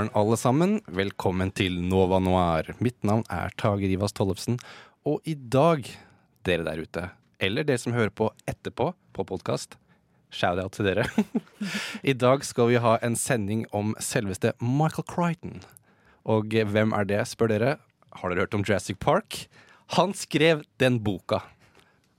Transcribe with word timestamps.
Morgen, 0.00 0.16
alle 0.16 0.36
sammen. 0.36 0.78
Velkommen 0.86 1.50
til 1.52 1.74
Nova 1.84 2.16
Noir. 2.22 2.70
Mitt 2.80 3.02
navn 3.04 3.20
er 3.28 3.52
Tage 3.60 3.84
Rivas 3.84 4.14
Tollefsen, 4.16 4.56
og 5.04 5.20
i 5.28 5.34
dag, 5.34 5.84
dere 6.46 6.64
der 6.64 6.80
ute, 6.80 7.02
eller 7.36 7.66
dere 7.68 7.80
som 7.82 7.92
hører 7.92 8.08
på 8.08 8.30
etterpå 8.48 8.94
på 9.12 9.26
podkast, 9.28 9.76
shout-out 10.32 10.72
til 10.72 10.88
dere. 10.88 11.04
I 12.12 12.14
dag 12.16 12.46
skal 12.48 12.70
vi 12.70 12.80
ha 12.80 12.94
en 13.04 13.18
sending 13.18 13.66
om 13.76 13.92
selveste 14.00 14.54
Michael 14.62 15.04
Crichton. 15.04 15.60
Og 16.24 16.48
hvem 16.48 16.96
er 16.96 17.04
det, 17.04 17.20
spør 17.28 17.52
dere. 17.52 17.76
Har 18.16 18.32
dere 18.32 18.46
hørt 18.46 18.56
om 18.56 18.64
Jurassic 18.64 18.96
Park? 19.04 19.42
Han 19.98 20.16
skrev 20.16 20.64
den 20.80 20.96
boka, 21.04 21.42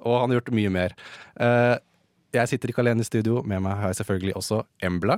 og 0.06 0.20
han 0.20 0.30
har 0.30 0.42
gjort 0.42 0.54
mye 0.54 0.76
mer. 0.78 0.94
Eh, 1.34 1.80
jeg 2.38 2.54
sitter 2.54 2.70
ikke 2.70 2.86
alene 2.86 3.02
i 3.02 3.10
studio, 3.10 3.42
med 3.42 3.66
meg 3.66 3.80
har 3.82 3.90
jeg 3.90 4.04
selvfølgelig 4.04 4.38
også 4.38 4.66
Embla. 4.86 5.18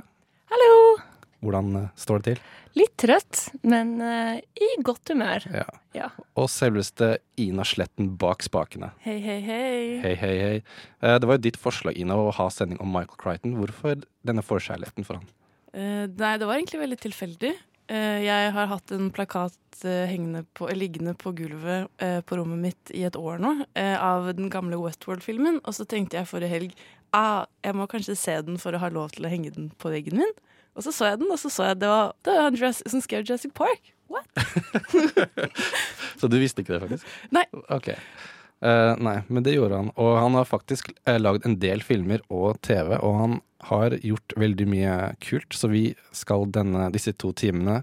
Hvordan 1.44 1.76
eh, 1.78 1.90
står 2.00 2.22
det 2.22 2.32
til? 2.32 2.42
Litt 2.74 2.94
trøtt, 2.98 3.40
men 3.62 3.94
eh, 4.02 4.40
i 4.58 4.70
godt 4.86 5.12
humør. 5.12 5.44
Ja. 5.54 5.66
Ja. 5.94 6.08
Og 6.40 6.48
selveste 6.50 7.18
Ina 7.40 7.66
Sletten 7.68 8.14
bak 8.20 8.42
spakene. 8.46 8.90
Hei, 9.04 9.20
hei, 9.22 9.38
hei. 9.44 9.76
Hei, 10.02 10.14
hei, 10.18 10.34
hei. 10.40 10.56
Eh, 11.04 11.18
Det 11.20 11.28
var 11.28 11.38
jo 11.38 11.44
ditt 11.46 11.60
forslag, 11.60 11.98
Ina, 12.00 12.16
å 12.18 12.32
ha 12.34 12.48
sending 12.50 12.80
om 12.82 12.90
Michael 12.90 13.20
Crichton. 13.20 13.58
Hvorfor 13.60 14.02
denne 14.26 14.42
forkjærligheten 14.44 15.06
for 15.06 15.20
han? 15.20 15.30
Uh, 15.74 16.06
nei, 16.06 16.36
det 16.38 16.46
var 16.46 16.58
egentlig 16.58 16.82
veldig 16.84 16.98
tilfeldig. 17.02 17.52
Uh, 17.90 18.18
jeg 18.22 18.50
har 18.54 18.68
hatt 18.70 18.92
en 18.94 19.08
plakat 19.12 19.80
uh, 19.84 20.42
på, 20.54 20.68
liggende 20.72 21.16
på 21.18 21.34
gulvet 21.36 21.90
på 22.24 22.38
rommet 22.38 22.62
mitt 22.62 22.92
i 22.94 23.02
et 23.04 23.18
år 23.18 23.42
nå, 23.42 23.56
eh, 23.78 23.96
av 23.98 24.30
den 24.38 24.46
gamle 24.54 24.78
Westworld-filmen. 24.80 25.58
Og 25.64 25.74
så 25.76 25.86
tenkte 25.90 26.20
jeg 26.20 26.30
forrige 26.30 26.54
helg 26.54 26.76
ah, 27.14 27.46
jeg 27.64 27.76
må 27.78 27.86
kanskje 27.90 28.16
se 28.18 28.34
den 28.46 28.58
for 28.62 28.74
å 28.74 28.82
ha 28.82 28.90
lov 28.92 29.14
til 29.14 29.26
å 29.26 29.32
henge 29.32 29.52
den 29.54 29.70
på 29.78 29.92
veggen 29.92 30.18
min. 30.22 30.34
Og 30.74 30.86
så 30.86 30.92
så 30.94 31.12
jeg 31.12 31.22
den, 31.22 31.30
og 31.30 31.38
så 31.38 31.50
så 31.52 31.70
jeg 31.70 31.80
det 31.82 31.90
var, 31.90 32.14
det 32.26 32.34
var 32.34 32.48
han 32.48 32.74
som 32.74 33.02
skrev 33.02 33.24
Jurassic 33.24 33.54
Park. 33.54 33.92
What? 34.10 34.26
Så 36.20 36.28
du 36.28 36.36
visste 36.38 36.62
ikke 36.62 36.76
det, 36.76 36.80
faktisk? 36.84 37.14
Nei. 37.34 37.44
Ok. 37.72 37.94
Uh, 38.64 38.94
nei, 39.02 39.16
men 39.28 39.44
det 39.44 39.56
gjorde 39.56 39.80
han. 39.80 39.90
Og 40.00 40.18
han 40.18 40.36
har 40.38 40.46
faktisk 40.48 40.92
uh, 41.08 41.16
lagd 41.18 41.46
en 41.48 41.56
del 41.60 41.82
filmer 41.84 42.22
og 42.32 42.60
TV, 42.64 42.94
og 43.00 43.18
han 43.18 43.38
har 43.68 43.96
gjort 44.04 44.34
veldig 44.40 44.66
mye 44.68 44.94
kult, 45.24 45.56
så 45.56 45.70
vi 45.72 45.86
skal 46.16 46.46
denne, 46.52 46.90
disse 46.94 47.14
to 47.20 47.32
timene 47.36 47.80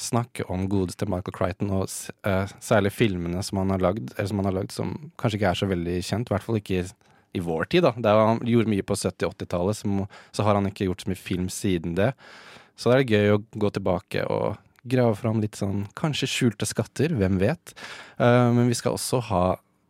snakke 0.00 0.46
om 0.50 0.68
godeste 0.70 1.06
Michael 1.10 1.36
Crichton, 1.36 1.70
og 1.76 1.86
eh, 2.26 2.50
særlig 2.62 2.92
filmene 2.96 3.42
som 3.44 3.60
han 3.60 3.70
har 3.74 3.82
lagd, 3.84 4.14
eller 4.16 4.30
som 4.30 4.40
han 4.40 4.48
har 4.48 4.56
lagd 4.56 4.74
som 4.74 4.94
kanskje 5.20 5.38
ikke 5.38 5.50
er 5.52 5.60
så 5.60 5.68
veldig 5.70 5.96
kjent, 6.06 6.30
i 6.30 6.34
hvert 6.34 6.46
fall 6.46 6.58
ikke 6.60 6.86
i 7.32 7.40
vår 7.40 7.64
tid. 7.70 7.84
da. 7.86 7.92
Det 7.96 8.10
er, 8.10 8.22
han 8.32 8.42
gjorde 8.46 8.72
mye 8.72 8.86
på 8.86 8.96
70-80-tallet, 8.98 9.78
så, 9.80 10.06
så 10.34 10.46
har 10.46 10.58
han 10.58 10.70
ikke 10.70 10.88
gjort 10.88 11.04
så 11.04 11.12
mye 11.12 11.20
film 11.20 11.48
siden 11.52 11.94
det. 11.98 12.12
Så 12.80 12.90
det 12.90 12.98
er 12.98 13.14
gøy 13.14 13.34
å 13.34 13.42
gå 13.60 13.70
tilbake 13.76 14.24
og 14.32 14.58
grave 14.88 15.16
fram 15.18 15.42
litt 15.42 15.58
sånn 15.58 15.84
kanskje 15.98 16.28
skjulte 16.30 16.68
skatter, 16.68 17.12
hvem 17.18 17.38
vet. 17.42 17.74
Uh, 18.16 18.48
men 18.56 18.70
vi 18.70 18.78
skal 18.78 18.96
også 18.96 19.20
ha 19.28 19.44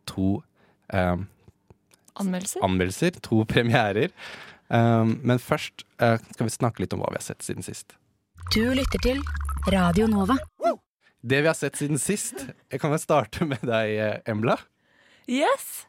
to 0.09 0.41
eh, 0.91 1.21
Anmeldelser? 2.19 2.59
anmeldelser, 2.65 3.19
to 3.23 3.45
premierer. 3.51 4.11
Um, 4.67 5.17
men 5.23 5.39
først 5.39 5.85
uh, 6.01 6.17
skal 6.33 6.47
vi 6.47 6.53
snakke 6.53 6.83
litt 6.83 6.95
om 6.95 7.03
hva 7.03 7.11
vi 7.13 7.21
har 7.21 7.27
sett 7.29 7.45
siden 7.45 7.63
sist. 7.63 7.95
Du 8.51 8.63
lytter 8.75 8.99
til 9.03 9.21
Radio 9.71 10.09
Nova. 10.11 10.35
Det 11.21 11.39
vi 11.43 11.47
har 11.47 11.55
sett 11.55 11.77
siden 11.77 11.99
sist 12.01 12.47
Jeg 12.73 12.81
kan 12.81 12.89
vel 12.89 12.99
starte 12.99 13.45
med 13.45 13.61
deg, 13.61 14.23
Embla. 14.27 14.57
Yes! 15.29 15.85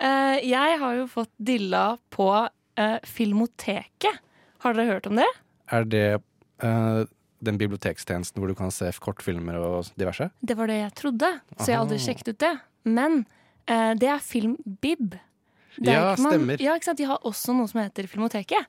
Eh, 0.00 0.38
jeg 0.44 0.78
har 0.80 0.96
jo 0.98 1.06
fått 1.10 1.32
dilla 1.38 1.96
på 2.12 2.28
eh, 2.78 2.98
Filmoteket. 3.08 4.22
Har 4.64 4.76
dere 4.76 4.96
hørt 4.96 5.06
om 5.10 5.16
det? 5.20 5.28
Er 5.72 5.84
det 5.88 6.04
eh, 6.62 7.02
den 7.46 7.58
bibliotekstjenesten 7.60 8.40
hvor 8.40 8.50
du 8.52 8.56
kan 8.58 8.72
se 8.74 8.90
kortfilmer 9.02 9.58
og 9.60 9.90
diverse? 10.00 10.30
Det 10.40 10.56
var 10.58 10.70
det 10.72 10.80
jeg 10.80 10.94
trodde, 11.00 11.30
så 11.58 11.68
jeg 11.70 11.76
har 11.78 11.84
aldri 11.84 12.00
sjekket 12.02 12.32
ut 12.34 12.42
det. 12.44 12.54
Men 12.86 13.24
det 13.66 14.06
er 14.06 14.20
Filmbib. 14.22 15.16
Det 15.76 15.90
Ja, 15.90 16.14
man- 16.22 16.32
stemmer. 16.36 16.60
Ja, 16.62 16.76
ikke 16.78 16.86
sant? 16.86 16.98
De 16.98 17.08
har 17.10 17.18
også 17.26 17.52
noe 17.56 17.66
som 17.66 17.80
heter 17.82 18.06
Filmoteket. 18.06 18.68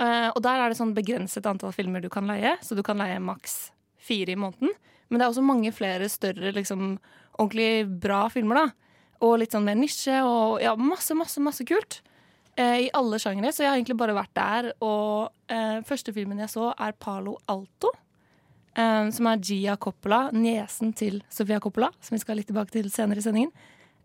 Uh, 0.00 0.30
og 0.32 0.40
der 0.40 0.56
er 0.62 0.72
det 0.72 0.78
sånn 0.78 0.94
begrenset 0.96 1.44
antall 1.44 1.74
filmer 1.76 2.00
du 2.00 2.08
kan 2.08 2.24
leie, 2.26 2.54
så 2.64 2.72
du 2.74 2.80
kan 2.82 2.96
leie 2.96 3.18
maks 3.20 3.70
fire 4.00 4.32
i 4.32 4.38
måneden. 4.40 4.72
Men 5.10 5.18
det 5.20 5.26
er 5.26 5.32
også 5.34 5.44
mange 5.44 5.72
flere 5.76 6.08
større, 6.08 6.54
liksom 6.56 6.94
ordentlig 7.36 7.84
bra 8.00 8.22
filmer, 8.32 8.62
da. 8.62 8.89
Og 9.20 9.34
litt 9.42 9.52
sånn 9.52 9.66
mer 9.66 9.76
nisje, 9.76 10.20
og 10.24 10.60
ja, 10.64 10.72
masse, 10.80 11.12
masse, 11.18 11.40
masse 11.44 11.64
kult. 11.68 11.98
Eh, 12.56 12.86
I 12.86 12.90
alle 12.96 13.18
sjangere, 13.20 13.52
så 13.52 13.64
jeg 13.64 13.70
har 13.70 13.76
egentlig 13.78 13.98
bare 14.00 14.14
vært 14.16 14.32
der. 14.36 14.70
Og 14.84 15.28
eh, 15.52 15.80
første 15.88 16.14
filmen 16.16 16.40
jeg 16.40 16.52
så, 16.54 16.70
er 16.80 16.96
Palo 16.98 17.36
Alto. 17.52 17.92
eh, 18.76 19.10
som 19.12 19.26
er 19.28 19.42
Gia 19.44 19.76
Coppola, 19.76 20.30
niesen 20.32 20.94
til 20.96 21.20
Sofia 21.28 21.60
Coppola, 21.60 21.90
som 22.00 22.16
vi 22.16 22.20
skal 22.22 22.36
litt 22.40 22.48
tilbake 22.48 22.72
til 22.72 22.88
senere 22.92 23.20
i 23.20 23.26
sendingen. 23.26 23.52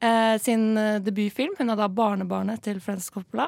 Eh, 0.04 0.36
sin 0.44 0.74
eh, 0.78 1.00
debutfilm. 1.00 1.56
Hun 1.60 1.72
er 1.72 1.80
da 1.80 1.88
barnebarnet 1.88 2.62
til 2.66 2.82
Frances 2.84 3.10
Coppola. 3.16 3.48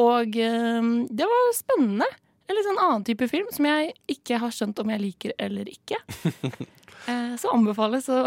Og 0.00 0.32
det 0.32 1.26
var 1.26 1.48
spennende. 1.56 2.06
En 2.48 2.56
litt 2.56 2.64
sånn 2.66 2.78
annen 2.82 3.02
type 3.04 3.26
film 3.28 3.48
som 3.52 3.66
jeg 3.68 3.90
ikke 4.08 4.38
har 4.42 4.52
skjønt 4.54 4.78
om 4.82 4.88
jeg 4.94 5.02
liker 5.02 5.34
eller 5.38 5.68
ikke. 5.70 5.98
Eh, 7.08 7.30
så 7.40 7.48
anbefales 7.48 8.04
å 8.12 8.18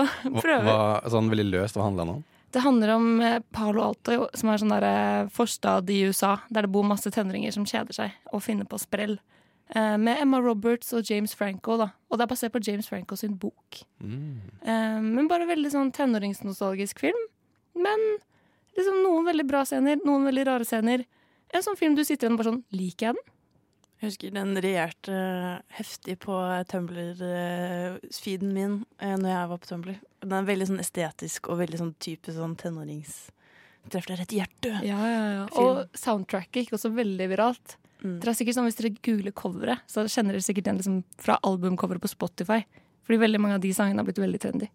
prøve. 0.41 0.63
hva, 0.65 0.97
sånn 1.13 1.27
veldig 1.29 1.43
løst, 1.51 1.75
hva 1.77 1.83
handla 1.85 2.07
det 2.09 2.13
om? 2.15 2.23
Det 2.53 2.61
handler 2.61 2.91
om 2.93 3.05
eh, 3.25 3.39
Palo 3.51 3.81
Alto, 3.81 4.27
som 4.37 4.49
er 4.53 4.59
sånn 4.61 4.73
der 4.75 4.85
eh, 4.85 5.29
forstad 5.33 5.89
i 5.89 6.03
USA, 6.05 6.35
der 6.53 6.67
det 6.67 6.73
bor 6.75 6.85
masse 6.85 7.09
tenåringer 7.09 7.53
som 7.55 7.65
kjeder 7.65 7.95
seg 7.97 8.11
og 8.31 8.43
finner 8.45 8.67
på 8.69 8.77
sprell. 8.81 9.15
Eh, 9.73 9.95
Med 9.97 10.21
Emma 10.21 10.37
Roberts 10.43 10.93
og 10.93 11.09
James 11.09 11.33
Franco, 11.33 11.79
da. 11.81 11.87
Og 12.11 12.19
det 12.19 12.27
er 12.27 12.31
basert 12.35 12.53
på 12.53 12.61
James 12.61 12.89
Franco 12.91 13.17
sin 13.17 13.33
bok. 13.41 13.81
Eh, 14.03 14.99
Men 15.01 15.27
bare 15.31 15.49
veldig 15.49 15.71
sånn 15.73 15.91
tenåringsnostalgisk 15.95 17.01
film. 17.01 17.23
Men 17.73 17.99
liksom 18.77 19.01
noen 19.01 19.25
veldig 19.31 19.47
bra 19.49 19.63
scener, 19.65 19.97
noen 20.05 20.29
veldig 20.29 20.45
rare 20.51 20.65
scener. 20.69 21.07
En 21.53 21.65
sånn 21.65 21.77
film 21.77 21.95
du 21.97 22.03
sitter 22.05 22.27
igjen 22.27 22.37
og 22.37 22.43
bare 22.43 22.51
sånn 22.51 22.63
Liker 22.73 23.07
jeg 23.09 23.17
den? 23.17 23.32
Jeg 24.03 24.09
husker 24.09 24.33
den 24.35 24.49
regjerte 24.59 25.13
eh, 25.15 25.59
heftig 25.77 26.17
på 26.25 26.35
Tumblr-feeden 26.67 28.49
min 28.51 28.73
uh, 28.99 29.13
når 29.15 29.29
jeg 29.31 29.51
var 29.53 29.61
på 29.61 29.69
Tumblr. 29.69 29.93
Den 30.25 30.35
er 30.41 30.49
veldig 30.49 30.67
sånn 30.67 30.81
estetisk 30.83 31.47
og 31.47 31.61
veldig 31.61 31.79
sånn 31.79 31.93
type 32.03 32.35
sånn 32.35 32.57
tenårings... 32.59 33.13
Treffer 33.87 34.11
deg 34.11 34.19
rett 34.19 34.35
i 34.35 34.41
hjertet. 34.41 34.83
Ja, 34.89 34.99
ja, 35.07 35.23
ja. 35.37 35.47
Og 35.59 35.95
soundtracket 35.99 36.65
gikk 36.65 36.75
også 36.75 36.91
veldig 36.95 37.29
viralt. 37.31 37.77
Mm. 38.03 38.17
Dere 38.19 38.33
er 38.33 38.37
sikkert 38.41 38.57
sånn, 38.57 38.67
Hvis 38.67 38.79
dere 38.81 38.93
googler 39.07 39.35
coveret, 39.35 39.87
så 39.91 40.03
kjenner 40.03 40.35
dere 40.35 40.43
sikkert 40.49 40.67
den 40.67 40.79
liksom 40.79 40.99
fra 41.23 41.39
albumcoveret 41.47 42.03
på 42.03 42.11
Spotify. 42.11 42.59
Fordi 43.07 43.23
veldig 43.23 43.39
mange 43.43 43.59
av 43.59 43.63
de 43.63 43.71
sangene 43.75 44.03
har 44.03 44.07
blitt 44.07 44.19
veldig 44.23 44.43
trendy. 44.43 44.69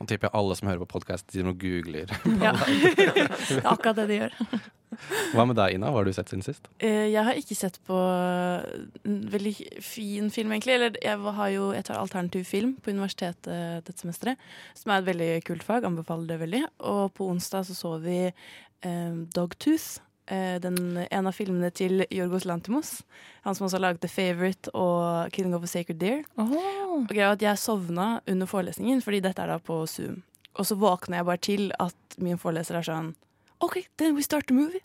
Nå 0.00 0.06
tipper 0.08 0.30
jeg 0.30 0.36
alle 0.38 0.54
som 0.56 0.68
hører 0.70 0.80
på 0.86 0.94
podkast, 0.96 1.26
de 1.34 1.42
nå 1.44 1.52
googler. 1.60 2.08
Ja. 2.40 2.54
det 2.96 3.58
er 3.60 3.66
akkurat 3.68 3.98
det 4.00 4.06
de 4.08 4.16
gjør. 4.22 4.36
Hva 5.36 5.44
med 5.46 5.54
deg, 5.58 5.76
Ina? 5.76 5.90
Hva 5.92 6.00
har 6.00 6.08
du 6.08 6.12
sett 6.16 6.32
siden 6.32 6.42
sist? 6.42 6.66
Eh, 6.82 7.10
Jeg 7.12 7.22
har 7.28 7.36
ikke 7.38 7.54
sett 7.58 7.76
på 7.86 7.98
en 8.00 9.20
veldig 9.30 9.52
fin 9.84 10.32
film, 10.34 10.54
egentlig. 10.56 10.74
Eller 10.78 10.96
jeg 11.04 11.20
har 11.36 11.52
jo 11.54 11.68
jeg 11.76 11.86
tar 11.86 12.00
alternativ 12.00 12.48
film 12.48 12.72
på 12.82 12.90
universitetet 12.96 13.84
dette 13.86 14.00
semesteret, 14.02 14.40
som 14.74 14.90
er 14.90 15.02
et 15.04 15.10
veldig 15.12 15.30
kult 15.46 15.62
fag. 15.68 15.86
Anbefaler 15.86 16.32
det 16.32 16.40
veldig. 16.42 16.62
Og 16.90 17.04
på 17.14 17.28
onsdag 17.30 17.68
så 17.68 17.76
så 17.78 17.94
vi 18.02 18.18
eh, 18.26 19.12
Dogtooth. 19.36 20.00
Eh, 20.30 20.56
Den, 20.62 20.78
en 21.10 21.28
av 21.28 21.36
filmene 21.36 21.70
til 21.74 22.04
Jorgos 22.10 22.46
Lantimos. 22.48 23.00
Han 23.44 23.56
som 23.56 23.66
også 23.66 23.78
har 23.78 23.86
laget 23.88 24.04
The 24.04 24.10
Favourite 24.12 24.72
og 24.74 25.30
Killing 25.34 25.54
of 25.56 25.66
a 25.66 25.70
Sacred 25.70 26.00
Deer. 26.00 26.22
Og 26.38 27.08
greia 27.10 27.32
at 27.34 27.42
Jeg 27.42 27.58
sovna 27.58 28.20
under 28.26 28.46
forelesningen, 28.46 29.02
fordi 29.02 29.20
dette 29.26 29.42
er 29.42 29.54
da 29.54 29.58
på 29.58 29.82
Zoom. 29.86 30.22
Og 30.54 30.66
så 30.66 30.76
våkna 30.78 31.20
jeg 31.20 31.28
bare 31.28 31.44
til 31.46 31.72
at 31.78 32.18
min 32.18 32.38
foreleser 32.38 32.80
er 32.80 32.86
sånn 32.86 33.14
OK, 33.60 33.82
then 34.00 34.16
we 34.16 34.22
start 34.24 34.48
the 34.48 34.56
movie. 34.56 34.80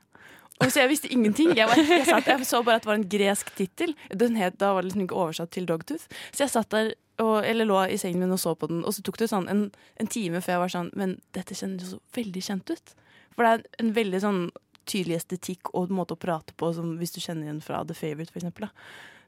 Og 0.64 0.72
så 0.72 0.84
jeg 0.84 0.92
visste 0.92 1.12
ingenting. 1.12 1.52
Jeg, 1.58 1.68
var, 1.68 1.80
jeg, 1.80 2.06
satt, 2.08 2.28
jeg 2.28 2.48
så 2.48 2.62
bare 2.64 2.80
at 2.80 2.86
det 2.86 2.90
var 2.90 3.00
en 3.00 3.10
gresk 3.12 3.52
tittel. 3.58 3.96
Da 4.12 4.74
var 4.74 4.82
det 4.82 4.90
liksom 4.90 5.04
ikke 5.04 5.18
oversatt 5.20 5.52
til 5.52 5.68
Dogtooth. 5.68 6.08
Så 6.32 6.46
jeg 6.46 6.54
satt 6.54 6.72
der 6.72 6.94
og, 7.24 7.46
eller 7.48 7.68
lå 7.68 7.80
i 7.88 7.98
sengen 8.00 8.24
min 8.24 8.36
og 8.36 8.42
så 8.42 8.52
på 8.60 8.68
den, 8.68 8.82
og 8.84 8.92
så 8.92 9.04
tok 9.06 9.22
det 9.22 9.30
sånn 9.32 9.48
en, 9.52 9.62
en 10.04 10.10
time 10.12 10.42
før 10.44 10.58
jeg 10.58 10.62
var 10.66 10.72
sånn 10.74 10.90
Men 11.00 11.14
dette 11.36 11.56
kjennes 11.56 11.86
jo 11.86 11.94
så 11.94 12.00
veldig 12.18 12.44
kjent 12.44 12.72
ut. 12.76 12.96
For 13.36 13.48
det 13.48 13.52
er 13.54 13.84
en 13.84 13.94
veldig 13.96 14.22
sånn 14.24 14.42
tydelig 14.88 15.20
estetikk 15.20 15.74
og 15.74 15.94
måte 15.94 16.16
å 16.16 16.22
prate 16.22 16.56
på 16.58 16.72
som 16.78 16.96
hvis 17.00 17.16
du 17.16 17.22
kjenner 17.22 17.50
igjen 17.50 17.62
fra 17.66 17.84
The 17.88 17.98
Favourite, 17.98 18.34
eksempel. 18.36 18.70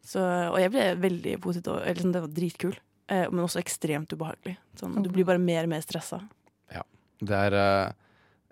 Så, 0.08 0.22
og 0.24 0.58
jeg 0.62 0.72
ble 0.72 0.90
veldig 1.04 1.38
positiv. 1.44 1.82
Eller 1.84 2.04
sånn, 2.04 2.16
det 2.16 2.24
var 2.24 2.34
dritkul, 2.34 2.76
eh, 3.12 3.28
men 3.32 3.44
også 3.44 3.62
ekstremt 3.62 4.14
ubehagelig. 4.16 4.56
Sånn, 4.80 5.00
du 5.04 5.12
blir 5.12 5.28
bare 5.28 5.42
mer 5.42 5.68
og 5.68 5.74
mer 5.74 5.86
stressa. 5.86 6.22
Det 7.24 7.38
er 7.48 7.56
uh, 7.58 7.94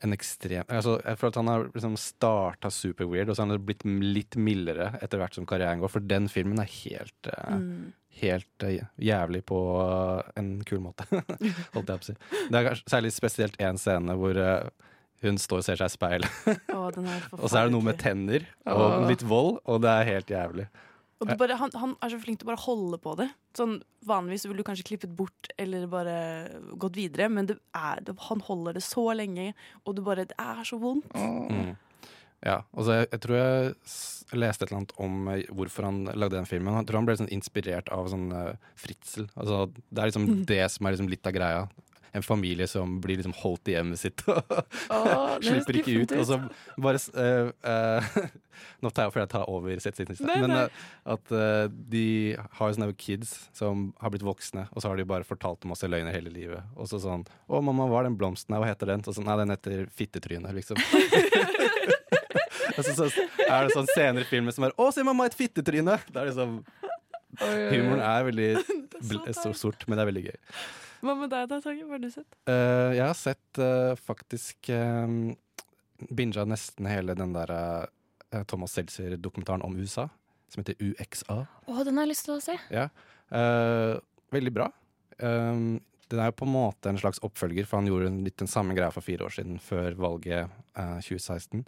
en 0.06 0.14
ekstrem 0.16 0.66
altså, 0.74 0.96
Jeg 1.06 1.20
føler 1.20 1.34
at 1.34 1.38
han 1.40 1.52
har 1.52 1.68
liksom 1.70 1.98
starta 2.02 2.72
super 2.74 3.08
weird, 3.10 3.30
og 3.30 3.38
så 3.38 3.44
har 3.44 3.54
han 3.54 3.68
blitt 3.68 3.86
litt 3.86 4.38
mildere 4.40 4.92
etter 5.06 5.22
hvert 5.22 5.38
som 5.38 5.48
karrieren 5.50 5.84
går, 5.84 5.94
for 5.94 6.06
den 6.06 6.30
filmen 6.32 6.62
er 6.62 6.72
helt 6.82 7.32
uh, 7.32 7.60
Mm. 7.60 7.94
Helt 8.16 8.64
eh, 8.64 8.86
jævlig 8.96 9.42
på 9.44 9.58
en 10.40 10.52
kul 10.64 10.80
måte, 10.80 11.04
holdt 11.74 11.90
jeg 11.92 11.98
på 11.98 11.98
å 11.98 12.06
si. 12.06 12.14
Det 12.48 12.62
er 12.62 12.80
særlig 12.88 13.10
spesielt 13.12 13.58
én 13.60 13.76
scene 13.76 14.16
hvor 14.16 14.40
eh, 14.40 14.70
hun 15.24 15.40
står 15.42 15.62
og 15.62 15.68
ser 15.68 15.80
seg 15.80 15.92
i 15.92 15.96
speilet, 15.96 16.42
og 16.76 17.48
så 17.48 17.62
er 17.62 17.68
det 17.68 17.76
noe 17.76 17.86
med 17.86 18.00
tenner 18.02 18.48
og 18.68 19.08
litt 19.10 19.24
vold, 19.26 19.62
og 19.64 19.86
det 19.86 19.94
er 19.94 20.12
helt 20.12 20.36
jævlig. 20.36 20.68
Og 21.24 21.30
bare, 21.40 21.56
han, 21.56 21.72
han 21.80 21.94
er 22.04 22.12
så 22.12 22.20
flink 22.20 22.42
til 22.42 22.46
å 22.46 22.52
bare 22.52 22.64
holde 22.66 22.98
på 23.02 23.14
det. 23.18 23.30
Sånn, 23.56 23.78
vanligvis 24.06 24.44
ville 24.50 24.60
du 24.60 24.68
kanskje 24.68 24.84
klippet 24.90 25.14
bort 25.16 25.48
eller 25.62 25.88
bare 25.90 26.18
gått 26.82 27.00
videre, 27.00 27.30
men 27.32 27.48
det 27.50 27.56
er, 27.72 28.04
det, 28.04 28.18
han 28.28 28.44
holder 28.44 28.76
det 28.76 28.84
så 28.84 29.08
lenge, 29.16 29.54
og 29.86 29.96
du 29.96 30.04
bare, 30.06 30.28
det 30.28 30.36
er 30.42 30.62
så 30.68 30.80
vondt. 30.82 31.16
Mm. 31.16 31.74
Ja, 32.46 32.60
og 32.76 32.86
så 32.86 33.00
jeg, 33.00 33.08
jeg 33.16 33.24
tror 33.24 33.40
jeg 33.40 33.72
leste 34.38 34.66
et 34.66 34.70
eller 34.70 34.82
annet 34.82 34.94
om 35.02 35.30
eh, 35.32 35.48
hvorfor 35.56 35.88
han 35.88 36.04
lagde 36.12 36.36
den 36.36 36.50
filmen. 36.50 36.76
Jeg 36.78 36.90
tror 36.90 37.00
han 37.00 37.08
ble 37.08 37.18
sånn 37.18 37.32
inspirert 37.34 37.90
av 37.94 38.10
sånn 38.12 38.28
uh, 38.36 38.74
fritsel. 38.78 39.30
Altså, 39.34 39.64
det 39.90 40.04
er 40.04 40.12
liksom 40.12 40.44
det 40.50 40.62
som 40.74 40.86
er 40.86 40.96
liksom 40.96 41.10
litt 41.10 41.30
av 41.30 41.36
greia. 41.38 41.64
En 42.16 42.24
familie 42.24 42.68
som 42.68 42.98
blir 43.04 43.20
liksom 43.20 43.36
holdt 43.42 43.70
i 43.70 43.76
hjemmet 43.76 44.00
sitt 44.00 44.24
og 44.32 44.40
Åh, 44.96 45.36
slipper 45.44 45.80
ikke 45.82 45.96
ut. 46.02 46.16
Og 46.16 46.26
så 46.30 46.40
bare 46.82 47.02
uh, 47.20 47.52
eh, 47.72 48.20
Nå 48.84 48.92
tar 48.96 49.08
jeg 49.08 49.16
fordi 49.16 49.24
jeg 49.26 49.32
tar 49.34 49.50
over 49.52 49.82
settsiden, 49.84 50.20
men 50.30 50.54
eh, 50.56 50.84
at 51.12 51.32
de 51.92 52.06
har 52.56 52.72
sånne 52.72 52.94
kids 52.96 53.34
som 53.56 53.90
har 54.00 54.14
blitt 54.14 54.24
voksne, 54.24 54.64
og 54.72 54.80
så 54.80 54.88
har 54.88 55.00
de 55.00 55.08
bare 55.10 55.28
fortalt 55.28 55.68
masse 55.68 55.90
løgner 55.92 56.16
hele 56.16 56.32
livet. 56.32 56.64
Og 56.80 56.88
så 56.88 57.02
sånn 57.04 57.26
'Å, 57.28 57.60
mamma, 57.60 57.90
hva 57.92 58.00
er 58.00 58.08
den 58.08 58.16
blomsten 58.16 58.56
her? 58.56 58.64
Hva 58.64 58.72
heter 58.72 58.94
den?' 58.94 59.04
Og 59.04 59.18
så, 59.18 59.26
Nei, 59.26 59.36
den 59.42 59.52
heter 59.52 59.84
fittetryne, 59.92 60.56
liksom. 60.56 60.80
Og 62.76 62.82
så, 62.84 62.96
så 62.96 63.08
er 63.46 63.68
det 63.68 63.76
sånn 63.76 63.92
senere 63.92 64.28
filmen 64.30 64.56
som 64.56 64.68
er 64.68 64.76
'Å, 64.80 64.88
se 64.96 65.04
mamma, 65.04 65.28
et 65.28 65.36
fittetryne!' 65.38 66.00
Det 66.08 66.22
er 66.22 66.32
liksom 66.32 66.62
Humoren 67.36 68.00
er 68.00 68.26
veldig 68.30 68.50
er 69.28 69.54
sort, 69.58 69.84
men 69.88 69.98
det 69.98 70.04
er 70.04 70.12
veldig 70.12 70.26
gøy. 70.30 70.38
Hva 71.02 71.16
med 71.18 71.32
deg 71.34 71.50
da, 71.52 71.60
Tage? 71.64 71.84
Hva 71.84 71.98
har 71.98 72.04
du 72.04 72.12
sett? 72.14 72.38
Uh, 72.48 72.92
jeg 72.96 73.04
har 73.06 73.18
sett 73.20 73.60
uh, 73.62 73.96
faktisk 74.00 74.70
uh, 74.72 75.34
Binja 76.12 76.46
nesten 76.48 76.88
hele 76.90 77.16
den 77.18 77.34
der 77.36 77.52
uh, 77.56 78.46
Thomas 78.50 78.76
Seltzer-dokumentaren 78.76 79.64
om 79.66 79.76
USA, 79.80 80.08
som 80.52 80.64
heter 80.64 80.80
UXA. 80.80 81.42
Å, 81.46 81.84
den 81.84 82.00
har 82.00 82.08
jeg 82.08 82.14
lyst 82.14 82.28
til 82.28 82.38
å 82.38 82.42
se. 82.44 82.58
Ja. 82.74 82.90
Eh, 83.30 83.98
veldig 84.32 84.54
bra. 84.54 84.70
Um, 85.18 85.82
den 86.12 86.22
er 86.22 86.30
jo 86.30 86.38
på 86.42 86.46
en 86.46 86.54
måte 86.54 86.92
en 86.92 87.00
slags 87.02 87.22
oppfølger, 87.26 87.66
for 87.66 87.80
han 87.80 87.90
gjorde 87.90 88.12
litt 88.26 88.38
den 88.42 88.52
samme 88.52 88.76
greia 88.78 88.94
for 88.94 89.06
fire 89.06 89.26
år 89.26 89.34
siden, 89.38 89.58
før 89.64 89.96
valget 89.98 90.52
eh, 90.78 90.98
2016. 91.02 91.64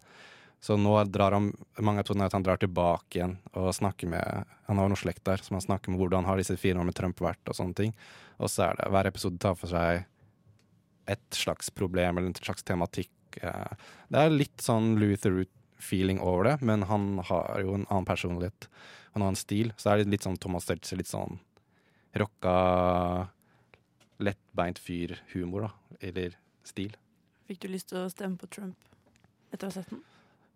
Så 0.63 0.75
nå 0.79 0.93
drar 1.13 1.35
han 1.35 1.51
mange 1.85 2.01
episoder 2.01 2.25
er 2.25 2.31
at 2.31 2.35
han 2.35 2.45
drar 2.45 2.59
tilbake 2.61 3.19
igjen 3.19 3.35
og 3.53 3.69
snakker 3.77 4.09
med 4.09 4.53
Han 4.67 4.79
har 4.81 4.89
noe 4.89 4.99
slekt 4.99 5.23
der, 5.23 5.39
som 5.39 5.55
han 5.55 5.63
snakker 5.63 5.93
med 5.93 6.01
hvordan 6.01 6.25
har 6.27 6.39
disse 6.39 6.57
fire 6.59 6.75
årene 6.75 6.89
med 6.89 6.97
Trump 6.97 7.21
vært, 7.23 7.43
og 7.47 7.55
sånne 7.55 7.77
ting. 7.77 7.93
Og 8.41 8.49
så 8.51 8.65
er 8.65 8.79
det 8.79 8.89
hver 8.91 9.07
episode 9.07 9.39
tar 9.39 9.55
for 9.55 9.71
seg 9.71 10.03
et 11.07 11.23
slags 11.31 11.69
problem 11.71 12.17
eller 12.17 12.33
en 12.33 12.35
slags 12.35 12.65
tematikk. 12.67 13.13
eh. 13.39 13.77
Det 14.11 14.19
er 14.19 14.33
litt 14.33 14.59
sånn 14.59 14.97
Luther 14.99 15.31
Root-feeling 15.37 16.19
over 16.19 16.49
det, 16.49 16.57
men 16.67 16.83
han 16.89 17.21
har 17.29 17.61
jo 17.63 17.77
en 17.77 17.87
annen 17.87 18.09
personlighet. 18.09 18.67
Han 19.13 19.23
har 19.23 19.31
en 19.31 19.39
stil, 19.39 19.71
så 19.77 19.93
er 19.93 20.03
det 20.03 20.11
litt 20.11 20.27
sånn 20.27 20.37
Thomas 20.37 20.67
Seltzer, 20.67 20.99
litt 20.99 21.07
sånn 21.07 21.39
rocka, 22.17 23.29
lettbeint 24.19 24.81
fyr-humor, 24.83 25.69
da. 25.69 25.97
Eller 26.01 26.35
stil. 26.67 26.97
Fikk 27.47 27.63
du 27.63 27.71
lyst 27.71 27.93
til 27.93 28.03
å 28.03 28.11
stemme 28.11 28.35
på 28.41 28.49
Trump 28.51 28.75
etter 29.53 29.69
å 29.69 29.71
ha 29.71 29.79
sett 29.79 29.95
den? 29.95 30.03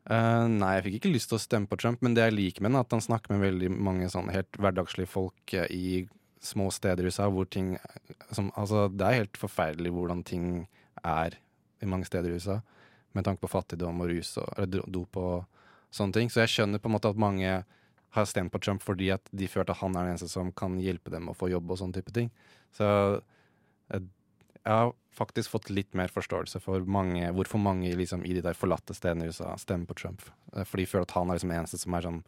Eh, 0.09 0.47
nei, 0.49 0.71
jeg 0.77 0.85
fikk 0.87 0.97
ikke 0.97 1.13
lyst 1.13 1.29
til 1.29 1.37
å 1.37 1.43
stemme 1.43 1.69
på 1.69 1.77
Trump, 1.77 2.01
men 2.01 2.15
det 2.17 2.23
jeg 2.25 2.37
liker 2.37 2.63
med 2.63 2.71
den, 2.71 2.79
er 2.79 2.87
at 2.87 2.95
han 2.95 3.03
snakker 3.05 3.35
med 3.35 3.43
veldig 3.45 3.69
mange 3.75 4.09
sånn 4.09 4.31
helt 4.33 4.57
hverdagslige 4.57 5.11
folk 5.11 5.53
eh, 5.53 5.69
i 5.69 6.07
små 6.41 6.71
steder 6.73 7.05
i 7.05 7.11
USA, 7.11 7.27
hvor 7.29 7.45
ting 7.45 7.75
som, 8.33 8.49
Altså, 8.57 8.87
det 8.89 9.05
er 9.05 9.19
helt 9.19 9.37
forferdelig 9.37 9.91
hvordan 9.93 10.23
ting 10.25 10.45
er 11.05 11.37
i 11.81 11.89
mange 11.89 12.09
steder 12.09 12.31
i 12.31 12.39
USA, 12.39 12.61
med 13.13 13.27
tanke 13.27 13.43
på 13.43 13.51
fattigdom 13.51 14.01
og 14.01 14.09
rus 14.09 14.33
og 14.41 14.49
eller 14.57 14.89
dop 14.89 15.17
og 15.21 15.61
sånne 15.93 16.17
ting. 16.17 16.33
Så 16.33 16.41
jeg 16.41 16.53
skjønner 16.55 16.81
på 16.81 16.89
en 16.89 16.95
måte 16.95 17.11
at 17.11 17.19
mange 17.19 17.61
har 18.11 18.27
stemt 18.27 18.51
på 18.51 18.59
Trump 18.59 18.81
fordi 18.83 19.11
at 19.13 19.29
de 19.31 19.47
følte 19.47 19.75
at 19.75 19.81
han 19.83 19.95
er 19.95 20.07
den 20.07 20.15
eneste 20.15 20.31
som 20.31 20.49
kan 20.51 20.79
hjelpe 20.81 21.13
dem 21.13 21.29
å 21.29 21.35
få 21.37 21.51
jobb 21.51 21.69
og 21.71 21.79
sånne 21.79 21.99
type 21.99 22.13
ting. 22.15 22.31
Så 22.75 22.87
ja, 24.65 24.79
faktisk 25.15 25.51
fått 25.53 25.71
litt 25.73 25.95
mer 25.97 26.11
forståelse 26.13 26.61
for 26.63 26.85
mange, 26.87 27.31
hvorfor 27.35 27.59
mange 27.61 27.91
liksom, 27.99 28.23
i 28.25 28.35
de 28.37 28.43
der 28.45 28.57
forlatte 28.57 28.95
stedene 28.95 29.27
i 29.27 29.33
USA 29.33 29.55
stemmer 29.59 29.89
på 29.89 29.97
Trump. 30.03 30.23
Eh, 30.55 30.63
For 30.63 30.79
de 30.81 30.87
føler 30.87 31.09
at 31.09 31.17
han 31.17 31.29
er 31.29 31.39
liksom 31.39 31.55
eneste 31.55 31.81
som 31.81 31.97
er 31.97 32.07
sånn 32.07 32.21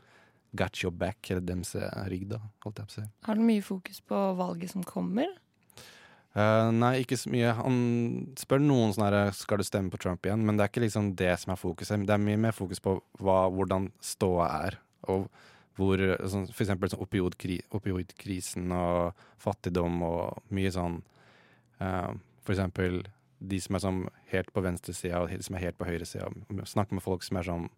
got 0.53 0.83
your 0.83 0.93
back, 0.93 1.31
eller 1.31 1.41
dems 1.41 1.73
rygg, 2.11 2.27
da, 2.29 2.37
holdt 2.61 2.77
jeg 2.77 2.89
på 2.89 2.93
å 2.93 2.97
si. 2.99 3.05
Har 3.25 3.39
du 3.39 3.45
mye 3.47 3.63
fokus 3.65 4.03
på 4.05 4.19
valget 4.37 4.69
som 4.75 4.83
kommer? 4.85 5.31
Uh, 6.33 6.69
nei, 6.73 7.03
ikke 7.03 7.17
så 7.17 7.29
mye. 7.29 7.51
Han 7.59 7.75
spør 8.41 8.61
noen 8.61 8.93
sånn 8.95 9.05
her 9.05 9.33
Skal 9.37 9.61
du 9.61 9.65
stemme 9.67 9.93
på 9.93 9.99
Trump 10.01 10.25
igjen? 10.25 10.41
Men 10.41 10.57
det 10.57 10.65
er 10.65 10.71
ikke 10.71 10.81
liksom 10.81 11.11
det 11.17 11.33
som 11.41 11.53
er 11.53 11.59
fokuset. 11.61 12.05
Det 12.07 12.13
er 12.15 12.21
mye 12.21 12.39
mer 12.47 12.55
fokus 12.57 12.81
på 12.81 12.95
hva, 13.21 13.43
hvordan 13.53 13.91
ståa 14.01 14.47
er. 14.65 14.79
Og 15.13 15.27
hvor 15.77 16.01
sånn, 16.29 16.47
For 16.49 16.65
eksempel 16.65 16.89
sånn 16.89 17.03
opioidkri, 17.05 17.59
opioidkrisen 17.77 18.73
og 18.77 19.25
fattigdom 19.41 20.01
og 20.05 20.53
mye 20.53 20.73
sånn 20.73 20.99
eh, 21.81 22.11
Eksempel 22.51 23.03
de 23.39 23.59
som 23.59 23.75
er 23.75 23.79
sånn 23.79 24.01
helt 24.31 24.51
på 24.53 24.61
venstresida 24.63 25.21
og 25.21 25.29
de 25.31 25.39
som 25.43 25.55
er 25.55 25.59
helt 25.65 25.77
på 25.77 25.85
høyresida. 25.87 26.27
Snakke 26.65 26.93
med 26.95 27.03
folk 27.03 27.23
som 27.23 27.37
er 27.37 27.43
sånn 27.43 27.69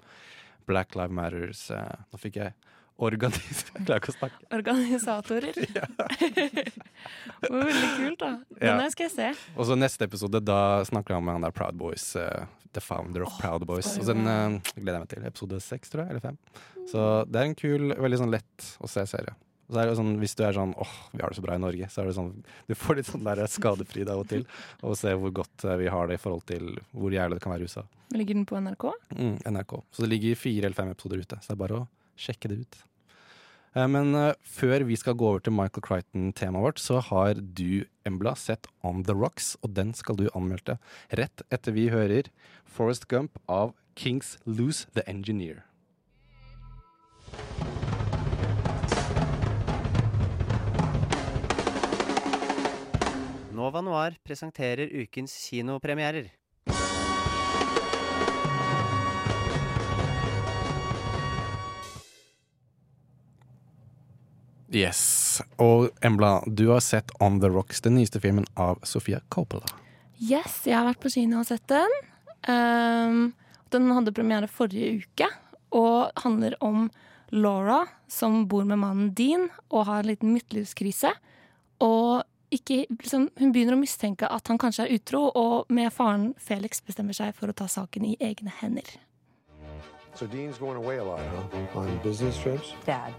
Black 0.66 0.96
Lives 0.96 1.12
Matters. 1.14 1.70
eh, 1.72 1.96
nå 2.12 2.18
fikk 2.22 2.36
jeg 2.42 2.54
Organis 2.98 3.66
Jeg 3.76 3.84
klarer 3.86 4.00
ikke 4.00 4.14
å 4.14 4.16
snakke. 4.16 4.46
Organisatorer. 4.56 5.52
det 5.60 7.50
var 7.52 7.66
veldig 7.68 7.90
kult, 7.98 8.20
da. 8.22 8.30
Den 8.60 8.80
Ja. 8.80 8.90
skal 8.90 9.10
jeg 9.10 9.12
se. 9.12 9.32
Og 9.58 9.66
så 9.68 9.76
neste 9.76 10.06
episode, 10.08 10.40
da 10.46 10.84
snakker 10.88 11.14
han 11.18 11.26
med 11.26 11.34
han 11.36 11.42
der 11.44 11.52
Proud 11.52 11.76
Boys. 11.78 12.16
Uh, 12.16 12.46
the 12.72 12.80
founder 12.82 13.24
of 13.28 13.36
Proud 13.42 13.66
Boys. 13.68 13.98
Og 14.00 14.06
den 14.08 14.24
uh, 14.24 14.60
gleder 14.78 14.96
jeg 15.00 15.04
meg 15.04 15.10
til. 15.12 15.26
Episode 15.28 15.60
seks, 15.62 15.92
tror 15.92 16.06
jeg. 16.06 16.16
Eller 16.16 16.24
fem. 16.24 16.38
Så 16.88 17.26
det 17.28 17.42
er 17.42 17.50
en 17.50 17.56
kul, 17.60 17.92
veldig 18.00 18.22
sånn 18.24 18.32
lett 18.32 18.70
å 18.80 18.88
se 18.88 19.04
serie. 19.12 19.36
Så 19.66 19.80
er 19.82 19.90
det 19.90 19.96
sånn, 19.98 20.12
Hvis 20.22 20.36
du 20.38 20.44
er 20.46 20.54
sånn 20.54 20.76
åh, 20.78 20.96
vi 21.12 21.22
har 21.24 21.32
det 21.34 21.38
så 21.40 21.44
bra 21.46 21.56
i 21.58 21.62
Norge, 21.64 21.88
så 21.90 22.02
er 22.04 22.10
det 22.10 22.16
sånn 22.18 22.32
du 22.70 22.76
får 22.78 23.00
litt 23.00 23.08
sånn 23.10 23.24
der 23.26 23.42
skadefryd 23.50 24.10
av 24.14 24.22
og 24.22 24.28
til. 24.30 24.44
Og 24.86 24.98
se 25.00 25.14
hvor 25.18 25.34
godt 25.42 25.66
eh, 25.66 25.78
vi 25.82 25.88
har 25.90 26.08
det 26.12 26.20
i 26.20 26.22
forhold 26.22 26.46
til 26.50 26.76
hvor 26.94 27.14
jævlig 27.16 27.40
det 27.40 27.44
kan 27.46 27.56
være 27.56 27.66
i 27.66 27.70
USA. 27.72 27.86
Ligger 28.14 28.38
den 28.38 28.46
på 28.46 28.60
NRK? 28.62 28.86
Mm, 29.18 29.38
NRK. 29.56 29.80
Så 29.92 30.06
det 30.06 30.12
ligger 30.14 30.36
fire 30.38 30.68
eller 30.70 30.78
fem 30.78 30.92
episoder 30.94 31.24
ute. 31.26 31.40
Så 31.42 31.50
det 31.50 31.58
er 31.58 31.64
bare 31.64 31.80
å 31.82 31.88
sjekke 32.16 32.52
det 32.52 32.60
ut. 32.62 32.78
Eh, 33.76 33.88
Men 33.92 34.14
eh, 34.16 34.34
før 34.46 34.86
vi 34.88 34.96
skal 35.02 35.18
gå 35.18 35.32
over 35.34 35.42
til 35.44 35.58
Michael 35.58 35.84
Crichton-temaet 35.90 36.64
vårt, 36.70 36.80
så 36.80 37.02
har 37.10 37.34
du, 37.42 37.86
Embla, 38.06 38.36
sett 38.38 38.70
On 38.86 39.02
The 39.04 39.18
Rocks, 39.18 39.56
og 39.66 39.74
den 39.74 39.94
skal 39.98 40.16
du 40.22 40.30
anmelde 40.36 40.78
rett 41.10 41.42
etter 41.50 41.74
vi 41.74 41.90
hører 41.90 42.30
Forest 42.64 43.10
Gump 43.10 43.42
av 43.50 43.74
Kings 43.96 44.38
Lose 44.46 44.86
The 44.94 45.02
Engineer. 45.10 45.64
Nova 53.66 53.82
Noir 53.82 54.14
presenterer 54.24 54.92
ukens 54.94 55.34
kinopremierer. 55.50 56.28
Yes. 64.70 65.42
Og 65.58 65.90
Embla, 66.06 66.44
du 66.46 66.68
har 66.68 66.84
sett 66.86 67.10
On 67.18 67.40
The 67.42 67.50
Rocks, 67.50 67.82
den 67.82 67.98
nyeste 67.98 68.22
filmen 68.22 68.46
av 68.54 68.84
Sofia 68.86 69.24
Coppola. 69.34 69.66
Yes, 70.20 70.62
jeg 70.68 70.78
har 70.78 70.86
vært 70.92 71.02
på 71.02 71.16
kino 71.16 71.42
og 71.42 71.50
sett 71.50 71.66
den. 71.72 71.98
Um, 72.46 73.34
den 73.74 73.90
hadde 73.98 74.14
premiere 74.14 74.52
forrige 74.52 75.08
uke 75.08 75.32
og 75.74 76.14
handler 76.22 76.54
om 76.62 76.92
Laura 77.34 77.82
som 78.12 78.44
bor 78.46 78.68
med 78.70 78.84
mannen 78.84 79.10
Dean 79.18 79.50
og 79.72 79.88
har 79.90 80.04
en 80.04 80.12
liten 80.14 80.38
midtlivskrise. 80.38 81.16
Og 81.82 82.22
ikke, 82.52 82.86
liksom, 82.90 83.30
hun 83.40 83.54
begynner 83.54 83.76
å 83.78 83.80
mistenke 83.82 84.30
at 84.32 84.48
han 84.48 84.60
kanskje 84.62 84.86
er 84.86 84.96
utro, 84.98 85.32
og 85.36 85.72
med 85.74 85.92
faren 85.94 86.34
Felix 86.38 86.82
bestemmer 86.82 87.18
seg 87.18 87.36
for 87.36 87.50
å 87.50 87.56
ta 87.58 87.68
saken 87.72 88.06
i 88.06 88.18
egne 88.20 88.54
hender. 88.62 88.98
So 90.16 90.26
Dean's 90.28 90.58
going 90.58 90.78
away 90.78 90.98
a 90.98 91.04
lot, 91.04 91.20
huh? 91.20 91.80
On 91.80 92.00
business 92.04 92.38
trips? 92.38 92.74
Dad, 92.86 93.14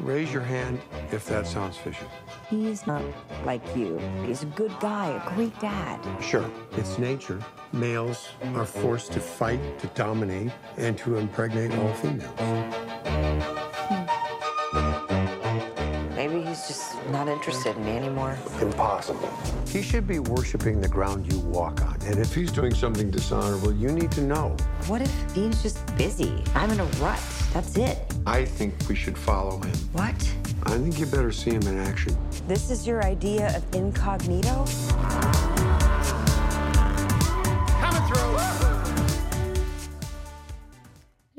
Raise 0.00 0.32
your 0.32 0.42
hand 0.42 0.80
if 1.10 1.26
that 1.26 1.44
sounds 1.46 1.76
fishy. 1.76 2.06
he's 2.48 2.86
not 2.86 3.02
like 3.44 3.62
you. 3.76 3.98
He's 4.24 4.44
a 4.44 4.46
good 4.46 4.72
guy, 4.78 5.08
a 5.08 5.34
great 5.34 5.58
dad. 5.58 5.98
Sure, 6.22 6.48
it's 6.76 6.98
nature. 6.98 7.40
Males 7.72 8.28
are 8.54 8.64
forced 8.64 9.12
to 9.12 9.20
fight, 9.20 9.60
to 9.80 9.88
dominate, 9.88 10.52
and 10.76 10.96
to 10.98 11.16
impregnate 11.16 11.74
all 11.74 11.92
females. 11.94 12.38
Interested 17.14 17.76
in 17.76 17.84
me 17.84 17.96
anymore. 17.96 18.36
Impossible. 18.60 19.30
He 19.68 19.82
should 19.82 20.06
be 20.06 20.18
worshiping 20.18 20.80
the 20.80 20.88
ground 20.88 21.32
you 21.32 21.38
walk 21.40 21.80
on. 21.82 21.96
And 22.06 22.18
if 22.18 22.34
he's 22.34 22.52
doing 22.52 22.74
something 22.74 23.10
dishonorable, 23.10 23.72
you 23.72 23.90
need 23.90 24.12
to 24.12 24.20
know. 24.20 24.56
What 24.86 25.00
if 25.02 25.34
Dean's 25.34 25.62
just 25.62 25.78
busy? 25.96 26.42
I'm 26.54 26.70
in 26.70 26.80
a 26.80 26.84
rut. 27.00 27.20
That's 27.52 27.76
it. 27.76 27.98
I 28.26 28.44
think 28.44 28.74
we 28.88 28.94
should 28.94 29.16
follow 29.16 29.58
him. 29.58 29.72
What? 29.92 30.14
I 30.64 30.76
think 30.76 30.98
you 30.98 31.06
better 31.06 31.32
see 31.32 31.52
him 31.52 31.62
in 31.62 31.78
action. 31.78 32.16
This 32.46 32.70
is 32.70 32.86
your 32.86 33.02
idea 33.04 33.56
of 33.56 33.62
incognito? 33.74 34.66
Coming 37.80 38.04
through. 38.08 38.38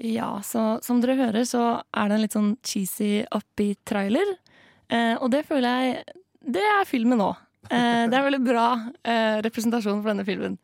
Ja, 0.02 0.42
så 0.44 0.80
som 0.82 1.02
dere 1.02 1.16
hører, 1.16 1.44
så 1.44 1.84
er 1.92 2.08
det 2.08 2.16
en 2.16 2.22
litt 2.24 2.36
sånn 2.36 2.54
cheesy, 2.64 3.26
upbeat 3.36 3.84
trailer. 3.86 4.38
Eh, 4.90 5.16
og 5.22 5.30
det 5.32 5.44
føler 5.46 5.70
jeg 5.70 6.18
Det 6.42 6.64
er 6.66 6.88
filmen 6.88 7.20
nå. 7.22 7.30
Eh, 7.70 8.08
det 8.10 8.16
er 8.18 8.26
veldig 8.26 8.42
bra 8.42 8.68
eh, 9.04 9.38
representasjon 9.46 10.02
for 10.02 10.12
denne 10.12 10.26
filmen. 10.26 10.58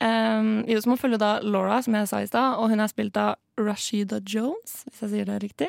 Um, 0.00 0.62
jo, 0.64 0.78
så 0.80 0.88
må 0.88 0.96
følge 0.96 1.18
da 1.20 1.34
Laura, 1.44 1.76
som 1.84 1.92
jeg 1.92 2.08
sa 2.08 2.22
i 2.24 2.28
stad, 2.28 2.56
og 2.56 2.70
hun 2.72 2.80
er 2.80 2.88
spilt 2.88 3.18
av 3.20 3.36
Rashida 3.60 4.22
Jones, 4.24 4.78
hvis 4.88 5.02
jeg 5.04 5.10
sier 5.12 5.28
det 5.28 5.42
riktig. 5.42 5.68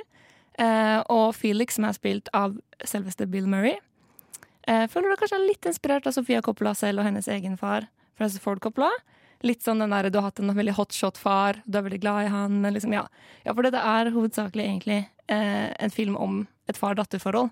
Eh, 0.61 0.99
og 1.11 1.33
Felix, 1.35 1.75
som 1.75 1.87
er 1.87 1.97
spilt 1.97 2.31
av 2.35 2.55
selveste 2.87 3.27
Bill 3.31 3.49
Murray. 3.51 3.75
Eh, 4.69 4.85
føler 4.91 5.11
du 5.11 5.19
kanskje 5.19 5.41
litt 5.43 5.67
inspirert 5.67 6.07
av 6.07 6.15
Sofia 6.15 6.41
Coppola 6.45 6.71
selv 6.77 7.01
og 7.01 7.09
hennes 7.09 7.27
egen 7.31 7.57
far, 7.59 7.89
Francis 8.19 8.43
Ford 8.43 8.61
Coppola. 8.63 8.91
Litt 9.43 9.65
sånn 9.65 9.81
den 9.81 9.91
der, 9.91 10.09
Du 10.09 10.19
har 10.19 10.29
hatt 10.29 10.39
en 10.39 10.53
veldig 10.53 10.77
hotshot-far, 10.77 11.63
du 11.65 11.77
er 11.77 11.87
veldig 11.87 12.01
glad 12.01 12.25
i 12.25 12.31
han. 12.31 12.61
Men 12.61 12.75
liksom, 12.75 12.93
ja. 12.93 13.07
ja, 13.43 13.53
for 13.53 13.63
dette 13.65 13.81
er 13.81 14.13
hovedsakelig 14.13 14.63
egentlig 14.67 14.99
eh, 15.27 15.73
en 15.75 15.89
film 15.89 16.15
om 16.15 16.47
et 16.69 16.77
far-datter-forhold. 16.77 17.49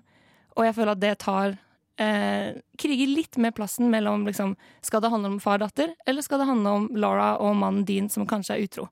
Og 0.60 0.66
jeg 0.68 0.76
føler 0.76 0.92
at 0.92 1.00
det 1.00 1.14
tar 1.24 1.56
eh, 1.96 2.60
Kriger 2.80 3.08
litt 3.08 3.38
med 3.40 3.56
plassen 3.56 3.88
mellom 3.92 4.26
liksom, 4.28 4.54
Skal 4.84 5.00
det 5.00 5.12
handle 5.12 5.32
om 5.34 5.42
far 5.42 5.58
og 5.58 5.70
datter, 5.70 5.94
eller 6.06 6.26
skal 6.26 6.42
det 6.42 6.50
handle 6.50 6.74
om 6.76 6.88
Laura 7.00 7.32
og 7.40 7.56
mannen 7.56 7.86
din 7.88 8.10
som 8.12 8.28
kanskje 8.28 8.56
er 8.58 8.66
utro? 8.68 8.88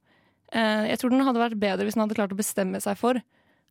Eh, 0.53 0.89
jeg 0.89 1.01
tror 1.03 1.13
den 1.13 1.27
hadde 1.29 1.45
vært 1.45 1.61
bedre 1.61 1.85
hvis 1.85 1.99
den 1.99 2.07
hadde 2.07 2.17
klart 2.17 2.33
å 2.33 2.41
bestemme 2.41 2.81
seg 2.81 2.97
for 3.01 3.21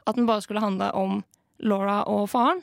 at 0.07 0.15
den 0.15 0.27
bare 0.29 0.43
skulle 0.45 0.63
handle 0.63 0.91
om 0.95 1.21
Laura 1.59 2.03
og 2.07 2.29
faren. 2.31 2.61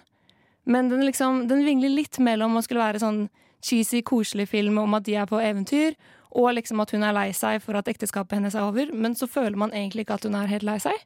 Men 0.64 0.88
den, 0.88 1.02
liksom, 1.04 1.44
den 1.50 1.64
vingler 1.66 1.92
litt 1.92 2.16
mellom 2.22 2.56
å 2.56 2.62
skulle 2.64 2.84
være 2.84 3.02
sånn 3.02 3.26
cheesy, 3.64 4.00
koselig 4.06 4.46
film 4.52 4.78
om 4.80 4.96
at 4.96 5.04
de 5.04 5.16
er 5.18 5.28
på 5.28 5.40
eventyr, 5.42 5.96
og 6.34 6.54
liksom 6.56 6.80
at 6.82 6.94
hun 6.94 7.04
er 7.06 7.14
lei 7.16 7.28
seg 7.36 7.60
for 7.64 7.76
at 7.78 7.88
ekteskapet 7.90 8.38
hennes 8.38 8.56
er 8.56 8.66
over, 8.66 8.90
men 8.92 9.16
så 9.18 9.28
føler 9.30 9.58
man 9.60 9.74
egentlig 9.74 10.04
ikke 10.04 10.18
at 10.18 10.26
hun 10.28 10.38
er 10.38 10.50
helt 10.50 10.66
lei 10.66 10.78
seg. 10.82 10.96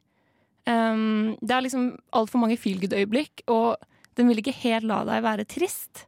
Um, 0.69 1.35
det 1.41 1.55
er 1.55 1.65
liksom 1.65 1.91
altfor 2.15 2.41
mange 2.41 2.57
feelgood-øyeblikk, 2.61 3.45
og 3.51 3.77
den 4.17 4.31
vil 4.31 4.41
ikke 4.41 4.55
helt 4.63 4.87
la 4.89 5.03
deg 5.07 5.23
være 5.25 5.47
trist. 5.49 6.05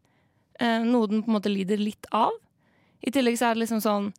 Uh, 0.62 0.82
noe 0.86 1.10
den 1.10 1.24
på 1.24 1.32
en 1.32 1.38
måte 1.38 1.52
lider 1.52 1.80
litt 1.82 2.10
av. 2.16 2.34
I 3.02 3.14
tillegg 3.14 3.38
så 3.40 3.50
er 3.50 3.58
det 3.58 3.66
liksom 3.66 3.82
sånn 3.84 4.12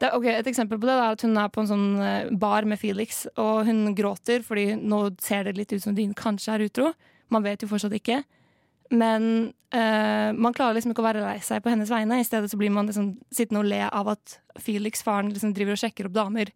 det 0.00 0.08
er, 0.08 0.16
ok, 0.16 0.26
Et 0.32 0.46
eksempel 0.48 0.78
på 0.80 0.88
det 0.88 0.94
er 0.96 1.12
at 1.12 1.22
hun 1.26 1.36
er 1.36 1.48
på 1.52 1.60
en 1.60 1.68
sånn 1.68 1.88
eh, 2.00 2.28
bar 2.40 2.64
med 2.64 2.80
Felix, 2.80 3.26
og 3.36 3.66
hun 3.68 3.90
gråter 3.92 4.40
fordi 4.40 4.78
nå 4.80 5.00
ser 5.20 5.44
det 5.44 5.58
litt 5.58 5.74
ut 5.74 5.82
som 5.82 5.92
din 5.96 6.14
kanskje 6.16 6.54
er 6.54 6.64
utro. 6.64 6.86
Man 7.28 7.44
vet 7.44 7.60
jo 7.60 7.68
fortsatt 7.68 7.92
ikke. 7.98 8.22
Men 8.96 9.52
eh, 9.76 10.30
man 10.32 10.56
klarer 10.56 10.78
liksom 10.78 10.94
ikke 10.94 11.04
å 11.04 11.08
være 11.10 11.26
lei 11.26 11.36
seg 11.44 11.60
på 11.60 11.68
hennes 11.74 11.92
vegne. 11.92 12.16
I 12.16 12.24
stedet 12.24 12.48
så 12.48 12.56
blir 12.56 12.72
man 12.72 12.88
liksom 12.88 13.12
sittende 13.28 13.60
og 13.60 13.68
le 13.68 13.82
av 13.86 14.08
at 14.14 14.38
Felix, 14.58 15.04
faren, 15.04 15.34
liksom 15.34 15.52
driver 15.54 15.76
og 15.76 15.82
sjekker 15.82 16.08
opp 16.08 16.16
damer. 16.16 16.54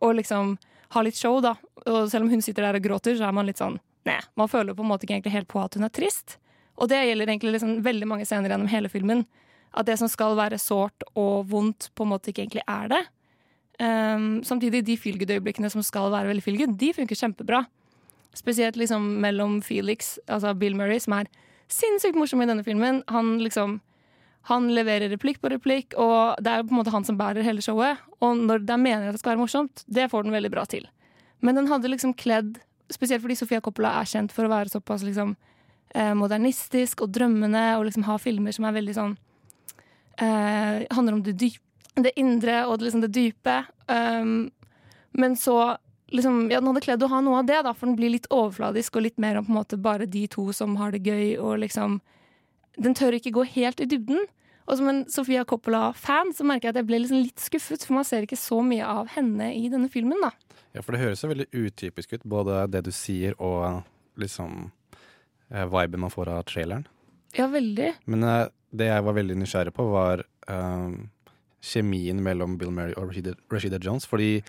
Og 0.00 0.16
liksom 0.16 0.56
har 0.96 1.04
litt 1.06 1.20
show, 1.20 1.36
da. 1.44 1.52
Og 1.84 2.08
selv 2.10 2.24
om 2.24 2.32
hun 2.32 2.42
sitter 2.42 2.64
der 2.64 2.80
og 2.80 2.88
gråter, 2.88 3.18
så 3.18 3.28
er 3.28 3.36
man 3.36 3.46
litt 3.48 3.60
sånn 3.60 3.76
Nei, 4.06 4.20
man 4.38 4.50
føler 4.50 4.76
på 4.76 4.84
en 4.84 4.90
måte 4.92 5.08
ikke 5.08 5.32
helt 5.32 5.48
på 5.50 5.62
at 5.62 5.74
hun 5.74 5.86
er 5.86 5.92
trist. 5.94 6.38
Og 6.76 6.90
det 6.92 7.00
gjelder 7.08 7.32
egentlig 7.32 7.56
liksom 7.56 7.78
veldig 7.84 8.08
mange 8.08 8.26
scener 8.28 8.52
gjennom 8.52 8.70
hele 8.70 8.90
filmen. 8.92 9.24
At 9.76 9.88
det 9.88 9.98
som 10.00 10.10
skal 10.10 10.36
være 10.38 10.60
sårt 10.60 11.04
og 11.14 11.48
vondt, 11.50 11.90
på 11.96 12.04
en 12.04 12.12
måte 12.12 12.30
ikke 12.30 12.44
egentlig 12.44 12.64
er 12.68 12.92
det. 12.92 13.02
Um, 13.76 14.44
samtidig, 14.46 14.84
de 14.86 14.96
feelgood-øyeblikkene 14.96 15.70
som 15.72 15.82
skal 15.84 16.12
være 16.14 16.30
veldig 16.30 16.44
feelgood, 16.44 16.76
de 16.80 16.92
funker 16.96 17.18
kjempebra. 17.18 17.64
Spesielt 18.36 18.76
liksom 18.76 19.04
mellom 19.24 19.58
Felix, 19.64 20.16
altså 20.28 20.54
Bill 20.56 20.76
Murray, 20.76 21.00
som 21.02 21.16
er 21.18 21.28
sinnssykt 21.72 22.16
morsom 22.16 22.44
i 22.44 22.48
denne 22.48 22.64
filmen. 22.64 23.02
Han 23.12 23.36
liksom 23.42 23.80
han 24.46 24.68
leverer 24.70 25.10
replikk 25.10 25.40
på 25.42 25.50
replikk, 25.50 25.96
og 25.98 26.38
det 26.38 26.52
er 26.52 26.62
på 26.62 26.70
en 26.70 26.78
måte 26.78 26.92
han 26.94 27.04
som 27.06 27.16
bærer 27.18 27.42
hele 27.42 27.64
showet. 27.64 27.98
Og 28.22 28.38
når 28.46 28.62
det 28.62 28.76
er 28.76 28.78
meningen 28.78 29.10
at 29.10 29.16
det 29.16 29.22
skal 29.24 29.32
være 29.32 29.42
morsomt, 29.42 29.82
det 29.90 30.06
får 30.12 30.22
den 30.22 30.36
veldig 30.36 30.52
bra 30.52 30.62
til. 30.70 30.86
Men 31.42 31.58
den 31.58 31.66
hadde 31.66 31.90
liksom 31.90 32.14
kledd 32.14 32.60
Spesielt 32.92 33.22
fordi 33.24 33.36
Sofia 33.38 33.60
Coppola 33.60 33.96
er 34.00 34.08
kjent 34.08 34.34
for 34.34 34.46
å 34.46 34.52
være 34.52 34.70
såpass 34.70 35.02
liksom 35.06 35.34
eh, 35.94 36.12
modernistisk 36.14 37.02
og 37.02 37.14
drømmende, 37.14 37.64
og 37.78 37.88
liksom 37.88 38.06
ha 38.06 38.18
filmer 38.22 38.54
som 38.54 38.68
er 38.68 38.76
veldig 38.76 38.94
sånn 38.96 39.16
eh, 40.22 40.84
Handler 40.94 41.16
om 41.16 41.24
det, 41.26 41.34
dyp, 41.40 41.62
det 41.94 42.14
indre 42.20 42.62
og 42.66 42.78
det, 42.78 42.88
liksom 42.88 43.02
det 43.06 43.14
dype. 43.16 43.58
Um, 43.90 44.52
men 45.16 45.36
så 45.36 45.76
liksom, 46.12 46.50
ja, 46.50 46.60
Den 46.60 46.70
hadde 46.70 46.84
kledd 46.84 47.02
å 47.02 47.10
ha 47.10 47.20
noe 47.24 47.40
av 47.40 47.48
det, 47.48 47.58
da, 47.66 47.72
for 47.74 47.88
den 47.88 47.96
blir 47.98 48.14
litt 48.14 48.28
overfladisk 48.30 48.96
og 48.96 49.06
litt 49.08 49.18
mer 49.22 49.40
om 49.40 49.46
på 49.46 49.54
en 49.54 49.60
måte 49.60 49.80
bare 49.80 50.08
de 50.10 50.26
to 50.30 50.50
som 50.54 50.76
har 50.80 50.94
det 50.94 51.04
gøy. 51.06 51.36
og 51.38 51.58
liksom 51.64 52.00
Den 52.76 52.94
tør 52.94 53.16
ikke 53.18 53.34
gå 53.34 53.46
helt 53.56 53.80
i 53.80 53.88
dybden. 53.90 54.26
Og 54.66 54.78
som 54.80 54.88
en 54.90 55.04
Sofia 55.10 55.44
Coppola-fan 55.46 56.32
så 56.34 56.46
merker 56.46 56.68
jeg 56.68 56.74
at 56.74 56.80
jeg 56.80 56.88
ble 56.88 57.00
liksom 57.02 57.22
litt 57.22 57.42
skuffet, 57.42 57.84
for 57.86 57.98
man 57.98 58.06
ser 58.06 58.26
ikke 58.26 58.38
så 58.40 58.58
mye 58.66 58.86
av 58.86 59.12
henne 59.14 59.52
i 59.54 59.68
denne 59.72 59.90
filmen. 59.92 60.18
da. 60.22 60.32
Ja, 60.74 60.82
for 60.82 60.92
det 60.92 61.04
høres 61.04 61.22
jo 61.22 61.30
veldig 61.30 61.48
utypisk 61.54 62.16
ut, 62.16 62.26
både 62.26 62.66
det 62.68 62.82
du 62.88 62.92
sier 62.92 63.36
og 63.38 63.86
liksom 64.20 64.70
eh, 65.52 65.64
viben 65.70 66.02
man 66.02 66.12
får 66.12 66.32
av 66.34 66.42
traileren. 66.50 66.86
Ja, 67.36 67.46
veldig. 67.52 67.92
Men 68.10 68.26
eh, 68.26 68.48
det 68.76 68.90
jeg 68.90 69.06
var 69.06 69.16
veldig 69.16 69.38
nysgjerrig 69.40 69.74
på, 69.76 69.86
var 69.94 70.24
eh, 70.50 70.98
kjemien 71.64 72.20
mellom 72.22 72.58
Bill 72.60 72.74
Murray 72.74 72.96
og 72.98 73.10
Rashida, 73.10 73.36
Rashida 73.52 73.80
Jones. 73.82 74.08
Fordi 74.10 74.42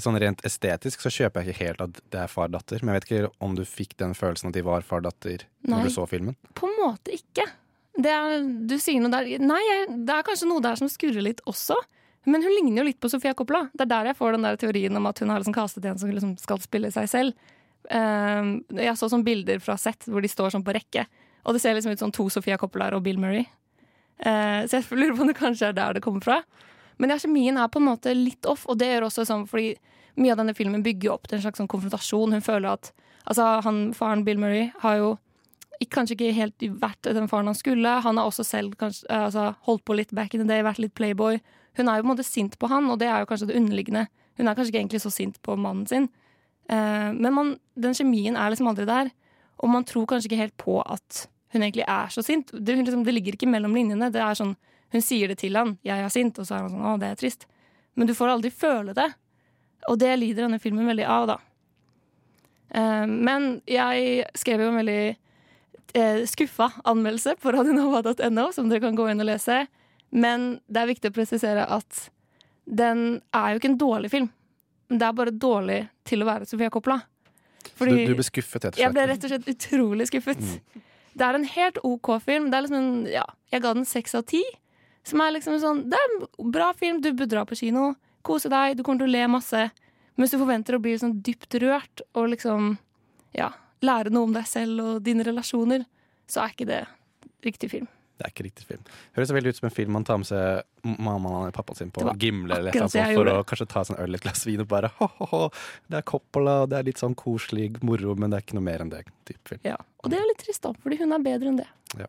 sånn 0.00 0.18
rent 0.20 0.44
estetisk 0.46 1.02
så 1.04 1.12
kjøper 1.12 1.42
jeg 1.42 1.54
ikke 1.54 1.64
helt 1.64 1.84
at 1.88 2.00
det 2.12 2.22
er 2.22 2.30
far-datter. 2.30 2.82
Men 2.82 2.94
jeg 2.94 3.00
vet 3.00 3.10
ikke 3.10 3.34
om 3.44 3.56
du 3.58 3.64
fikk 3.68 3.96
den 4.02 4.16
følelsen 4.18 4.50
at 4.50 4.58
de 4.58 4.64
var 4.66 4.86
far-datter 4.86 5.46
når 5.66 5.88
du 5.88 5.94
så 5.94 6.06
filmen? 6.10 6.38
På 6.58 6.70
en 6.70 6.78
måte 6.80 7.14
ikke. 7.16 7.46
Er, 7.94 8.40
du 8.66 8.74
sier 8.82 9.02
noe 9.02 9.12
der 9.12 9.42
Nei, 9.42 9.62
det 9.86 10.14
er 10.14 10.24
kanskje 10.26 10.48
noe 10.50 10.62
der 10.64 10.78
som 10.80 10.90
skurrer 10.90 11.22
litt 11.22 11.42
også. 11.46 11.76
Men 12.24 12.42
hun 12.42 12.54
ligner 12.56 12.82
jo 12.82 12.88
litt 12.88 13.00
på 13.02 13.10
Sofia 13.12 13.34
Coppola. 13.36 13.66
Det 13.74 13.84
er 13.84 13.90
der 13.90 14.08
jeg 14.10 14.18
får 14.18 14.34
den 14.34 14.46
der 14.46 14.58
teorien 14.60 14.96
om 14.96 15.06
at 15.10 15.20
hun 15.20 15.30
har 15.30 15.42
liksom 15.42 15.56
kastet 15.56 15.84
en 15.86 16.00
som 16.00 16.10
liksom 16.10 16.34
skal 16.40 16.62
spille 16.62 16.90
seg 16.94 17.10
selv. 17.10 17.50
Um, 17.84 18.62
jeg 18.72 18.96
så 18.96 19.10
sånne 19.12 19.26
bilder 19.26 19.60
fra 19.60 19.76
sett 19.76 20.06
hvor 20.08 20.24
de 20.24 20.30
står 20.32 20.54
sånn 20.54 20.64
på 20.64 20.72
rekke. 20.74 21.04
Og 21.44 21.54
det 21.54 21.60
ser 21.60 21.76
liksom 21.76 21.92
ut 21.92 22.00
som 22.00 22.14
to 22.14 22.30
Sofia 22.32 22.56
Coppolaer 22.60 22.96
og 22.96 23.04
Bill 23.04 23.20
Murray. 23.20 23.44
Uh, 24.24 24.64
så 24.64 24.80
jeg 24.80 24.88
lurer 25.00 25.16
på 25.18 25.26
om 25.26 25.32
det 25.32 25.38
kanskje 25.38 25.68
er 25.68 25.76
der 25.76 25.98
det 25.98 26.04
kommer 26.06 26.24
fra. 26.24 26.40
Men 26.96 27.12
ja, 27.12 27.18
kjemien 27.20 27.58
er 27.60 27.68
på 27.68 27.82
en 27.82 27.90
måte 27.90 28.14
litt 28.16 28.46
off, 28.48 28.64
og 28.70 28.78
det 28.80 28.88
gjør 28.88 29.08
også 29.10 29.26
sånn 29.28 29.48
fordi 29.50 29.74
mye 30.14 30.32
av 30.32 30.40
denne 30.40 30.54
filmen 30.54 30.84
bygger 30.84 31.16
opp 31.16 31.28
til 31.28 31.40
en 31.40 31.44
slags 31.44 31.60
sånn 31.60 31.70
konfrontasjon. 31.70 32.36
Hun 32.36 32.44
føler 32.44 32.70
at 32.70 32.92
altså, 33.26 33.48
han, 33.66 33.88
faren 33.98 34.24
Bill 34.24 34.40
Murray 34.40 34.68
har 34.84 35.00
jo 35.00 35.14
kanskje 35.90 36.16
ikke 36.16 36.34
helt 36.36 36.64
vært 36.80 37.08
den 37.16 37.28
faren 37.30 37.50
han 37.50 37.58
skulle. 37.58 38.00
Han 38.04 38.18
har 38.18 38.28
også 38.28 38.44
selv 38.46 38.76
kanskje, 38.80 39.06
altså, 39.10 39.52
holdt 39.66 39.84
på 39.84 39.96
litt 39.98 40.12
back 40.14 40.34
in 40.34 40.44
the 40.44 40.48
day, 40.48 40.62
vært 40.62 40.82
litt 40.82 40.94
playboy. 40.94 41.40
Hun 41.78 41.88
er 41.88 41.98
jo 41.98 42.04
på 42.04 42.08
en 42.08 42.12
måte 42.12 42.26
sint 42.26 42.58
på 42.58 42.70
han, 42.70 42.86
og 42.90 43.00
det 43.00 43.08
er 43.10 43.22
jo 43.22 43.30
kanskje 43.30 43.50
det 43.50 43.58
underliggende. 43.58 44.06
Hun 44.38 44.48
er 44.48 44.56
kanskje 44.56 44.72
ikke 44.72 44.82
egentlig 44.82 45.02
så 45.04 45.12
sint 45.14 45.40
på 45.42 45.56
mannen 45.58 45.86
sin. 45.90 46.08
Eh, 46.70 47.10
men 47.12 47.34
man, 47.34 47.54
den 47.74 47.96
kjemien 47.96 48.38
er 48.38 48.52
liksom 48.52 48.70
aldri 48.70 48.86
der. 48.88 49.10
Og 49.62 49.70
man 49.70 49.86
tror 49.86 50.06
kanskje 50.10 50.30
ikke 50.30 50.42
helt 50.42 50.56
på 50.60 50.80
at 50.82 51.26
hun 51.54 51.62
egentlig 51.62 51.86
er 51.86 52.10
så 52.10 52.22
sint. 52.26 52.50
Det, 52.52 52.76
liksom, 52.80 53.04
det 53.06 53.14
ligger 53.14 53.36
ikke 53.36 53.50
mellom 53.50 53.74
linjene. 53.76 54.10
Det 54.14 54.22
er 54.22 54.38
sånn, 54.38 54.56
Hun 54.94 55.02
sier 55.02 55.26
det 55.26 55.38
til 55.40 55.56
han 55.56 55.76
'jeg 55.82 55.98
er 55.98 56.08
sint', 56.08 56.38
og 56.38 56.46
så 56.46 56.54
er 56.54 56.60
han 56.62 56.70
sånn 56.70 56.86
'å, 56.86 57.00
det 57.00 57.08
er 57.08 57.16
trist'. 57.18 57.46
Men 57.96 58.06
du 58.06 58.14
får 58.14 58.28
aldri 58.30 58.50
føle 58.50 58.94
det. 58.94 59.12
Og 59.88 59.98
det 59.98 60.18
lider 60.18 60.46
denne 60.46 60.60
filmen 60.60 60.86
veldig 60.86 61.04
av, 61.04 61.26
da. 61.26 61.38
Eh, 62.70 63.06
men 63.06 63.60
jeg 63.66 64.24
skrev 64.34 64.60
jo 64.60 64.68
en 64.68 64.78
veldig 64.78 65.16
skuffa 66.26 66.70
anmeldelse 66.84 67.36
på 67.42 67.52
radionova.no, 67.54 68.52
som 68.52 68.70
dere 68.70 68.80
kan 68.82 68.96
gå 68.98 69.08
inn 69.10 69.22
og 69.22 69.28
lese. 69.28 69.66
Men 70.14 70.60
det 70.66 70.80
er 70.80 70.90
viktig 70.90 71.10
å 71.10 71.14
presisere 71.14 71.66
at 71.66 72.06
den 72.64 73.20
er 73.34 73.52
jo 73.52 73.60
ikke 73.60 73.70
en 73.72 73.80
dårlig 73.80 74.10
film. 74.12 74.30
Det 74.88 75.02
er 75.02 75.16
bare 75.16 75.34
dårlig 75.34 75.80
til 76.06 76.22
å 76.22 76.28
være 76.28 76.48
Sofia 76.48 76.70
Coppola. 76.72 77.00
Fordi 77.74 77.94
du, 78.04 78.12
du 78.12 78.18
ble 78.18 78.26
skuffet, 78.26 78.64
rett 78.64 78.74
og 78.74 78.76
slett? 78.76 78.82
Jeg 78.82 78.94
ble 78.94 79.06
rett 79.08 79.24
og 79.24 79.32
slett 79.32 79.48
utrolig 79.54 80.08
skuffet. 80.10 80.42
Det 81.14 81.26
er 81.26 81.38
en 81.38 81.46
helt 81.46 81.80
OK 81.86 82.10
film. 82.24 82.50
Det 82.50 82.60
liksom 82.64 82.78
en, 82.78 82.92
ja, 83.10 83.24
jeg 83.52 83.64
ga 83.64 83.74
den 83.76 83.88
seks 83.88 84.14
av 84.18 84.26
ti. 84.30 84.42
Som 85.04 85.20
er 85.20 85.34
liksom 85.34 85.58
sånn 85.60 85.82
Det 85.92 85.98
er 85.98 86.12
en 86.14 86.52
bra 86.52 86.70
film, 86.76 87.02
du 87.04 87.10
bør 87.16 87.30
dra 87.30 87.44
på 87.48 87.58
kino. 87.58 87.92
Kose 88.24 88.48
deg, 88.52 88.78
du 88.78 88.84
kommer 88.84 89.04
til 89.04 89.10
å 89.10 89.14
le 89.14 89.26
masse. 89.34 89.66
Men 90.14 90.30
du 90.30 90.38
forventer 90.38 90.76
å 90.76 90.82
bli 90.82 90.94
sånn 90.98 91.18
dypt 91.26 91.56
rørt 91.62 92.04
og 92.14 92.30
liksom 92.32 92.76
ja, 93.34 93.50
lære 93.86 94.12
noe 94.14 94.28
om 94.28 94.34
deg 94.34 94.46
selv 94.48 94.84
og 94.84 95.04
dine 95.04 95.26
relasjoner, 95.26 95.84
så 96.30 96.44
er 96.44 96.54
ikke 96.54 96.68
det 96.68 96.80
riktig 97.44 97.70
film. 97.72 97.90
Det 98.14 98.28
er 98.28 98.30
ikke 98.30 98.44
riktig 98.46 98.66
film. 98.68 98.82
Høres 99.16 99.32
veldig 99.34 99.50
ut 99.50 99.58
som 99.58 99.66
en 99.66 99.74
film 99.74 99.96
man 99.96 100.04
tar 100.06 100.20
med 100.22 100.28
seg 100.28 100.86
mammaen 100.86 101.40
eller 101.40 101.54
pappaen 101.54 101.80
sin 101.80 101.90
på 101.94 102.04
Gimle 102.22 102.60
eller 102.60 102.76
jeg 102.76 102.86
sånt, 102.86 103.16
for 103.16 103.30
å 103.32 103.40
kanskje 103.48 103.66
ta 103.72 103.82
seg 103.82 103.96
en 103.96 104.04
øl 104.04 104.14
et 104.14 104.22
glass 104.22 104.44
vin 104.46 104.62
og 104.62 104.68
bare 104.70 104.92
ho-ho-ho, 105.00 105.48
det 105.90 105.98
er 105.98 106.06
Coppola, 106.06 106.60
det 106.70 106.78
er 106.78 106.86
litt 106.86 107.02
sånn 107.02 107.16
koselig 107.18 107.72
moro, 107.82 108.14
men 108.14 108.30
det 108.30 108.38
er 108.38 108.46
ikke 108.46 108.58
noe 108.60 108.68
mer 108.68 108.84
enn 108.84 108.92
det. 108.94 109.02
Type 109.26 109.50
film. 109.50 109.64
Ja. 109.66 109.80
Og 110.04 110.12
det 110.14 110.20
er 110.20 110.30
litt 110.30 110.44
trist, 110.44 110.62
da, 110.62 110.70
fordi 110.84 111.00
hun 111.02 111.16
er 111.16 111.26
bedre 111.26 111.50
enn 111.50 111.58
det. 111.64 111.68
Ja. 111.98 112.08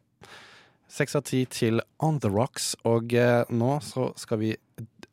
Seks 0.96 1.17
av 1.17 1.25
ti 1.25 1.41
til 1.50 1.82
On 2.05 2.22
The 2.22 2.29
Rocks, 2.29 2.75
og 2.86 3.15
eh, 3.17 3.41
nå 3.50 3.72
så 3.82 4.12
skal 4.22 4.44
vi 4.44 4.53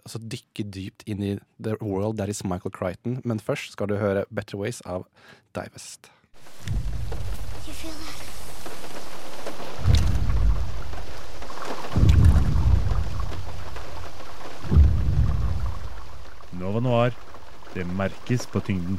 altså, 0.04 0.20
dykke 0.20 0.68
dypt 0.76 1.06
inn 1.08 1.24
i 1.24 1.36
The 1.56 1.78
World 1.80 2.20
That 2.20 2.28
Is 2.28 2.44
Michael 2.44 2.74
Crichton, 2.76 3.22
men 3.24 3.40
først 3.40 3.78
skal 3.78 3.88
du 3.88 3.96
høre 3.96 4.26
Better 4.28 4.60
Ways 4.60 4.84
av 4.84 5.08
Divest. 5.56 6.12
You 7.66 7.74
feel 7.74 7.92
that? 7.92 8.22
Nova 16.62 16.80
Noir. 16.80 17.12
Det 17.74 17.84
merkes 17.84 18.46
på 18.46 18.60
tyngden. 18.60 18.98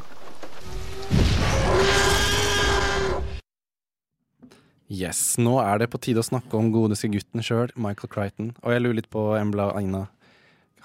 Yes, 4.93 5.37
nå 5.41 5.55
er 5.61 5.79
det 5.81 5.87
på 5.89 5.97
tide 6.01 6.21
å 6.21 6.25
snakke 6.25 6.57
om 6.57 6.69
godeste 6.73 7.09
gutten 7.09 7.41
sjøl, 7.45 7.71
Michael 7.73 8.11
Crichton. 8.11 8.51
Og 8.61 8.75
jeg 8.75 8.83
lurer 8.83 8.99
litt 8.99 9.09
på, 9.13 9.23
Embla 9.39 9.71
og 9.71 9.79
Aina, 9.79 10.03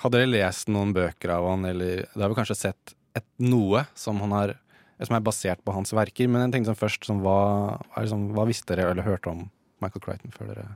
hadde 0.00 0.20
dere 0.22 0.30
lest 0.30 0.70
noen 0.72 0.94
bøker 0.96 1.34
av 1.34 1.48
han, 1.50 1.66
eller 1.68 2.06
dere 2.06 2.22
har 2.22 2.30
vel 2.30 2.38
kanskje 2.38 2.56
sett 2.56 2.94
et, 3.18 3.26
noe 3.42 3.84
som, 3.98 4.20
han 4.24 4.32
har, 4.36 4.54
som 5.06 5.16
er 5.16 5.24
basert 5.24 5.62
på 5.64 5.74
hans 5.74 5.94
verker, 5.94 6.30
men 6.30 6.46
jeg 6.46 6.56
tenkte 6.56 6.72
sånn 6.72 6.82
først, 6.82 7.06
sånn, 7.06 7.22
hva, 7.22 7.38
sånn, 8.10 8.30
hva 8.34 8.46
visste 8.48 8.72
dere 8.72 8.90
eller 8.92 9.06
hørte 9.06 9.30
om 9.30 9.44
Michael 9.82 10.02
Crichton 10.02 10.34
før 10.34 10.50
dere 10.52 10.70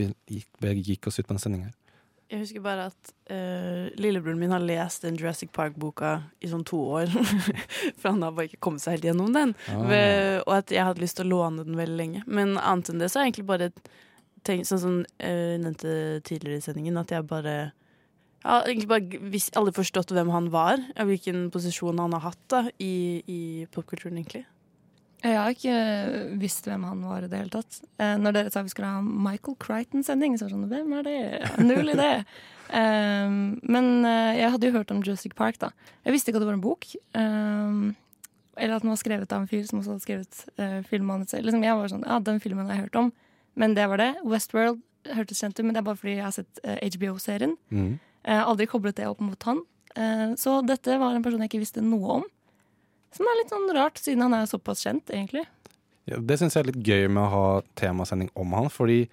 gikk, 0.00 0.48
gikk, 0.60 1.08
oss 1.08 1.20
ut 1.20 1.26
på 1.26 1.34
den 1.34 1.42
sendinga? 1.42 1.74
Jeg 2.26 2.40
husker 2.40 2.62
bare 2.64 2.88
at 2.90 3.10
uh, 3.30 3.86
lillebroren 4.00 4.40
min 4.40 4.50
har 4.50 4.64
lest 4.64 5.04
den 5.06 5.14
Jurassic 5.18 5.52
Park-boka 5.54 6.16
i 6.42 6.48
sånn 6.50 6.64
to 6.66 6.80
år. 6.98 7.12
For 8.00 8.10
han 8.10 8.24
har 8.26 8.34
bare 8.34 8.48
ikke 8.50 8.64
kommet 8.66 8.82
seg 8.82 8.96
helt 8.96 9.06
gjennom 9.12 9.30
den. 9.36 9.54
Ah. 9.70 9.84
Ved, 9.86 10.40
og 10.42 10.56
at 10.56 10.74
jeg 10.74 10.88
hadde 10.88 11.04
lyst 11.04 11.20
til 11.20 11.28
å 11.28 11.36
låne 11.36 11.66
den 11.68 11.78
veldig 11.78 11.98
lenge. 12.00 12.24
Men 12.26 12.56
annet 12.58 12.90
enn 12.90 13.04
det 13.04 13.12
så 13.12 13.20
har 13.20 13.28
jeg 13.28 13.36
egentlig 13.36 13.50
bare 13.52 13.70
tenkt 14.46 14.70
sånn 14.70 14.82
som 14.82 14.96
jeg 15.22 15.60
nevnte 15.62 15.94
tidligere 16.26 16.58
i 16.58 16.66
sendingen, 16.66 16.98
at 16.98 17.14
jeg 17.14 17.28
bare 17.30 17.56
jeg 18.46 18.54
har 18.54 18.68
egentlig 18.70 18.90
bare 18.90 19.20
hvis 19.32 19.48
aldri 19.58 19.72
forstått 19.74 20.12
hvem 20.14 20.28
han 20.30 20.52
var, 20.54 20.78
og 20.94 21.08
hvilken 21.08 21.48
posisjon 21.50 21.98
han 21.98 22.14
har 22.14 22.28
hatt 22.28 22.44
da, 22.52 22.60
i, 22.78 23.22
i 23.26 23.40
popkulturen, 23.74 24.20
egentlig. 24.20 24.44
Jeg 25.24 25.34
har 25.34 25.50
ikke 25.50 25.76
visst 26.38 26.68
hvem 26.68 26.84
han 26.86 27.00
var 27.08 27.24
i 27.24 27.30
det 27.30 27.40
hele 27.40 27.50
tatt. 27.50 27.80
Eh, 27.98 28.14
når 28.20 28.36
dere 28.36 28.52
sa 28.54 28.62
vi 28.62 28.70
skulle 28.70 28.92
ha 28.92 29.02
Michael 29.02 29.56
Crichton-sending, 29.62 30.36
så 30.36 30.46
var 30.46 30.52
det 30.52 30.56
sånn 30.56 30.70
Hvem 30.70 30.94
er 30.94 31.06
det? 31.08 31.18
Null 31.64 31.90
idé. 31.96 32.10
Um, 32.70 33.38
men 33.74 33.90
uh, 34.06 34.36
jeg 34.36 34.52
hadde 34.54 34.70
jo 34.70 34.76
hørt 34.76 34.94
om 34.94 35.02
Jurassic 35.02 35.34
Park, 35.38 35.58
da. 35.62 35.72
Jeg 36.06 36.14
visste 36.14 36.30
ikke 36.30 36.38
at 36.38 36.46
det 36.46 36.50
var 36.52 36.58
en 36.60 36.66
bok. 36.66 36.86
Um, 37.18 37.96
eller 38.56 38.78
at 38.78 38.86
den 38.86 38.92
var 38.92 39.00
skrevet 39.00 39.34
av 39.34 39.42
en 39.42 39.50
fyr 39.50 39.66
som 39.66 39.80
også 39.80 39.96
hadde 39.96 40.06
skrevet 40.06 40.42
uh, 40.62 40.80
filmmanus. 40.86 41.34
Liksom, 41.34 41.64
jeg 41.66 41.80
var 41.80 41.92
sånn 41.92 42.06
Ja, 42.06 42.20
den 42.30 42.42
filmen 42.44 42.68
har 42.68 42.76
jeg 42.76 42.86
hørt 42.86 43.00
om. 43.02 43.14
Men 43.58 43.74
det 43.74 43.88
var 43.90 44.02
det. 44.02 44.12
Westworld 44.22 44.84
hørtes 45.16 45.42
kjent 45.42 45.58
ut, 45.58 45.64
men 45.64 45.74
det 45.74 45.82
er 45.82 45.88
bare 45.88 45.98
fordi 45.98 46.18
jeg 46.20 46.28
har 46.28 46.36
sett 46.36 46.62
uh, 46.62 46.76
HBO-serien. 46.76 47.56
Mm. 47.74 47.96
Har 48.26 48.50
aldri 48.50 48.66
koblet 48.70 48.98
det 48.98 49.06
opp 49.08 49.22
mot 49.22 49.48
han. 49.48 49.62
Eh, 49.96 50.34
så 50.40 50.58
dette 50.66 50.98
var 51.00 51.14
en 51.14 51.24
person 51.24 51.42
jeg 51.44 51.52
ikke 51.52 51.62
visste 51.62 51.84
noe 51.84 52.20
om. 52.20 52.26
Som 53.14 53.28
er 53.30 53.38
litt 53.38 53.52
sånn 53.52 53.70
rart, 53.76 54.00
siden 54.02 54.26
han 54.26 54.34
er 54.36 54.50
såpass 54.50 54.82
kjent, 54.84 55.12
egentlig. 55.14 55.46
Ja, 56.06 56.18
det 56.22 56.36
syns 56.38 56.54
jeg 56.54 56.66
er 56.66 56.68
litt 56.72 56.84
gøy 56.86 57.08
med 57.08 57.22
å 57.24 57.30
ha 57.32 57.46
temasending 57.78 58.28
om 58.38 58.52
han, 58.54 58.68
fordi 58.70 59.06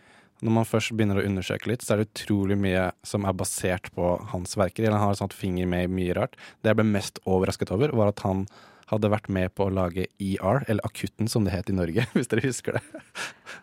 når 0.43 0.55
man 0.57 0.67
først 0.67 0.91
begynner 0.97 1.21
å 1.21 1.23
undersøke 1.23 1.69
litt, 1.71 1.85
så 1.85 1.93
er 1.93 2.01
det 2.01 2.09
utrolig 2.11 2.57
mye 2.59 2.89
som 3.07 3.23
er 3.25 3.37
basert 3.37 3.87
på 3.95 4.09
hans 4.33 4.57
verker. 4.59 4.83
Eller 4.83 4.97
han 4.97 5.07
har 5.07 5.15
et 5.15 5.21
sånt 5.21 5.35
finger 5.35 5.69
med 5.71 5.87
i 5.87 5.93
mye 5.93 6.17
rart. 6.17 6.35
Det 6.61 6.73
jeg 6.73 6.79
ble 6.81 6.87
mest 6.89 7.21
overrasket 7.23 7.71
over, 7.71 7.93
var 7.95 8.11
at 8.11 8.25
han 8.27 8.43
hadde 8.91 9.13
vært 9.13 9.29
med 9.31 9.53
på 9.55 9.69
å 9.69 9.73
lage 9.73 10.09
ER, 10.19 10.65
eller 10.67 10.83
Akutten 10.85 11.31
som 11.31 11.47
det 11.47 11.55
het 11.55 11.71
i 11.71 11.77
Norge, 11.77 12.05
hvis 12.17 12.29
dere 12.33 12.43
husker 12.43 12.77
det. 12.77 12.83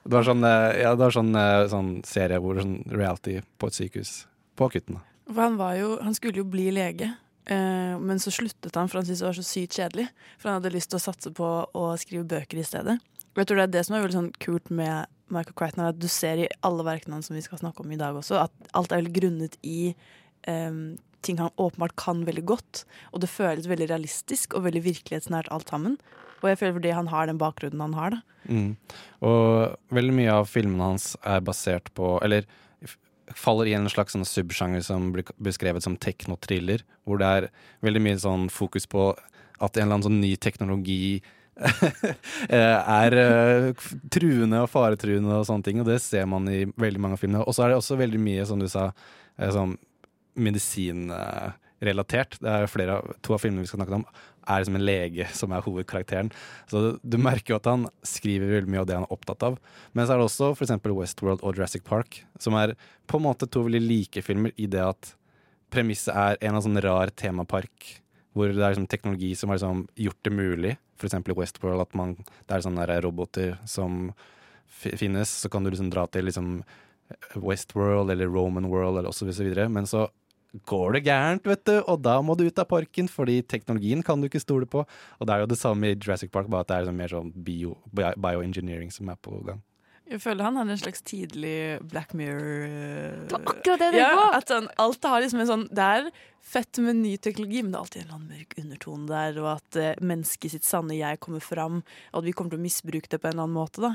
Det 0.06 0.14
var 0.16 0.26
sånn, 0.26 0.46
eh, 0.48 0.80
ja, 0.80 0.94
det 0.96 1.04
var 1.04 1.14
sånn, 1.18 1.34
eh, 1.36 1.68
sånn 1.70 1.92
serie 2.08 2.40
hvor 2.40 2.62
sånn 2.62 2.80
reality 2.88 3.38
på 3.60 3.68
et 3.68 3.76
sykehus. 3.76 4.14
På 4.56 4.70
Akutten. 4.70 5.02
For 5.30 5.42
han, 5.44 5.58
jo, 5.78 5.94
han 6.02 6.16
skulle 6.16 6.42
jo 6.42 6.48
bli 6.50 6.68
lege, 6.74 7.12
eh, 7.46 7.94
men 8.00 8.22
så 8.22 8.32
sluttet 8.34 8.76
han 8.78 8.90
for 8.90 9.00
han 9.00 9.06
syntes 9.06 9.22
det 9.22 9.28
var 9.28 9.38
så 9.38 9.46
sykt 9.46 9.78
kjedelig. 9.78 10.08
For 10.40 10.50
han 10.50 10.58
hadde 10.58 10.74
lyst 10.74 10.90
til 10.92 10.98
å 10.98 11.04
satse 11.04 11.32
på 11.36 11.50
å 11.70 11.86
skrive 12.00 12.26
bøker 12.30 12.60
i 12.60 12.66
stedet. 12.66 12.98
Og 13.30 13.42
jeg 13.42 13.50
tror 13.50 13.60
det 13.60 13.68
er 13.68 13.74
det 13.76 13.84
som 13.86 13.96
er 13.96 14.02
veldig 14.04 14.18
sånn 14.18 14.32
kult 14.42 14.72
med 14.74 15.10
Michael 15.30 15.54
Crichton, 15.54 15.86
at 15.86 16.00
du 16.02 16.08
ser 16.10 16.42
i 16.42 16.48
alle 16.66 16.86
verkene 16.86 17.18
hans 17.18 17.30
som 17.30 17.38
vi 17.38 17.44
skal 17.44 17.60
snakke 17.60 17.84
om 17.84 17.92
i 17.94 18.00
dag 18.00 18.16
også, 18.18 18.40
at 18.42 18.72
alt 18.74 18.90
er 18.90 19.04
veldig 19.04 19.14
grunnet 19.20 19.54
i 19.62 19.92
eh, 20.50 20.80
ting 21.26 21.38
han 21.38 21.54
åpenbart 21.60 21.94
kan 22.00 22.24
veldig 22.26 22.46
godt. 22.50 22.84
Og 23.14 23.22
det 23.22 23.30
føles 23.30 23.68
veldig 23.70 23.90
realistisk 23.92 24.56
og 24.56 24.66
veldig 24.66 24.82
virkelighetsnært 24.88 25.52
alt 25.54 25.70
sammen. 25.70 25.98
Og 26.40 26.48
jeg 26.48 26.58
føler 26.58 26.76
fordi 26.78 26.96
han 26.96 27.10
har 27.12 27.28
den 27.28 27.40
bakgrunnen 27.40 27.84
han 27.84 27.96
har, 27.98 28.16
da. 28.16 28.20
Mm. 28.48 28.70
Og 29.28 29.94
veldig 29.94 30.14
mye 30.16 30.34
av 30.40 30.48
filmene 30.48 30.86
hans 30.94 31.10
er 31.28 31.42
basert 31.44 31.90
på 31.92 32.14
Eller 32.24 32.46
faller 33.36 33.70
i 33.70 33.74
en 33.76 33.88
slags 33.90 34.16
sånn 34.16 34.26
subsjanger 34.28 34.82
som 34.84 35.10
blir 35.14 35.28
beskrevet 35.42 35.84
som 35.84 35.98
techno-thriller, 36.00 36.84
hvor 37.04 37.20
det 37.20 37.28
er 37.28 37.50
veldig 37.86 38.02
mye 38.04 38.22
sånn 38.22 38.48
fokus 38.52 38.88
på 38.90 39.10
at 39.60 39.76
en 39.76 39.84
eller 39.84 39.98
annen 39.98 40.06
sånn 40.08 40.22
ny 40.22 40.34
teknologi 40.40 41.20
er 42.48 43.16
uh, 43.20 43.86
truende 44.12 44.62
og 44.64 44.70
faretruende 44.72 45.40
og 45.40 45.46
sånne 45.48 45.66
ting, 45.66 45.80
og 45.82 45.88
det 45.90 45.98
ser 46.04 46.28
man 46.30 46.48
i 46.48 46.62
veldig 46.80 47.02
mange 47.02 47.18
av 47.18 47.22
filmene. 47.22 47.44
Og 47.44 47.56
så 47.56 47.66
er 47.66 47.72
det 47.72 47.80
også 47.80 47.98
veldig 48.00 48.20
mye, 48.22 48.46
som 48.48 48.62
du 48.62 48.68
sa, 48.70 48.90
eh, 49.36 49.50
sånn 49.52 49.76
medisinrelatert. 50.40 52.38
Det 52.40 52.50
er 52.54 52.70
flere 52.70 53.00
av, 53.00 53.14
to 53.24 53.36
av 53.36 53.42
filmene 53.42 53.66
vi 53.66 53.70
skal 53.70 53.82
snakke 53.82 53.98
om, 54.00 54.06
er 54.48 54.66
som 54.66 54.76
en 54.76 54.84
lege 54.84 55.26
som 55.36 55.52
er 55.54 55.64
hovedkarakteren. 55.64 56.30
Så 56.70 56.96
du 57.02 57.16
merker 57.20 57.54
jo 57.54 57.60
at 57.60 57.68
han 57.70 57.86
skriver 58.06 58.56
veldig 58.56 58.72
mye 58.72 58.82
av 58.82 58.90
det 58.90 58.98
han 58.98 59.06
er 59.08 59.14
opptatt 59.16 59.46
av. 59.46 59.58
Men 59.92 60.06
så 60.06 60.14
er 60.14 60.20
det 60.20 60.28
også 60.28 60.52
f.eks. 60.54 60.76
Westworld 60.84 61.44
og 61.44 61.56
Jurassic 61.56 61.84
Park, 61.86 62.22
som 62.40 62.56
er 62.58 62.76
på 63.10 63.20
en 63.20 63.26
måte 63.28 63.48
to 63.50 63.64
veldig 63.66 63.82
like 63.84 64.24
filmer 64.26 64.54
i 64.56 64.68
det 64.70 64.82
at 64.84 65.14
premisset 65.70 66.14
er 66.14 66.38
en 66.46 66.58
av 66.58 66.64
sånn 66.66 66.80
rar 66.82 67.12
temapark 67.14 67.96
hvor 68.34 68.50
det 68.50 68.62
er 68.62 68.74
liksom 68.74 68.90
teknologi 68.90 69.32
som 69.38 69.50
har 69.50 69.58
liksom 69.58 69.86
gjort 69.98 70.20
det 70.26 70.34
mulig. 70.34 70.76
Eksempel 71.00 71.34
i 71.34 71.38
Westworld 71.38 71.82
at 71.82 71.96
man, 71.98 72.14
det 72.46 72.54
er 72.54 72.62
sånne 72.62 72.86
roboter 73.02 73.56
som 73.68 74.12
finnes. 74.70 75.32
Så 75.42 75.50
kan 75.50 75.64
du 75.64 75.70
liksom 75.72 75.90
dra 75.90 76.06
til 76.12 76.28
liksom 76.28 76.60
Westworld 77.34 78.12
eller 78.12 78.30
Roman 78.30 78.68
World 78.70 79.00
eller 79.00 79.10
osv. 79.10 79.30
Men 79.72 79.86
så 79.86 80.06
går 80.66 80.96
det 80.96 81.04
gærent, 81.06 81.46
vet 81.46 81.64
du, 81.68 81.76
og 81.86 82.00
da 82.02 82.16
må 82.24 82.34
du 82.36 82.44
ut 82.48 82.58
av 82.58 82.66
parken, 82.70 83.08
fordi 83.10 83.40
teknologien 83.46 84.02
kan 84.06 84.20
du 84.20 84.26
ikke 84.26 84.42
stole 84.42 84.66
på. 84.66 84.82
Og 84.82 85.26
det 85.28 85.34
er 85.34 85.44
jo 85.44 85.50
det 85.52 85.58
samme 85.60 85.92
i 85.92 85.96
Jurassic 85.96 86.32
Park, 86.34 86.50
bare 86.50 86.66
at 86.66 86.70
det 86.72 86.76
er 86.76 86.86
liksom 86.86 86.98
mer 86.98 87.12
sånn 87.14 87.32
bio, 87.46 87.76
bio- 87.94 88.16
bioengineering 88.18 88.90
som 88.94 89.08
er 89.12 89.18
på 89.22 89.38
gang. 89.46 89.62
Jeg 90.10 90.18
føler 90.24 90.42
han 90.42 90.56
hadde 90.58 90.74
en 90.74 90.80
slags 90.80 91.04
tidlig 91.06 91.78
Black 91.86 92.16
Mirror 92.18 92.64
eh, 92.66 93.18
Det 93.30 93.36
var 93.36 93.44
akkurat 93.52 93.78
det 93.78 93.90
jeg 93.92 93.94
tenkte 93.94 94.24
ja! 94.24 94.24
At 94.40 94.50
sånn, 94.50 94.66
alt 94.82 95.06
har 95.06 95.20
liksom 95.22 95.42
en 95.44 95.46
sånn 95.46 95.62
Det 95.70 95.84
er 95.86 96.08
fett 96.50 96.80
med 96.82 96.98
ny 96.98 97.12
teknologi, 97.22 97.60
men 97.62 97.70
det 97.70 97.78
er 97.78 97.84
alltid 97.84 98.00
en 98.00 98.08
eller 98.08 98.16
annen 98.16 98.32
mørk 98.34 98.56
undertone 98.64 99.06
der, 99.06 99.38
og 99.38 99.48
at 99.52 99.78
uh, 99.78 99.90
mennesket 100.02 100.56
sitt 100.56 100.66
sanne 100.66 100.96
jeg 100.98 101.20
kommer 101.22 101.44
fram, 101.44 101.84
og 102.10 102.18
at 102.24 102.26
vi 102.26 102.34
kommer 102.34 102.56
til 102.56 102.58
å 102.58 102.64
misbruke 102.64 103.06
det 103.12 103.20
på 103.22 103.30
en 103.30 103.36
eller 103.36 103.46
annen 103.46 103.54
måte, 103.60 103.84
da. 103.84 103.92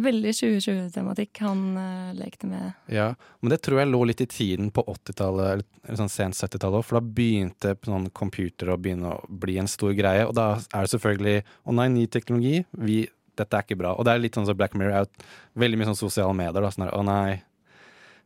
Veldig 0.00 0.32
2020-tematikk 0.34 1.40
han 1.44 1.62
uh, 1.78 2.12
lekte 2.18 2.48
med. 2.50 2.72
Ja, 2.90 3.12
men 3.40 3.52
det 3.52 3.60
tror 3.64 3.80
jeg 3.80 3.90
lå 3.90 4.00
litt 4.08 4.22
i 4.24 4.28
tiden 4.30 4.70
på 4.74 4.84
80-tallet, 4.90 5.64
eller 5.84 6.00
sånn 6.00 6.12
sent 6.12 6.38
70-tallet 6.38 6.80
òg, 6.80 6.86
for 6.86 6.98
da 6.98 7.14
begynte 7.18 7.76
sånn 7.86 8.08
computer 8.16 8.72
å 8.72 8.78
begynne 8.80 9.14
å 9.14 9.22
bli 9.28 9.58
en 9.62 9.70
stor 9.70 9.94
greie, 9.96 10.26
og 10.26 10.34
da 10.38 10.54
er 10.58 10.86
det 10.86 10.94
selvfølgelig 10.94 11.36
Å 11.44 11.74
nei, 11.76 11.88
ny 11.92 12.04
teknologi, 12.10 12.62
vi, 12.78 13.04
dette 13.38 13.56
er 13.58 13.66
ikke 13.66 13.78
bra. 13.80 13.94
Og 13.94 14.06
det 14.06 14.14
er 14.14 14.22
litt 14.22 14.36
sånn 14.36 14.46
som 14.48 14.56
Black 14.58 14.76
Mirror 14.78 15.04
er 15.04 15.26
veldig 15.60 15.80
mye 15.80 15.90
sånn 15.92 16.02
sosiale 16.04 16.36
medier, 16.36 16.62
da, 16.64 16.72
sånn 16.74 16.86
der, 16.86 16.94
å 16.96 17.04
nei, 17.06 17.42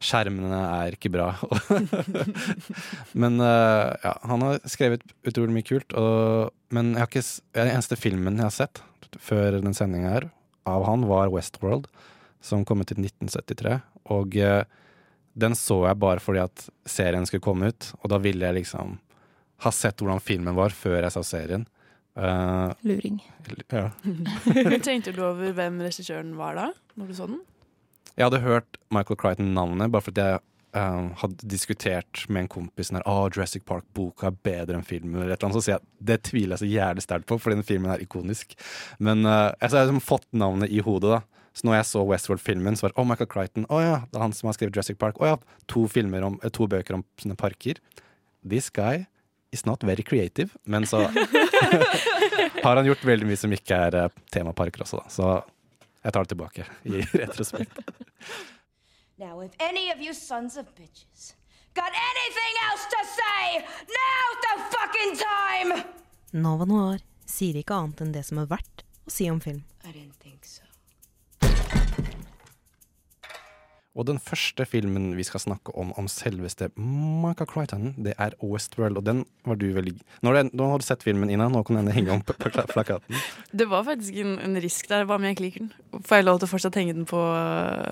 skjermene 0.04 0.58
er 0.78 0.96
ikke 0.96 1.12
bra. 1.12 1.32
men 3.22 3.38
uh, 3.42 3.94
ja, 4.04 4.14
han 4.30 4.46
har 4.46 4.60
skrevet 4.70 5.04
utrolig 5.26 5.54
mye 5.56 5.66
kult, 5.66 5.94
og, 5.98 6.54
men 6.74 6.94
jeg 6.94 7.02
har 7.02 7.12
ikke, 7.12 7.26
den 7.58 7.72
eneste 7.74 7.98
filmen 7.98 8.38
jeg 8.38 8.46
har 8.46 8.58
sett 8.60 8.82
før 9.18 9.58
den 9.62 9.76
sendinga 9.76 10.12
her, 10.14 10.28
av 10.68 10.86
han, 10.88 11.06
var 11.08 11.32
Westworld, 11.32 11.88
som 12.44 12.64
kom 12.68 12.84
ut 12.84 12.92
i 12.92 12.98
1973. 13.00 13.78
Og 14.14 14.36
eh, 14.36 14.62
den 15.38 15.56
så 15.58 15.82
jeg 15.86 16.00
bare 16.02 16.22
fordi 16.22 16.42
at 16.44 16.68
serien 16.88 17.26
skulle 17.28 17.44
komme 17.44 17.70
ut, 17.72 17.92
og 18.02 18.12
da 18.12 18.20
ville 18.22 18.46
jeg 18.46 18.60
liksom 18.62 18.96
ha 19.64 19.74
sett 19.74 20.00
hvordan 20.02 20.22
filmen 20.22 20.56
var 20.58 20.74
før 20.74 21.00
jeg 21.02 21.14
så 21.14 21.24
serien. 21.26 21.66
Uh, 22.18 22.74
Luring. 22.82 23.20
ja. 23.70 23.90
Tenkte 24.82 25.12
du 25.14 25.20
over 25.22 25.52
hvem 25.54 25.78
regissøren 25.84 26.32
var 26.38 26.58
da, 26.58 26.66
når 26.98 27.10
du 27.10 27.14
så 27.14 27.28
den? 27.30 27.42
Jeg 28.18 28.26
hadde 28.26 28.42
hørt 28.42 28.78
Michael 28.90 29.18
Crichton-navnet 29.20 29.92
bare 29.94 30.06
fordi 30.08 30.24
jeg 30.26 30.42
eh, 30.76 31.08
hadde 31.22 31.48
diskutert 31.48 32.24
med 32.28 32.44
en 32.44 32.50
kompis 32.52 32.92
at 32.92 33.06
oh, 33.08 33.26
Jurassic 33.28 33.64
Park-boka 33.68 34.30
er 34.30 34.38
bedre 34.44 34.78
enn 34.78 34.86
filmen. 34.86 35.22
Eller 35.22 35.36
et 35.36 35.46
så 35.54 35.62
sier 35.62 35.76
jeg 35.76 36.08
det 36.10 36.20
tviler 36.28 36.56
jeg 36.56 36.64
så 36.64 36.70
jævlig 36.70 37.04
sterkt 37.04 37.28
på, 37.30 37.38
fordi 37.40 37.60
den 37.60 37.68
filmen 37.68 37.92
er 37.94 38.04
ikonisk. 38.04 38.54
Men 38.98 39.26
uh, 39.26 39.50
jeg 39.58 39.72
har 39.72 39.88
liksom 39.88 40.04
fått 40.04 40.28
navnet 40.32 40.72
i 40.72 40.82
hodet, 40.84 41.18
da. 41.18 41.44
Så 41.58 41.66
når 41.66 41.80
jeg 41.80 41.86
så 41.88 42.02
Westworld-filmen, 42.06 42.76
så 42.78 42.86
var 42.86 42.92
det 42.92 43.00
oh, 43.02 43.06
Michael 43.08 43.30
Crichton. 43.32 43.64
Å 43.66 43.78
ja, 43.82 43.94
det 44.06 44.18
er 44.18 44.22
han 44.22 44.34
som 44.36 44.46
har 44.46 44.54
skrevet 44.54 44.76
Jurassic 44.76 44.98
Park. 45.00 45.18
Å 45.18 45.32
ja, 45.32 45.38
to, 45.66 45.86
om, 45.88 46.36
eh, 46.38 46.52
to 46.54 46.68
bøker 46.70 46.98
om 47.00 47.02
sånne 47.18 47.34
parker. 47.40 47.80
This 48.46 48.70
guy 48.70 49.08
is 49.50 49.64
not 49.66 49.82
very 49.82 50.04
creative. 50.06 50.54
Men 50.64 50.86
så 50.86 51.08
har 52.62 52.76
han 52.76 52.86
gjort 52.86 53.02
veldig 53.04 53.26
mye 53.26 53.40
som 53.40 53.54
ikke 53.56 53.80
er 53.88 53.98
eh, 54.04 54.20
temaparker 54.30 54.86
også, 54.86 55.02
da. 55.02 55.10
Så 55.10 55.32
jeg 56.04 56.14
tar 56.14 56.28
det 56.28 56.32
tilbake 56.36 56.68
i 56.86 57.02
retrospekt. 57.24 57.82
Now, 59.18 59.40
if 59.40 59.50
any 59.58 59.90
of 59.90 59.98
you 60.00 60.14
sons 60.14 60.56
of 60.56 60.66
bitches 60.76 61.34
got 61.74 61.90
anything 61.90 62.54
else 62.70 62.84
to 62.86 63.00
say, 63.18 63.66
now's 63.98 64.38
the 64.46 64.54
fucking 64.70 65.12
time! 65.18 65.82
Nova 66.32 66.64
Noir 66.64 67.00
sier 67.26 67.58
ikke 67.58 67.74
annet 67.74 68.04
enn 68.04 68.12
det 68.14 68.22
som 68.28 68.38
er 68.38 68.46
verdt 68.46 68.84
å 68.86 69.10
si 69.10 69.26
om 69.26 69.40
film. 69.42 69.64
I 69.82 69.90
didn't 69.90 70.22
think 70.22 70.46
so. 70.46 70.62
Og 73.98 74.06
den 74.06 74.22
første 74.22 74.62
filmen 74.70 75.10
vi 75.18 75.26
skal 75.26 75.42
snakke 75.42 75.74
om 75.74 75.90
om 75.98 76.06
selveste 76.06 76.70
Michael 76.78 77.50
Crichton, 77.50 77.90
det 77.98 78.14
er 78.22 78.38
Westworld. 78.38 79.02
Og 79.02 79.08
den 79.08 79.24
var 79.42 79.58
du 79.58 79.66
veldig 79.74 79.96
Nå 80.22 80.36
har 80.36 80.46
du, 80.78 80.86
sett 80.86 81.02
filmen, 81.02 81.26
Ina. 81.26 81.50
Nå 81.50 81.64
kan 81.66 81.80
den 81.82 81.90
henge 81.90 82.14
om 82.14 82.22
på, 82.22 82.38
på 82.44 82.54
plakaten. 82.70 83.18
Det 83.50 83.66
var 83.66 83.82
faktisk 83.90 84.22
en, 84.22 84.38
en 84.46 84.62
risk 84.62 84.86
der. 84.94 85.10
Hva 85.10 85.18
om 85.18 85.26
jeg 85.26 85.34
ikke 85.34 85.48
liker 85.48 85.66
den? 85.66 86.00
Får 86.06 86.22
jeg 86.22 86.30
lov 86.30 86.38
til 86.38 86.46
å 86.52 86.54
fortsatt 86.54 86.78
henge 86.78 86.94
den 87.00 87.10
på, 87.10 87.26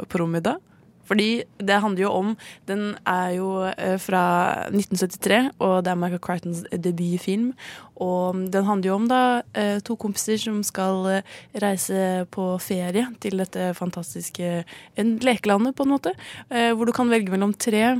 på 0.06 0.22
rommet 0.22 0.46
i 0.46 0.50
dag? 0.52 0.72
Fordi 1.06 1.44
det 1.62 1.80
handler 1.82 2.06
jo 2.06 2.12
om 2.12 2.32
Den 2.68 2.96
er 3.06 3.30
jo 3.36 3.50
eh, 3.70 3.96
fra 4.02 4.24
1973, 4.70 5.52
og 5.58 5.84
det 5.84 5.92
er 5.92 6.00
Michael 6.00 6.22
Crichtons 6.22 6.64
debutfilm. 6.72 7.52
Og 7.96 8.42
den 8.52 8.66
handler 8.66 8.90
jo 8.90 8.96
om 8.98 9.06
da 9.08 9.22
eh, 9.56 9.78
to 9.84 9.96
kompiser 9.96 10.40
som 10.42 10.62
skal 10.66 11.06
eh, 11.14 11.36
reise 11.62 12.26
på 12.30 12.48
ferie 12.62 13.06
til 13.22 13.38
dette 13.40 13.72
fantastiske 13.78 14.64
lekelandet, 14.96 15.76
på 15.76 15.86
en 15.86 15.94
måte. 15.94 16.12
Hvor 16.48 16.86
du 16.86 16.92
kan 16.94 17.10
velge 17.10 17.32
mellom 17.32 17.54
tre 17.54 17.96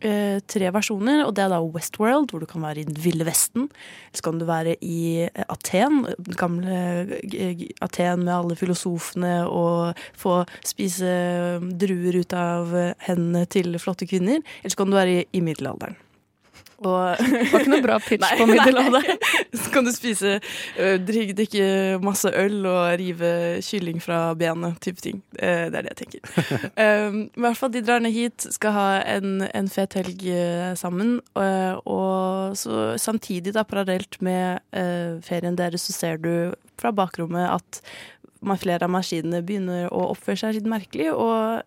eh, 0.00 0.38
tre 0.46 0.70
versjoner, 0.74 1.24
og 1.26 1.34
det 1.36 1.44
er 1.44 1.52
da 1.52 1.60
Westworld, 1.62 2.30
hvor 2.30 2.42
du 2.42 2.48
kan 2.50 2.64
være 2.64 2.82
i 2.82 2.86
den 2.88 2.98
ville 3.00 3.26
vesten. 3.26 3.68
Eller 3.68 4.20
så 4.20 4.26
kan 4.28 4.40
du 4.40 4.46
være 4.48 4.76
i 4.84 5.26
eh, 5.26 5.44
Aten, 5.52 6.04
den 6.18 6.38
gamle 6.38 6.80
eh, 7.26 7.66
Aten 7.84 8.24
med 8.24 8.34
alle 8.34 8.58
filosofene, 8.58 9.36
og 9.46 9.98
få 10.16 10.40
spise 10.66 11.12
druer 11.80 12.22
ut 12.22 12.36
av 12.36 12.74
hendene 13.08 13.46
til 13.50 13.76
flotte 13.82 14.08
kvinner. 14.08 14.42
Eller 14.62 14.74
så 14.74 14.82
kan 14.82 14.92
du 14.92 14.98
være 14.98 15.20
i, 15.20 15.28
i 15.36 15.44
middelalderen. 15.44 15.98
Og, 16.84 17.16
det 17.16 17.48
var 17.52 17.62
ikke 17.62 17.72
noe 17.72 17.84
bra 17.84 17.96
pitch 18.02 18.32
på 18.40 18.46
Middelhavet. 18.50 19.28
Så 19.60 19.72
kan 19.72 19.86
du 19.86 19.92
spise, 19.94 20.36
uh, 20.76 20.96
drikke, 21.00 21.68
masse 22.04 22.28
øl 22.28 22.66
og 22.68 22.98
rive 23.00 23.30
kylling 23.64 24.02
fra 24.04 24.34
benet, 24.38 24.76
type 24.84 25.00
ting. 25.04 25.22
Uh, 25.38 25.70
det 25.72 25.80
er 25.80 25.86
det 25.86 25.94
jeg 25.94 26.00
tenker. 26.02 26.66
Um, 26.76 27.22
I 27.38 27.46
hvert 27.46 27.60
fall 27.60 27.72
de 27.72 27.84
drar 27.86 28.04
ned 28.04 28.12
hit, 28.16 28.48
skal 28.58 28.76
ha 28.76 28.88
en, 29.16 29.46
en 29.48 29.72
fet 29.72 29.96
helg 30.00 30.26
uh, 30.28 30.74
sammen. 30.76 31.18
og 31.36 32.56
så 32.56 32.96
samtidig, 33.00 33.54
da, 33.54 33.64
parallelt 33.64 34.20
med 34.24 34.60
ferien 35.24 35.56
deres, 35.56 35.86
så 35.86 35.92
ser 35.92 36.20
du 36.20 36.54
fra 36.80 36.92
bakrommet 36.92 37.48
at 37.48 37.80
flere 38.60 38.84
av 38.84 38.92
maskinene 38.92 39.42
begynner 39.44 39.88
å 39.94 40.10
oppføre 40.12 40.38
seg 40.40 40.58
litt 40.58 40.68
merkelig, 40.70 41.08
og 41.12 41.62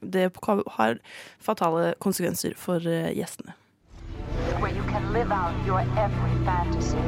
det 0.00 0.26
har 0.78 0.98
fatale 1.42 1.94
konsekvenser 2.02 2.56
for 2.60 2.82
gjestene. 2.86 3.56
Where 4.60 4.72
you 4.72 4.82
can 4.84 5.12
live 5.12 5.30
out 5.30 5.54
your 5.66 5.80
every 5.98 6.44
fantasy. 6.44 6.98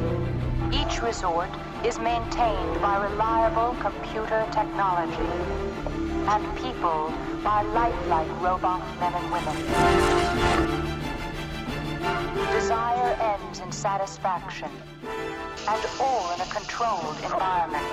Each 0.71 1.01
resort 1.01 1.49
is 1.83 1.97
maintained 1.97 2.81
by 2.81 3.03
reliable 3.09 3.75
computer 3.79 4.45
technology 4.51 5.29
and 6.27 6.57
peopled 6.57 7.13
by 7.43 7.63
lifelike 7.63 8.29
robot 8.41 8.81
men 8.99 9.13
and 9.13 9.31
women. 9.31 9.55
Desire 12.53 13.17
ends 13.19 13.59
in 13.59 13.71
satisfaction 13.71 14.69
and 15.67 15.85
all 15.99 16.33
in 16.33 16.41
a 16.41 16.45
controlled 16.45 17.17
environment. 17.23 17.85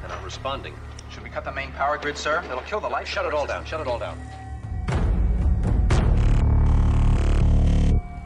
They're 0.00 0.08
not 0.08 0.24
responding. 0.24 0.74
Should 1.14 1.22
we 1.22 1.30
cut 1.30 1.44
the 1.44 1.52
main 1.52 1.70
power 1.70 1.96
grid, 1.96 2.18
sir? 2.18 2.42
It'll 2.50 2.68
kill 2.70 2.80
the 2.80 2.88
life. 2.88 3.06
Shut 3.06 3.24
it 3.24 3.32
all 3.32 3.46
down. 3.46 3.64
Shut 3.64 3.80
it 3.80 3.86
all 3.86 4.00
down. 4.00 4.18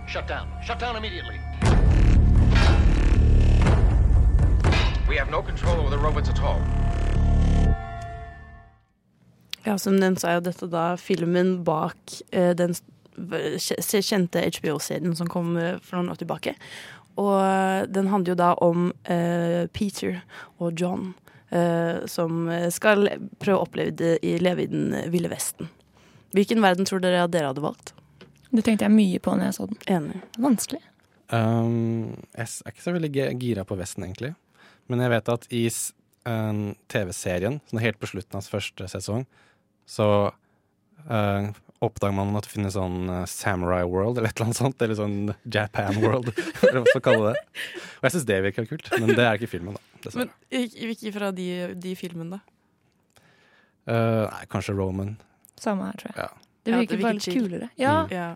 Shut 0.07 0.27
down. 0.27 0.49
Shut 0.65 0.79
down 0.79 0.97
immediately. 0.97 1.39
We 5.07 5.17
have 5.17 5.31
no 5.31 5.43
control 5.43 5.77
over 5.81 5.91
the 5.91 5.99
robots 5.99 6.31
at 6.31 6.41
all. 6.41 6.61
Ja, 9.65 9.79
som 9.79 9.97
nevnt 10.01 10.21
så 10.21 10.29
er 10.31 10.39
jo 10.39 10.47
dette 10.49 10.73
da 10.73 10.97
filmen 10.97 11.59
bak 11.65 12.23
eh, 12.33 12.55
den 12.57 12.73
kjente 14.01 14.49
HBO-serien 14.49 15.13
som 15.13 15.29
kom 15.29 15.59
eh, 15.61 15.77
for 15.85 16.01
noen 16.01 16.15
år 16.17 16.25
tilbake. 16.25 16.57
Og 17.21 17.93
den 17.93 18.09
handler 18.09 18.33
jo 18.33 18.43
da 18.47 18.53
om 18.65 18.93
eh, 19.05 19.67
Peter 19.77 20.23
og 20.57 20.73
John 20.81 21.11
eh, 21.13 21.25
som 22.13 22.49
skal 22.75 23.09
prøve 23.41 23.57
å 23.57 23.65
oppleve 23.65 23.95
det 23.97 24.11
i 24.27 24.35
leve 24.43 24.67
i 24.67 24.69
den 24.69 24.91
ville 25.09 25.31
vesten. 25.33 25.71
Hvilken 26.37 26.61
verden 26.61 26.85
tror 26.85 27.01
dere 27.01 27.23
at 27.25 27.33
dere 27.33 27.49
hadde 27.53 27.65
valgt? 27.65 27.95
Det 28.51 28.65
tenkte 28.65 28.87
jeg 28.87 28.95
mye 28.95 29.21
på 29.21 29.35
når 29.37 29.51
jeg 29.51 29.57
så 29.57 29.69
den. 29.69 29.81
Enig. 29.93 30.21
Vanskelig. 30.41 30.83
Um, 31.29 32.17
jeg 32.33 32.49
er 32.49 32.73
ikke 32.73 32.85
så 32.85 32.95
veldig 32.97 33.11
gira 33.41 33.65
på 33.69 33.77
Vesten, 33.77 34.07
egentlig. 34.07 34.33
Men 34.89 35.05
jeg 35.05 35.13
vet 35.13 35.31
at 35.35 35.47
i 35.53 35.65
um, 36.29 36.63
TV-serien, 36.89 37.59
sånn 37.69 37.85
helt 37.85 38.01
på 38.01 38.09
slutten 38.09 38.41
av 38.41 38.49
første 38.49 38.89
sesong, 38.89 39.27
så 39.89 40.09
uh, 41.09 41.51
oppdager 41.85 42.17
man 42.17 42.33
at 42.39 42.49
det 42.49 42.55
finnes 42.55 42.77
sånn 42.77 43.13
uh, 43.13 43.27
Samurai 43.29 43.83
World 43.85 44.19
eller 44.19 44.33
et 44.33 44.39
eller 44.39 44.49
annet 44.49 44.61
sånt. 44.63 44.81
Eller 44.85 44.99
sånn 44.99 45.19
Japan 45.45 46.01
World, 46.01 46.33
eller 46.63 46.81
hva 46.81 46.95
skal 46.95 47.05
kalle 47.11 47.35
det. 47.35 47.45
Og 47.99 48.09
jeg 48.09 48.17
syns 48.17 48.29
det 48.33 48.43
virker 48.49 48.71
kult, 48.73 48.93
men 48.97 49.13
det 49.13 49.27
er 49.27 49.37
ikke 49.37 49.53
filmen, 49.59 49.77
da. 49.77 49.85
Dessverre. 50.05 50.31
Men 50.51 50.91
ikke 50.95 51.13
fra 51.15 51.31
de, 51.35 51.49
de 51.75 51.95
filmene, 51.99 52.39
da? 52.39 53.25
Uh, 53.89 54.27
nei, 54.29 54.45
kanskje 54.53 54.75
Roman. 54.77 55.15
Samme 55.59 55.89
her, 55.89 55.97
tror 56.01 56.13
jeg. 56.13 56.19
Ja. 56.21 56.29
Det 56.65 56.73
Ja, 56.75 56.79
virker 56.83 56.97
det 56.99 57.05
bare 57.07 57.17
litt 57.17 57.29
kulere. 57.33 57.71
Ja. 57.81 57.95
Ja. 58.13 58.29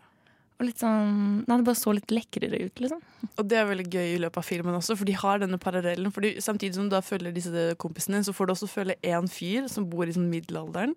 Og 0.62 0.68
litt 0.68 0.78
sånn 0.78 1.42
Nei, 1.42 1.56
det 1.58 1.66
bare 1.66 1.78
så 1.78 1.90
litt 1.96 2.12
lekrere 2.14 2.60
ut, 2.62 2.80
liksom. 2.84 3.00
Og 3.32 3.46
det 3.50 3.56
er 3.58 3.66
veldig 3.66 3.86
gøy 3.90 4.12
i 4.12 4.20
løpet 4.22 4.38
av 4.38 4.46
filmen 4.46 4.76
også, 4.78 4.94
for 4.98 5.08
de 5.08 5.16
har 5.18 5.40
denne 5.42 5.58
parallellen. 5.58 6.12
Fordi 6.14 6.36
Samtidig 6.44 6.76
som 6.76 6.86
du 6.86 6.94
da 6.94 7.00
følger 7.02 7.34
disse 7.34 7.64
kompisene, 7.82 8.20
så 8.22 8.34
får 8.36 8.46
du 8.46 8.52
også 8.54 8.68
følge 8.70 8.96
én 9.02 9.26
fyr 9.30 9.66
som 9.72 9.88
bor 9.90 10.06
i 10.06 10.14
sånn 10.14 10.28
middelalderen, 10.30 10.94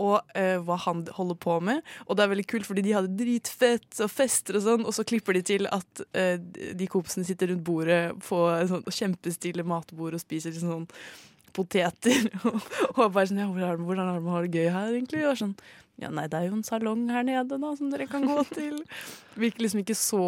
og 0.00 0.34
eh, 0.34 0.56
hva 0.66 0.80
han 0.82 1.04
holder 1.14 1.38
på 1.44 1.60
med. 1.62 1.84
Og 2.08 2.18
det 2.18 2.24
er 2.24 2.32
veldig 2.32 2.46
kult, 2.50 2.66
fordi 2.66 2.82
de 2.88 2.96
hadde 2.96 3.14
dritfett 3.20 4.02
og 4.02 4.10
fester 4.10 4.58
og 4.58 4.66
sånn, 4.66 4.88
og 4.88 4.96
så 4.96 5.06
klipper 5.06 5.38
de 5.38 5.44
til 5.54 5.70
at 5.70 6.02
eh, 6.18 6.34
de 6.74 6.90
kompisene 6.90 7.28
sitter 7.28 7.52
rundt 7.52 7.66
bordet 7.68 8.00
på 8.26 8.40
sånn 8.72 8.82
kjempestille 8.90 9.66
matbord 9.68 10.18
og 10.18 10.24
spiser 10.24 10.50
liksom 10.50 10.74
sånn 10.74 10.90
poteter. 11.54 12.26
og 12.98 13.06
bare 13.14 13.28
sånn 13.30 13.44
Ja, 13.44 13.48
hvordan 13.78 14.10
har 14.10 14.28
har 14.34 14.48
det 14.48 14.58
gøy 14.58 14.74
her, 14.74 14.90
egentlig? 14.90 15.22
Og 15.30 15.38
sånn 15.38 15.54
ja, 16.02 16.10
nei, 16.10 16.26
det 16.30 16.40
er 16.40 16.48
jo 16.48 16.56
en 16.56 16.66
salong 16.66 17.06
her 17.14 17.26
nede 17.26 17.58
da, 17.60 17.70
som 17.78 17.92
dere 17.92 18.08
kan 18.10 18.26
gå 18.26 18.40
til. 18.56 18.80
Det 19.34 19.42
Virker 19.46 19.66
liksom 19.66 19.84
ikke 19.84 19.98
så 19.98 20.24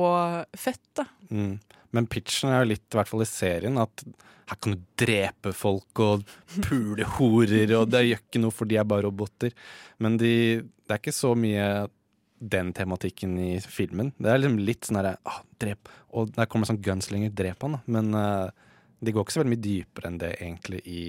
fett, 0.57 0.85
da. 0.99 1.09
Mm. 1.31 1.57
Men 1.97 2.09
pitchen 2.11 2.53
er 2.53 2.63
jo 2.63 2.73
litt, 2.75 2.87
i 2.93 2.99
hvert 2.99 3.11
fall 3.11 3.25
i 3.25 3.29
serien, 3.29 3.79
at 3.83 4.07
her 4.47 4.59
kan 4.63 4.77
du 4.77 4.83
drepe 5.01 5.51
folk 5.57 6.03
og 6.03 6.27
pule 6.69 7.07
horer, 7.19 7.73
og 7.81 7.91
det 7.91 8.05
gjør 8.07 8.23
ikke 8.23 8.43
noe, 8.43 8.55
for 8.55 8.71
de 8.71 8.79
er 8.79 8.87
bare 8.89 9.07
roboter. 9.09 9.55
Men 10.03 10.19
de, 10.21 10.35
det 10.63 10.95
er 10.95 11.03
ikke 11.03 11.17
så 11.17 11.33
mye 11.39 11.67
den 12.39 12.71
tematikken 12.77 13.35
i 13.41 13.51
filmen. 13.61 14.13
Det 14.21 14.31
er 14.31 14.43
liksom 14.43 14.61
litt 14.61 14.87
sånn 14.87 14.99
herre 15.01 15.15
ah, 15.25 15.41
drep 15.57 15.89
Og 16.21 16.35
der 16.37 16.49
kommer 16.53 16.69
sånn 16.69 16.83
gunslinger, 16.85 17.33
drep 17.33 17.65
han, 17.65 17.79
da. 17.79 17.81
Men 17.97 18.13
uh, 18.13 18.67
de 19.01 19.13
går 19.13 19.25
ikke 19.25 19.35
så 19.35 19.41
veldig 19.41 19.55
mye 19.55 19.65
dypere 19.65 20.11
enn 20.11 20.21
det 20.21 20.33
egentlig 20.37 20.83
i 20.85 21.03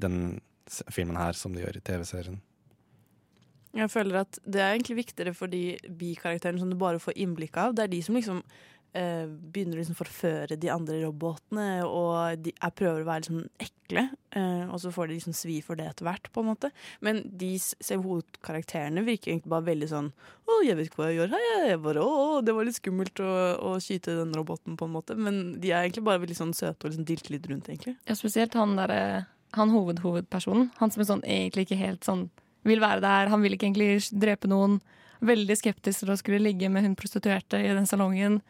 den 0.00 0.18
filmen 0.92 1.18
her, 1.18 1.36
som 1.36 1.56
de 1.56 1.64
gjør 1.64 1.80
i 1.80 1.84
TV-serien. 1.84 2.38
Jeg 3.76 3.88
føler 3.92 4.20
at 4.20 4.38
det 4.44 4.60
er 4.60 4.74
egentlig 4.74 4.98
viktigere 5.00 5.32
for 5.36 5.52
de 5.52 5.78
bikarakterene 5.98 6.60
som 6.60 6.70
du 6.72 6.76
bare 6.80 7.00
får 7.00 7.16
innblikk 7.24 7.56
av. 7.60 7.76
Det 7.76 7.86
er 7.86 7.92
de 7.92 8.02
som 8.04 8.18
liksom 8.18 8.42
eh, 8.92 9.24
begynner 9.28 9.78
å 9.78 9.80
liksom 9.80 9.96
forføre 9.98 10.58
de 10.60 10.70
andre 10.72 10.98
robotene, 11.02 11.68
og 11.86 12.42
de 12.44 12.52
er 12.52 12.74
prøver 12.76 13.02
å 13.02 13.08
være 13.08 13.24
liksom 13.24 13.40
ekle. 13.64 14.04
Eh, 14.36 14.64
og 14.68 14.76
så 14.82 14.92
får 14.94 15.08
de 15.08 15.16
liksom 15.16 15.36
svi 15.36 15.58
for 15.64 15.80
det 15.80 15.88
etter 15.88 16.06
hvert, 16.08 16.28
på 16.32 16.44
en 16.44 16.50
måte. 16.50 16.72
Men 17.04 17.22
de 17.24 17.54
hovedkarakterene 17.92 19.04
virker 19.08 19.32
egentlig 19.32 19.54
bare 19.54 19.68
veldig 19.70 19.90
sånn 19.90 20.12
Å, 20.12 20.60
jeg 20.66 20.76
vet 20.76 20.90
ikke 20.90 21.02
hva 21.02 21.08
jeg 21.10 21.20
gjør 21.20 21.34
her, 21.34 21.48
jeg. 21.70 21.80
bare, 21.88 22.04
å, 22.04 22.38
det 22.44 22.56
var 22.56 22.68
litt 22.68 22.80
skummelt 22.80 23.24
å, 23.24 23.32
å 23.72 23.74
skyte 23.82 24.18
den 24.20 24.36
roboten, 24.36 24.76
på 24.76 24.88
en 24.88 24.96
måte. 24.98 25.16
Men 25.16 25.42
de 25.62 25.72
er 25.72 25.86
egentlig 25.86 26.04
bare 26.08 26.22
veldig 26.24 26.38
sånn 26.38 26.56
søte 26.56 26.84
og 26.84 26.92
liksom 26.92 27.08
dilter 27.08 27.36
litt 27.36 27.48
rundt, 27.48 27.72
egentlig. 27.72 27.96
Ja, 28.08 28.18
spesielt 28.18 28.56
han 28.58 28.76
derre 28.76 29.02
Han 29.56 29.72
hoved-hovedpersonen. 29.72 30.70
Han 30.78 30.92
som 30.92 31.02
er 31.02 31.08
sånn 31.10 31.26
egentlig 31.28 31.66
ikke 31.66 31.80
helt 31.80 32.06
sånn 32.08 32.30
vil 32.68 32.82
være 32.82 33.02
der. 33.04 33.30
Han 33.32 33.42
vil 33.44 33.56
ikke 33.56 33.68
egentlig 33.70 34.02
drepe 34.10 34.50
noen. 34.50 34.80
Veldig 35.22 35.56
skeptisk 35.58 36.02
til 36.02 36.12
å 36.12 36.18
skulle 36.18 36.42
ligge 36.42 36.70
med 36.72 36.86
hun 36.86 36.98
prostituerte 36.98 37.60
i 37.62 37.72
den 37.74 37.86
salongen. 37.86 38.40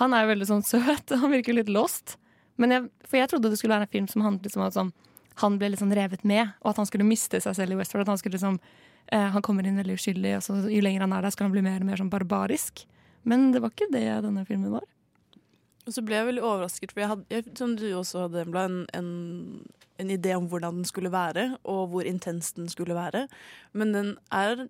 Han 0.00 0.14
er 0.16 0.24
jo 0.24 0.32
veldig 0.32 0.48
sånn 0.48 0.66
søt. 0.66 1.12
Han 1.22 1.32
virker 1.32 1.56
litt 1.56 1.72
lost. 1.72 2.16
Men 2.60 2.74
jeg, 2.74 2.86
for 3.08 3.20
jeg 3.20 3.32
trodde 3.32 3.50
det 3.52 3.58
skulle 3.60 3.76
være 3.76 3.88
en 3.88 3.92
film 3.92 4.08
som 4.10 4.24
handlet 4.24 4.46
liksom 4.46 4.62
om 4.62 4.68
at 4.68 4.76
sånn, 4.76 4.92
han 5.40 5.54
ble 5.56 5.70
liksom 5.72 5.92
revet 5.96 6.24
med, 6.28 6.50
og 6.60 6.74
at 6.74 6.80
han 6.82 6.86
skulle 6.88 7.06
miste 7.08 7.38
seg 7.40 7.54
selv 7.56 7.72
i 7.72 7.78
Westworld. 7.78 8.04
At 8.04 8.12
han 8.12 8.20
skulle 8.20 8.36
liksom 8.36 8.58
eh, 8.60 9.28
Han 9.32 9.44
kommer 9.44 9.66
inn 9.66 9.80
veldig 9.80 9.96
uskyldig, 9.96 10.34
og 10.36 10.44
så 10.44 10.58
jo 10.68 10.82
lenger 10.84 11.06
han 11.06 11.14
er 11.16 11.24
der, 11.24 11.32
skal 11.32 11.48
han 11.48 11.54
bli 11.54 11.64
mer 11.64 11.80
og 11.80 11.88
mer 11.88 12.02
sånn 12.02 12.12
barbarisk. 12.12 12.84
Men 13.24 13.50
det 13.54 13.62
var 13.64 13.72
ikke 13.72 13.88
det 13.94 14.04
denne 14.26 14.44
filmen 14.48 14.74
var. 14.74 14.84
Og 15.86 15.94
så 15.96 16.04
ble 16.06 16.18
jeg 16.18 16.28
veldig 16.28 16.44
overrasket, 16.46 16.92
for 16.92 17.02
jeg 17.02 17.10
hadde, 17.10 17.24
jeg, 17.32 17.46
som 17.58 17.72
du 17.78 17.88
også 17.98 18.26
hadde, 18.28 18.44
en, 18.60 18.76
en, 18.94 19.08
en 19.98 20.12
idé 20.14 20.36
om 20.38 20.46
hvordan 20.50 20.80
den 20.80 20.86
skulle 20.88 21.10
være, 21.12 21.56
og 21.64 21.88
hvor 21.90 22.06
intens 22.06 22.52
den 22.58 22.70
skulle 22.70 22.94
være. 22.98 23.26
Men 23.74 23.96
den 23.96 24.14
er 24.30 24.68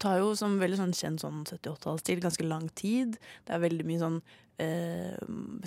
tar 0.00 0.20
jo 0.22 0.32
som 0.38 0.56
veldig 0.60 0.78
sånn 0.80 0.96
kjent 0.96 1.22
sånn 1.22 1.44
78-tallsstil 1.44 2.22
ganske 2.24 2.46
lang 2.48 2.68
tid. 2.78 3.18
Det 3.44 3.54
er 3.54 3.62
veldig 3.62 3.86
mye 3.88 4.00
sånn 4.00 4.18
eh, 4.62 5.16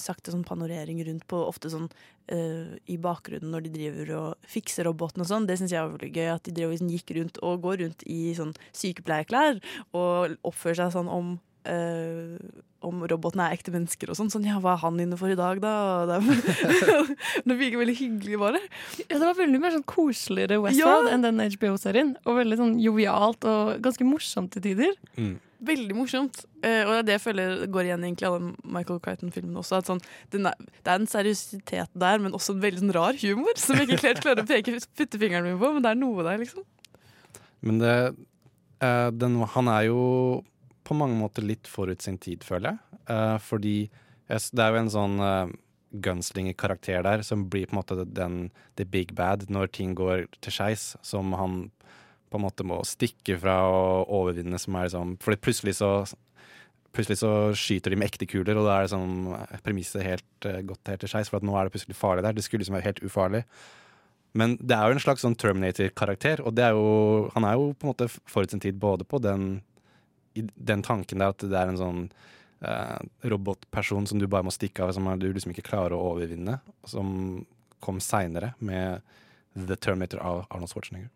sakte 0.02 0.34
sånn 0.34 0.45
panorering 0.47 1.02
rundt 1.06 1.28
på, 1.30 1.41
ofte 1.45 1.71
sånn 1.71 1.88
eh, 2.34 2.78
i 2.89 2.97
bakgrunnen 3.02 3.54
når 3.54 3.67
de 3.67 3.73
driver 3.75 4.13
og 4.17 4.49
fikser 4.49 4.88
roboten 4.89 5.23
og 5.23 5.30
sånn. 5.30 5.45
Det 5.49 5.60
syns 5.60 5.75
jeg 5.75 5.84
var 5.84 5.93
veldig 5.93 6.12
gøy, 6.15 6.30
at 6.34 6.47
de 6.47 6.56
drev, 6.58 6.73
liksom, 6.73 6.89
gikk 6.95 7.13
rundt 7.19 7.41
og 7.45 7.62
går 7.67 7.84
rundt 7.84 8.08
i 8.10 8.34
sånn 8.38 8.56
sykepleierklær 8.71 9.62
og 9.93 10.39
oppfører 10.47 10.84
seg 10.84 10.97
sånn 10.97 11.13
om 11.13 11.38
eh, 11.67 12.38
om 12.86 13.02
robotene 13.12 13.50
er 13.50 13.58
ekte 13.58 13.74
mennesker 13.74 14.12
og 14.12 14.15
sånn. 14.15 14.30
Sånn, 14.32 14.45
ja, 14.48 14.60
hva 14.63 14.78
er 14.78 14.84
han 14.86 15.00
inne 15.04 15.17
for 15.19 15.32
i 15.32 15.36
dag, 15.39 15.60
da? 15.63 15.74
Det, 17.48 17.56
virker 17.60 17.82
veldig 17.82 17.95
hyggelig, 17.98 18.39
bare. 18.39 18.62
Ja, 19.02 19.17
det 19.17 19.26
var 19.26 19.36
veldig 19.39 19.60
mer 19.60 19.76
sånn 19.76 19.86
koseligere 19.89 20.62
Westworld 20.63 21.10
Ja. 21.10 21.13
enn 21.17 21.26
den 21.26 21.43
HBO-serien. 21.43 22.15
Og 22.24 22.39
veldig 22.39 22.60
sånn 22.62 22.74
jovialt 22.80 23.43
og 23.50 23.80
ganske 23.84 24.08
morsomt 24.08 24.54
til 24.56 24.63
tider. 24.69 24.95
Veldig 25.67 25.98
morsomt. 25.98 26.45
Uh, 26.63 26.86
og 26.88 26.91
det 26.93 27.00
er 27.02 27.08
det 27.10 27.15
jeg 27.17 27.24
føler 27.26 27.65
går 27.67 27.89
igjen 27.89 28.06
egentlig 28.08 28.24
i 28.24 28.30
alle 28.30 28.54
Michael 28.78 29.02
Crichton-filmene 29.04 29.60
også. 29.60 29.82
At 29.82 29.89
sånn, 29.91 30.00
den 30.32 30.48
er, 30.48 30.56
det 30.80 30.93
er 30.93 31.02
en 31.02 31.10
seriøsitet 31.12 31.91
der, 32.00 32.24
men 32.24 32.38
også 32.38 32.56
en 32.56 32.63
veldig 32.63 32.86
sånn 32.86 32.95
rar 32.95 33.19
humor. 33.19 33.60
Som 33.60 33.82
jeg 33.82 33.89
ikke 33.89 34.06
helt 34.08 34.24
klarer 34.26 34.45
å 34.45 34.48
peke 34.48 34.78
putte 34.95 35.19
fingeren 35.19 35.50
min 35.50 35.60
på, 35.60 35.74
men 35.76 35.84
det 35.84 35.91
er 35.91 36.00
noe 36.00 36.24
der, 36.24 36.39
liksom. 36.39 36.63
Men 37.60 37.76
Men 37.76 37.84
det, 37.84 37.98
uh, 38.80 39.10
den, 39.12 39.36
han 39.58 39.67
er 39.76 39.89
jo 39.89 40.00
på 40.89 40.97
mange 40.97 41.17
måter 41.19 41.45
litt 41.45 41.69
forut 41.69 42.02
sin 42.02 42.17
tid, 42.21 42.45
føler 42.45 42.73
jeg. 42.73 43.02
Uh, 43.10 43.38
fordi 43.41 43.75
det 44.30 44.63
er 44.63 44.73
jo 44.73 44.82
en 44.84 44.93
sånn 44.93 45.17
uh, 45.21 45.52
gunslinger-karakter 46.06 47.04
der 47.06 47.23
som 47.25 47.47
blir 47.49 47.67
på 47.67 47.73
en 47.73 47.82
måte 47.82 48.06
den 48.06 48.39
the 48.78 48.86
big 48.86 49.15
bad 49.17 49.47
når 49.49 49.71
ting 49.73 49.95
går 49.97 50.28
til 50.41 50.54
skeis. 50.54 50.93
Som 51.06 51.34
han 51.38 51.67
på 52.30 52.38
en 52.38 52.45
måte 52.45 52.65
må 52.67 52.82
stikke 52.86 53.39
fra 53.41 53.60
og 53.69 54.12
overvinne, 54.19 54.60
som 54.62 54.78
er 54.78 54.89
liksom 54.89 55.15
Fordi 55.21 55.39
plutselig 55.41 55.80
så 55.82 55.93
Plutselig 56.89 57.19
så 57.19 57.54
skyter 57.54 57.93
de 57.93 57.97
med 58.02 58.10
ekte 58.10 58.25
kuler, 58.25 58.58
og 58.58 58.65
da 58.65 58.80
er 58.80 58.88
eh, 58.89 59.60
premisset 59.62 60.02
helt 60.02 60.47
uh, 60.49 60.58
gått 60.65 60.89
helt 60.89 61.04
til 61.04 61.12
skeis. 61.12 61.30
For 61.30 61.38
at 61.38 61.45
nå 61.45 61.54
er 61.54 61.67
det 61.67 61.73
plutselig 61.75 61.93
farlig 61.93 62.23
der. 62.25 62.34
Det 62.34 62.41
skulle 62.41 62.63
liksom 62.63 62.80
være 62.80 62.88
helt 62.88 63.02
ufarlig. 63.06 63.43
Men 64.34 64.56
det 64.58 64.73
er 64.73 64.89
jo 64.89 64.97
en 64.97 65.04
slags 65.04 65.21
sånn 65.21 65.38
Terminator-karakter, 65.38 66.41
og 66.41 66.58
er 66.58 66.73
jo, 66.73 67.30
han 67.36 67.45
er 67.45 67.58
jo 67.58 67.69
på 67.78 67.86
en 67.86 67.91
måte 67.91 68.10
forut 68.10 68.49
sin 68.49 68.62
tid 68.62 68.82
både 68.82 69.06
på 69.06 69.21
den, 69.21 69.62
den 70.56 70.84
tanken 70.86 71.23
der 71.23 71.34
at 71.34 71.43
det 71.43 71.56
er 71.56 71.71
en 71.71 71.80
sånn 71.80 72.02
eh, 72.65 72.99
robotperson 73.32 74.08
som 74.10 74.21
du 74.21 74.28
bare 74.28 74.47
må 74.47 74.54
stikke 74.56 74.86
av, 74.86 74.93
som 74.95 75.08
du 75.19 75.30
liksom 75.32 75.54
ikke 75.56 75.67
klarer 75.71 75.97
å 75.97 76.13
overvinne, 76.13 76.60
som 76.88 77.45
kom 77.84 78.02
seinere 78.04 78.54
med 78.60 79.02
The 79.56 79.78
Terminator 79.80 80.21
av 80.23 80.45
Arnold 80.49 80.71
Schwarzenegger. 80.71 81.10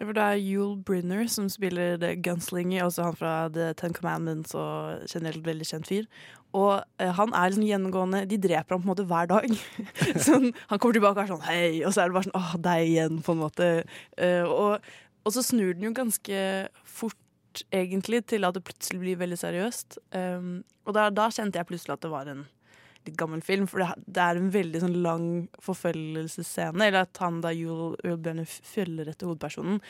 Ja, 0.00 0.06
For 0.08 0.16
det 0.16 0.24
er 0.24 0.40
Yul 0.40 0.76
Brynner 0.80 1.26
som 1.28 1.48
spiller 1.52 1.98
The 2.00 2.14
Gunslinger, 2.24 2.86
også 2.86 3.10
han 3.10 3.16
fra 3.18 3.32
The 3.52 3.72
Ten 3.76 3.92
Commandments 3.96 4.54
og 4.56 5.02
generelt 5.12 5.44
veldig 5.44 5.66
kjent 5.68 5.90
fyr. 5.90 6.06
Og 6.56 6.80
eh, 6.98 7.12
han 7.14 7.34
er 7.36 7.52
liksom 7.52 7.66
gjennomgående 7.68 8.24
De 8.26 8.38
dreper 8.40 8.74
ham 8.74 8.80
på 8.82 8.88
en 8.88 8.92
måte 8.94 9.06
hver 9.06 9.28
dag. 9.30 9.52
sånn, 10.26 10.48
han 10.70 10.80
kommer 10.80 10.96
tilbake 10.96 11.20
og 11.20 11.22
er 11.26 11.32
sånn 11.34 11.46
hei, 11.46 11.66
og 11.84 11.92
så 11.92 12.02
er 12.02 12.10
det 12.10 12.16
bare 12.16 12.28
sånn 12.30 12.40
åh, 12.40 12.54
deg 12.64 12.88
igjen, 12.88 13.20
på 13.26 13.36
en 13.36 13.42
måte. 13.42 13.68
Eh, 14.16 14.48
og, 14.48 14.88
og 15.20 15.36
så 15.36 15.44
snur 15.44 15.76
den 15.76 15.90
jo 15.90 15.92
ganske 16.00 16.40
fort, 16.88 17.19
egentlig, 17.74 18.24
til 18.30 18.46
at 18.46 18.56
det 18.56 18.64
plutselig 18.66 19.00
blir 19.02 19.20
veldig 19.20 19.38
seriøst. 19.40 19.98
Um, 20.16 20.60
og 20.86 20.96
da, 20.96 21.08
da 21.14 21.28
kjente 21.34 21.60
jeg 21.60 21.68
plutselig 21.68 21.96
at 21.96 22.04
det 22.04 22.12
var 22.12 22.30
en 22.30 22.44
litt 23.06 23.16
gammel 23.16 23.42
film, 23.44 23.66
for 23.70 23.82
det, 23.82 23.90
det 24.06 24.24
er 24.24 24.40
en 24.40 24.50
veldig 24.52 24.82
sånn 24.82 24.98
lang 25.04 25.28
forfølgelsesscene. 25.64 26.86
Eller 26.86 27.06
at 27.06 27.22
han 27.22 27.40
da 27.44 27.52
Yul 27.56 27.96
Bjørne 28.02 28.46
følger 28.46 29.10
etter 29.12 29.30
hovedpersonen, 29.30 29.80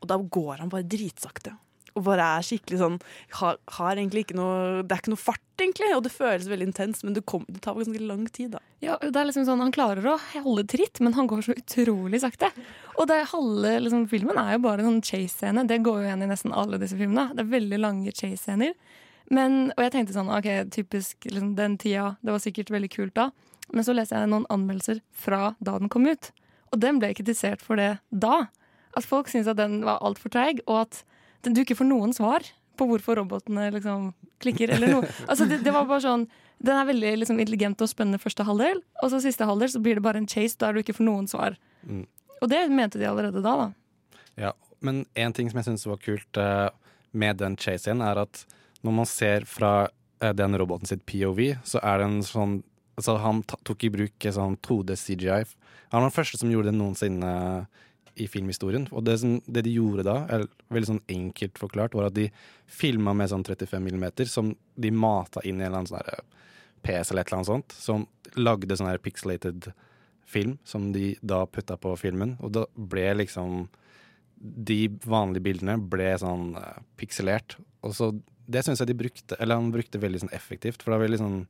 og 0.00 0.08
da 0.08 0.20
går 0.38 0.62
han 0.62 0.72
bare 0.72 0.88
dritsakte. 0.88 1.56
Og 2.00 2.06
bare 2.06 2.26
er 2.38 2.46
skikkelig 2.46 2.80
sånn 2.80 2.96
har, 3.40 3.58
har 3.76 3.98
egentlig 3.98 4.24
ikke 4.24 4.38
noe 4.38 4.80
Det 4.86 4.96
er 4.96 5.02
ikke 5.02 5.12
noe 5.12 5.20
fart, 5.20 5.44
egentlig, 5.60 5.90
og 5.92 6.04
det 6.06 6.12
føles 6.14 6.48
veldig 6.48 6.70
intenst, 6.70 7.04
men 7.04 7.16
det, 7.16 7.26
kom, 7.28 7.44
det 7.48 7.60
tar 7.64 7.76
ganske 7.76 8.00
lang 8.08 8.24
tid, 8.32 8.54
da. 8.56 8.62
Ja, 8.80 8.96
det 9.02 9.12
er 9.12 9.28
liksom 9.28 9.44
sånn, 9.44 9.60
Han 9.60 9.74
klarer 9.76 10.06
å 10.08 10.16
holde 10.40 10.64
tritt, 10.72 11.02
men 11.04 11.14
han 11.18 11.28
går 11.28 11.44
så 11.44 11.56
utrolig 11.58 12.22
sakte. 12.24 12.48
Og 12.96 13.10
det 13.10 13.20
halve 13.34 13.76
liksom, 13.84 14.08
filmen 14.08 14.40
er 14.40 14.56
jo 14.56 14.64
bare 14.64 14.86
en 14.88 15.02
chase-scene. 15.04 15.66
Det 15.68 15.82
går 15.84 16.00
jo 16.00 16.08
igjen 16.08 16.24
i 16.24 16.30
nesten 16.30 16.56
alle 16.56 16.80
disse 16.80 16.96
filmene. 16.96 17.30
Det 17.36 17.44
er 17.44 17.52
veldig 17.52 17.80
lange 17.84 18.14
chase-scener. 18.16 18.72
Men, 19.30 19.70
og 19.76 19.84
jeg 19.84 19.94
tenkte 19.94 20.16
sånn, 20.16 20.32
ok, 20.32 20.48
typisk 20.74 21.28
liksom, 21.28 21.54
den 21.58 21.76
tida, 21.80 22.14
det 22.24 22.34
var 22.34 22.42
sikkert 22.42 22.72
veldig 22.74 22.90
kult 22.96 23.14
da. 23.18 23.28
Men 23.70 23.86
så 23.86 23.94
leser 23.94 24.24
jeg 24.24 24.32
noen 24.32 24.48
anmeldelser 24.50 25.04
fra 25.14 25.52
da 25.62 25.76
den 25.78 25.92
kom 25.92 26.08
ut. 26.08 26.32
Og 26.74 26.80
den 26.82 26.98
ble 27.02 27.12
kritisert 27.14 27.62
for 27.62 27.78
det 27.78 27.92
da. 28.10 28.48
At 28.98 29.06
folk 29.06 29.30
syntes 29.30 29.50
at 29.52 29.60
den 29.60 29.80
var 29.86 30.02
altfor 30.02 30.32
treig, 30.34 30.64
og 30.66 30.86
at 30.86 31.04
den, 31.44 31.56
du 31.56 31.62
ikke 31.62 31.78
får 31.78 31.88
noen 31.88 32.14
svar 32.16 32.46
på 32.80 32.86
hvorfor 32.88 33.18
robotene 33.20 33.68
liksom 33.74 34.12
klikker 34.42 34.72
eller 34.76 34.94
noe. 34.96 35.10
Altså, 35.30 35.46
det, 35.48 35.60
det 35.64 35.74
var 35.74 35.88
bare 35.88 36.04
sånn 36.04 36.24
Den 36.60 36.76
er 36.76 36.88
veldig 36.88 37.12
liksom, 37.22 37.40
intelligent 37.42 37.82
og 37.84 37.90
spennende 37.90 38.20
første 38.20 38.44
halvdel, 38.44 38.82
og 39.00 39.12
så 39.12 39.20
siste 39.24 39.48
halvdel 39.48 39.72
så 39.72 39.82
blir 39.84 40.00
det 40.00 40.04
bare 40.04 40.20
en 40.20 40.28
chase 40.28 40.58
der 40.60 40.76
du 40.76 40.82
ikke 40.82 40.96
får 40.98 41.06
noen 41.08 41.28
svar. 41.30 41.56
Mm. 41.88 42.04
Og 42.40 42.50
det 42.52 42.58
mente 42.72 43.00
de 43.00 43.08
allerede 43.08 43.40
da, 43.44 43.54
da. 43.56 44.20
Ja, 44.40 44.52
men 44.84 45.04
en 45.14 45.36
ting 45.36 45.48
som 45.48 45.60
jeg 45.60 45.70
syns 45.70 45.86
var 45.88 46.00
kult 46.04 46.40
uh, 46.40 46.68
med 47.12 47.40
den 47.40 47.56
chase-scenen, 47.60 48.04
er 48.04 48.20
at 48.26 48.44
når 48.84 48.96
man 48.96 49.08
ser 49.08 49.48
fra 49.48 49.72
uh, 49.88 50.32
den 50.36 50.56
roboten 50.60 50.88
sitt 50.88 51.06
POV, 51.08 51.40
så 51.64 51.80
er 51.80 52.00
det 52.02 52.10
en 52.10 52.20
sånn 52.26 52.60
Altså, 53.00 53.14
han 53.22 53.38
tok 53.48 53.86
i 53.86 53.88
bruk 53.88 54.24
eh, 54.28 54.32
sånn 54.34 54.58
2D 54.60 54.92
CGI. 55.00 55.44
Han 55.88 56.02
var 56.02 56.10
den 56.10 56.12
første 56.12 56.36
som 56.36 56.50
gjorde 56.52 56.68
det 56.68 56.76
noensinne 56.76 57.30
i 58.14 58.26
filmhistorien. 58.30 58.86
Og 58.90 59.04
det, 59.06 59.18
som, 59.22 59.38
det 59.46 59.64
de 59.66 59.74
gjorde 59.76 60.06
da, 60.06 60.16
er 60.32 60.46
veldig 60.72 60.90
sånn 60.94 61.04
enkelt 61.12 61.60
forklart, 61.60 61.94
var 61.96 62.08
at 62.08 62.16
de 62.16 62.28
filma 62.70 63.14
med 63.16 63.30
sånn 63.32 63.44
35 63.46 63.82
millimeter, 63.84 64.30
som 64.30 64.54
de 64.74 64.90
mata 64.94 65.42
inn 65.44 65.60
i 65.60 65.64
en 65.64 65.70
eller 65.70 65.82
annen 65.82 65.92
sånn 65.92 66.36
PC 66.82 67.12
eller 67.12 67.22
et 67.22 67.30
eller 67.30 67.38
annet 67.40 67.50
sånt, 67.50 67.76
som 67.76 68.06
lagde 68.38 68.76
sånn 68.76 68.90
her 68.90 69.02
pixelated 69.02 69.70
film, 70.30 70.56
som 70.64 70.90
de 70.94 71.14
da 71.20 71.42
putta 71.46 71.76
på 71.80 71.92
filmen. 72.00 72.36
Og 72.40 72.54
da 72.56 72.66
ble 72.74 73.12
liksom 73.22 73.68
De 74.40 74.86
vanlige 75.04 75.44
bildene 75.44 75.74
ble 75.92 76.14
sånn 76.16 76.54
uh, 76.56 76.78
pikselert. 76.96 77.58
Og 77.84 77.92
så 77.92 78.14
Det 78.50 78.62
syns 78.64 78.80
jeg 78.80 78.88
de 78.88 78.96
brukte, 78.96 79.36
eller 79.38 79.60
han 79.60 79.72
brukte 79.74 80.00
veldig 80.00 80.22
sånn 80.22 80.32
effektivt, 80.32 80.80
for 80.80 80.90
det 80.90 80.96
var 80.96 81.04
veldig 81.04 81.20
sånn 81.20 81.40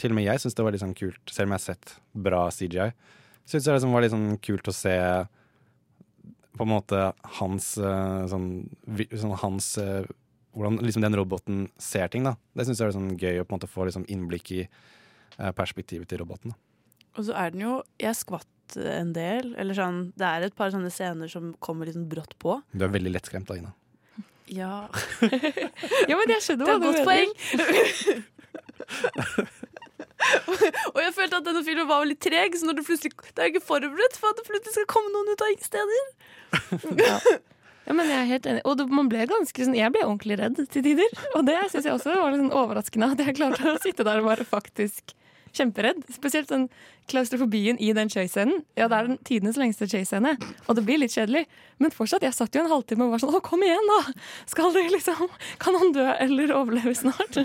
Til 0.00 0.14
og 0.14 0.16
med 0.16 0.24
jeg 0.24 0.40
syns 0.40 0.56
det 0.56 0.64
var 0.64 0.72
litt 0.72 0.84
sånn 0.84 0.96
kult, 0.96 1.20
selv 1.28 1.48
om 1.48 1.52
jeg 1.52 1.60
har 1.60 1.66
sett 1.66 1.92
bra 2.14 2.40
CGI. 2.54 2.88
Syns 3.44 3.66
jeg 3.66 3.80
det 3.82 3.90
var 3.92 4.04
litt 4.04 4.14
sånn 4.14 4.38
kult 4.40 4.70
å 4.70 4.74
se 4.76 4.96
på 6.58 6.66
en 6.66 6.72
måte 6.74 6.98
hans 7.38 7.66
eh, 7.78 8.26
sånn, 8.30 8.48
sånn 9.14 9.36
hans 9.44 9.70
eh, 9.82 10.04
Hvordan 10.58 10.78
liksom 10.82 11.02
den 11.04 11.14
roboten 11.14 11.58
ser 11.78 12.08
ting, 12.10 12.24
da. 12.26 12.32
Det 12.56 12.64
syns 12.66 12.80
jeg 12.80 12.88
er 12.88 12.94
sånn 12.96 13.12
gøy 13.20 13.36
å 13.38 13.44
på 13.46 13.52
en 13.54 13.58
måte 13.60 13.68
få 13.70 13.84
liksom 13.86 14.06
innblikk 14.10 14.48
i 14.56 14.62
eh, 14.66 15.52
perspektivet 15.54 16.08
til 16.10 16.18
roboten. 16.24 16.50
Da. 16.50 16.58
Og 17.18 17.26
så 17.28 17.32
er 17.38 17.52
den 17.54 17.62
jo 17.62 17.74
Jeg 18.00 18.16
skvatt 18.18 18.78
en 18.82 19.12
del. 19.14 19.52
Eller 19.60 19.74
sånn 19.78 20.00
Det 20.18 20.26
er 20.26 20.42
et 20.48 20.56
par 20.58 20.72
sånne 20.74 20.90
scener 20.90 21.30
som 21.30 21.52
kommer 21.62 21.86
litt 21.86 21.94
sånn 21.98 22.08
brått 22.10 22.34
på. 22.42 22.58
Du 22.72 22.82
er 22.84 22.90
veldig 22.96 23.12
lettskremt 23.14 23.46
da, 23.52 23.54
Ina. 23.60 23.72
Ja. 24.48 24.88
Ja, 26.08 26.16
men 26.16 26.28
jeg 26.32 26.42
skjønner 26.42 26.64
Det 26.64 26.72
er 26.72 26.76
et 26.78 26.82
godt 26.88 26.98
mener. 26.98 27.06
poeng. 27.12 27.30
og 30.94 30.98
jeg 31.02 31.12
følte 31.14 31.38
at 31.38 31.46
denne 31.46 31.62
filmen 31.66 31.86
var 31.88 32.06
litt 32.08 32.22
treg, 32.24 32.56
så 32.58 32.66
når 32.66 32.80
det 32.80 32.86
plutselig 32.88 33.12
Det 33.30 33.44
er 33.44 33.52
ikke 33.52 33.64
forberedt 33.68 34.18
for 34.18 34.32
at 34.32 34.40
det 34.40 34.48
plutselig 34.48 34.74
skal 34.74 34.88
komme 34.90 35.12
noen 35.14 35.30
ut 35.30 35.44
av 35.44 35.54
ingen 35.54 35.68
steder. 35.70 37.38
Ja, 37.88 37.94
men 37.96 38.10
jeg 38.10 38.18
er 38.20 38.26
helt 38.28 38.46
enig. 38.50 38.60
Og 38.68 38.74
det, 38.76 38.84
man 38.92 39.06
ble 39.08 39.22
ganske 39.30 39.64
sånn, 39.64 39.72
jeg 39.72 39.88
ble 39.94 40.02
ordentlig 40.04 40.36
redd 40.36 40.58
til 40.60 40.82
tider. 40.84 41.14
Og 41.38 41.46
det 41.48 41.54
syns 41.72 41.86
jeg 41.86 41.94
også 41.94 42.18
var 42.18 42.34
litt 42.34 42.42
sånn 42.42 42.52
overraskende, 42.52 43.06
at 43.14 43.22
jeg 43.24 43.36
klarte 43.38 43.70
å 43.72 43.78
sitte 43.80 44.04
der 44.04 44.20
og 44.20 44.28
være 44.28 44.44
faktisk 44.44 45.14
kjemperedd. 45.56 46.02
Spesielt 46.12 46.50
den 46.52 46.66
klaustrofobien 47.08 47.80
i 47.80 47.94
den 47.96 48.12
chase-scenen. 48.12 48.60
Ja, 48.76 48.90
det 48.90 48.98
er 48.98 49.08
den 49.08 49.18
tidenes 49.24 49.56
lengste 49.56 49.88
chase-scene, 49.88 50.34
og 50.66 50.76
det 50.76 50.84
blir 50.84 51.00
litt 51.00 51.16
kjedelig. 51.16 51.46
Men 51.80 51.94
fortsatt, 51.94 52.26
jeg 52.28 52.36
satt 52.36 52.58
jo 52.58 52.66
en 52.66 52.68
halvtime 52.74 53.06
og 53.06 53.16
var 53.16 53.24
sånn 53.24 53.32
Å, 53.38 53.40
kom 53.44 53.64
igjen, 53.64 53.88
da! 53.94 54.14
Skal 54.52 54.74
det 54.76 54.84
liksom 54.92 55.28
Kan 55.62 55.78
han 55.78 55.96
dø 55.96 56.04
eller 56.12 56.52
overleve 56.58 56.92
snart? 56.98 57.40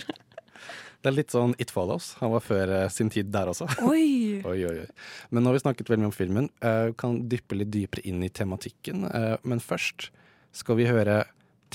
Det 1.03 1.11
er 1.11 1.15
litt 1.17 1.33
sånn 1.35 1.51
It 1.59 1.71
Follows. 1.75 2.13
Han 2.21 2.31
var 2.31 2.43
før 2.45 2.69
uh, 2.71 2.81
sin 2.87 3.09
tid 3.11 3.27
der 3.33 3.49
også. 3.51 3.65
Oi! 3.91 4.39
oi, 4.47 4.59
oi, 4.63 4.75
oi. 4.85 5.25
Men 5.35 5.43
nå 5.43 5.51
har 5.51 5.57
vi 5.57 5.63
snakket 5.65 5.89
veldig 5.91 6.05
mye 6.05 6.11
om 6.13 6.15
filmen. 6.15 6.47
Uh, 6.63 6.93
kan 6.95 7.17
dyppe 7.27 7.57
litt 7.59 7.73
dypere 7.73 8.05
inn 8.07 8.23
i 8.23 8.31
tematikken. 8.31 9.03
Uh, 9.11 9.35
men 9.43 9.59
først 9.59 10.13
skal 10.55 10.79
vi 10.79 10.87
høre 10.87 11.25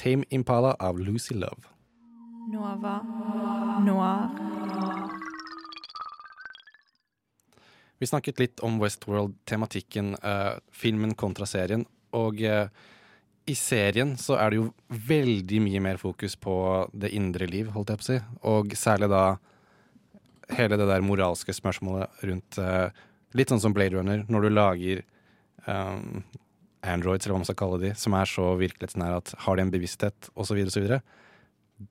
Tame 0.01 0.25
Impala 0.33 0.73
av 0.81 0.97
Lucy 0.97 1.37
Love. 1.37 1.69
Nova 2.49 2.95
Noir. 3.85 4.33
Vi 8.01 8.09
snakket 8.09 8.41
litt 8.41 8.63
om 8.65 8.79
Westworld-tematikken, 8.81 10.13
filmen 10.71 11.17
kontra 11.19 11.49
serien. 11.51 11.83
Og 12.15 12.39
i 13.49 13.55
serien 13.57 14.15
så 14.21 14.37
er 14.37 14.53
det 14.53 14.59
jo 14.61 14.71
veldig 15.09 15.61
mye 15.65 15.81
mer 15.83 16.01
fokus 16.01 16.37
på 16.41 16.55
det 16.93 17.11
indre 17.17 17.49
liv, 17.49 17.71
holdt 17.75 17.93
jeg 17.93 18.01
på 18.01 18.05
å 18.05 18.09
si. 18.09 18.19
Og 18.51 18.75
særlig 18.77 19.09
da 19.13 19.23
hele 20.57 20.79
det 20.81 20.89
der 20.89 21.05
moralske 21.05 21.55
spørsmålet 21.57 22.25
rundt 22.29 22.61
uh, 22.63 22.89
Litt 23.37 23.51
sånn 23.53 23.61
som 23.61 23.75
Blade 23.77 23.93
Runner, 23.93 24.23
når 24.33 24.47
du 24.47 24.49
lager 24.49 25.01
um, 25.67 26.23
androids, 26.81 27.27
eller 27.27 27.35
hva 27.35 27.43
man 27.43 27.49
skal 27.51 27.59
kalle 27.61 27.81
de, 27.83 27.91
som 28.01 28.15
er 28.17 28.31
så 28.31 28.55
virkelighetsnære 28.57 29.19
at 29.21 29.33
har 29.45 29.59
de 29.59 29.67
en 29.67 29.73
bevissthet, 29.75 30.31
osv., 30.33 30.63
osv. 30.65 30.87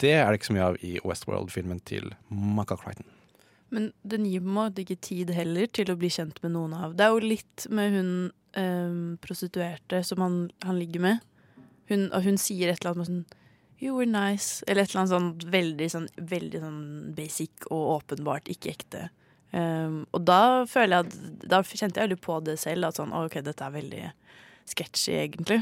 Det 0.02 0.16
er 0.18 0.26
det 0.26 0.40
ikke 0.40 0.50
så 0.50 0.56
mye 0.58 0.72
av 0.72 0.80
i 0.82 0.96
Westworld-filmen 1.06 1.84
til 1.86 2.10
Michael 2.34 2.82
Crichton. 2.82 3.06
Men 3.70 3.92
den 4.02 4.26
gir 4.26 4.42
på 4.42 4.50
en 4.50 4.58
måte 4.58 4.82
ikke 4.82 4.98
tid 5.04 5.30
heller 5.36 5.70
til 5.70 5.94
å 5.94 5.98
bli 6.02 6.10
kjent 6.18 6.42
med 6.42 6.56
noen 6.56 6.74
av. 6.74 6.98
Det 6.98 7.06
er 7.06 7.14
jo 7.14 7.32
litt 7.36 7.70
med 7.70 7.94
hun 7.94 8.12
um, 8.58 9.18
prostituerte 9.22 10.02
som 10.10 10.26
han, 10.26 10.40
han 10.66 10.82
ligger 10.82 11.06
med. 11.06 11.26
Hun, 11.92 12.10
og 12.12 12.24
hun 12.26 12.40
sier 12.42 12.72
et 12.72 12.82
eller 12.82 12.96
annet 12.96 13.12
sånn 13.12 13.26
You 13.78 13.94
were 13.94 14.10
nice. 14.10 14.64
Eller 14.66 14.84
et 14.84 14.92
eller 14.92 15.04
annet 15.04 15.14
sånn 15.14 15.52
veldig 15.54 15.88
sånn, 15.94 16.08
veldig 16.18 16.62
sånn 16.64 16.84
basic 17.18 17.68
og 17.70 17.84
åpenbart 18.00 18.50
ikke 18.50 18.74
ekte. 18.74 19.04
Um, 19.54 20.02
og 20.18 20.26
da 20.28 20.66
føler 20.68 20.98
jeg 20.98 21.06
at 21.06 21.46
Da 21.48 21.62
kjente 21.64 22.02
jeg 22.02 22.10
veldig 22.10 22.18
på 22.26 22.40
det 22.46 22.58
selv. 22.62 22.90
At 22.90 22.98
sånn, 22.98 23.14
OK, 23.16 23.38
dette 23.46 23.66
er 23.68 23.76
veldig 23.76 24.04
sketchy, 24.68 25.14
egentlig. 25.22 25.62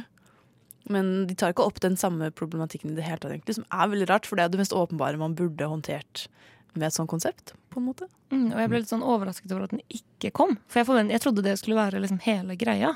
Men 0.91 1.25
de 1.27 1.35
tar 1.37 1.53
ikke 1.53 1.65
opp 1.65 1.81
den 1.81 1.97
samme 1.97 2.29
problematikken 2.33 2.93
i 2.93 2.97
det 2.97 3.05
hele 3.05 3.19
tatt, 3.19 3.33
egentlig, 3.33 3.57
som 3.57 3.67
er 3.73 3.91
veldig 3.91 4.09
rart. 4.11 4.29
For 4.29 4.37
det 4.37 4.45
er 4.45 4.53
det 4.53 4.61
mest 4.61 4.75
åpenbare 4.75 5.19
man 5.21 5.35
burde 5.37 5.69
håndtert 5.69 6.27
med 6.75 6.89
et 6.89 6.95
sånt 6.95 7.09
konsept, 7.09 7.53
på 7.71 7.79
en 7.79 7.87
måte. 7.87 8.07
Mm, 8.33 8.49
og 8.51 8.59
jeg 8.59 8.71
ble 8.71 8.81
litt 8.81 8.91
sånn 8.91 9.05
overrasket 9.05 9.51
over 9.55 9.65
at 9.65 9.73
den 9.73 9.83
ikke 9.87 10.33
kom. 10.35 10.57
For 10.71 10.83
jeg, 10.83 11.07
jeg 11.13 11.23
trodde 11.23 11.45
det 11.45 11.55
skulle 11.61 11.79
være 11.79 12.01
liksom 12.03 12.19
hele 12.25 12.57
greia. 12.59 12.95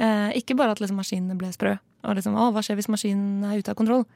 Eh, 0.00 0.30
ikke 0.40 0.56
bare 0.56 0.72
at 0.74 0.80
liksom 0.80 0.98
maskinene 1.00 1.36
ble 1.38 1.50
sprø. 1.52 1.74
Og 2.08 2.16
liksom, 2.16 2.36
å, 2.38 2.48
hva 2.54 2.62
skjer 2.64 2.78
hvis 2.78 2.88
maskinen 2.92 3.44
er 3.44 3.60
ute 3.60 3.72
av 3.72 3.78
kontroll? 3.78 4.06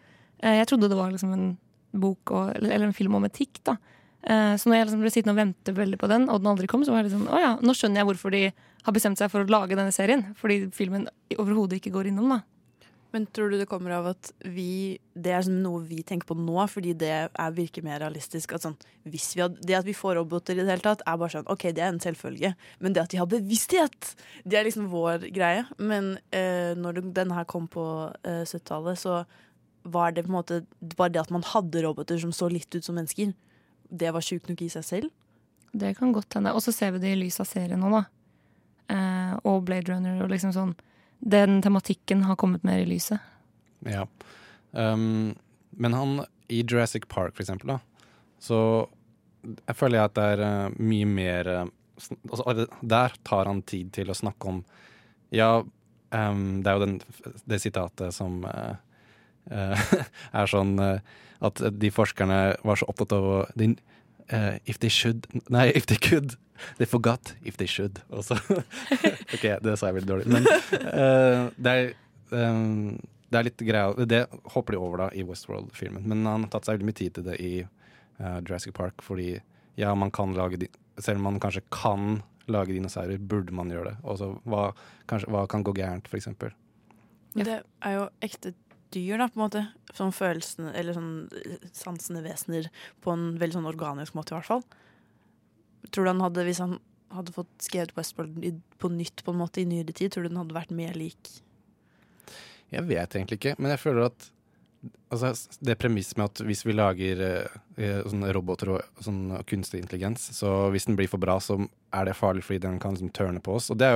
Eh, 0.40 0.56
jeg 0.60 0.70
trodde 0.70 0.88
det 0.88 0.98
var 0.98 1.12
liksom 1.12 1.34
en 1.36 1.50
bok 1.94 2.32
og, 2.34 2.54
eller 2.56 2.88
en 2.88 2.96
film 2.96 3.18
om 3.18 3.26
etikk. 3.28 3.60
da. 3.68 3.76
Eh, 4.24 4.54
så 4.56 4.70
når 4.70 4.78
jeg 4.78 4.88
liksom 4.88 5.04
ble 5.04 5.12
sittende 5.12 5.34
og 5.36 5.42
vente 5.42 5.76
veldig 5.76 6.00
på 6.00 6.08
den, 6.10 6.28
og 6.32 6.40
den 6.40 6.52
aldri 6.54 6.70
kom, 6.70 6.84
så 6.86 6.94
var 6.94 7.02
jeg 7.02 7.10
liksom, 7.10 7.28
å 7.28 7.42
ja, 7.42 7.52
nå 7.60 7.76
skjønner 7.76 8.00
jeg 8.00 8.08
hvorfor 8.08 8.32
de 8.34 8.46
har 8.84 8.96
bestemt 8.96 9.20
seg 9.20 9.32
for 9.32 9.44
å 9.44 9.52
lage 9.52 9.76
denne 9.76 9.92
serien. 9.94 10.24
Fordi 10.40 10.64
filmen 10.76 11.06
overhodet 11.36 11.80
ikke 11.80 11.92
går 11.94 12.10
innom, 12.10 12.32
da. 12.32 12.40
Men 13.14 13.28
tror 13.30 13.52
du 13.52 13.60
det 13.60 13.68
kommer 13.70 13.92
av 13.94 14.08
at 14.10 14.32
vi 14.42 14.98
Det 15.14 15.30
er 15.30 15.46
noe 15.46 15.84
vi 15.86 16.00
tenker 16.02 16.26
på 16.26 16.34
nå, 16.34 16.56
fordi 16.66 16.96
det 16.98 17.10
er, 17.14 17.52
virker 17.54 17.84
mer 17.86 18.00
realistisk? 18.02 18.56
At 18.56 18.64
sånn, 18.66 18.74
had, 19.06 19.58
det 19.62 19.76
at 19.78 19.86
vi 19.86 19.94
får 19.94 20.16
roboter 20.18 20.58
i 20.58 20.64
det 20.64 20.72
hele 20.72 20.82
tatt, 20.82 21.04
er 21.06 21.20
bare 21.20 21.36
sånn 21.36 21.50
OK, 21.52 21.68
det 21.70 21.84
er 21.84 21.92
en 21.92 22.02
selvfølge. 22.02 22.50
Men 22.82 22.96
det 22.96 23.04
at 23.04 23.14
de 23.14 23.20
har 23.20 23.30
bevissthet, 23.30 24.10
det 24.42 24.58
er 24.58 24.66
liksom 24.66 24.88
vår 24.90 25.28
greie. 25.34 25.62
Men 25.78 26.16
eh, 26.34 26.74
når 26.74 27.04
den 27.14 27.34
her 27.36 27.46
kom 27.46 27.68
på 27.70 27.84
eh, 28.26 28.42
70-tallet, 28.42 28.98
så 28.98 29.20
var 29.84 30.16
det 30.16 30.24
på 30.24 30.32
en 30.32 30.38
måte 30.40 30.58
bare 30.96 31.12
det 31.14 31.22
at 31.22 31.30
man 31.34 31.44
hadde 31.46 31.84
roboter 31.84 32.18
som 32.18 32.32
så 32.34 32.48
litt 32.50 32.72
ut 32.74 32.82
som 32.82 32.96
mennesker, 32.98 33.30
det 33.94 34.10
var 34.16 34.24
sjukt 34.24 34.50
nok 34.50 34.64
i 34.64 34.72
seg 34.72 34.86
selv. 34.88 35.12
Det 35.70 35.92
kan 35.98 36.14
godt 36.14 36.34
hende. 36.34 36.54
Og 36.56 36.64
så 36.64 36.74
ser 36.74 36.94
vi 36.96 37.02
det 37.04 37.14
i 37.14 37.20
lys 37.20 37.38
av 37.42 37.46
serien 37.46 37.78
nå, 37.78 37.92
da. 37.94 38.02
Eh, 38.90 39.38
og 39.46 39.62
Blade 39.68 39.92
Runner 39.92 40.24
og 40.24 40.34
liksom 40.34 40.50
sånn 40.56 40.74
den 41.24 41.62
tematikken 41.62 42.22
har 42.28 42.36
kommet 42.36 42.64
mer 42.64 42.82
i 42.82 42.88
lyset. 42.88 43.18
Ja. 43.88 44.06
Um, 44.70 45.34
men 45.70 45.96
han 45.96 46.24
i 46.48 46.60
Jurassic 46.62 47.08
Park, 47.08 47.34
for 47.36 47.44
eksempel, 47.44 47.74
da, 47.74 47.78
så 48.42 48.58
jeg 49.44 49.76
føler 49.76 49.98
jeg 49.98 50.10
at 50.10 50.16
det 50.18 50.26
er 50.34 50.42
uh, 50.44 50.76
mye 50.80 51.08
mer 51.08 51.48
uh, 51.48 51.64
altså, 52.30 52.66
Der 52.80 53.16
tar 53.28 53.48
han 53.48 53.60
tid 53.68 53.90
til 53.92 54.08
å 54.08 54.16
snakke 54.16 54.48
om 54.48 54.62
Ja, 55.34 55.58
um, 55.60 56.44
det 56.64 56.70
er 56.70 56.78
jo 56.78 56.84
den, 56.84 56.94
det 57.44 57.60
sitatet 57.60 58.16
som 58.16 58.44
uh, 58.44 58.76
er 60.40 60.48
sånn 60.48 60.78
at 60.80 61.60
de 61.76 61.90
forskerne 61.92 62.38
var 62.64 62.80
så 62.80 62.86
opptatt 62.88 63.12
av 63.12 63.26
å 63.28 63.40
If 64.64 64.78
they 64.80 64.88
should 64.88 65.26
Nei, 65.52 65.66
if 65.76 65.84
they 65.84 66.00
could 66.00 66.38
They 66.78 66.86
forgot 66.86 67.34
if 67.42 67.56
they 67.56 67.66
should. 67.70 68.00
Også. 68.08 68.38
ok, 69.34 69.46
det 69.64 69.76
sa 69.78 69.90
jeg 69.90 69.98
veldig 70.00 70.10
dårlig. 70.10 70.28
Men 70.30 70.46
uh, 70.46 71.50
det, 71.56 71.72
er, 71.72 71.94
um, 72.30 72.98
det 73.30 73.40
er 73.40 73.48
litt 73.48 73.64
greia 73.66 74.06
Det 74.08 74.22
hopper 74.54 74.76
de 74.76 74.82
over 74.82 75.04
da 75.04 75.08
i 75.14 75.24
Westworld-filmen. 75.26 76.06
Men 76.10 76.26
han 76.28 76.46
har 76.46 76.54
tatt 76.54 76.68
seg 76.68 76.78
veldig 76.78 76.90
mye 76.90 77.00
tid 77.00 77.18
til 77.18 77.26
det 77.28 77.38
i 77.42 77.54
uh, 77.64 78.38
Jurassic 78.40 78.74
Park, 78.76 79.04
fordi 79.04 79.32
ja, 79.80 79.94
man 79.98 80.12
kan 80.14 80.36
lage 80.36 80.68
Selv 81.02 81.18
om 81.18 81.30
man 81.32 81.40
kanskje 81.42 81.64
kan 81.74 82.22
lage 82.46 82.74
dinosaurer, 82.76 83.18
burde 83.18 83.54
man 83.56 83.70
gjøre 83.72 83.92
det. 83.92 83.96
Også, 84.04 84.34
hva, 84.48 84.68
kanskje, 85.10 85.30
hva 85.32 85.46
kan 85.50 85.64
gå 85.64 85.72
gærent, 85.76 86.10
f.eks.? 86.10 86.28
Det 87.34 87.56
er 87.56 87.94
jo 87.96 88.04
ekte 88.22 88.52
dyr, 88.94 89.18
da, 89.18 89.28
på 89.32 89.38
en 89.38 89.44
måte. 89.46 89.62
Sånn 89.96 90.14
følelsene, 90.14 90.72
eller 90.76 90.96
sånn 90.96 91.12
sansende 91.74 92.22
vesener 92.24 92.68
på 93.02 93.14
en 93.14 93.32
veldig 93.40 93.58
sånn 93.58 93.70
organisk 93.70 94.16
måte, 94.18 94.34
i 94.34 94.38
hvert 94.38 94.50
fall. 94.50 94.83
Tror 95.90 96.06
du 96.06 96.12
han 96.12 96.22
hadde, 96.24 96.44
Hvis 96.46 96.62
han 96.62 96.78
hadde 97.14 97.34
fått 97.34 97.50
skrevet 97.62 97.94
Westworld 97.96 98.62
på 98.80 98.90
nytt 98.90 99.24
på 99.24 99.34
en 99.34 99.40
måte 99.42 99.62
i 99.62 99.68
nyere 99.68 99.92
tid, 99.92 100.12
tror 100.12 100.24
du 100.24 100.32
den 100.32 100.40
hadde 100.40 100.56
vært 100.56 100.72
mer 100.74 100.96
lik? 100.98 101.30
Jeg 102.72 102.86
vet 102.88 103.14
egentlig 103.14 103.38
ikke, 103.38 103.54
men 103.60 103.70
jeg 103.74 103.82
føler 103.82 104.08
at 104.08 104.30
altså, 105.14 105.32
det 105.64 105.78
premisset 105.80 106.18
med 106.18 106.32
at 106.32 106.42
hvis 106.48 106.64
vi 106.66 106.74
lager 106.74 107.22
eh, 107.24 108.00
sånne 108.02 108.32
roboter 108.34 108.74
og 108.74 109.04
sånn 109.04 109.36
kunstig 109.48 109.82
intelligens, 109.82 110.26
så 110.36 110.70
hvis 110.74 110.88
den 110.88 110.98
blir 110.98 111.10
for 111.10 111.22
bra, 111.22 111.38
så 111.42 111.58
er 111.94 112.08
det 112.08 112.16
farlig 112.18 112.44
fordi 112.46 112.64
den 112.66 112.80
kan 112.82 112.96
liksom, 112.96 113.12
turne 113.14 113.42
på 113.44 113.56
oss. 113.58 113.70
Og 113.72 113.78
det, 113.80 113.90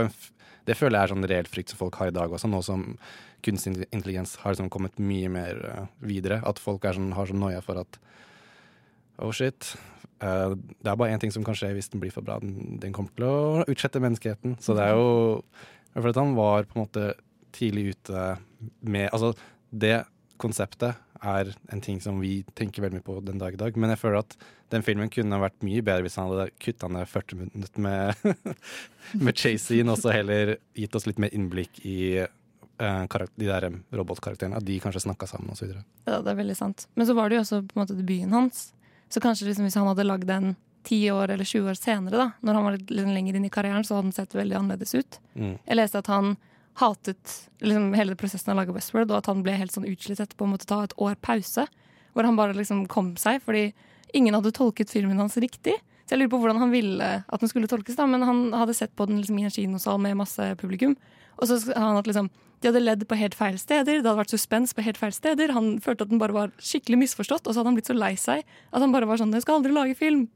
det 0.68 0.77
føler 0.79 0.98
jeg 0.98 1.09
er 1.09 1.14
sånn 1.14 1.31
reell 1.33 1.51
frykt 1.51 1.74
som 1.74 1.83
folk 1.83 1.98
har 2.01 2.12
i 2.12 2.16
dag 2.16 2.33
også, 2.33 2.51
nå 2.51 2.62
som 2.66 2.87
kunstig 3.46 3.87
intelligens 3.90 4.37
har 4.42 4.55
liksom, 4.55 4.70
kommet 4.74 4.98
mye 5.03 5.31
mer 5.33 5.62
uh, 5.64 5.85
videre. 6.03 6.40
At 6.46 6.62
folk 6.62 6.87
sånn, 6.87 7.12
har 7.16 7.31
sånn 7.31 7.42
noia 7.42 7.62
for 7.64 7.81
at 7.83 8.01
oh 9.22 9.35
shit, 9.35 9.74
Uh, 10.18 10.57
det 10.83 10.90
er 10.90 10.98
bare 10.98 11.14
én 11.14 11.22
ting 11.22 11.33
som 11.35 11.44
kan 11.46 11.57
skje 11.59 11.70
hvis 11.76 11.90
den 11.92 12.02
blir 12.02 12.14
for 12.14 12.26
bra. 12.26 12.38
Den, 12.42 12.78
den 12.83 12.94
kommer 12.96 13.14
til 13.14 13.28
å 13.28 13.64
utslette 13.70 14.02
menneskeheten. 14.02 14.59
Så 14.62 14.76
det 14.78 14.88
er 14.88 14.98
jo 14.98 15.42
For 15.94 16.11
at 16.11 16.20
han 16.20 16.37
var 16.37 16.66
på 16.68 16.78
en 16.78 16.85
måte 16.87 17.11
tidlig 17.54 17.94
ute 17.96 18.24
med 18.81 19.09
Altså, 19.12 19.33
det 19.70 20.02
konseptet 20.38 20.98
er 21.18 21.50
en 21.72 21.81
ting 21.83 21.98
som 22.00 22.20
vi 22.22 22.44
tenker 22.59 22.85
veldig 22.85 23.00
mye 23.00 23.07
på 23.07 23.18
den 23.26 23.40
dag 23.40 23.54
i 23.54 23.61
dag. 23.61 23.76
Men 23.76 23.90
jeg 23.94 24.00
føler 24.02 24.22
at 24.22 24.37
den 24.72 24.85
filmen 24.87 25.11
kunne 25.11 25.40
vært 25.42 25.64
mye 25.66 25.83
bedre 25.85 26.04
hvis 26.07 26.18
han 26.20 26.31
hadde 26.31 26.50
kutta 26.62 26.90
ned 26.92 27.09
40 27.11 27.40
minutter 27.42 27.83
med, 27.83 28.14
med 29.26 29.38
chase-in, 29.38 29.90
og 29.90 29.98
så 29.98 30.12
heller 30.14 30.57
gitt 30.78 30.94
oss 30.98 31.09
litt 31.09 31.20
mer 31.22 31.35
innblikk 31.35 31.81
i 31.88 31.98
uh, 32.22 33.04
de 33.09 33.48
der 33.48 33.68
robotkarakterene. 33.98 34.61
At 34.61 34.66
de 34.68 34.78
kanskje 34.83 35.07
snakka 35.09 35.31
sammen 35.31 35.54
osv. 35.54 35.74
Ja, 36.07 36.20
det 36.22 36.35
er 36.35 36.42
veldig 36.42 36.59
sant. 36.59 36.87
Men 36.94 37.09
så 37.09 37.16
var 37.18 37.31
det 37.31 37.40
jo 37.40 37.46
også 37.46 37.62
på 37.64 37.78
en 37.78 37.85
måte 37.85 37.98
debuten 37.98 38.37
hans. 38.37 38.68
Så 39.09 39.23
kanskje 39.25 39.49
liksom 39.49 39.66
hvis 39.66 39.77
han 39.79 39.88
hadde 39.88 40.07
lagd 40.07 40.29
den 40.29 40.55
ti 40.87 41.01
år 41.12 41.33
eller 41.35 41.44
20 41.44 41.71
år 41.71 41.79
senere, 41.79 42.16
da, 42.16 42.29
når 42.44 42.55
han 42.55 42.66
var 42.66 42.77
litt, 42.77 42.92
litt 42.92 43.11
lenger 43.12 43.37
inn 43.37 43.49
i 43.49 43.53
karrieren, 43.53 43.85
så 43.85 43.99
hadde 43.99 44.09
den 44.09 44.16
sett 44.16 44.37
veldig 44.37 44.57
annerledes 44.57 44.94
ut. 44.94 45.18
Mm. 45.35 45.57
Jeg 45.59 45.79
leste 45.79 46.01
at 46.01 46.11
han 46.12 46.37
hatet 46.79 47.35
liksom, 47.61 47.90
hele 47.99 48.16
prosessen 48.18 48.53
av 48.53 48.57
å 48.57 48.61
lage 48.62 48.75
Westworld, 48.77 49.11
og 49.11 49.21
at 49.21 49.29
han 49.31 49.42
ble 49.44 49.57
helt 49.59 49.75
sånn 49.75 49.88
utslitt 49.88 50.23
etterpå 50.23 50.47
å 50.47 50.53
måtte 50.53 50.68
ta 50.71 50.81
et 50.85 50.94
år 51.03 51.18
pause. 51.25 51.66
Hvor 52.14 52.27
han 52.27 52.38
bare 52.38 52.57
liksom 52.57 52.87
kom 52.90 53.12
seg, 53.21 53.42
fordi 53.44 53.73
ingen 54.16 54.37
hadde 54.37 54.55
tolket 54.57 54.92
filmen 54.92 55.21
hans 55.21 55.37
riktig. 55.42 55.77
Så 56.07 56.14
jeg 56.14 56.23
lurer 56.23 56.33
på 56.33 56.40
hvordan 56.40 56.62
han 56.62 56.73
ville 56.73 57.09
at 57.21 57.42
den 57.42 57.51
skulle 57.51 57.68
tolkes, 57.71 57.99
da, 57.99 58.07
men 58.09 58.25
han 58.25 58.47
hadde 58.57 58.77
sett 58.79 58.94
på 58.97 59.07
den 59.11 59.21
liksom, 59.21 59.38
i 59.42 59.49
en 59.49 59.55
kinosal 59.55 60.01
med 60.01 60.16
masse 60.16 60.53
publikum. 60.61 60.97
Og 61.37 61.51
så 61.51 61.59
har 61.68 61.85
han 61.85 61.99
hatt 61.99 62.09
liksom, 62.09 62.31
de 62.61 62.71
hadde 62.71 62.83
ledd 62.83 63.05
på 63.09 63.18
helt 63.18 63.37
feil 63.38 63.59
steder, 63.61 64.01
det 64.01 64.07
hadde 64.07 64.18
vært 64.18 64.35
suspens 64.35 64.75
på 64.75 64.83
helt 64.87 64.99
feil 64.99 65.14
steder. 65.14 65.53
Han 65.57 65.77
følte 65.85 66.07
at 66.07 66.11
den 66.11 66.23
bare 66.23 66.35
var 66.37 66.55
skikkelig 66.59 67.03
misforstått, 67.05 67.47
og 67.47 67.55
så 67.55 67.61
hadde 67.61 67.71
han 67.71 67.79
blitt 67.79 67.90
så 67.90 67.97
lei 67.97 68.14
seg 68.18 68.42
at 68.42 68.83
han 68.83 68.94
bare 68.94 69.07
var 69.07 69.21
sånn 69.21 69.33
'Jeg 69.33 69.47
skal 69.47 69.61
aldri 69.61 69.73
lage 69.73 69.94
film'. 69.99 70.27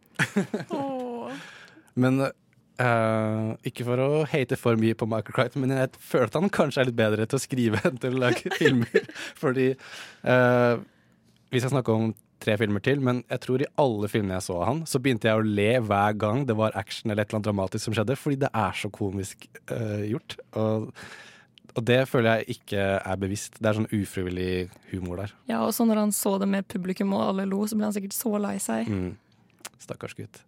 Men 2.03 2.23
uh, 2.23 3.53
ikke 3.69 3.87
for 3.87 4.01
å 4.01 4.11
hate 4.29 4.59
for 4.61 4.81
mye 4.81 4.97
på 4.97 5.09
Michael 5.11 5.37
Crichton, 5.37 5.65
men 5.65 5.77
jeg 5.77 5.93
føler 6.01 6.31
at 6.31 6.39
han 6.39 6.53
kanskje 6.53 6.83
er 6.83 6.89
litt 6.89 6.99
bedre 6.99 7.27
til 7.29 7.39
å 7.39 7.43
skrive 7.43 7.83
enn 7.89 8.01
til 8.03 8.17
å 8.17 8.23
lage 8.27 8.53
filmer. 8.61 9.09
Fordi 9.39 9.73
uh, 10.25 10.75
vi 11.53 11.61
skal 11.61 11.75
snakke 11.75 11.97
om 11.97 12.13
tre 12.43 12.57
filmer 12.59 12.83
til, 12.83 13.03
men 13.05 13.21
jeg 13.31 13.43
tror 13.45 13.63
i 13.63 13.69
alle 13.79 14.09
filmene 14.11 14.39
jeg 14.39 14.47
så 14.49 14.57
av 14.61 14.65
han, 14.67 14.81
så 14.89 14.99
begynte 15.03 15.29
jeg 15.31 15.39
å 15.39 15.45
le 15.47 15.69
hver 15.85 16.17
gang 16.19 16.47
det 16.49 16.57
var 16.59 16.75
action 16.79 17.13
eller 17.13 17.23
et 17.23 17.31
eller 17.31 17.39
annet 17.39 17.51
dramatisk 17.51 17.87
som 17.87 17.95
skjedde, 17.97 18.19
fordi 18.19 18.41
det 18.43 18.51
er 18.65 18.81
så 18.81 18.91
komisk 18.95 19.47
uh, 19.71 20.03
gjort. 20.09 20.39
Og 20.59 20.89
og 21.73 21.85
det 21.89 22.03
føler 22.11 22.43
jeg 22.43 22.59
ikke 22.59 22.85
er 23.01 23.19
bevisst. 23.21 23.57
Det 23.57 23.71
er 23.71 23.79
sånn 23.79 23.91
ufrivillig 23.97 24.69
humor 24.91 25.23
der. 25.23 25.35
Ja, 25.49 25.63
og 25.65 25.73
så 25.77 25.87
når 25.89 26.03
han 26.03 26.15
så 26.17 26.35
det 26.43 26.49
med 26.53 26.69
publikum 26.69 27.15
og 27.17 27.25
alle 27.31 27.47
lo, 27.49 27.63
så 27.69 27.79
ble 27.79 27.89
han 27.89 27.95
sikkert 27.97 28.17
så 28.17 28.33
lei 28.43 28.57
seg. 28.61 28.91
Mm. 28.93 29.71
Stakkars 29.81 30.17
gutt. 30.19 30.43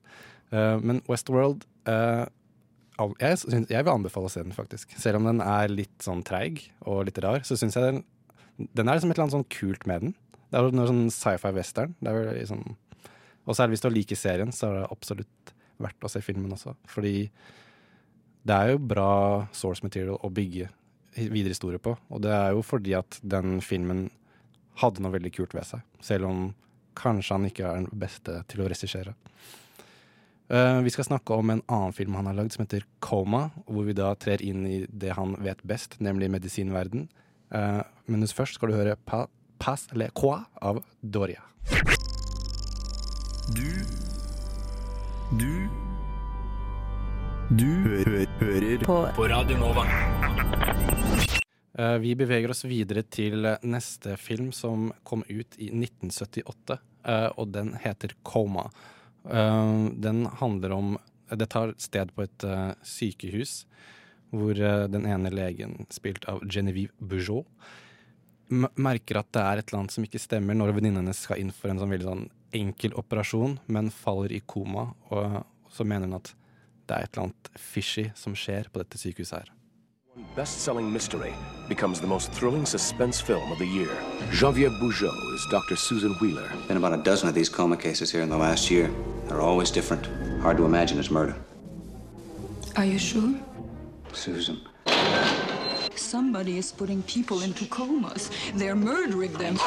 Uh, 0.52 0.76
men 0.84 1.00
Westworld 1.08 1.64
uh, 1.88 2.26
jeg, 3.18 3.38
synes, 3.40 3.70
jeg, 3.72 3.80
vil 3.80 3.94
anbefale 3.94 4.28
å 4.28 4.32
se 4.32 4.44
den, 4.44 4.54
faktisk. 4.54 4.92
Selv 5.00 5.18
om 5.18 5.30
den 5.30 5.40
er 5.42 5.72
litt 5.72 6.04
sånn 6.04 6.22
treig 6.26 6.66
og 6.84 7.06
litt 7.08 7.18
rar, 7.24 7.42
så 7.46 7.56
syns 7.58 7.78
jeg 7.78 7.88
den, 7.88 8.04
den 8.76 8.86
er 8.86 8.98
liksom 8.98 9.10
et 9.10 9.18
eller 9.18 9.26
annet 9.26 9.38
sånn 9.38 9.50
kult 9.50 9.88
med 9.90 10.04
den. 10.04 10.14
Det 10.52 10.60
er 10.60 10.76
noe 10.76 10.90
sånn 10.92 11.08
sci-fi 11.10 11.50
western. 11.56 11.96
Det 12.04 12.12
er 12.12 12.44
sånn, 12.46 12.76
og 13.48 13.56
særlig 13.56 13.78
hvis 13.78 13.84
du 13.84 13.90
liker 13.90 14.20
serien, 14.20 14.54
så 14.54 14.68
er 14.68 14.78
det 14.78 14.92
absolutt 14.94 15.54
verdt 15.82 16.06
å 16.06 16.12
se 16.12 16.22
filmen 16.22 16.54
også. 16.54 16.76
Fordi 16.92 17.16
det 18.44 18.54
er 18.54 18.74
jo 18.74 18.86
bra 18.92 19.10
source 19.56 19.82
material 19.82 20.20
å 20.20 20.30
bygge 20.30 20.68
videre 21.16 21.54
historie 21.54 21.80
på. 21.82 21.96
Og 22.10 22.22
det 22.24 22.32
er 22.34 22.52
jo 22.54 22.62
fordi 22.66 22.94
at 22.98 23.18
den 23.22 23.60
filmen 23.64 24.08
hadde 24.80 25.02
noe 25.04 25.14
veldig 25.14 25.32
kult 25.34 25.54
ved 25.54 25.66
seg. 25.68 25.84
Selv 26.02 26.28
om 26.28 26.46
kanskje 26.98 27.36
han 27.36 27.46
ikke 27.48 27.66
er 27.66 27.82
den 27.82 28.00
beste 28.00 28.40
til 28.50 28.62
å 28.64 28.68
regissere. 28.70 29.14
Uh, 30.52 30.82
vi 30.84 30.92
skal 30.92 31.06
snakke 31.08 31.34
om 31.34 31.50
en 31.50 31.62
annen 31.72 31.94
film 31.96 32.14
han 32.18 32.28
har 32.28 32.36
lagd 32.36 32.52
som 32.52 32.66
heter 32.66 32.84
Coma, 33.00 33.46
hvor 33.64 33.86
vi 33.88 33.96
da 33.96 34.10
trer 34.20 34.42
inn 34.44 34.66
i 34.68 34.82
det 34.92 35.14
han 35.16 35.32
vet 35.42 35.62
best, 35.64 35.96
nemlig 36.04 36.28
medisinverden. 36.34 37.08
Uh, 37.54 37.80
men 38.06 38.26
først 38.28 38.58
skal 38.58 38.70
du 38.70 38.76
høre 38.76 38.98
pa 39.08 39.26
Pas 39.64 39.86
le 39.94 40.10
Croix 40.12 40.42
av 40.60 40.82
Doria. 41.00 41.40
Du 43.54 43.70
Du 45.38 45.68
Du 47.56 47.70
hø 47.86 48.26
hører 48.40 48.84
på. 48.84 48.98
på 49.16 49.28
Radio 49.28 49.56
Nova. 49.56 50.13
Eh, 51.78 51.98
Vi 51.98 52.14
beveger 52.14 52.50
oss 52.50 52.64
videre 52.64 53.02
til 53.02 53.46
neste 53.66 54.16
film 54.20 54.52
som 54.52 54.92
kom 55.02 55.24
ut 55.28 55.56
i 55.58 55.70
1978, 55.72 56.78
eh, 57.04 57.30
og 57.36 57.50
den 57.52 57.74
heter 57.82 58.14
Coma. 58.22 58.70
Eh, 59.28 59.90
Den 59.90 60.26
handler 60.26 60.72
om 60.72 60.98
Det 61.34 61.48
tar 61.48 61.72
sted 61.78 62.12
på 62.14 62.22
et 62.22 62.44
eh, 62.44 62.74
sykehus, 62.84 63.64
hvor 64.30 64.54
den 64.54 65.06
ene 65.06 65.30
legen, 65.30 65.86
spilt 65.90 66.24
av 66.28 66.42
Genevieve 66.46 66.92
Bugeaud, 67.00 67.46
merker 68.76 69.18
at 69.18 69.32
det 69.32 69.40
er 69.40 69.58
et 69.58 69.68
eller 69.68 69.80
annet 69.80 69.94
som 69.94 70.04
ikke 70.04 70.20
stemmer 70.20 70.54
når 70.54 70.74
venninnene 70.74 71.14
skal 71.14 71.40
inn 71.40 71.50
for 71.50 71.70
en 71.70 71.78
sånn 71.78 71.90
veldig 71.90 72.08
sånn 72.10 72.24
enkel 72.52 72.94
operasjon, 72.98 73.58
men 73.66 73.90
faller 73.90 74.32
i 74.32 74.42
koma, 74.46 74.92
og 75.10 75.44
så 75.72 75.86
mener 75.86 76.10
hun 76.10 76.18
at 76.20 76.34
det 76.86 76.96
er 76.96 77.06
et 77.06 77.14
eller 77.14 77.28
annet 77.30 77.52
fishy 77.58 78.10
som 78.14 78.36
skjer 78.36 78.68
på 78.70 78.82
dette 78.82 79.00
sykehuset 79.00 79.38
her. 79.40 79.52
Best-selling 80.36 80.92
mystery 80.92 81.34
becomes 81.68 82.00
the 82.00 82.06
most 82.06 82.30
thrilling 82.30 82.64
suspense 82.64 83.20
film 83.20 83.50
of 83.50 83.58
the 83.58 83.66
year. 83.66 83.90
Jean-Pierre 84.30 84.70
Bougeot 84.70 85.34
is 85.34 85.44
Dr. 85.50 85.74
Susan 85.74 86.12
Wheeler. 86.20 86.52
Been 86.68 86.76
about 86.76 86.92
a 86.92 87.02
dozen 87.02 87.28
of 87.28 87.34
these 87.34 87.48
coma 87.48 87.76
cases 87.76 88.12
here 88.12 88.22
in 88.22 88.28
the 88.28 88.36
last 88.36 88.70
year. 88.70 88.94
They're 89.26 89.40
always 89.40 89.72
different. 89.72 90.06
Hard 90.40 90.56
to 90.58 90.66
imagine 90.66 91.00
it's 91.00 91.10
murder. 91.10 91.34
Are 92.76 92.84
you 92.84 92.96
sure? 92.96 93.34
Susan. 94.12 94.60
Somebody 95.96 96.58
is 96.58 96.70
putting 96.70 97.02
people 97.02 97.42
into 97.42 97.66
comas. 97.66 98.30
They're 98.54 98.76
murdering 98.76 99.32
them. 99.32 99.58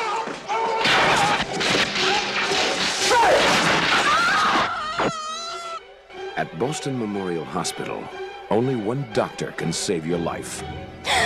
At 6.37 6.57
Boston 6.57 6.97
Memorial 6.97 7.43
Hospital, 7.43 8.01
only 8.49 8.75
one 8.75 9.05
doctor 9.13 9.51
can 9.57 9.73
save 9.73 10.05
your 10.05 10.19
life. 10.19 10.63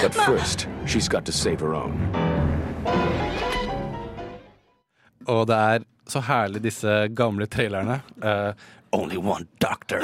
But 0.01 0.13
first, 0.13 0.67
she's 0.85 1.07
got 1.07 1.25
to 1.25 1.31
save 1.31 1.59
her 1.59 1.73
own. 1.75 1.93
Og 5.27 5.47
det 5.47 5.55
er 5.55 5.83
så 6.09 6.21
herlig 6.25 6.63
disse 6.63 7.07
gamle 7.15 7.45
trailerne. 7.47 8.01
Uh, 8.23 8.53
only 8.91 9.17
one 9.17 9.45
doctor. 9.61 10.01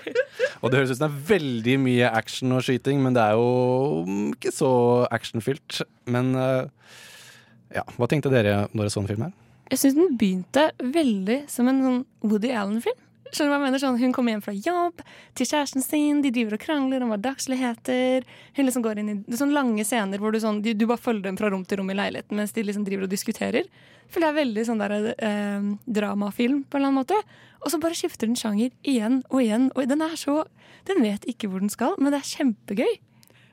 og 0.60 0.70
det 0.70 0.78
høres 0.78 0.90
ut 0.90 0.98
som 0.98 1.08
det 1.08 1.10
er 1.10 1.24
veldig 1.32 1.78
mye 1.82 2.10
action 2.10 2.54
og 2.54 2.62
skyting, 2.62 3.02
men 3.02 3.16
det 3.16 3.24
er 3.24 3.34
jo 3.34 4.04
ikke 4.32 4.54
så 4.54 4.70
actionfylt. 5.10 5.82
Men 6.06 6.34
uh, 6.38 6.70
ja, 7.74 7.82
hva 7.98 8.08
tenkte 8.08 8.32
dere 8.32 8.68
når 8.72 8.86
dere 8.86 8.94
så 8.94 9.02
en 9.02 9.10
film 9.10 9.26
her? 9.26 9.34
Jeg 9.66 9.82
syns 9.82 9.98
den 9.98 10.14
begynte 10.14 10.68
veldig 10.78 11.40
som 11.50 11.66
en 11.66 11.82
sånn 11.82 12.02
Woody 12.22 12.54
Allen-film. 12.54 13.02
Skjønner 13.32 13.50
du 13.50 13.52
hva 13.52 13.56
jeg 13.58 13.64
mener? 13.64 13.82
Sånn, 13.82 13.98
hun 14.00 14.12
kommer 14.14 14.34
hjem 14.34 14.44
fra 14.44 14.54
jobb 14.54 15.00
til 15.36 15.48
kjæresten 15.50 15.82
sin, 15.84 16.20
de 16.24 16.30
driver 16.34 16.56
og 16.56 16.62
krangler 16.62 17.02
om 17.02 17.10
hverdagsligheter. 17.12 18.26
Hun 18.56 18.68
liksom 18.68 18.84
går 18.84 19.00
inn 19.02 19.10
i 19.12 19.16
det 19.26 19.40
sånne 19.40 19.56
lange 19.56 19.86
scener 19.88 20.22
hvor 20.22 20.34
du, 20.34 20.40
sånn, 20.42 20.62
du, 20.64 20.72
du 20.78 20.86
bare 20.86 21.02
følger 21.02 21.26
dem 21.28 21.38
fra 21.40 21.50
rom 21.52 21.64
til 21.66 21.80
rom 21.80 21.90
i 21.90 21.98
leiligheten 21.98 22.38
mens 22.38 22.54
de 22.56 22.64
liksom 22.66 22.86
driver 22.86 23.08
og 23.08 23.12
diskuterer. 23.12 23.66
Føler 24.12 24.28
jeg 24.28 24.34
er 24.34 24.38
veldig 24.38 24.64
sånn 24.68 24.82
der, 24.82 24.94
eh, 25.26 25.66
dramafilm 25.98 26.62
på 26.64 26.78
en 26.78 26.84
eller 26.84 26.92
annen 26.92 27.00
måte. 27.02 27.18
Og 27.64 27.72
så 27.72 27.80
bare 27.82 27.98
skifter 27.98 28.30
den 28.30 28.38
sjanger 28.38 28.70
igjen 28.86 29.22
og 29.26 29.40
igjen. 29.42 29.70
Og 29.74 29.88
den 29.90 30.04
er 30.06 30.14
så 30.20 30.44
Den 30.86 31.02
vet 31.02 31.24
ikke 31.26 31.48
hvor 31.50 31.58
den 31.58 31.68
skal, 31.72 31.96
men 31.98 32.12
det 32.14 32.20
er 32.20 32.28
kjempegøy. 32.30 32.92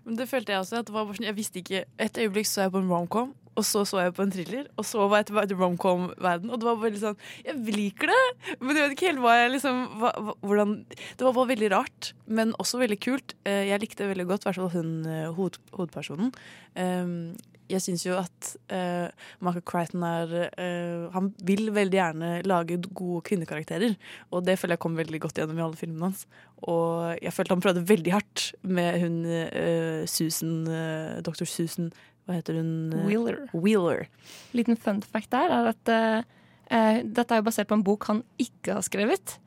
Men 0.06 0.18
det 0.20 0.28
følte 0.30 0.54
jeg 0.54 0.62
også. 0.62 0.84
at 0.84 0.86
det 0.86 0.94
var 0.94 1.08
bare 1.08 1.16
sånn, 1.18 1.26
Jeg 1.26 1.36
visste 1.36 1.60
ikke 1.64 1.86
Et 1.98 2.14
øyeblikk 2.14 2.46
så 2.46 2.62
jeg 2.62 2.72
på 2.72 2.78
en 2.78 2.90
romcom, 2.92 3.34
og 3.54 3.66
så 3.68 3.84
så 3.86 4.02
jeg 4.02 4.16
på 4.18 4.26
en 4.26 4.34
thriller, 4.34 4.68
og 4.78 4.88
så 4.88 5.06
var 5.08 5.22
jeg 5.22 5.30
tilbake 5.30 5.52
til 5.52 5.60
romcom-verden. 5.62 6.50
Og 6.50 6.60
det 6.60 6.68
var 6.70 6.82
veldig 6.82 7.02
sånn 7.02 7.18
Jeg 7.46 7.76
liker 7.78 8.12
det, 8.14 8.22
men 8.60 8.76
jeg 8.76 8.86
vet 8.86 8.98
ikke 8.98 9.10
helt 9.12 9.24
hva 9.24 9.38
jeg 9.38 9.54
liksom 9.56 9.82
hva, 10.02 10.12
hvordan, 10.42 10.76
Det 10.90 11.28
var 11.28 11.38
bare 11.38 11.52
veldig 11.54 11.72
rart, 11.76 12.14
men 12.26 12.54
også 12.64 12.82
veldig 12.82 13.00
kult. 13.04 13.38
Eh, 13.46 13.66
Jeg 13.70 13.82
likte 13.84 14.10
veldig 14.10 14.28
godt, 14.30 14.46
i 14.46 14.50
hvert 14.50 14.62
fall 14.62 14.76
hun 14.78 14.94
eh, 15.06 15.32
hoved, 15.38 15.60
hovedpersonen. 15.74 16.34
Um, 16.74 17.34
jeg 17.72 17.82
syns 17.84 18.04
jo 18.06 18.16
at 18.20 18.50
uh, 18.74 19.10
Michael 19.44 19.66
Crichton 19.66 20.04
er 20.06 20.34
eh, 20.60 21.06
Han 21.14 21.32
vil 21.48 21.72
veldig 21.74 21.98
gjerne 21.98 22.32
lage 22.48 22.80
gode 22.92 23.24
kvinnekarakterer, 23.30 23.96
og 24.32 24.46
det 24.48 24.58
føler 24.60 24.76
jeg 24.76 24.84
kom 24.84 24.98
veldig 25.00 25.22
godt 25.24 25.40
gjennom 25.40 25.60
i 25.60 25.66
alle 25.66 25.80
filmene 25.80 26.10
hans. 26.10 26.26
Og 26.64 27.16
jeg 27.24 27.34
følte 27.36 27.56
han 27.56 27.64
prøvde 27.64 27.86
veldig 27.90 28.14
hardt 28.14 28.46
med 28.68 29.00
hun 29.04 29.18
eh, 29.28 30.04
Susan 30.10 30.68
Dr. 31.26 31.48
Susan 31.48 31.92
Hva 32.24 32.38
heter 32.38 32.60
hun? 32.60 32.74
Wheeler. 33.08 33.40
Wheeler. 33.52 34.06
Liten 34.56 34.80
fun 34.80 35.02
fact 35.04 35.32
der 35.34 35.52
er 35.52 35.72
at 35.74 35.92
uh, 35.92 36.20
eh, 36.72 37.00
dette 37.04 37.36
er 37.36 37.42
jo 37.42 37.48
basert 37.50 37.70
på 37.70 37.78
en 37.78 37.86
bok 37.86 38.08
han 38.12 38.22
ikke 38.42 38.78
har 38.78 38.86
skrevet. 38.86 39.38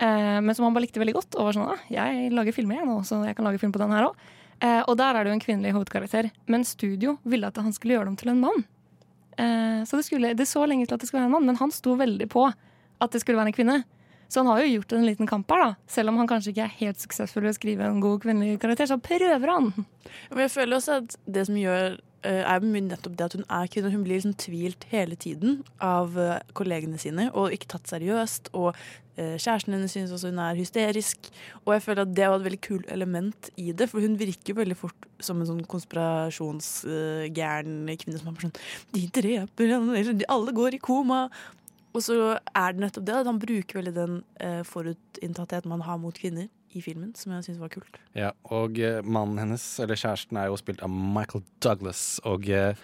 Uh, 0.00 0.38
men 0.40 0.54
som 0.54 0.68
han 0.68 0.76
bare 0.76 0.86
likte 0.86 1.02
veldig 1.02 1.16
godt. 1.18 1.38
Og 1.38 1.50
var 1.50 1.58
sånn 1.58 1.72
ah, 1.74 1.86
jeg 1.90 2.30
lager 2.34 2.56
filmer 2.56 2.78
jeg 2.78 2.90
nå, 2.90 3.00
så 3.06 3.22
jeg 3.26 3.38
kan 3.38 3.50
lage 3.50 3.62
film 3.62 3.74
på 3.74 3.82
den 3.82 3.96
her 3.96 4.10
òg. 4.10 4.28
Uh, 4.60 4.82
og 4.84 4.94
der 5.00 5.16
er 5.16 5.24
det 5.24 5.32
jo 5.32 5.38
en 5.38 5.42
kvinnelig 5.42 5.74
hovedkarakter. 5.74 6.30
Men 6.50 6.68
studio 6.68 7.18
ville 7.26 7.50
at 7.50 7.58
han 7.58 7.74
skulle 7.74 7.98
gjøre 7.98 8.12
dem 8.12 8.20
til 8.20 8.34
en 8.34 8.44
mann. 8.44 8.68
Eh, 9.40 9.84
så 9.84 9.96
det, 9.96 10.02
skulle, 10.02 10.34
det 10.34 10.46
så 10.46 10.66
lenge 10.66 10.86
til 10.86 10.94
at 10.94 11.00
det 11.00 11.08
skulle 11.08 11.22
være 11.22 11.30
en 11.30 11.36
mann, 11.38 11.48
men 11.48 11.58
han 11.60 11.72
sto 11.72 11.94
veldig 11.96 12.28
på 12.32 12.44
at 13.00 13.14
det 13.14 13.22
skulle 13.22 13.40
være 13.40 13.52
en 13.52 13.56
kvinne. 13.56 13.78
Så 14.30 14.42
han 14.42 14.50
har 14.50 14.60
jo 14.62 14.74
gjort 14.74 14.92
en 14.94 15.06
liten 15.06 15.26
kamp 15.26 15.50
her, 15.50 15.62
da. 15.64 15.70
Selv 15.90 16.12
om 16.12 16.20
han 16.20 16.28
kanskje 16.30 16.52
ikke 16.52 16.66
er 16.66 16.76
helt 16.82 17.00
suksessfull 17.02 17.48
i 17.48 17.50
å 17.50 17.56
skrive 17.56 17.88
en 17.88 18.02
god 18.02 18.20
kvinnelig 18.22 18.60
karakter, 18.62 18.86
så 18.90 19.00
prøver 19.02 19.50
han. 19.50 19.72
Men 20.30 20.44
jeg 20.44 20.52
føler 20.54 20.76
også 20.76 21.00
at 21.00 21.16
det 21.26 21.46
som 21.48 21.58
gjør 21.58 21.96
er 22.28 22.60
mye 22.64 22.80
nettopp 22.84 23.16
det 23.16 23.24
at 23.28 23.34
hun 23.38 23.46
er 23.48 23.66
kvinne. 23.72 23.92
Hun 23.92 24.04
blir 24.04 24.16
liksom 24.18 24.40
tvilt 24.40 24.82
hele 24.90 25.16
tiden 25.20 25.50
av 25.80 26.18
eh, 26.20 26.40
kollegene 26.56 26.98
sine 27.00 27.24
og 27.32 27.52
ikke 27.54 27.68
tatt 27.74 27.86
seriøst. 27.90 28.44
Og 28.58 28.68
eh, 29.16 29.36
kjæresten 29.40 29.74
hennes 29.76 29.92
syns 29.94 30.14
også 30.14 30.28
hun 30.32 30.42
er 30.44 30.58
hysterisk. 30.58 31.18
Og 31.64 31.70
jeg 31.76 31.84
føler 31.86 32.02
at 32.04 32.16
det 32.16 32.26
var 32.28 32.36
et 32.40 32.48
veldig 32.48 32.64
kult 32.66 32.88
element 32.92 33.40
i 33.56 33.66
det, 33.72 33.86
for 33.92 33.98
hun 34.04 34.20
virker 34.20 34.60
veldig 34.60 34.78
fort 34.78 35.00
som 35.20 35.36
en 35.40 35.48
sånn 35.48 35.70
konspirasjonsgæren 35.70 37.76
kvinne 38.00 38.18
som 38.20 38.28
er 38.30 38.34
sånn 38.46 38.60
De 38.96 39.02
dreper 39.20 39.66
henne, 39.74 40.18
de 40.20 40.32
alle 40.32 40.52
går 40.56 40.70
i 40.76 40.84
koma. 40.84 41.20
Og 41.90 42.00
så 42.06 42.14
er 42.36 42.68
det 42.74 42.82
nettopp 42.84 43.06
det 43.08 43.18
at 43.18 43.26
han 43.26 43.42
bruker 43.42 43.74
veldig 43.80 43.94
den 43.96 44.14
eh, 44.44 44.62
forutinntattheten 44.68 45.72
man 45.72 45.86
har 45.88 45.98
mot 46.02 46.14
kvinner 46.14 46.46
i 46.76 46.82
filmen, 46.84 47.12
som 47.18 47.34
jeg 47.34 47.48
syns 47.48 47.60
var 47.62 47.72
kult. 47.72 47.98
Ja, 48.16 48.30
og 48.54 48.78
eh, 48.78 49.00
mannen 49.02 49.40
hennes, 49.42 49.64
eller 49.82 49.98
kjæresten, 49.98 50.38
er 50.38 50.50
jo 50.50 50.58
spilt 50.60 50.82
av 50.84 50.92
Michael 50.92 51.44
Douglas. 51.64 52.04
Og 52.28 52.46
eh, 52.52 52.78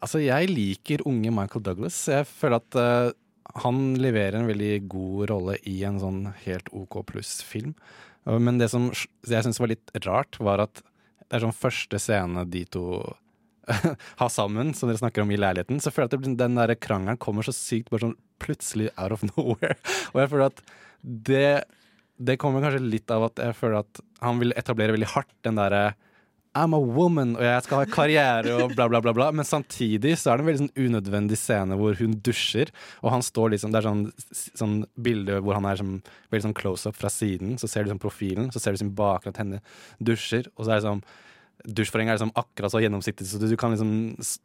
altså, 0.00 0.22
jeg 0.24 0.50
liker 0.50 1.04
unge 1.08 1.32
Michael 1.34 1.64
Douglas. 1.68 2.00
Jeg 2.10 2.26
føler 2.30 2.58
at 2.58 2.78
eh, 2.80 3.12
han 3.64 3.94
leverer 3.98 4.40
en 4.40 4.50
veldig 4.50 4.74
god 4.90 5.30
rolle 5.32 5.56
i 5.68 5.78
en 5.88 6.00
sånn 6.02 6.24
helt 6.44 6.68
OK 6.76 7.00
pluss-film. 7.08 7.72
Uh, 8.28 8.36
Men 8.42 8.60
det 8.60 8.70
som 8.72 8.90
jeg 8.92 9.46
syns 9.46 9.60
var 9.62 9.72
litt 9.72 9.94
rart, 10.04 10.38
var 10.42 10.66
at 10.66 10.82
det 11.28 11.38
er 11.38 11.46
sånn 11.46 11.56
første 11.56 12.00
scene 12.00 12.44
de 12.48 12.64
to 12.72 12.84
har 14.20 14.30
sammen, 14.32 14.72
som 14.76 14.88
dere 14.88 15.00
snakker 15.00 15.24
om 15.24 15.32
i 15.32 15.40
leiligheten, 15.40 15.80
så 15.80 15.92
føler 15.92 16.08
jeg 16.08 16.22
at 16.22 16.38
den 16.40 16.60
der 16.60 16.72
krangelen 16.80 17.20
kommer 17.20 17.44
så 17.44 17.52
sykt 17.56 17.90
bare 17.92 18.06
sånn 18.06 18.18
plutselig 18.40 18.90
out 18.96 19.16
of 19.16 19.24
nowhere. 19.34 19.76
Og 20.14 20.22
jeg 20.22 20.32
føler 20.32 20.50
at 20.52 20.62
det 21.02 21.50
det 22.18 22.38
kommer 22.42 22.64
kanskje 22.64 22.82
litt 22.82 23.10
av 23.14 23.28
at 23.28 23.40
jeg 23.42 23.56
føler 23.58 23.80
at 23.84 24.02
han 24.24 24.40
vil 24.42 24.54
etablere 24.58 24.94
veldig 24.96 25.10
hardt 25.14 25.34
den 25.46 25.58
derre 25.60 25.82
I'm 26.56 26.74
a 26.74 26.80
woman, 26.80 27.36
og 27.36 27.44
jeg 27.44 27.64
skal 27.66 27.82
ha 27.82 27.88
karriere 27.92 28.54
og 28.56 28.72
bla, 28.72 28.88
bla, 28.90 29.02
bla. 29.04 29.12
bla 29.14 29.28
Men 29.36 29.46
samtidig 29.46 30.14
så 30.18 30.32
er 30.32 30.38
det 30.38 30.42
en 30.42 30.48
veldig 30.48 30.62
sånn 30.62 30.88
unødvendig 30.88 31.38
scene 31.38 31.76
hvor 31.78 31.94
hun 32.00 32.16
dusjer, 32.24 32.72
og 33.04 33.12
han 33.14 33.22
står 33.22 33.52
liksom 33.54 33.74
Det 33.74 33.80
er 33.80 33.86
sånn, 33.86 34.02
sånn 34.58 34.76
bilde 34.96 35.38
hvor 35.44 35.58
han 35.58 35.68
er 35.68 35.78
sånn, 35.78 35.94
veldig 36.32 36.48
sånn 36.48 36.58
close 36.58 36.90
up 36.90 36.98
fra 36.98 37.12
siden, 37.12 37.56
så 37.60 37.70
ser 37.70 37.84
du 37.84 37.92
sånn 37.92 38.02
profilen, 38.02 38.50
så 38.54 38.62
ser 38.62 38.74
du 38.74 38.80
sin 38.82 38.94
bakgrunn 38.98 39.36
at 39.36 39.42
henne 39.44 39.62
dusjer, 40.02 40.50
og 40.56 40.64
så 40.64 40.74
er 40.74 40.80
det 40.80 40.88
sånn 40.88 41.06
Dusjforhenget 41.58 42.12
er 42.12 42.18
liksom 42.20 42.36
akkurat 42.38 42.70
så 42.70 42.78
gjennomsiktig, 42.78 43.24
så 43.26 43.38
du, 43.42 43.48
du 43.50 43.56
kan 43.58 43.72
liksom, 43.74 43.88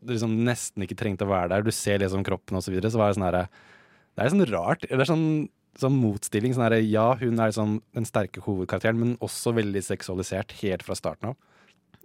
liksom 0.10 0.32
nesten 0.48 0.82
ikke 0.82 0.98
trengte 0.98 1.28
å 1.28 1.30
være 1.30 1.52
der. 1.52 1.66
Du 1.66 1.70
ser 1.70 2.02
liksom 2.02 2.24
kroppen 2.26 2.58
og 2.58 2.64
så 2.66 2.74
videre. 2.74 2.90
Så 2.90 2.98
var 2.98 3.12
det 3.12 3.20
sånn 3.20 3.28
herre 3.28 3.44
Det 3.54 4.24
er 4.24 4.32
sånn 4.34 4.48
rart. 4.50 4.88
Det 4.90 4.98
er 4.98 5.12
sånn, 5.12 5.28
sånn 5.80 5.96
motstilling. 6.00 6.54
Sånn 6.56 6.66
her, 6.68 6.78
ja, 6.82 7.08
hun 7.20 7.40
er 7.40 7.50
liksom 7.52 7.80
den 7.96 8.06
sterke 8.10 8.44
hovedkarakteren, 8.46 9.00
men 9.00 9.16
også 9.24 9.54
veldig 9.58 9.82
seksualisert 9.86 10.54
helt 10.62 10.86
fra 10.86 10.96
starten 11.00 11.32
av. 11.34 11.38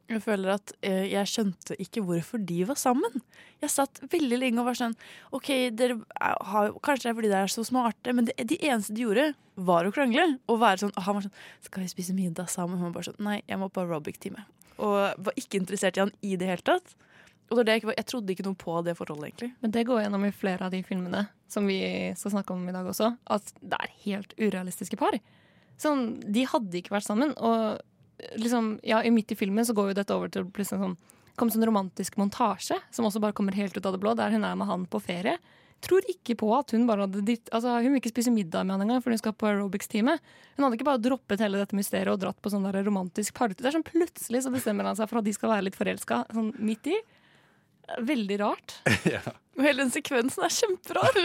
Jeg 0.08 0.22
føler 0.24 0.54
at 0.54 0.70
eh, 0.88 1.02
jeg 1.12 1.28
skjønte 1.28 1.76
ikke 1.84 2.00
hvorfor 2.00 2.40
de 2.48 2.62
var 2.64 2.78
sammen. 2.80 3.18
Jeg 3.60 3.68
satt 3.74 3.98
veldig 4.08 4.38
lenge 4.40 4.62
og 4.62 4.70
var 4.70 4.78
sånn 4.78 4.94
OK, 5.36 5.50
dere 5.76 5.98
er- 6.16 6.38
har, 6.48 6.70
kanskje 6.80 7.02
det 7.02 7.10
er 7.10 7.18
fordi 7.18 7.28
dere 7.34 7.42
er 7.44 7.52
så 7.52 7.64
smarte, 7.68 8.14
men 8.16 8.24
det, 8.30 8.36
de 8.48 8.56
eneste 8.70 8.94
de 8.96 9.04
gjorde, 9.04 9.26
var 9.68 9.84
å 9.84 9.92
krangle. 9.92 10.24
Og 10.48 10.62
være 10.62 10.80
sånn, 10.86 10.94
han 10.96 11.18
var 11.18 11.26
sånn 11.26 11.36
Skal 11.66 11.82
vi 11.84 11.90
spise 11.92 12.16
middag 12.16 12.48
sammen? 12.48 12.78
Hun 12.80 12.88
var 12.88 12.96
bare 13.02 13.10
sånn 13.10 13.20
Nei, 13.26 13.42
jeg 13.44 13.60
må 13.60 13.68
på 13.68 13.84
aerobic-time. 13.84 14.46
Og 14.78 14.96
var 15.28 15.36
ikke 15.36 15.60
interessert 15.60 15.98
i 15.98 16.04
han 16.06 16.14
i 16.24 16.36
det 16.40 16.48
hele 16.54 16.64
tatt. 16.64 16.96
Og 17.48 17.64
det 17.64 17.78
jeg 17.80 18.06
trodde 18.08 18.34
ikke 18.34 18.44
noe 18.44 18.58
på 18.58 18.74
det 18.84 18.94
forholdet, 18.98 19.30
egentlig. 19.30 19.50
Men 19.64 19.72
det 19.72 19.86
går 19.88 20.02
gjennom 20.02 20.24
i 20.28 20.32
flere 20.36 20.66
av 20.66 20.74
de 20.74 20.82
filmene 20.84 21.24
som 21.48 21.68
vi 21.68 21.80
skal 22.18 22.34
snakke 22.34 22.52
om 22.52 22.66
i 22.68 22.74
dag 22.74 22.88
også, 22.90 23.14
at 23.32 23.52
det 23.60 23.78
er 23.78 23.94
helt 24.04 24.34
urealistiske 24.36 24.98
par. 25.00 25.16
Sånn, 25.80 26.18
de 26.20 26.44
hadde 26.50 26.80
ikke 26.80 26.92
vært 26.92 27.08
sammen, 27.08 27.32
og 27.38 27.78
liksom, 28.40 28.74
ja, 28.86 29.00
i 29.00 29.12
midt 29.14 29.32
i 29.32 29.38
filmen 29.38 29.64
så 29.64 29.76
går 29.76 29.92
jo 29.92 30.00
dette 30.00 30.16
over 30.16 30.32
til 30.32 30.44
å 30.44 30.50
bli 30.52 30.66
sånn, 30.66 30.98
kom 31.38 31.52
sånn 31.54 31.64
romantisk 31.68 32.18
montasje, 32.20 32.76
som 32.92 33.06
også 33.08 33.22
bare 33.22 33.36
kommer 33.36 33.56
helt 33.56 33.76
ut 33.76 33.86
av 33.86 33.94
det 33.94 34.02
blå, 34.02 34.12
der 34.18 34.34
hun 34.34 34.44
er 34.44 34.58
med 34.58 34.68
han 34.68 34.84
på 34.90 35.00
ferie. 35.00 35.38
Tror 35.84 36.02
ikke 36.10 36.34
på 36.40 36.48
at 36.56 36.72
hun 36.74 36.88
bare 36.88 37.04
hadde 37.06 37.20
ditt, 37.22 37.46
altså 37.54 37.76
Hun 37.78 37.92
vil 37.92 38.00
ikke 38.00 38.10
spise 38.10 38.32
middag 38.34 38.66
med 38.66 38.74
han 38.74 38.82
engang, 38.82 39.02
for 39.04 39.14
hun 39.14 39.20
skal 39.20 39.34
på 39.38 39.46
aerobics-teamet. 39.46 40.24
Hun 40.56 40.64
hadde 40.66 40.74
ikke 40.74 40.88
bare 40.88 41.02
droppet 41.04 41.44
hele 41.44 41.60
dette 41.60 41.78
mysteriet 41.78 42.10
og 42.10 42.18
dratt 42.24 42.40
på 42.42 42.50
sånn 42.50 42.66
der 42.66 42.80
romantisk 42.82 43.36
party. 43.38 43.60
Det 43.60 43.70
er 43.70 43.76
sånn 43.76 43.86
Plutselig 43.86 44.42
så 44.42 44.50
bestemmer 44.50 44.88
han 44.90 44.98
seg 44.98 45.06
for 45.06 45.20
at 45.20 45.28
de 45.28 45.36
skal 45.36 45.52
være 45.52 45.68
litt 45.68 45.78
forelska 45.78 46.24
sånn 46.34 46.50
midt 46.58 46.90
i. 46.90 46.98
Veldig 48.08 48.40
rart. 48.42 48.80
ja. 49.14 49.22
Og 49.58 49.64
hele 49.66 49.84
den 49.84 49.94
sekvensen 49.94 50.44
er 50.46 50.54
kjemperar. 50.54 51.16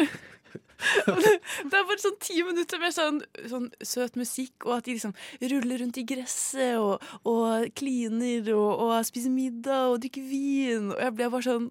Det 0.83 1.77
er 1.77 1.85
bare 1.87 2.01
sånn 2.01 2.17
ti 2.19 2.41
minutter 2.43 2.79
med 2.81 2.91
sånn, 2.91 3.19
sånn 3.47 3.67
søt 3.85 4.17
musikk, 4.19 4.65
og 4.65 4.77
at 4.77 4.87
de 4.87 4.97
liksom 4.97 5.13
ruller 5.53 5.79
rundt 5.79 5.99
i 6.01 6.05
gresset 6.07 6.75
og, 6.81 7.03
og 7.29 7.69
kliner 7.77 8.49
og, 8.55 8.71
og 8.83 8.95
spiser 9.07 9.31
middag 9.33 9.93
og 9.93 10.01
drikker 10.03 10.25
vin. 10.27 10.91
Og 10.91 10.99
jeg 10.99 11.15
ble 11.15 11.29
bare 11.33 11.47
sånn 11.47 11.69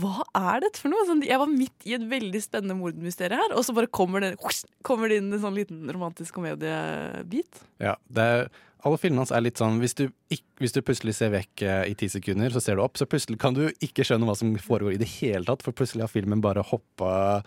Hva 0.00 0.26
er 0.36 0.64
dette 0.64 0.82
for 0.82 0.92
noe? 0.92 1.06
Sånn, 1.08 1.22
jeg 1.26 1.40
var 1.40 1.52
midt 1.52 1.86
i 1.88 1.94
et 1.96 2.06
veldig 2.10 2.42
spennende 2.44 2.78
mordmysterium 2.80 3.44
her, 3.44 3.54
og 3.56 3.66
så 3.66 3.76
bare 3.76 3.90
kommer 4.00 4.24
det, 4.24 4.34
kommer 4.86 5.12
det 5.12 5.20
inn 5.22 5.30
en 5.32 5.44
sånn 5.44 5.56
liten 5.56 5.86
romantisk 5.94 6.40
komediebit. 6.40 7.62
Ja, 7.80 7.94
det 8.10 8.26
er, 8.34 8.50
alle 8.86 8.98
filmene 9.00 9.24
hans 9.24 9.34
er 9.34 9.42
litt 9.42 9.60
sånn 9.60 9.80
hvis 9.82 9.96
du, 9.98 10.04
hvis 10.60 10.74
du 10.74 10.80
plutselig 10.86 11.16
ser 11.18 11.32
vekk 11.34 11.64
eh, 11.66 11.84
i 11.90 11.96
ti 11.98 12.08
sekunder, 12.12 12.52
så 12.54 12.62
ser 12.62 12.78
du 12.78 12.84
opp, 12.84 12.98
så 13.00 13.08
plutselig 13.10 13.40
kan 13.42 13.56
du 13.56 13.66
ikke 13.84 14.06
skjønne 14.06 14.28
hva 14.28 14.36
som 14.38 14.54
foregår 14.62 14.96
i 14.96 15.00
det 15.02 15.10
hele 15.18 15.44
tatt, 15.48 15.64
for 15.66 15.76
plutselig 15.76 16.06
har 16.06 16.12
filmen 16.12 16.44
bare 16.44 16.66
hoppa 16.66 17.42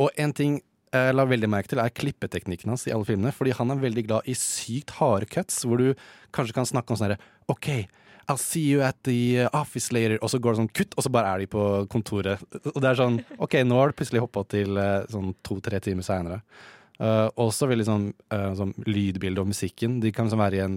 Og 0.00 0.08
en 0.16 0.32
ting 0.32 0.60
jeg 0.92 1.16
la 1.16 1.24
veldig 1.24 1.48
merke 1.48 1.70
til, 1.72 1.80
er 1.80 1.92
klippeteknikken 1.92 2.68
hans 2.68 2.84
i 2.84 2.92
alle 2.92 3.08
filmene, 3.08 3.32
fordi 3.32 3.54
han 3.56 3.72
er 3.72 3.80
veldig 3.80 4.02
glad 4.04 4.28
i 4.28 4.34
sykt 4.36 4.92
harde 4.98 5.28
cuts, 5.32 5.62
hvor 5.64 5.80
du 5.80 5.94
kanskje 6.36 6.56
kan 6.58 6.68
snakke 6.68 6.92
om 6.92 7.00
sånn 7.00 7.08
herre 7.08 7.22
OK, 7.52 7.86
I'll 8.28 8.40
see 8.40 8.66
you 8.68 8.82
at 8.84 8.98
the 9.08 9.48
office 9.56 9.92
later, 9.92 10.18
og 10.22 10.30
så 10.30 10.38
går 10.38 10.54
det 10.54 10.60
sånn 10.60 10.74
kutt, 10.76 10.94
og 10.96 11.06
så 11.06 11.12
bare 11.12 11.32
er 11.32 11.42
de 11.42 11.48
på 11.50 11.64
kontoret. 11.92 12.44
Og 12.74 12.78
det 12.78 12.90
er 12.92 13.00
sånn 13.00 13.18
OK, 13.42 13.56
nå 13.66 13.80
har 13.80 13.90
du 13.90 13.98
plutselig 13.98 14.22
hoppa 14.22 14.44
til 14.52 14.78
eh, 14.78 15.08
sånn 15.10 15.32
to-tre 15.46 15.80
timer 15.82 16.06
seinere. 16.06 16.42
Uh, 17.02 17.26
også 17.42 17.66
veldig 17.66 17.86
sånn, 17.88 18.04
uh, 18.30 18.52
sånn 18.54 18.76
lydbilde 18.86 19.42
og 19.42 19.48
musikken. 19.50 19.96
De 20.02 20.12
kan 20.14 20.28
liksom 20.28 20.42
være 20.42 20.60
i 20.60 20.62
en, 20.62 20.76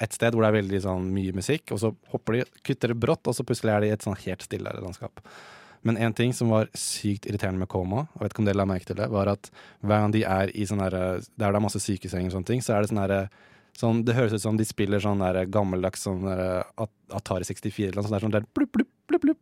et 0.00 0.14
sted 0.16 0.32
hvor 0.32 0.46
det 0.46 0.48
er 0.48 0.60
veldig 0.62 0.80
sånn 0.86 1.10
mye 1.12 1.34
musikk, 1.36 1.74
og 1.74 1.82
så 1.82 1.90
hopper 2.14 2.38
de, 2.38 2.46
kutter 2.64 2.94
det 2.94 3.00
brått, 3.02 3.28
og 3.28 3.36
så 3.36 3.44
plutselig 3.44 3.74
er 3.74 3.84
de 3.84 3.90
i 3.90 3.96
et 3.96 4.06
sånn 4.06 4.16
helt 4.22 4.46
stille 4.46 4.72
landskap. 4.78 5.20
Men 5.86 6.00
en 6.00 6.16
ting 6.16 6.32
som 6.34 6.48
var 6.50 6.70
sykt 6.74 7.28
irriterende 7.28 7.60
med 7.60 7.70
Koma, 7.70 8.06
og 8.14 8.24
vet 8.24 8.32
ikke 8.32 8.42
om 8.42 8.48
dere 8.48 8.58
la 8.62 8.66
merke 8.66 8.88
til 8.88 8.98
det, 8.98 9.10
var 9.12 9.28
at 9.30 9.50
hver 9.84 10.00
gang 10.06 10.16
de 10.16 10.24
er 10.24 10.54
i 10.56 10.64
sånn 10.66 10.80
der, 10.82 10.96
Der 11.36 11.52
det 11.52 11.52
er 11.52 11.62
masse 11.62 11.82
sykesenger 11.82 12.32
og 12.32 12.38
sånne 12.38 12.50
ting, 12.54 12.64
så 12.64 12.74
er 12.74 12.82
det 12.82 12.90
sånn 12.90 13.02
derre 13.04 13.20
Sånn, 13.76 14.04
det 14.08 14.14
høres 14.16 14.32
ut 14.32 14.44
som 14.44 14.56
de 14.56 14.64
spiller 14.64 15.02
sånn 15.04 15.20
der 15.20 15.44
gammeldags 15.52 16.06
sånn 16.06 16.24
der, 16.24 16.64
Atari 17.12 17.44
64 17.44 17.90
eller 17.90 18.00
noe 18.00 18.08
sånt. 18.08 18.24
Sånn 18.24 18.36
der, 18.38 18.46
blup, 18.56 18.72
blup, 18.72 18.88
blup, 19.06 19.36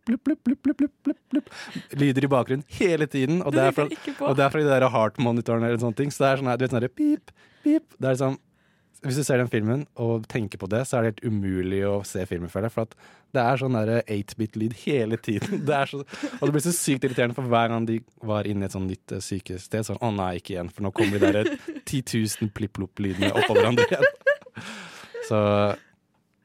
Lyder 1.95 2.27
i 2.27 2.31
bakgrunnen 2.31 2.65
hele 2.79 3.07
tiden, 3.11 3.43
og 3.43 3.55
det 3.55 3.69
er 3.69 3.77
fra, 3.77 3.87
og 4.27 4.35
det 4.39 4.45
er 4.45 4.51
fra 4.53 4.63
de 4.63 4.71
der 4.71 4.89
heart-monitorene 4.91 5.71
eller 5.71 5.83
sånne 5.83 5.99
ting. 6.03 6.11
Så 6.15 6.25
det 6.25 6.33
er 6.33 6.43
sånn 6.43 6.51
her, 6.51 6.59
du 6.59 6.67
vet 6.67 6.75
sånn 6.75 6.91
pip, 6.91 7.33
pip. 7.65 7.87
Det 7.99 8.11
er 8.11 8.19
sånn, 8.21 8.37
hvis 9.05 9.19
du 9.21 9.25
ser 9.27 9.41
den 9.41 9.51
filmen 9.53 9.85
og 10.01 10.25
tenker 10.33 10.61
på 10.61 10.69
det, 10.73 10.83
så 10.89 10.97
er 10.97 11.05
det 11.05 11.11
helt 11.13 11.25
umulig 11.29 11.83
å 11.89 11.99
se 12.09 12.25
filmen, 12.29 12.51
føler 12.53 12.71
jeg. 12.71 12.77
For 12.77 12.89
at 12.89 12.95
det 13.37 13.43
er 13.43 13.61
sånn 13.61 13.77
8-bit-lyd 13.77 14.77
hele 14.85 15.19
tiden. 15.21 15.65
Det 15.69 15.81
så, 15.91 16.01
og 16.01 16.45
det 16.45 16.53
blir 16.55 16.65
så 16.65 16.73
sykt 16.75 17.05
irriterende, 17.05 17.37
for 17.37 17.51
hver 17.51 17.73
gang 17.73 17.89
de 17.89 17.99
var 18.25 18.49
inne 18.49 18.65
i 18.65 18.69
et 18.71 18.77
sånt 18.77 18.89
nytt 18.89 19.17
sykested, 19.27 19.89
sånn 19.89 20.01
å 20.01 20.13
nei, 20.15 20.37
ikke 20.41 20.55
igjen, 20.55 20.71
for 20.73 20.87
nå 20.87 20.95
kommer 20.97 21.21
de 21.21 21.33
der 21.41 21.51
10 21.85 22.15
000 22.41 22.55
plipp-lopp-lydene 22.57 23.33
oppå 23.35 23.59
hverandre 23.59 23.89
igjen. 23.91 24.24
Så 25.29 25.39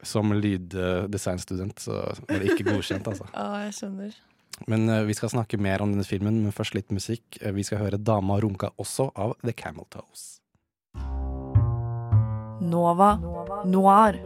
som 0.02 0.32
lyddesignstudent 0.32 1.78
så 1.84 1.92
var 2.24 2.38
det 2.40 2.54
ikke 2.54 2.70
godkjent, 2.72 3.06
altså. 3.10 3.26
Ja, 3.36 3.48
jeg 3.66 3.74
skjønner. 3.76 4.14
Men 4.68 4.88
uh, 4.88 5.02
vi 5.08 5.14
skal 5.16 5.28
snakke 5.32 5.58
mer 5.60 5.80
om 5.84 5.92
denne 5.92 6.04
filmen, 6.08 6.42
men 6.44 6.52
først 6.52 6.74
litt 6.76 6.90
musikk. 6.92 7.36
Eh, 7.40 7.52
vi 7.52 7.62
skal 7.64 7.78
høre 7.84 7.98
'Dama 8.00 8.38
runka' 8.40 8.72
også 8.80 9.10
av 9.16 9.36
The 9.44 9.52
Camel 9.56 9.84
Toes. 9.92 10.40
Nova 12.60 13.14
Noir. 13.64 14.18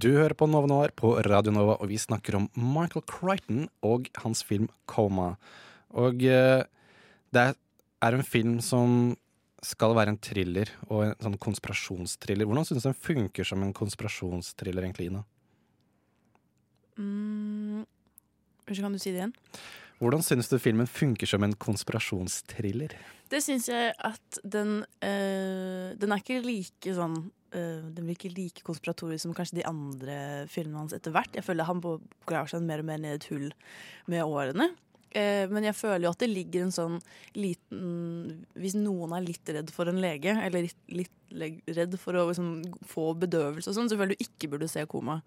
Du 0.00 0.08
hører 0.16 0.34
på 0.38 0.46
Nova 0.48 0.66
Noir 0.70 0.92
på 0.96 1.12
Radio 1.26 1.52
Nova, 1.52 1.74
og 1.82 1.90
vi 1.90 1.98
snakker 2.00 2.36
om 2.38 2.46
Michael 2.56 3.02
Crichton 3.10 3.66
og 3.82 4.06
hans 4.22 4.42
film 4.46 4.68
'Coma'. 4.88 5.34
Og 5.90 6.14
uh, 6.22 6.62
det 7.34 7.40
er- 7.48 7.58
er 8.02 8.14
en 8.14 8.22
film 8.22 8.60
som 8.60 9.16
skal 9.66 9.94
være 9.96 10.14
en 10.14 10.20
thriller, 10.22 10.70
og 10.88 11.04
en 11.08 11.14
sånn 11.20 11.38
konspirasjonstriller. 11.42 12.48
Hvordan 12.48 12.66
syns 12.68 12.84
du 12.84 12.88
den 12.88 12.96
funker 12.96 13.46
som 13.46 13.62
en 13.64 13.74
konspirasjonstriller, 13.76 14.86
egentlig, 14.86 15.10
Ina? 15.10 15.22
Mm, 17.00 17.84
kan 18.66 18.92
du 18.92 19.00
si 19.00 19.12
det 19.12 19.22
igjen? 19.22 19.36
Hvordan 20.00 20.24
syns 20.24 20.48
du 20.48 20.56
filmen 20.60 20.88
funker 20.88 21.28
som 21.28 21.44
en 21.44 21.52
konspirasjonstriller? 21.60 22.94
Det 23.30 23.42
syns 23.44 23.68
jeg 23.68 23.92
at 23.94 24.38
den 24.42 24.80
øh, 25.04 25.92
Den 26.00 26.10
er 26.10 26.22
ikke 26.22 26.40
like 26.42 26.94
sånn 26.96 27.18
øh, 27.54 27.82
Den 27.92 28.06
blir 28.06 28.16
ikke 28.16 28.32
like 28.32 28.64
konspiratorisk 28.66 29.26
som 29.26 29.34
kanskje 29.36 29.60
de 29.60 29.66
andre 29.68 30.46
filmene 30.50 30.86
hans 30.86 30.96
etter 30.96 31.14
hvert. 31.14 31.36
Jeg 31.36 31.46
føler 31.46 31.68
han 31.68 31.82
graver 31.84 32.50
seg 32.50 32.64
mer 32.66 32.82
og 32.82 32.88
mer 32.88 33.02
ned 33.02 33.12
i 33.12 33.20
et 33.20 33.28
hull 33.30 33.50
med 34.10 34.24
årene. 34.24 34.70
Eh, 35.10 35.46
men 35.50 35.66
jeg 35.66 35.74
føler 35.74 36.06
jo 36.06 36.12
at 36.12 36.20
det 36.22 36.28
ligger 36.30 36.62
en 36.62 36.74
sånn 36.74 36.98
liten 37.34 38.44
Hvis 38.54 38.76
noen 38.78 39.10
er 39.16 39.24
litt 39.24 39.48
redd 39.50 39.72
for 39.74 39.90
en 39.90 39.98
lege, 39.98 40.36
eller 40.38 40.68
litt, 40.68 40.78
litt 40.86 41.64
redd 41.66 41.96
for 41.98 42.14
å 42.14 42.28
liksom, 42.28 42.60
få 42.86 43.08
bedøvelse 43.18 43.72
og 43.72 43.78
sånn, 43.78 43.90
så 43.90 43.98
føler 43.98 44.14
du 44.14 44.22
ikke 44.22 44.52
burde 44.52 44.70
se 44.70 44.84
koma. 44.90 45.18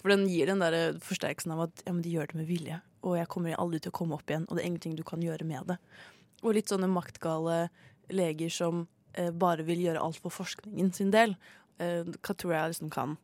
For 0.00 0.12
den 0.12 0.24
gir 0.28 0.48
den 0.48 0.64
der 0.64 0.96
forsterkelsen 1.04 1.52
av 1.52 1.66
at 1.66 1.84
ja, 1.84 1.92
men 1.92 2.02
de 2.04 2.14
gjør 2.14 2.32
det 2.32 2.40
med 2.40 2.48
vilje, 2.48 2.80
og 3.04 3.16
jeg 3.18 3.28
kommer 3.32 3.60
aldri 3.60 3.80
til 3.84 3.92
å 3.92 3.98
komme 3.98 4.16
opp 4.16 4.28
igjen, 4.28 4.44
og 4.48 4.56
det 4.56 4.64
er 4.64 4.70
ingenting 4.70 4.96
du 4.96 5.04
kan 5.08 5.24
gjøre 5.24 5.48
med 5.48 5.72
det. 5.72 5.78
Og 6.44 6.56
litt 6.56 6.72
sånne 6.72 6.88
maktgale 6.92 7.66
leger 8.12 8.52
som 8.52 8.84
eh, 9.16 9.32
bare 9.32 9.64
vil 9.68 9.84
gjøre 9.84 10.02
alt 10.04 10.20
for 10.22 10.32
forskningen 10.32 10.92
sin 10.96 11.12
del. 11.12 11.36
Eh, 11.80 12.04
hva 12.04 12.36
tror 12.36 12.56
jeg 12.56 12.72
liksom 12.72 12.92
kan 12.92 13.18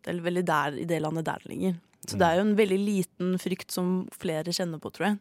Det 0.00 0.14
er 0.14 0.22
veldig 0.24 0.44
der 0.48 0.76
i 0.80 0.86
det 0.88 1.00
landet 1.04 1.28
der 1.28 1.42
det 1.44 1.50
ligger. 1.52 1.76
Så 2.08 2.16
det 2.18 2.26
er 2.26 2.40
jo 2.40 2.46
en 2.48 2.56
veldig 2.58 2.78
liten 2.80 3.36
frykt 3.38 3.70
som 3.70 3.90
flere 4.10 4.50
kjenner 4.54 4.80
på, 4.82 4.90
tror 4.90 5.12
jeg. 5.12 5.18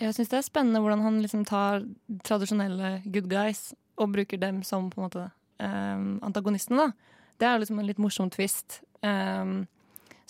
Jeg 0.00 0.14
syns 0.16 0.30
det 0.32 0.38
er 0.38 0.46
spennende 0.46 0.80
hvordan 0.82 1.04
han 1.04 1.20
liksom 1.22 1.44
tar 1.48 1.84
tradisjonelle 2.26 3.00
good 3.04 3.28
guys 3.30 3.72
og 4.00 4.14
bruker 4.14 4.40
dem 4.40 4.62
som 4.66 4.88
på 4.90 5.00
en 5.00 5.06
måte 5.06 5.26
um, 5.62 6.18
antagonistene. 6.24 6.88
da. 6.88 7.28
Det 7.38 7.48
er 7.48 7.60
liksom 7.60 7.78
en 7.78 7.88
litt 7.88 8.00
morsom 8.02 8.30
twist. 8.32 8.80
Um, 9.02 9.66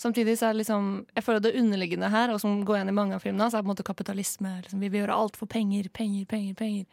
samtidig 0.01 0.37
så 0.39 0.47
er 0.47 0.55
det 0.55 0.63
liksom 0.63 1.05
Jeg 1.15 1.23
føler 1.23 1.39
det 1.39 1.55
underliggende 1.59 2.09
her, 2.09 2.33
og 2.33 2.41
som 2.41 2.63
går 2.65 2.79
igjen 2.79 2.89
i 2.89 2.97
mange 2.99 3.15
av 3.15 3.23
filmene, 3.23 3.49
så 3.49 3.57
er 3.57 3.65
på 3.65 3.69
en 3.69 3.75
måte 3.75 3.87
kapitalisme. 3.87 4.55
Liksom, 4.63 4.79
vi 4.79 4.89
vil 4.89 5.03
gjøre 5.03 5.19
alt 5.25 5.37
for 5.37 5.47
penger, 5.47 5.89
penger, 5.93 6.25
penger. 6.25 6.53
penger. 6.53 6.85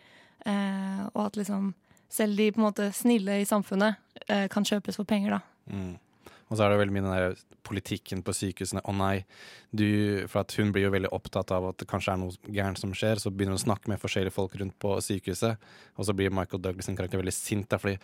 Uh, 0.47 1.09
og 1.15 1.27
at 1.27 1.37
liksom 1.37 1.75
selv 2.11 2.37
de 2.37 2.53
på 2.53 2.61
en 2.61 2.67
måte 2.67 2.93
snille 2.97 3.41
i 3.41 3.49
samfunnet 3.49 3.99
uh, 4.31 4.47
kan 4.51 4.65
kjøpes 4.67 4.97
for 4.97 5.09
penger, 5.09 5.39
da. 5.39 5.41
Mm. 5.71 5.99
Og 6.51 6.59
så 6.59 6.65
er 6.67 6.73
det 6.73 6.81
veldig 6.81 6.95
mye 6.97 7.05
den 7.07 7.15
der 7.15 7.43
politikken 7.67 8.25
på 8.27 8.35
sykehusene. 8.35 8.83
Å 8.83 8.95
nei, 8.99 9.25
du, 9.71 9.87
for 10.31 10.43
at 10.43 10.55
hun 10.59 10.73
blir 10.75 10.89
jo 10.89 10.95
veldig 10.95 11.13
opptatt 11.15 11.53
av 11.55 11.69
at 11.71 11.79
det 11.79 11.87
kanskje 11.91 12.17
er 12.17 12.23
noe 12.25 12.51
gærent 12.51 12.81
som 12.81 12.95
skjer, 12.97 13.23
så 13.23 13.31
begynner 13.31 13.55
hun 13.55 13.63
å 13.63 13.67
snakke 13.69 13.93
med 13.93 14.03
forskjellige 14.03 14.35
folk 14.35 14.57
rundt 14.59 14.75
på 14.83 14.97
sykehuset, 15.07 15.71
og 15.95 16.09
så 16.09 16.17
blir 16.17 16.35
Michael 16.35 16.63
Douglas 16.65 16.91
karakter 16.91 17.23
veldig 17.23 17.37
sint 17.37 17.71
der, 17.71 17.83
fordi 17.83 18.01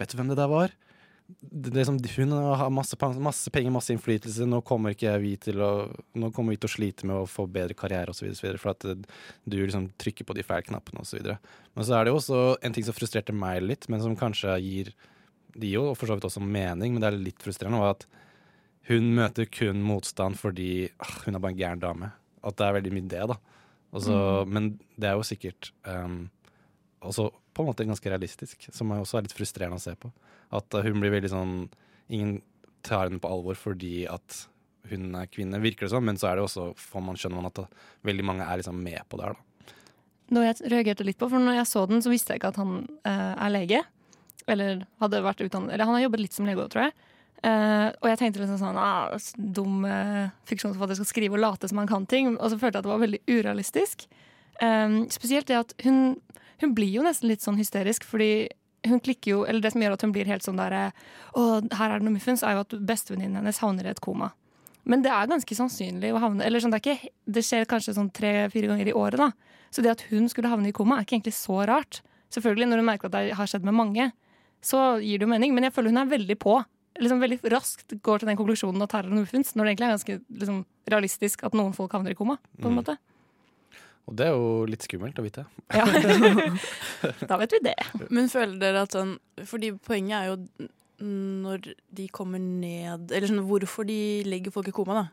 Vet 0.00 0.14
du 0.14 0.16
hvem 0.16 0.30
det 0.30 0.38
der 0.38 0.48
var? 0.48 0.72
Det, 1.28 1.70
det 1.74 1.84
som, 1.86 1.98
hun 2.16 2.32
har 2.32 2.70
masse, 2.72 2.96
masse 3.20 3.50
penger, 3.52 3.72
masse 3.74 3.92
innflytelse, 3.94 4.46
nå 4.48 4.62
kommer 4.66 4.96
ikke 4.96 5.12
vi 5.22 5.34
til 5.38 5.60
å 5.62 5.70
Nå 6.18 6.30
kommer 6.34 6.54
vi 6.54 6.60
til 6.62 6.70
å 6.70 6.72
slite 6.72 7.06
med 7.06 7.20
å 7.20 7.28
få 7.28 7.44
bedre 7.52 7.76
karriere 7.78 8.14
osv., 8.14 8.32
for 8.56 8.72
at 8.72 8.86
eh, 8.88 9.04
du 9.44 9.58
liksom 9.60 9.90
trykker 10.00 10.26
på 10.26 10.38
de 10.38 10.46
feil 10.46 10.64
knappene 10.66 11.04
osv. 11.04 11.20
Men 11.76 11.86
så 11.86 11.98
er 11.98 12.06
det 12.06 12.14
jo 12.14 12.18
også 12.18 12.40
en 12.64 12.74
ting 12.74 12.86
som 12.86 12.96
frustrerte 12.96 13.36
meg 13.36 13.60
litt, 13.62 13.90
men 13.92 14.02
som 14.02 14.16
kanskje 14.18 14.56
gir 14.64 14.94
det 15.54 15.68
gir 15.68 15.78
jo 15.78 15.94
for 15.98 16.10
så 16.10 16.16
vidt 16.16 16.26
også 16.28 16.42
mening, 16.42 16.94
men 16.94 17.02
det 17.02 17.10
er 17.10 17.20
litt 17.20 17.42
frustrerende, 17.42 17.82
at 17.90 18.06
hun 18.90 19.12
møter 19.14 19.46
kun 19.52 19.82
motstand 19.86 20.38
fordi 20.40 20.88
ah, 20.98 21.16
hun 21.26 21.36
er 21.36 21.42
bare 21.42 21.54
en 21.54 21.60
gæren 21.60 21.82
dame. 21.82 22.10
At 22.46 22.56
det 22.58 22.66
er 22.66 22.76
veldig 22.78 22.92
mye 22.96 23.10
det, 23.12 23.24
da. 23.34 23.38
Også, 23.90 24.14
Mm. 24.46 24.52
Men 24.54 24.68
det 24.96 25.08
er 25.08 25.18
jo 25.18 25.26
sikkert 25.26 25.72
um, 25.84 26.30
også 27.02 27.30
på 27.54 27.62
en 27.62 27.68
måte 27.68 27.86
ganske 27.86 28.10
realistisk, 28.10 28.68
som 28.72 28.92
også 28.94 29.18
er 29.18 29.26
litt 29.26 29.34
frustrerende 29.34 29.80
å 29.80 29.82
se 29.82 29.96
på. 29.98 30.12
At 30.54 30.70
uh, 30.74 30.82
hun 30.86 31.02
blir 31.02 31.14
veldig 31.14 31.32
sånn 31.32 31.54
Ingen 32.10 32.40
tar 32.82 33.04
henne 33.06 33.20
på 33.22 33.28
alvor 33.30 33.54
fordi 33.54 34.02
at 34.10 34.48
hun 34.90 35.12
er 35.14 35.28
kvinne, 35.30 35.60
virker 35.62 35.86
det 35.86 35.92
som, 35.92 36.02
men 36.02 36.16
så 36.18 36.26
er 36.26 36.40
det 36.40 36.42
også, 36.48 36.72
får 36.74 37.04
man 37.06 37.18
skjønner 37.20 37.38
man 37.38 37.46
at 37.52 37.60
uh, 37.62 37.68
veldig 38.02 38.24
mange 38.26 38.46
er 38.46 38.58
liksom 38.58 38.80
med 38.82 38.98
på 39.06 39.20
det 39.20 39.28
her, 39.28 39.36
da. 39.38 39.44
Noe 40.30 40.46
jeg 40.46 40.70
reagerte 40.70 41.06
litt 41.06 41.18
på, 41.18 41.28
for 41.30 41.42
når 41.42 41.58
jeg 41.58 41.68
så 41.70 41.84
den, 41.90 42.02
så 42.02 42.10
visste 42.12 42.34
jeg 42.34 42.40
ikke 42.40 42.52
at 42.52 42.58
han 42.60 42.74
eh, 43.08 43.32
er 43.34 43.50
lege. 43.50 43.80
Eller 44.48 44.84
hadde 45.02 45.22
vært 45.24 45.42
utdannet 45.44 45.74
Eller 45.74 45.88
han 45.88 45.96
har 45.96 46.06
jobbet 46.06 46.22
litt 46.24 46.36
som 46.36 46.48
lege 46.48 46.62
òg, 46.62 46.70
tror 46.72 46.88
jeg. 46.88 46.96
Uh, 47.40 47.88
og 48.02 48.10
jeg 48.10 48.18
tenkte 48.20 48.42
liksom 48.42 48.58
sånn 48.60 48.76
ah, 48.76 49.14
Dum 49.40 49.86
uh, 49.88 50.28
fiksjonsforfatter 50.44 50.98
skal 50.98 51.08
skrive 51.08 51.38
og 51.38 51.40
late 51.40 51.70
som 51.70 51.80
han 51.80 51.88
kan 51.90 52.08
ting. 52.08 52.34
Og 52.36 52.52
så 52.52 52.58
følte 52.60 52.78
jeg 52.78 52.82
at 52.82 52.88
det 52.88 52.92
var 52.92 53.04
veldig 53.04 53.22
urealistisk. 53.28 54.06
Um, 54.60 55.02
spesielt 55.12 55.48
det 55.48 55.56
at 55.56 55.76
hun, 55.86 56.18
hun 56.60 56.74
blir 56.76 56.92
jo 56.92 57.04
nesten 57.06 57.30
litt 57.30 57.44
sånn 57.44 57.60
hysterisk, 57.60 58.04
fordi 58.04 58.50
hun 58.86 59.00
klikker 59.00 59.30
jo 59.34 59.44
Eller 59.44 59.60
det 59.60 59.72
som 59.74 59.82
gjør 59.82 59.96
at 59.96 60.04
hun 60.04 60.12
blir 60.14 60.28
helt 60.28 60.44
sånn 60.44 60.60
der 60.60 60.72
eh, 60.76 61.00
Å, 61.36 61.46
her 61.76 61.90
er 61.90 62.00
det 62.00 62.06
noe 62.06 62.16
muffens, 62.16 62.44
er 62.44 62.56
jo 62.56 62.64
at 62.64 62.76
bestevenninnen 62.88 63.40
hennes 63.40 63.60
havner 63.60 63.88
i 63.88 63.92
et 63.92 64.00
koma. 64.00 64.30
Men 64.88 65.04
det 65.04 65.12
er 65.12 65.28
ganske 65.30 65.56
sannsynlig 65.56 66.14
å 66.14 66.22
havne 66.22 66.46
Eller 66.46 66.62
sånn, 66.62 66.72
det, 66.72 66.80
ikke, 66.80 67.12
det 67.28 67.44
skjer 67.46 67.68
kanskje 67.68 67.96
sånn 67.98 68.08
tre-fire 68.16 68.70
ganger 68.72 68.88
i 68.90 68.96
året, 68.96 69.20
da. 69.20 69.58
Så 69.70 69.84
det 69.84 69.92
at 69.92 70.06
hun 70.10 70.28
skulle 70.32 70.50
havne 70.50 70.70
i 70.70 70.74
koma, 70.76 70.98
er 70.98 71.06
ikke 71.06 71.18
egentlig 71.18 71.36
så 71.36 71.60
rart. 71.68 72.00
Selvfølgelig, 72.34 72.70
når 72.70 72.80
hun 72.80 72.88
merker 72.88 73.10
at 73.10 73.14
det 73.14 73.36
har 73.38 73.50
skjedd 73.50 73.66
med 73.68 73.76
mange, 73.76 74.08
så 74.62 75.00
gir 75.00 75.18
det 75.18 75.26
jo 75.26 75.30
mening. 75.32 75.54
Men 75.56 75.64
jeg 75.68 75.72
føler 75.76 75.90
hun 75.94 76.02
er 76.02 76.10
veldig 76.16 76.38
på. 76.42 76.58
Liksom 77.00 77.20
Veldig 77.22 77.38
raskt 77.52 77.94
går 78.04 78.18
til 78.20 78.28
den 78.28 78.36
konklusjonen 78.36 78.82
at 78.84 78.92
her 78.92 79.04
er 79.06 79.08
det 79.08 79.14
noe 79.16 79.24
muffins, 79.24 79.54
når 79.56 79.64
det 79.64 79.70
egentlig 79.72 79.86
er 79.86 79.94
ganske 79.94 80.16
liksom, 80.42 80.58
realistisk 80.90 81.44
at 81.46 81.54
noen 81.56 81.72
folk 81.76 81.92
havner 81.96 82.12
i 82.12 82.18
koma. 82.18 82.36
på 82.60 82.66
en 82.68 82.74
Mm. 82.74 82.80
måte. 82.82 82.96
Og 84.08 84.16
det 84.16 84.26
er 84.26 84.32
jo 84.34 84.66
litt 84.66 84.82
skummelt 84.82 85.18
å 85.20 85.22
vite. 85.22 85.46
Ja. 85.72 85.84
da 87.30 87.36
vet 87.40 87.52
vi 87.52 87.60
det. 87.62 87.76
Men 88.10 88.28
føler 88.32 88.58
dere 88.58 88.82
at 88.82 88.92
sånn 88.96 89.16
Fordi 89.46 89.70
poenget 89.78 90.16
er 90.18 90.26
jo 90.32 90.68
når 91.00 91.70
de 91.96 92.08
kommer 92.12 92.38
ned 92.42 93.12
Eller 93.12 93.30
sånn 93.30 93.46
hvorfor 93.48 93.86
de 93.88 94.22
legger 94.26 94.52
folk 94.52 94.68
i 94.68 94.74
koma, 94.76 94.94
da. 94.98 95.06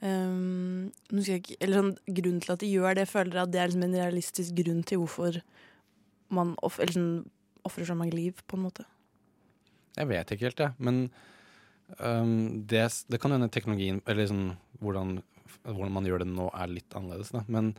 Um, 0.00 0.92
skal 1.10 1.34
jeg 1.34 1.42
ikke, 1.42 1.56
eller 1.60 1.76
sånn, 1.82 1.90
grunnen 2.16 2.40
til 2.40 2.52
at 2.54 2.62
de 2.62 2.70
gjør 2.72 2.94
det, 2.96 3.08
føler 3.10 3.34
dere 3.34 3.42
at 3.44 3.50
det 3.52 3.60
er 3.60 3.68
liksom 3.68 3.82
en 3.84 3.98
realistisk 3.98 4.54
grunn 4.56 4.80
til 4.88 5.02
hvorfor 5.02 5.42
man 6.32 6.54
eller 6.62 6.94
sånn, 6.94 7.10
ofrer 7.68 7.88
så 7.88 7.96
mange 7.98 8.16
liv, 8.16 8.40
på 8.46 8.58
en 8.58 8.66
måte? 8.68 8.86
Jeg 9.98 10.08
vet 10.10 10.32
ikke 10.32 10.48
helt, 10.48 10.62
jeg. 10.64 10.76
Men 10.78 11.02
um, 11.98 12.64
det, 12.70 12.86
det 13.10 13.20
kan 13.22 13.34
hende 13.34 13.50
teknologien, 13.52 14.02
eller 14.06 14.24
liksom, 14.24 14.44
hvordan, 14.82 15.16
hvordan 15.66 15.96
man 15.96 16.08
gjør 16.08 16.24
det 16.24 16.30
nå, 16.30 16.50
er 16.54 16.74
litt 16.74 16.96
annerledes. 16.96 17.32
Da. 17.34 17.44
Men 17.50 17.72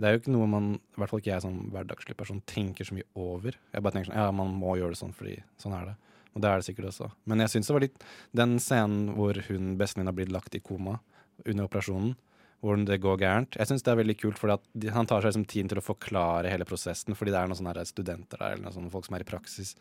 det 0.00 0.08
er 0.08 0.16
jo 0.16 0.22
ikke 0.22 0.34
noe 0.34 0.48
man, 0.50 0.72
i 0.76 1.00
hvert 1.00 1.12
fall 1.12 1.22
ikke 1.22 1.34
jeg 1.34 1.44
som 1.44 1.58
hverdagslig 1.74 2.16
person, 2.18 2.40
tenker 2.48 2.88
så 2.88 2.96
mye 2.96 3.08
over. 3.18 3.58
Jeg 3.72 3.84
bare 3.84 3.96
tenker 3.96 4.10
sånn, 4.10 4.18
ja, 4.18 4.32
man 4.34 4.54
må 4.58 4.76
gjøre 4.80 4.96
det 4.96 5.02
sånn 5.02 5.14
fordi 5.16 5.36
sånn 5.62 5.76
er 5.76 5.92
det. 5.92 5.96
Og 6.32 6.42
det 6.42 6.48
er 6.48 6.60
det 6.60 6.66
sikkert 6.66 6.88
også. 6.88 7.10
Men 7.28 7.44
jeg 7.44 7.52
syns 7.52 7.68
det 7.68 7.74
var 7.76 7.84
litt 7.84 8.04
Den 8.32 8.54
scenen 8.62 9.10
hvor 9.18 9.36
hun 9.50 9.74
bestevenninna 9.80 10.14
blitt 10.16 10.32
lagt 10.32 10.56
i 10.56 10.62
koma 10.64 10.96
under 11.44 11.68
operasjonen, 11.68 12.14
hvor 12.62 12.78
det 12.86 13.00
går 13.02 13.18
gærent. 13.18 13.56
Jeg 13.58 13.66
syns 13.66 13.82
det 13.82 13.90
er 13.90 13.98
veldig 13.98 14.14
kult, 14.20 14.38
for 14.38 14.52
han 14.54 15.08
tar 15.10 15.24
seg 15.24 15.32
liksom 15.32 15.46
tiden 15.50 15.70
til 15.72 15.80
å 15.80 15.82
forklare 15.82 16.50
hele 16.52 16.66
prosessen. 16.68 17.16
Fordi 17.18 17.32
det 17.34 17.40
er 17.40 17.48
noen 17.50 17.58
sånne 17.58 17.82
studenter 17.88 18.38
der, 18.38 18.54
eller 18.54 18.76
noen 18.76 18.92
folk 18.92 19.08
som 19.08 19.16
er 19.18 19.24
i 19.24 19.26
praksis, 19.26 19.72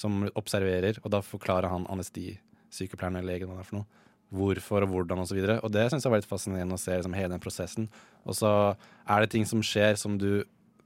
som 0.00 0.22
observerer. 0.40 1.02
Og 1.04 1.12
da 1.12 1.20
forklarer 1.24 1.68
han 1.68 1.84
anestesisykepleieren 1.92 3.20
eller 3.20 3.34
legen 3.34 3.50
hva 3.50 3.58
det 3.58 3.66
er 3.66 3.68
for 3.68 3.80
noe. 3.82 4.06
Hvorfor 4.30 4.86
og 4.86 4.94
hvordan 4.94 5.20
osv. 5.20 5.36
Og, 5.36 5.50
så 5.50 5.58
og 5.58 5.74
det 5.74 5.84
syns 5.92 6.06
jeg 6.06 6.14
var 6.14 6.22
litt 6.22 6.30
fascinerende 6.30 6.78
å 6.78 6.80
se 6.80 6.96
liksom, 6.96 7.18
hele 7.18 7.34
den 7.34 7.44
prosessen. 7.44 7.90
Og 8.24 8.38
så 8.38 8.54
er 8.72 9.20
det 9.20 9.32
ting 9.34 9.44
som 9.50 9.60
skjer 9.66 10.00
som 10.00 10.16
du 10.22 10.40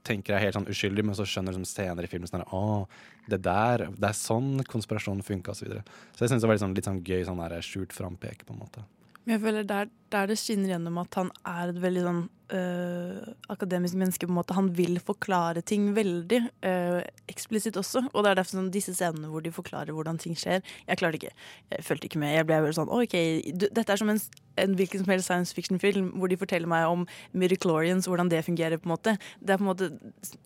tenker 0.05 0.35
er 0.35 0.43
helt 0.43 0.57
sånn 0.57 0.67
uskyldig, 0.69 1.05
men 1.07 1.15
så 1.17 1.25
skjønner 1.25 1.55
du 1.55 1.61
som 1.61 1.69
senere 1.69 2.05
i 2.05 2.11
filmen 2.11 2.29
sånn 2.29 2.43
Å, 2.53 2.83
det 3.31 3.39
der, 3.45 3.87
det 3.95 4.11
er 4.11 4.17
sånn 4.17 4.59
konspirasjonen 4.69 5.23
funka, 5.25 5.55
osv. 5.55 5.63
Så, 5.63 5.69
videre. 5.69 5.85
så 6.11 6.25
jeg 6.25 6.33
syns 6.33 6.43
det 6.43 6.51
var 6.51 6.59
litt 6.59 6.65
sånn, 6.65 6.75
litt 6.77 6.89
sånn 6.89 7.01
gøy 7.05 7.23
sånn 7.25 7.41
der 7.41 7.65
skjult 7.65 7.95
frampek, 7.95 8.43
på 8.45 8.53
en 8.53 8.61
måte. 8.61 8.83
Men 9.25 9.35
jeg 9.35 9.41
føler 9.41 9.65
der, 9.65 9.91
der 10.13 10.29
det 10.29 10.37
skinner 10.37 10.75
gjennom 10.75 10.99
at 11.01 11.17
han 11.17 11.31
er 11.49 11.71
et 11.71 11.81
veldig 11.81 12.01
sånn 12.05 12.19
øh, 12.53 13.33
akademisk 13.49 13.97
menneske. 13.97 14.27
på 14.27 14.31
en 14.31 14.37
måte. 14.37 14.53
Han 14.53 14.69
vil 14.77 14.99
forklare 15.01 15.61
ting 15.65 15.95
veldig 15.95 16.41
øh, 16.69 17.01
eksplisitt 17.27 17.77
også. 17.77 18.03
Og 18.13 18.23
det 18.23 18.31
er 18.31 18.39
derfor 18.39 18.59
sånn, 18.59 18.69
disse 18.73 18.93
scenene 18.93 19.31
hvor 19.31 19.41
de 19.41 19.53
forklarer 19.55 19.97
hvordan 19.97 20.21
ting 20.21 20.37
skjer. 20.37 20.61
Jeg 20.87 21.01
klarte 21.01 21.17
ikke. 21.17 21.33
Jeg 21.73 21.87
fulgte 21.87 22.09
ikke 22.09 22.21
med. 22.21 22.35
Jeg 22.37 22.45
ble 22.45 22.61
bare 22.67 22.77
sånn 22.77 22.93
OK, 22.93 23.17
du, 23.49 23.65
dette 23.65 23.89
er 23.89 24.01
som 24.01 24.13
en, 24.13 24.21
en 24.61 24.77
hvilken 24.77 25.01
som 25.01 25.13
helst 25.15 25.31
science 25.31 25.57
fiction-film 25.57 26.13
hvor 26.19 26.29
de 26.29 26.37
forteller 26.37 26.69
meg 26.69 26.85
om 26.85 27.09
midichlorians, 27.33 28.05
hvordan 28.05 28.29
det 28.29 28.45
fungerer. 28.45 28.77
på 28.77 28.89
en 28.89 28.93
måte. 28.93 29.17
Det 29.41 29.55
er 29.55 29.61
på 29.61 29.65
en 29.65 29.73
måte 29.73 29.89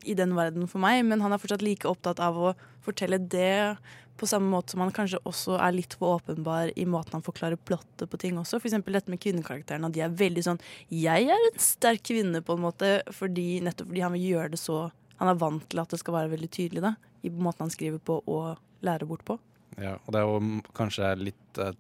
i 0.08 0.16
den 0.16 0.40
verden 0.40 0.72
for 0.72 0.80
meg, 0.80 1.04
men 1.04 1.20
han 1.20 1.36
er 1.36 1.42
fortsatt 1.42 1.66
like 1.66 1.90
opptatt 1.90 2.24
av 2.24 2.40
å 2.40 2.56
fortelle 2.86 3.20
det 3.20 3.76
på 4.20 4.28
samme 4.30 4.50
måte 4.52 4.74
som 4.74 4.84
han 4.84 4.94
kanskje 4.96 5.22
også 5.28 5.58
er 5.60 5.76
litt 5.76 5.96
for 5.98 6.20
åpenbar 6.20 6.74
i 6.80 6.86
måten 6.90 7.18
han 7.18 7.26
forklarer 7.26 7.60
plottet 7.60 8.10
på 8.12 8.20
ting 8.22 8.40
også. 8.40 8.60
Eksempel 8.60 8.98
dette 8.98 9.12
med 9.12 9.22
kvinnekarakterene. 9.24 9.90
At 9.90 9.96
de 9.96 10.04
er 10.06 10.16
veldig 10.20 10.46
sånn 10.46 10.62
Jeg 10.94 11.30
er 11.32 11.50
en 11.50 11.60
sterk 11.62 12.04
kvinne, 12.10 12.44
på 12.46 12.58
en 12.58 12.66
måte, 12.68 13.00
fordi, 13.16 13.62
nettopp 13.66 13.92
fordi 13.92 14.06
han 14.06 14.16
vil 14.18 14.28
gjøre 14.34 14.54
det 14.56 14.62
så 14.62 14.90
Han 15.20 15.32
er 15.32 15.40
vant 15.40 15.66
til 15.72 15.82
at 15.82 15.92
det 15.92 16.00
skal 16.00 16.16
være 16.16 16.32
veldig 16.32 16.50
tydelig, 16.56 16.84
da. 16.86 16.96
I 17.28 17.32
måten 17.34 17.66
han 17.66 17.74
skriver 17.74 18.00
på 18.00 18.22
og 18.24 18.60
lærer 18.86 19.08
bort 19.08 19.26
på. 19.28 19.36
Ja, 19.80 19.98
og 20.06 20.14
det 20.14 20.22
er 20.22 20.28
jo 20.28 20.62
kanskje 20.76 21.10
litt 21.20 21.60
eh, 21.60 21.76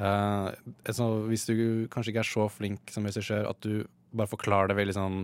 eh, 0.00 0.48
altså, 0.88 1.10
Hvis 1.28 1.44
du 1.48 1.56
kanskje 1.92 2.12
ikke 2.12 2.24
er 2.24 2.30
så 2.30 2.48
flink 2.52 2.92
som 2.92 3.04
regissør, 3.08 3.50
at 3.50 3.60
du 3.64 3.84
bare 4.16 4.30
forklarer 4.30 4.72
det 4.72 4.78
veldig 4.78 4.96
sånn, 4.96 5.20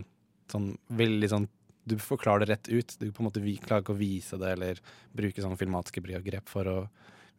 sånn 0.53 0.73
veldig 0.93 1.31
sånn 1.33 1.49
Du 1.85 1.97
forklarer 1.99 2.45
det 2.45 2.53
rett 2.53 2.69
ut. 2.69 2.97
Du 3.01 3.09
på 3.11 3.23
en 3.23 3.29
måte 3.29 3.43
klarer 3.65 3.83
ikke 3.83 3.97
å 3.97 3.99
vise 4.01 4.39
det 4.39 4.53
eller 4.57 4.83
bruke 5.13 5.43
sånne 5.43 5.59
filmatiske 5.59 6.03
grep 6.03 6.49
for 6.51 6.69
å 6.71 6.77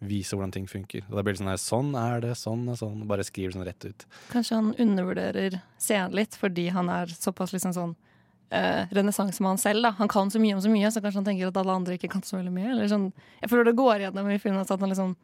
vise 0.03 0.35
hvordan 0.35 0.51
ting 0.51 0.65
funker. 0.67 1.05
Og 1.09 1.17
da 1.17 1.23
blir 1.23 1.35
det 1.35 1.41
sånn 1.41 1.51
her 1.51 1.61
Sånn 1.61 1.91
er 1.95 2.23
det, 2.23 2.33
sånn 2.39 2.63
er 2.71 2.79
sånn. 2.79 3.05
Bare 3.07 3.25
skriver 3.27 3.53
det 3.53 3.57
sånn 3.57 3.67
rett 3.67 3.85
ut. 3.85 4.07
Kanskje 4.33 4.59
han 4.59 4.73
undervurderer 4.83 5.59
scenen 5.79 6.17
litt 6.17 6.35
fordi 6.39 6.67
han 6.75 6.91
er 6.91 7.13
såpass 7.13 7.53
liksom 7.55 7.75
sånn 7.75 7.93
uh, 7.95 8.83
renessansemann 8.91 9.61
selv. 9.61 9.83
da 9.83 9.93
Han 9.99 10.11
kan 10.11 10.31
så 10.31 10.41
mye 10.43 10.57
om 10.57 10.61
så 10.61 10.71
mye, 10.71 10.91
så 10.91 11.01
kanskje 11.01 11.21
han 11.21 11.29
tenker 11.31 11.51
at 11.51 11.61
alle 11.61 11.77
andre 11.79 11.99
ikke 11.99 12.11
kan 12.15 12.25
så 12.25 12.39
veldig 12.39 12.55
mye. 12.55 12.73
Eller 12.73 12.91
sånn, 12.91 13.11
jeg 13.41 13.53
føler 13.53 13.71
det 13.71 13.77
går 13.79 14.07
gjennom 14.07 14.33
i 14.33 14.41
filmen 14.41 14.65
at 14.65 14.75
han 14.75 14.91
liksom 14.91 15.15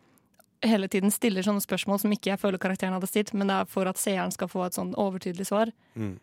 hele 0.65 0.89
tiden 0.91 1.11
stiller 1.11 1.45
sånne 1.45 1.63
spørsmål 1.63 2.01
som 2.01 2.11
ikke 2.11 2.34
jeg 2.34 2.41
føler 2.41 2.59
karakteren 2.59 2.95
hadde 2.97 3.07
stilt, 3.07 3.32
men 3.34 3.47
det 3.47 3.61
er 3.61 3.70
for 3.72 3.88
at 3.88 3.99
seeren 3.99 4.34
skal 4.36 4.49
få 4.51 4.65
et 4.65 4.76
sånn 4.76 4.91
overtydelig 4.99 5.47
svar. 5.47 5.72
Mm. 5.95 6.17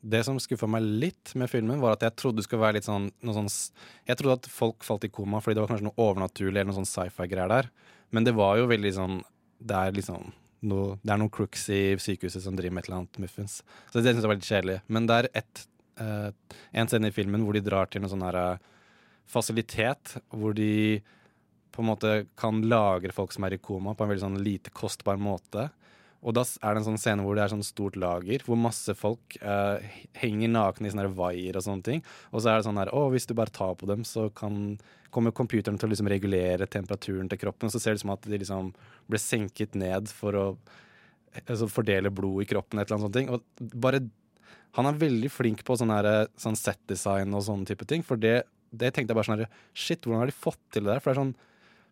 Det 0.00 0.20
som 0.22 0.38
skuffa 0.38 0.68
meg 0.70 0.84
litt 1.02 1.32
med 1.34 1.50
filmen, 1.50 1.80
var 1.82 1.96
at 1.96 2.04
jeg 2.06 2.14
trodde 2.20 2.38
det 2.38 2.46
skulle 2.46 2.62
være 2.62 2.78
litt 2.78 2.86
sånn, 2.86 3.08
sånn 3.24 3.48
Jeg 4.06 4.18
trodde 4.20 4.36
at 4.38 4.50
folk 4.52 4.86
falt 4.86 5.06
i 5.08 5.10
koma 5.10 5.40
fordi 5.42 5.58
det 5.58 5.64
var 5.64 5.72
kanskje 5.72 5.88
noe 5.88 6.04
overnaturlig 6.04 6.54
eller 6.54 6.70
noe 6.70 6.78
sånn 6.78 6.92
sci-fi-greier 6.92 7.50
der. 7.50 7.70
Men 8.14 8.28
det 8.28 8.36
var 8.38 8.60
jo 8.60 8.68
veldig 8.70 8.92
sånn 8.94 9.18
Det 9.58 9.74
er 9.74 9.96
liksom 9.96 10.30
noe, 10.68 10.96
det 11.02 11.12
er 11.12 11.20
noen 11.20 11.32
crooks 11.34 11.68
i 11.74 11.82
sykehuset 12.02 12.42
som 12.42 12.56
driver 12.58 12.76
med 12.76 12.84
et 12.84 12.88
eller 12.88 13.02
annet 13.02 13.20
muffins. 13.22 13.60
Så 13.90 13.98
det 13.98 14.08
syns 14.08 14.24
jeg 14.24 14.30
var 14.30 14.38
litt 14.38 14.48
kjedelig. 14.48 14.78
Men 14.90 15.06
det 15.06 15.18
er 15.18 15.28
ett, 15.42 15.62
eh, 16.02 16.30
en 16.72 16.90
scene 16.90 17.10
i 17.10 17.14
filmen 17.14 17.44
hvor 17.46 17.54
de 17.54 17.62
drar 17.62 17.90
til 17.90 18.02
en 18.02 18.10
sånn 18.10 18.24
her 18.26 18.38
eh, 18.40 18.64
fasilitet 19.28 20.16
hvor 20.34 20.56
de 20.58 21.00
på 21.74 21.84
en 21.84 21.90
måte 21.92 22.12
kan 22.38 22.62
lagre 22.66 23.14
folk 23.14 23.34
som 23.34 23.46
er 23.46 23.54
i 23.54 23.62
koma 23.62 23.94
på 23.94 24.02
en 24.02 24.10
veldig 24.10 24.24
sånn 24.24 24.40
lite 24.42 24.72
kostbar 24.74 25.20
måte. 25.20 25.68
Og 26.26 26.34
da 26.34 26.42
er 26.42 26.74
det 26.74 26.80
en 26.80 26.86
sånn 26.88 26.98
scene 26.98 27.22
hvor 27.22 27.38
det 27.38 27.44
er 27.44 27.52
sånn 27.52 27.66
stort 27.66 27.96
lager, 28.00 28.42
hvor 28.46 28.58
masse 28.58 28.94
folk 28.98 29.36
uh, 29.38 29.78
henger 30.18 30.50
nakne 30.50 30.88
i 30.88 30.92
sånne 30.92 31.12
vaier 31.14 31.58
og 31.58 31.62
sånne 31.62 31.86
ting. 31.86 32.02
Og 32.32 32.42
så 32.42 32.50
er 32.50 32.58
det 32.58 32.66
sånn 32.66 32.80
her, 32.80 32.90
å, 32.90 33.04
hvis 33.12 33.28
du 33.30 33.36
bare 33.38 33.54
tar 33.54 33.76
på 33.78 33.86
dem, 33.90 34.02
så 34.08 34.26
kan, 34.34 34.74
kommer 35.14 35.34
computeren 35.36 35.78
til 35.78 35.86
å 35.86 35.92
liksom 35.92 36.10
regulere 36.10 36.66
temperaturen 36.66 37.30
til 37.30 37.38
kroppen. 37.44 37.70
Og 37.70 37.76
Så 37.76 37.82
ser 37.82 37.94
det 37.94 38.02
ut 38.02 38.06
som 38.06 38.14
at 38.16 38.26
de 38.26 38.42
liksom 38.42 38.72
ble 39.06 39.22
senket 39.22 39.78
ned 39.78 40.10
for 40.10 40.38
å 40.38 40.46
altså 41.44 41.68
fordele 41.70 42.10
blod 42.10 42.42
i 42.42 42.48
kroppen, 42.50 42.80
et 42.80 42.88
eller 42.88 42.98
annet 42.98 43.06
sånt. 43.06 43.18
ting. 43.18 43.30
Og 43.30 43.76
bare 43.78 44.08
Han 44.76 44.86
er 44.86 44.98
veldig 45.00 45.30
flink 45.32 45.62
på 45.64 45.74
sånn 45.80 45.90
her, 45.90 46.28
sånn 46.36 46.56
set 46.58 46.78
design 46.86 47.32
og 47.34 47.46
sånne 47.46 47.66
type 47.66 47.86
ting. 47.88 48.02
For 48.04 48.20
det, 48.20 48.42
det 48.70 48.90
tenkte 48.92 49.14
jeg 49.14 49.16
bare 49.16 49.26
sånn 49.30 49.40
her, 49.40 49.54
shit, 49.72 50.02
hvordan 50.02 50.20
har 50.20 50.28
de 50.28 50.34
fått 50.36 50.60
til 50.74 50.84
det 50.84 50.92
der? 50.92 51.00
For 51.00 51.10
det 51.10 51.16
er 51.16 51.22
sånn 51.22 51.36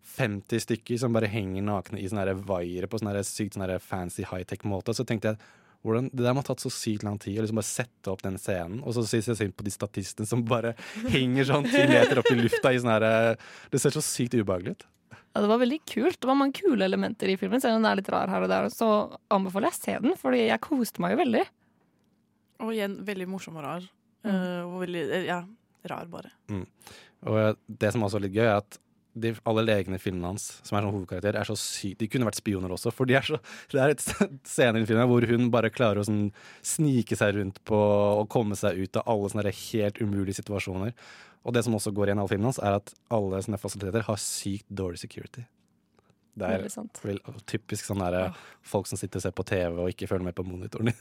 50 0.07 0.63
stykker 0.63 0.99
som 1.03 1.15
bare 1.17 1.31
henger 1.31 1.65
nakne 1.67 2.01
i 2.01 2.09
sånne 2.09 2.25
her 2.25 2.43
vaiere 2.49 2.89
på 2.91 3.01
sånne 3.01 3.15
her 3.17 3.27
sykt 3.27 3.57
sånne 3.57 3.69
her 3.71 3.83
fancy 3.83 4.27
high-tech 4.27 4.65
måte. 4.69 4.95
Så 4.97 5.07
tenkte 5.09 5.35
jeg 5.35 5.41
hvordan, 5.87 6.09
det 6.11 6.25
der 6.25 6.35
må 6.35 6.43
ha 6.43 6.49
tatt 6.49 6.63
så 6.63 6.73
sykt 6.73 7.05
lang 7.07 7.19
tid 7.23 7.39
å 7.39 7.45
liksom 7.45 7.61
bare 7.61 7.69
sette 7.69 8.11
opp 8.11 8.25
den 8.25 8.39
scenen. 8.41 8.81
Og 8.83 8.97
så 8.97 9.05
synes 9.07 9.31
jeg 9.31 9.39
synd 9.39 9.57
på 9.59 9.67
de 9.67 9.75
statistene 9.75 10.29
som 10.29 10.45
bare 10.47 10.75
henger 11.15 11.51
sånn 11.51 11.69
ti 11.69 11.85
meter 11.91 12.23
opp 12.23 12.31
i 12.33 12.39
lufta 12.41 12.73
i 12.73 12.81
sånn 12.83 12.95
her 12.97 13.37
Det 13.73 13.83
ser 13.83 13.95
så 13.95 14.05
sykt 14.05 14.39
ubehagelig 14.39 14.77
ut. 14.77 14.87
Ja, 15.37 15.43
det 15.45 15.51
var 15.53 15.61
veldig 15.61 15.83
kult. 15.85 16.17
Det 16.17 16.31
var 16.31 16.39
mange 16.41 16.57
kule 16.57 16.87
elementer 16.87 17.29
i 17.29 17.37
filmen, 17.37 17.61
selv 17.61 17.77
om 17.77 17.83
den 17.83 17.91
er 17.91 18.01
litt 18.01 18.09
rar 18.09 18.31
her 18.33 18.47
og 18.47 18.49
der. 18.49 18.71
Så 18.73 18.89
anbefaler 19.33 19.69
jeg 19.69 19.77
å 19.77 19.83
se 19.83 19.97
den, 20.07 20.17
fordi 20.17 20.47
jeg 20.47 20.65
koste 20.65 21.03
meg 21.05 21.13
jo 21.13 21.21
veldig. 21.21 21.43
Og 22.65 22.73
igjen 22.73 22.95
veldig 23.05 23.27
morsom 23.29 23.59
og 23.61 23.67
rar. 23.67 23.85
Mm. 24.25 24.33
Uh, 24.33 24.63
og 24.65 24.79
veldig, 24.87 25.03
eh, 25.13 25.27
ja, 25.29 25.43
rar 25.93 26.09
bare. 26.09 26.33
Mm. 26.49 26.65
Og 27.29 27.61
det 27.69 27.93
som 27.93 28.07
også 28.07 28.17
er 28.17 28.25
litt 28.25 28.39
gøy, 28.39 28.47
er 28.47 28.63
at 28.63 28.81
de, 29.17 29.33
alle 29.49 29.65
legene 29.65 29.99
i 29.99 30.03
filmen 30.03 30.27
hans, 30.29 30.49
som 30.67 30.77
er 30.77 30.85
sånn 30.85 30.95
hovedkarakter, 30.95 31.39
er 31.39 31.49
så 31.49 31.57
sykt 31.59 32.03
De 32.03 32.09
kunne 32.13 32.29
vært 32.29 32.41
spioner 32.41 32.73
også, 32.73 32.93
for 32.95 33.09
de 33.09 33.17
er 33.19 33.27
så, 33.27 33.41
det 33.73 33.83
er 33.83 33.95
et 33.95 34.05
scene 34.49 34.83
i 34.83 34.89
filmen 34.89 35.09
hvor 35.11 35.27
hun 35.31 35.51
bare 35.55 35.73
klarer 35.73 36.03
å 36.03 36.07
sånn 36.07 36.29
snike 36.67 37.19
seg 37.19 37.39
rundt 37.39 37.63
på 37.69 37.81
og 37.81 38.29
komme 38.33 38.59
seg 38.59 38.79
ut 38.83 39.01
av 39.01 39.09
alle 39.13 39.33
sånne 39.33 39.57
helt 39.57 40.01
umulige 40.03 40.41
situasjoner. 40.43 40.95
Og 41.47 41.55
det 41.55 41.63
som 41.63 41.77
også 41.79 41.95
går 41.95 42.11
igjen 42.11 42.21
i 42.21 42.25
all 42.25 42.31
filmen 42.31 42.51
hans, 42.51 42.63
er 42.63 42.81
at 42.81 42.95
alle 43.15 43.43
sånne 43.45 43.61
fasiliteter 43.63 44.07
har 44.09 44.19
sykt 44.21 44.67
dårlig 44.69 45.01
security. 45.03 45.47
Det 46.37 46.49
er 46.53 46.67
vel, 47.01 47.21
typisk 47.49 47.87
sånn 47.89 48.03
derre 48.03 48.27
folk 48.67 48.89
som 48.91 49.01
sitter 49.01 49.23
og 49.23 49.25
ser 49.25 49.33
på 49.37 49.45
TV 49.49 49.79
og 49.81 49.93
ikke 49.93 50.09
følger 50.11 50.27
med 50.29 50.37
på 50.37 50.45
monitoren. 50.45 50.93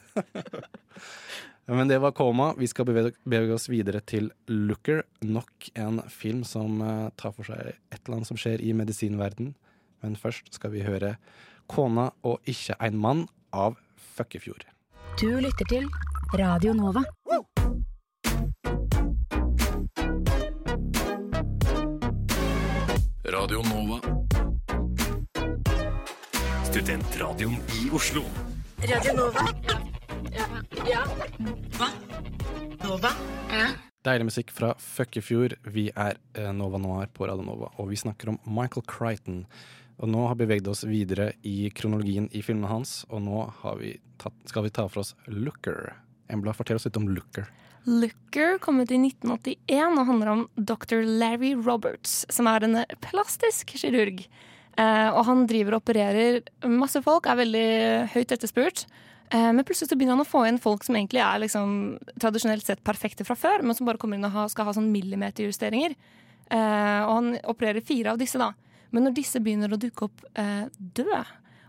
Men 1.68 1.90
det 1.90 1.98
var 2.00 2.14
Koma. 2.16 2.54
Vi 2.56 2.70
skal 2.70 2.86
bevege, 2.88 3.12
bevege 3.26 3.56
oss 3.56 3.66
videre 3.72 4.00
til 4.06 4.30
Looker. 4.48 5.02
Nok 5.26 5.72
en 5.74 6.00
film 6.14 6.44
som 6.48 6.80
eh, 6.86 7.10
tar 7.18 7.34
for 7.36 7.48
seg 7.48 7.74
et 7.74 8.00
eller 8.04 8.20
annet 8.20 8.30
som 8.30 8.40
skjer 8.40 8.64
i 8.64 8.72
medisinverden. 8.78 9.56
Men 10.06 10.16
først 10.20 10.54
skal 10.54 10.72
vi 10.76 10.86
høre 10.86 11.16
'Kona 11.68 12.12
og 12.24 12.40
ikke 12.46 12.78
ein 12.80 12.96
mann' 13.02 13.28
av 13.52 13.76
Føkkefjord. 14.16 14.68
Du 15.20 15.28
lytter 15.42 15.66
til 15.66 15.90
Radio 16.38 16.74
Nova. 16.74 17.02
Radio 23.26 23.62
Nova. 23.62 24.25
Studentradioen 26.76 27.54
i 27.56 27.90
Oslo. 27.96 28.22
Radio 28.84 29.14
Nova. 29.16 29.48
Ja. 30.36 30.46
ja. 30.90 31.04
Hva? 31.78 31.88
Nova? 32.84 33.12
Ja. 33.48 33.70
Deilig 34.04 34.26
musikk 34.28 34.50
fra 34.52 34.74
Føkkefjord. 34.84 35.56
Vi 35.72 35.86
er 35.96 36.18
eh, 36.36 36.50
Nova 36.52 36.82
Noir 36.84 37.08
på 37.16 37.30
Radio 37.30 37.46
Nova, 37.48 37.70
og 37.80 37.94
vi 37.94 38.00
snakker 38.02 38.34
om 38.34 38.40
Michael 38.44 38.84
Crichton. 38.92 39.46
Og 40.04 40.12
nå 40.12 40.26
har 40.28 40.36
vi 40.36 40.44
beveget 40.44 40.68
oss 40.68 40.84
videre 40.84 41.30
i 41.48 41.70
kronologien 41.72 42.28
i 42.36 42.42
filmene 42.44 42.68
hans, 42.74 43.06
og 43.08 43.24
nå 43.24 43.46
har 43.62 43.78
vi 43.80 43.94
tatt, 44.20 44.36
skal 44.52 44.66
vi 44.68 44.74
ta 44.76 44.84
for 44.90 45.06
oss 45.06 45.14
Looker. 45.32 45.94
Embla, 46.28 46.52
fortell 46.60 46.82
oss 46.82 46.90
litt 46.90 47.00
om 47.00 47.08
Looker. 47.08 47.48
Looker 47.88 48.60
kom 48.60 48.82
ut 48.84 48.92
i 48.92 49.00
1981 49.00 49.96
og 49.96 50.12
handler 50.12 50.34
om 50.34 50.44
dr. 50.60 51.08
Larry 51.08 51.54
Roberts, 51.56 52.26
som 52.28 52.52
er 52.52 52.68
en 52.68 52.82
plastisk 53.08 53.78
kirurg. 53.80 54.26
Eh, 54.76 55.10
og 55.14 55.24
han 55.30 55.46
driver 55.48 55.78
og 55.78 55.86
opererer 55.86 56.42
masse 56.68 57.00
folk, 57.04 57.30
er 57.30 57.40
veldig 57.40 57.68
høyt 58.12 58.34
etterspurt. 58.36 58.84
Eh, 59.32 59.52
men 59.56 59.64
plutselig 59.64 59.92
så 59.92 59.98
begynner 59.98 60.18
han 60.18 60.26
å 60.26 60.28
få 60.28 60.44
inn 60.50 60.60
folk 60.62 60.84
som 60.86 60.98
egentlig 60.98 61.24
er 61.24 61.40
liksom, 61.46 61.96
tradisjonelt 62.22 62.68
sett 62.68 62.84
perfekte 62.86 63.28
fra 63.28 63.38
før, 63.40 63.64
men 63.64 63.78
som 63.78 63.88
bare 63.88 64.02
kommer 64.02 64.20
inn 64.20 64.28
og 64.28 64.52
skal 64.52 64.68
ha 64.68 64.76
sånn 64.76 64.92
millimeterjusteringer. 64.94 65.96
Eh, 66.52 67.02
og 67.08 67.14
han 67.14 67.32
opererer 67.48 67.86
fire 67.86 68.14
av 68.14 68.22
disse, 68.22 68.42
da. 68.42 68.52
Men 68.94 69.08
når 69.08 69.18
disse 69.18 69.42
begynner 69.44 69.74
å 69.74 69.80
dukke 69.82 70.08
opp 70.08 70.22
døde, 70.78 71.24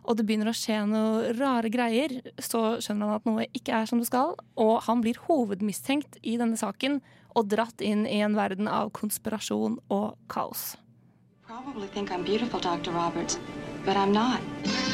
og 0.07 0.15
det 0.15 0.27
begynner 0.29 0.53
å 0.53 0.55
skje 0.55 0.77
noen 0.87 1.35
rare 1.41 1.71
greier, 1.73 2.13
så 2.39 2.77
skjønner 2.79 3.11
han 3.11 3.19
at 3.19 3.27
noe 3.27 3.47
ikke 3.57 3.75
er 3.75 3.91
som 3.91 3.99
det 3.99 4.07
skal, 4.07 4.37
og 4.55 4.75
han 4.87 5.03
blir 5.03 5.19
hovedmistenkt 5.27 6.21
i 6.23 6.37
denne 6.39 6.61
saken 6.61 7.01
og 7.35 7.51
dratt 7.51 7.83
inn 7.83 8.07
i 8.07 8.21
en 8.23 8.39
verden 8.39 8.71
av 8.71 8.93
konspirasjon 8.95 9.81
og 9.91 10.15
kaos. 10.31 10.77
Probably 11.47 11.87
think 11.87 12.11
I'm 12.11 12.25
beautiful, 12.25 12.59
Dr. 12.59 12.91
Roberts, 12.91 13.39
but 13.85 13.97
I'm 13.97 14.11
not. 14.11 14.41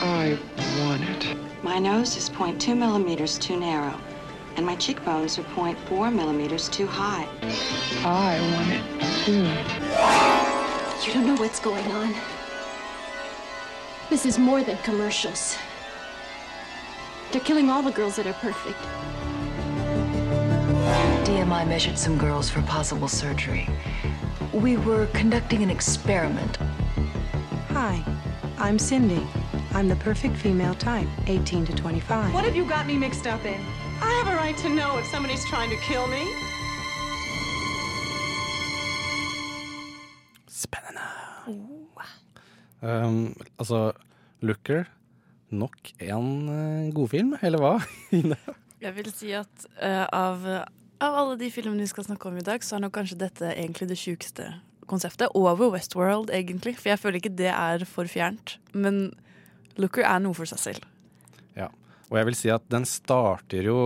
I 0.03 0.39
want 0.81 1.03
it. 1.03 1.35
My 1.63 1.79
nose 1.79 2.15
is 2.19 2.29
0.2 2.29 2.77
millimeters 2.77 3.39
too 3.39 3.59
narrow, 3.59 3.99
and 4.57 4.67
my 4.67 4.77
cheekbones 4.77 5.39
are 5.39 5.45
0.4 5.45 6.15
millimeters 6.15 6.69
too 6.69 6.87
high. 6.87 7.27
I 8.05 8.39
want 8.53 8.71
it 8.71 8.85
too. 9.25 9.49
You 11.09 11.15
don't 11.15 11.27
know 11.27 11.41
what's 11.41 11.59
going 11.59 11.91
on. 11.91 12.15
This 14.11 14.27
is 14.27 14.39
more 14.39 14.63
than 14.63 14.77
commercials. 14.83 15.57
They're 17.31 17.41
killing 17.41 17.71
all 17.71 17.81
the 17.81 17.93
girls 17.93 18.17
that 18.17 18.27
are 18.27 18.35
perfect. 18.35 18.79
DMI 21.27 21.67
measured 21.67 21.97
some 21.97 22.19
girls 22.19 22.51
for 22.51 22.61
possible 22.61 23.09
surgery. 23.09 23.71
We 24.53 24.77
were 24.77 25.07
conducting 25.07 25.63
an 25.63 25.71
experiment. 25.71 26.59
Hi, 27.71 28.05
I'm 28.59 28.79
Cindy. 28.79 29.27
I'm 29.73 29.89
the 29.89 29.97
perfect 29.97 30.37
female 30.37 30.75
type, 30.75 31.09
18 31.27 31.65
to 31.67 31.73
25. 31.75 32.35
What 32.35 32.45
have 32.45 32.55
you 32.55 32.65
got 32.67 32.87
me 32.87 32.97
mixed 32.99 33.27
up 33.27 33.45
in? 33.47 33.61
I 34.01 34.13
have 34.13 34.29
a 34.29 34.37
right 34.37 34.57
to 34.59 34.69
know 34.69 34.99
if 34.99 35.07
somebody's 35.07 35.45
trying 35.47 35.71
to 35.71 35.77
kill 35.77 36.07
me. 36.07 36.29
Um, 42.83 43.37
altså, 43.59 43.93
Looker. 44.41 44.85
Nok 45.51 45.93
en 46.01 46.49
uh, 46.49 46.95
godfilm, 46.95 47.37
eller 47.43 47.61
hva? 47.63 47.77
Jeg 48.83 48.97
vil 48.97 49.11
si 49.15 49.31
at 49.37 49.67
eh, 49.79 50.07
av, 50.11 50.43
av 51.03 51.17
alle 51.19 51.39
de 51.41 51.51
filmene 51.53 51.85
vi 51.85 51.91
skal 51.91 52.07
snakke 52.07 52.31
om 52.31 52.39
i 52.39 52.45
dag, 52.47 52.63
så 52.65 52.77
er 52.77 52.85
nok 52.85 52.95
kanskje 52.97 53.21
dette 53.25 53.51
egentlig 53.55 53.91
det 53.91 53.99
sjukeste 54.01 54.49
konseptet. 54.91 55.31
Over 55.39 55.73
Westworld, 55.75 56.31
egentlig. 56.35 56.77
For 56.79 56.93
jeg 56.93 57.01
føler 57.03 57.21
ikke 57.21 57.37
det 57.39 57.51
er 57.53 57.85
for 57.89 58.11
fjernt. 58.11 58.57
Men 58.75 59.11
Looker 59.81 60.05
er 60.07 60.23
noe 60.23 60.37
for 60.37 60.49
seg 60.49 60.61
selv. 60.61 60.89
Ja. 61.57 61.71
Og 62.11 62.19
jeg 62.21 62.29
vil 62.29 62.39
si 62.39 62.51
at 62.53 62.65
den 62.73 62.85
starter 62.89 63.69
jo 63.69 63.79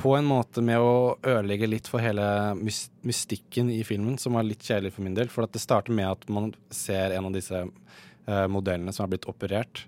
på 0.00 0.16
en 0.18 0.26
måte 0.26 0.60
med 0.64 0.82
å 0.82 1.14
ødelegge 1.22 1.68
litt 1.70 1.88
for 1.88 2.02
hele 2.02 2.24
mystikken 2.58 3.70
i 3.70 3.80
filmen, 3.86 4.18
som 4.18 4.34
var 4.36 4.44
litt 4.46 4.64
kjedelig 4.66 4.96
for 4.96 5.06
min 5.06 5.14
del. 5.16 5.30
For 5.32 5.46
at 5.46 5.54
det 5.54 5.62
starter 5.62 5.94
med 5.94 6.10
at 6.10 6.26
man 6.32 6.50
ser 6.74 7.14
en 7.14 7.30
av 7.30 7.36
disse 7.36 7.62
eh, 7.62 8.46
modellene 8.50 8.92
som 8.92 9.06
har 9.06 9.14
blitt 9.14 9.28
operert. 9.30 9.86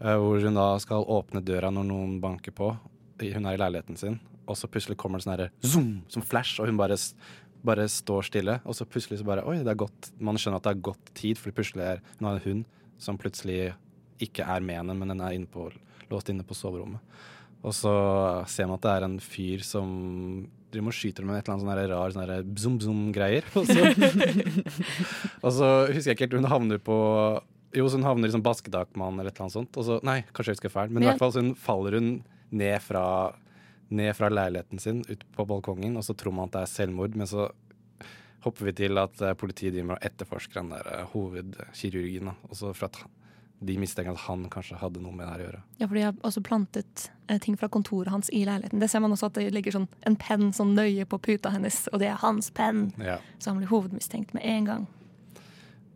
eh, 0.00 0.14
hvor 0.14 0.38
hun 0.40 0.54
da 0.54 0.68
skal 0.78 1.04
åpne 1.04 1.42
døra 1.44 1.72
når 1.74 1.90
noen 1.90 2.20
banker 2.22 2.54
på. 2.54 2.70
Hun 3.20 3.46
er 3.46 3.56
i 3.56 3.60
leiligheten 3.60 3.98
sin, 3.98 4.20
og 4.44 4.58
så 4.58 4.68
plutselig 4.70 4.98
kommer 5.00 5.20
det 5.20 5.26
sånn 5.26 5.34
herre 5.36 5.50
zoom, 5.64 5.92
som 6.12 6.24
flash, 6.24 6.60
og 6.60 6.68
hun 6.70 6.80
bare, 6.80 6.98
bare 7.64 7.86
står 7.90 8.28
stille. 8.28 8.58
Og 8.64 8.76
så 8.76 8.86
plutselig 8.88 9.20
så 9.20 9.28
bare 9.28 9.46
Oi, 9.48 9.60
det 9.64 9.72
er 9.72 9.80
godt. 9.80 10.10
Man 10.20 10.40
skjønner 10.40 10.60
at 10.60 10.68
det 10.68 10.74
er 10.74 10.86
gått 10.90 11.14
tid, 11.16 11.40
for 11.40 11.56
plutselig 11.56 11.86
er 11.86 12.02
hun 12.18 12.28
har 12.28 12.40
en 12.40 12.46
hund 12.48 12.82
som 13.00 13.18
plutselig 13.20 13.72
ikke 14.22 14.46
er 14.46 14.64
med 14.64 14.78
henne, 14.78 14.96
men 14.96 15.10
den 15.10 15.22
er 15.24 15.36
inne 15.36 15.50
på, 15.50 15.68
låst 16.12 16.30
inne 16.30 16.46
på 16.46 16.56
soverommet. 16.56 17.02
Og 17.64 17.72
så 17.72 17.94
ser 18.50 18.68
man 18.68 18.76
at 18.76 18.84
det 18.84 18.92
er 18.92 19.06
en 19.06 19.16
fyr 19.24 19.64
som 19.64 19.88
driver 20.74 20.90
og 20.90 20.96
skyter 20.96 21.26
med 21.26 21.38
et 21.38 21.48
eller 21.48 21.54
annet 21.54 22.14
sånn 22.14 22.26
rar 22.28 22.42
sånn 22.42 22.52
bzum-bzum-greier. 22.56 23.46
Og, 23.56 23.70
og 25.44 25.54
så 25.54 25.70
husker 25.88 26.10
jeg 26.10 26.18
ikke 26.18 26.26
helt 26.26 26.38
Hun 26.42 26.50
havner 26.50 26.82
på 26.82 26.96
Jo, 27.74 27.86
så 27.88 27.98
hun 27.98 28.06
havner 28.06 28.28
i 28.28 28.34
sånn 28.34 28.44
basketakmann 28.44 29.16
eller 29.16 29.32
et 29.32 29.38
eller 29.38 29.46
annet 29.46 29.56
sånt. 29.56 29.80
Og 29.80 29.88
så, 29.88 29.98
nei, 30.06 30.20
kanskje 30.34 30.52
jeg 30.52 30.60
husker 30.60 30.74
feil, 30.74 30.92
men 30.92 31.06
i 31.06 31.08
hvert 31.08 31.22
fall 31.22 31.32
så 31.34 31.42
hun 31.42 31.54
faller 31.58 31.96
hun 31.98 32.10
ned 32.54 32.76
fra, 32.84 33.06
ned 33.88 34.14
fra 34.16 34.30
leiligheten 34.32 34.80
sin 34.80 35.02
ut 35.08 35.24
på 35.34 35.46
balkongen, 35.48 35.96
og 35.96 36.04
så 36.06 36.16
tror 36.16 36.34
man 36.36 36.48
at 36.48 36.56
det 36.56 36.62
er 36.64 36.72
selvmord, 36.72 37.16
men 37.18 37.28
så 37.30 37.50
hopper 38.44 38.68
vi 38.68 38.76
til 38.84 39.00
at 39.00 39.20
eh, 39.24 39.36
politiet 39.40 39.74
driver 39.74 39.96
og 39.96 40.06
etterforsker 40.06 40.60
den 40.60 40.72
der 40.74 40.88
eh, 40.92 41.04
hovedkirurgen. 41.14 42.32
da. 42.32 42.34
Og 42.50 42.58
så 42.60 42.72
for 42.76 42.90
at 42.90 43.04
de 43.64 43.76
mistenker 43.80 44.12
at 44.12 44.24
han 44.26 44.44
kanskje 44.52 44.78
hadde 44.80 45.02
noe 45.02 45.14
med 45.14 45.24
det 45.24 45.30
her 45.32 45.42
å 45.42 45.46
gjøre. 45.46 45.60
Ja, 45.80 45.86
for 45.86 45.96
de 45.96 46.04
har 46.04 46.18
også 46.26 46.42
plantet 46.44 47.06
eh, 47.28 47.38
ting 47.40 47.56
fra 47.60 47.70
kontoret 47.72 48.12
hans 48.12 48.30
i 48.34 48.42
leiligheten. 48.44 48.82
Det 48.82 48.90
ser 48.92 49.04
man 49.04 49.14
også 49.14 49.30
at 49.30 49.38
det 49.38 49.46
ligger 49.54 49.78
sånn 49.78 49.88
en 50.08 50.18
penn 50.20 50.50
sånn 50.56 50.74
nøye 50.76 51.06
på 51.08 51.20
puta 51.22 51.54
hennes, 51.54 51.84
og 51.92 52.02
det 52.02 52.10
er 52.10 52.20
hans 52.20 52.50
penn. 52.54 52.88
Ja. 53.00 53.20
Så 53.38 53.52
han 53.52 53.62
blir 53.62 53.72
hovedmistenkt 53.72 54.34
med 54.36 54.44
en 54.48 54.68
gang. 54.68 54.86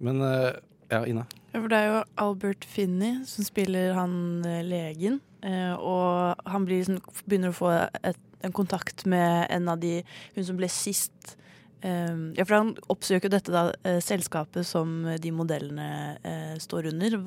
Men 0.05 0.23
eh, 0.25 0.53
ja, 0.93 1.03
Ina. 1.05 1.27
Ja, 1.53 1.61
for 1.61 1.69
det 1.73 1.81
er 1.81 1.91
jo 1.91 2.03
Albert 2.23 2.67
Finney 2.69 3.25
som 3.29 3.47
spiller 3.47 3.97
han 3.99 4.45
eh, 4.47 4.63
legen. 4.65 5.21
Eh, 5.43 5.75
Og 5.75 6.35
han 6.47 6.65
blir, 6.67 6.85
sånn- 6.85 7.03
begynner 7.27 7.51
å 7.53 7.59
få 7.59 7.71
et, 8.05 8.17
en 8.43 8.53
kontakt 8.53 9.05
med 9.07 9.47
en 9.51 9.69
av 9.69 9.81
de 9.81 10.05
Hun 10.37 10.45
som 10.45 10.57
ble 10.57 10.69
sist. 10.69 11.37
eh, 11.83 12.15
ja, 12.35 12.45
for 12.45 12.55
han 12.57 12.75
oppsøker 12.91 13.31
dette 13.31 13.53
da, 13.53 13.73
eh, 13.85 14.01
selskapet 14.01 14.65
som 14.67 15.05
de 15.21 15.31
modellene 15.31 16.19
eh, 16.25 16.55
står 16.59 16.89
under. 16.93 17.19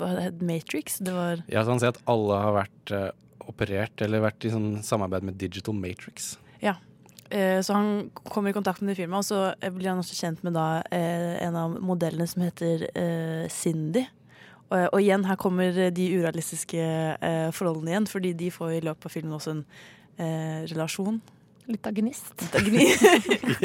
Matrix? 0.42 0.98
Det 1.00 1.14
var 1.14 1.44
Ja, 1.48 1.64
så 1.64 1.72
han 1.72 1.80
sier 1.80 1.94
at 1.96 2.02
alle 2.08 2.40
har 2.42 2.54
vært 2.66 3.14
operert 3.48 4.02
eller 4.02 4.22
vært 4.22 4.46
i 4.46 4.50
sånn 4.52 4.84
samarbeid 4.84 5.24
med 5.24 5.38
Digital 5.38 5.74
Matrix. 5.76 6.38
Ja. 6.62 6.76
Så 7.32 7.72
han 7.74 8.10
kommer 8.28 8.50
i 8.50 8.54
kontakt 8.54 8.82
med 8.82 8.92
det 8.92 8.98
firmaet, 9.06 9.24
og 9.24 9.56
så 9.64 9.72
blir 9.72 9.88
han 9.88 10.00
også 10.02 10.18
kjent 10.20 10.42
med 10.44 10.52
da 10.54 10.82
en 10.92 11.56
av 11.56 11.78
modellene 11.80 12.28
som 12.28 12.44
heter 12.44 12.84
Cindy. 13.50 14.04
Og, 14.72 14.88
og 14.96 15.02
igjen, 15.02 15.28
her 15.28 15.40
kommer 15.40 15.76
de 15.92 16.08
urealistiske 16.16 16.80
eh, 16.82 17.50
forholdene 17.56 17.92
igjen, 17.92 18.08
fordi 18.08 18.32
de 18.40 18.52
får 18.56 18.78
i 18.78 18.84
løpet 18.88 19.08
av 19.10 19.14
filmen 19.14 19.36
også 19.36 19.58
en 19.58 19.66
eh, 20.16 20.62
relasjon. 20.72 21.20
Litt 21.72 21.88
av 21.88 21.96
gnist. 21.96 22.32
Litt 22.40 22.56
av 22.58 22.68
gnist. 22.68 23.04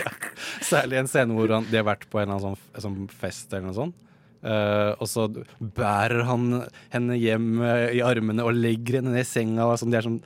Særlig 0.73 0.99
en 1.01 1.11
scene 1.11 1.37
hvor 1.37 1.55
han, 1.55 1.69
de 1.71 1.79
har 1.79 1.87
vært 1.87 2.09
på 2.11 2.21
en 2.21 2.27
eller 2.27 2.41
annen 2.41 2.59
sånn, 2.59 2.83
sånn 2.85 3.07
fest 3.23 3.55
eller 3.55 3.71
noe 3.71 3.79
sånt. 3.79 4.03
Uh, 4.47 4.93
og 5.03 5.09
så 5.11 5.25
bærer 5.59 6.27
han 6.29 6.45
henne 6.93 7.17
hjem 7.19 7.63
eh, 7.65 7.97
i 7.97 8.03
armene 8.05 8.45
og 8.47 8.55
legger 8.55 9.01
henne 9.01 9.15
ned 9.15 9.25
i 9.25 9.29
senga. 9.29 9.65
Og 9.67 9.81
sånn, 9.81 9.95
de 9.95 9.99
er 9.99 10.07
sånn 10.07 10.21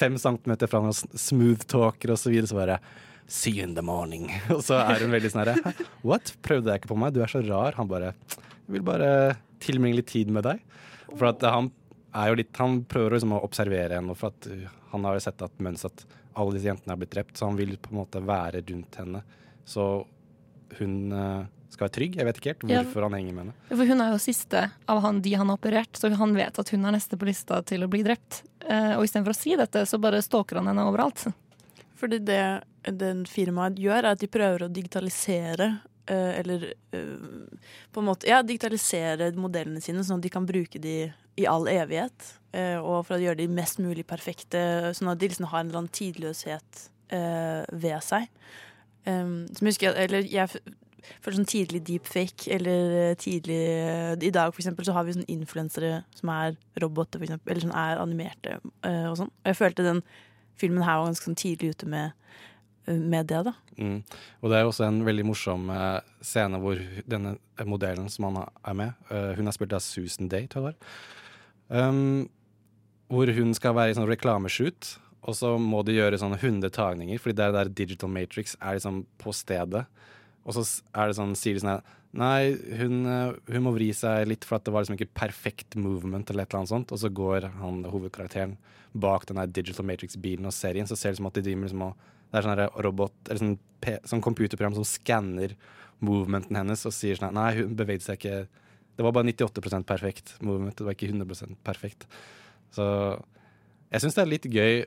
fem 0.00 0.16
centimeter 0.18 0.70
fra 0.70 0.80
hverandre, 0.80 1.20
smooth 1.20 1.68
talker 1.70 2.14
og 2.14 2.18
så 2.22 2.32
videre. 2.32 2.50
Så 2.50 2.58
bare 2.58 2.80
See 3.30 3.52
you 3.60 3.62
in 3.62 3.76
the 3.76 3.82
morning. 3.86 4.24
Og 4.56 4.64
så 4.66 4.80
er 4.82 5.04
hun 5.04 5.12
veldig 5.14 5.28
sånn 5.30 5.44
herre 5.44 5.74
What? 6.02 6.32
Prøvde 6.42 6.72
jeg 6.72 6.82
ikke 6.82 6.90
på 6.90 6.96
meg? 6.98 7.12
Du 7.14 7.20
er 7.22 7.30
så 7.30 7.38
rar. 7.46 7.76
Han 7.78 7.86
bare 7.86 8.08
Jeg 8.10 8.74
vil 8.74 8.82
bare 8.82 9.10
tilbringe 9.60 9.98
litt 10.00 10.10
tid 10.12 10.30
med 10.32 10.46
deg. 10.48 10.62
For 11.12 11.30
at 11.32 11.44
han 11.46 11.70
er 12.16 12.32
jo 12.32 12.38
litt 12.40 12.56
Han 12.58 12.80
prøver 12.90 13.14
liksom 13.16 13.36
å 13.36 13.44
observere 13.46 14.00
henne, 14.00 14.16
for 14.18 14.32
at 14.32 14.48
uh, 14.50 14.66
han 14.90 15.04
har 15.06 15.14
jo 15.18 15.22
sett 15.26 15.42
at 15.46 15.60
mens 15.62 15.84
at 15.86 16.04
alle 16.34 16.54
disse 16.56 16.66
jentene 16.70 16.94
er 16.94 16.98
blitt 17.02 17.12
drept, 17.14 17.36
så 17.38 17.46
han 17.50 17.58
vil 17.58 17.76
på 17.78 17.92
en 17.92 18.00
måte 18.00 18.22
være 18.24 18.62
rundt 18.66 18.96
henne. 18.98 19.22
Så 19.66 19.84
hun 20.78 20.94
uh, 21.12 21.44
skal 21.70 21.86
være 21.86 21.94
trygg. 21.94 22.16
Jeg 22.18 22.26
vet 22.26 22.40
ikke 22.40 22.52
helt 22.54 22.64
Ja. 22.70 22.80
hvorfor 22.82 23.06
han 23.06 23.14
henger 23.18 23.34
med 23.36 23.44
henne. 23.44 23.54
For 23.70 23.86
hun 23.86 24.02
er 24.02 24.10
jo 24.14 24.22
siste 24.22 24.64
av 24.90 25.02
han, 25.04 25.20
de 25.22 25.34
han 25.38 25.50
har 25.52 25.58
operert, 25.58 25.94
så 25.98 26.10
han 26.18 26.34
vet 26.34 26.58
at 26.58 26.72
hun 26.74 26.84
er 26.86 26.96
neste 26.96 27.18
på 27.18 27.28
lista 27.28 27.60
til 27.66 27.86
å 27.86 27.90
bli 27.90 28.02
drept. 28.06 28.42
Eh, 28.66 28.96
og 28.96 29.04
istedenfor 29.06 29.34
å 29.34 29.38
si 29.38 29.54
dette, 29.58 29.84
så 29.86 30.00
bare 30.02 30.22
stalker 30.22 30.58
han 30.60 30.70
henne 30.70 30.86
overalt. 30.90 31.28
Fordi 32.00 32.18
det 32.24 32.42
den 32.96 33.24
firmaet 33.28 33.78
gjør, 33.78 34.02
er 34.02 34.12
at 34.14 34.22
de 34.22 34.30
prøver 34.30 34.64
å 34.66 34.72
digitalisere 34.72 35.70
eller 36.08 36.72
eh, 36.96 37.16
på 37.92 38.00
en 38.00 38.06
måte 38.06 38.28
Ja, 38.30 38.40
digitalisere 38.42 39.30
modellene 39.36 39.82
sine, 39.84 40.04
sånn 40.06 40.18
at 40.20 40.26
de 40.26 40.32
kan 40.32 40.46
bruke 40.48 40.80
de 40.80 41.12
i 41.36 41.46
all 41.46 41.68
evighet. 41.68 42.34
eh, 42.52 42.78
og 42.78 43.06
for 43.06 43.16
å 43.16 43.22
gjøre 43.22 43.42
de 43.42 43.48
mest 43.48 43.78
mulig 43.78 44.06
perfekte, 44.06 44.92
sånn 44.96 45.12
at 45.12 45.20
de 45.20 45.28
liksom 45.28 45.46
har 45.52 45.60
en 45.60 45.70
eller 45.70 45.84
annen 45.84 45.94
tidløshet 45.94 46.90
eh, 47.14 47.64
ved 47.72 48.00
seg. 48.02 48.26
Um, 49.06 49.46
som 49.56 49.64
jeg 49.64 49.72
husker, 49.72 49.94
eller 49.96 50.26
jeg 50.28 50.50
føler 51.22 51.38
sånn 51.38 51.48
tidlig 51.48 51.80
deepfake, 51.88 52.50
eller 52.52 52.96
eh, 52.98 53.14
tidlig 53.16 53.60
I 54.20 54.32
dag 54.34 54.52
for 54.52 54.60
eksempel 54.60 54.84
så 54.84 54.92
har 54.96 55.06
vi 55.06 55.14
sånn 55.16 55.30
influensere 55.30 56.02
som 56.18 56.32
er 56.34 56.58
roboter, 56.82 57.20
for 57.20 57.28
eksempel, 57.28 57.52
eller 57.54 57.64
som 57.64 57.76
er 57.76 58.02
animerte 58.02 58.58
eh, 58.58 59.06
og 59.08 59.16
sånn. 59.22 59.32
Og 59.32 59.52
jeg 59.52 59.60
følte 59.60 59.86
den 59.86 60.02
filmen 60.60 60.84
her 60.84 61.00
var 61.00 61.08
ganske 61.08 61.30
sånn 61.30 61.40
tidlig 61.40 61.72
ute 61.74 61.88
med, 61.88 62.12
eh, 62.12 62.49
med 62.98 63.28
det, 63.30 63.42
da. 63.46 63.54
Mm. 63.78 64.00
Og 64.40 64.50
det 64.50 64.58
er 64.58 64.68
også 64.68 64.86
en 64.86 65.02
veldig 65.06 65.26
morsom 65.28 65.70
eh, 65.74 66.00
scene 66.24 66.60
hvor 66.62 66.80
denne 67.08 67.36
modellen 67.68 68.10
som 68.12 68.28
han 68.28 68.42
er 68.42 68.76
med, 68.76 69.06
eh, 69.12 69.32
hun 69.38 69.50
er 69.50 69.56
spilt 69.56 69.76
av 69.76 69.84
Susan 69.84 70.30
Day, 70.32 70.48
tror 70.50 70.70
jeg 70.70 70.72
var. 70.72 70.98
Um, 71.70 72.28
hvor 73.10 73.30
hun 73.34 73.54
skal 73.54 73.76
være 73.76 73.92
i 73.92 73.96
sånn 73.98 74.10
reklameshoot, 74.10 74.96
og 75.20 75.36
så 75.36 75.54
må 75.60 75.82
de 75.86 75.98
gjøre 75.98 76.18
sånne 76.20 76.38
100 76.40 76.72
tagninger, 76.74 77.20
fordi 77.20 77.38
det 77.38 77.48
der 77.54 77.72
Digital 77.82 78.10
Matrix 78.12 78.56
er 78.58 78.78
liksom 78.78 79.04
på 79.20 79.34
stedet. 79.36 79.84
Og 80.46 80.56
så 80.56 80.64
er 80.96 81.10
det 81.10 81.18
sånn, 81.18 81.34
sier 81.38 81.58
de 81.58 81.64
sånn 81.64 81.96
Nei, 82.10 82.56
hun, 82.80 83.04
eh, 83.06 83.36
hun 83.54 83.62
må 83.62 83.70
vri 83.76 83.92
seg 83.94 84.24
litt, 84.26 84.42
for 84.42 84.58
at 84.58 84.64
det 84.66 84.72
var 84.74 84.82
liksom 84.82 84.96
ikke 84.96 85.14
perfekt 85.14 85.76
movement, 85.78 86.30
eller 86.30 86.42
et 86.42 86.50
eller 86.50 86.64
annet 86.64 86.72
sånt. 86.72 86.90
Og 86.90 86.98
så 86.98 87.06
går 87.06 87.46
han 87.60 87.84
hovedkarakteren 87.86 88.56
bak 88.98 89.28
den 89.28 89.38
Digital 89.54 89.86
Matrix-bilen 89.86 90.48
og 90.48 90.54
serien, 90.54 90.88
så 90.90 90.98
ser 90.98 91.14
det 91.14 91.20
som 91.20 91.28
at 91.30 91.38
de 91.38 91.44
driver 91.46 91.68
liksom 91.68 91.84
og 91.86 92.08
Det 92.30 92.38
er 92.38 92.46
sånn 92.46 92.62
robot, 92.86 93.16
eller 93.28 93.42
sånn, 93.42 93.56
sånn 94.06 94.24
computerprogram 94.24 94.76
som 94.78 94.86
skanner 94.86 95.56
movementen 96.04 96.56
hennes 96.56 96.86
og 96.88 96.94
sier 96.96 97.18
sånn 97.18 97.34
Nei, 97.36 97.50
hun 97.58 97.74
bevegde 97.76 98.06
seg 98.06 98.20
ikke 98.20 98.36
Det 98.96 99.04
var 99.04 99.12
bare 99.16 99.28
98% 99.28 99.88
perfekt 99.88 100.34
movement, 100.44 100.76
det 100.76 100.86
var 100.86 100.96
ikke 100.96 101.10
100% 101.10 101.60
perfekt. 101.64 102.06
Så 102.74 102.84
jeg 103.90 104.02
syns 104.02 104.16
det 104.16 104.22
er 104.22 104.30
litt 104.30 104.48
gøy 104.50 104.82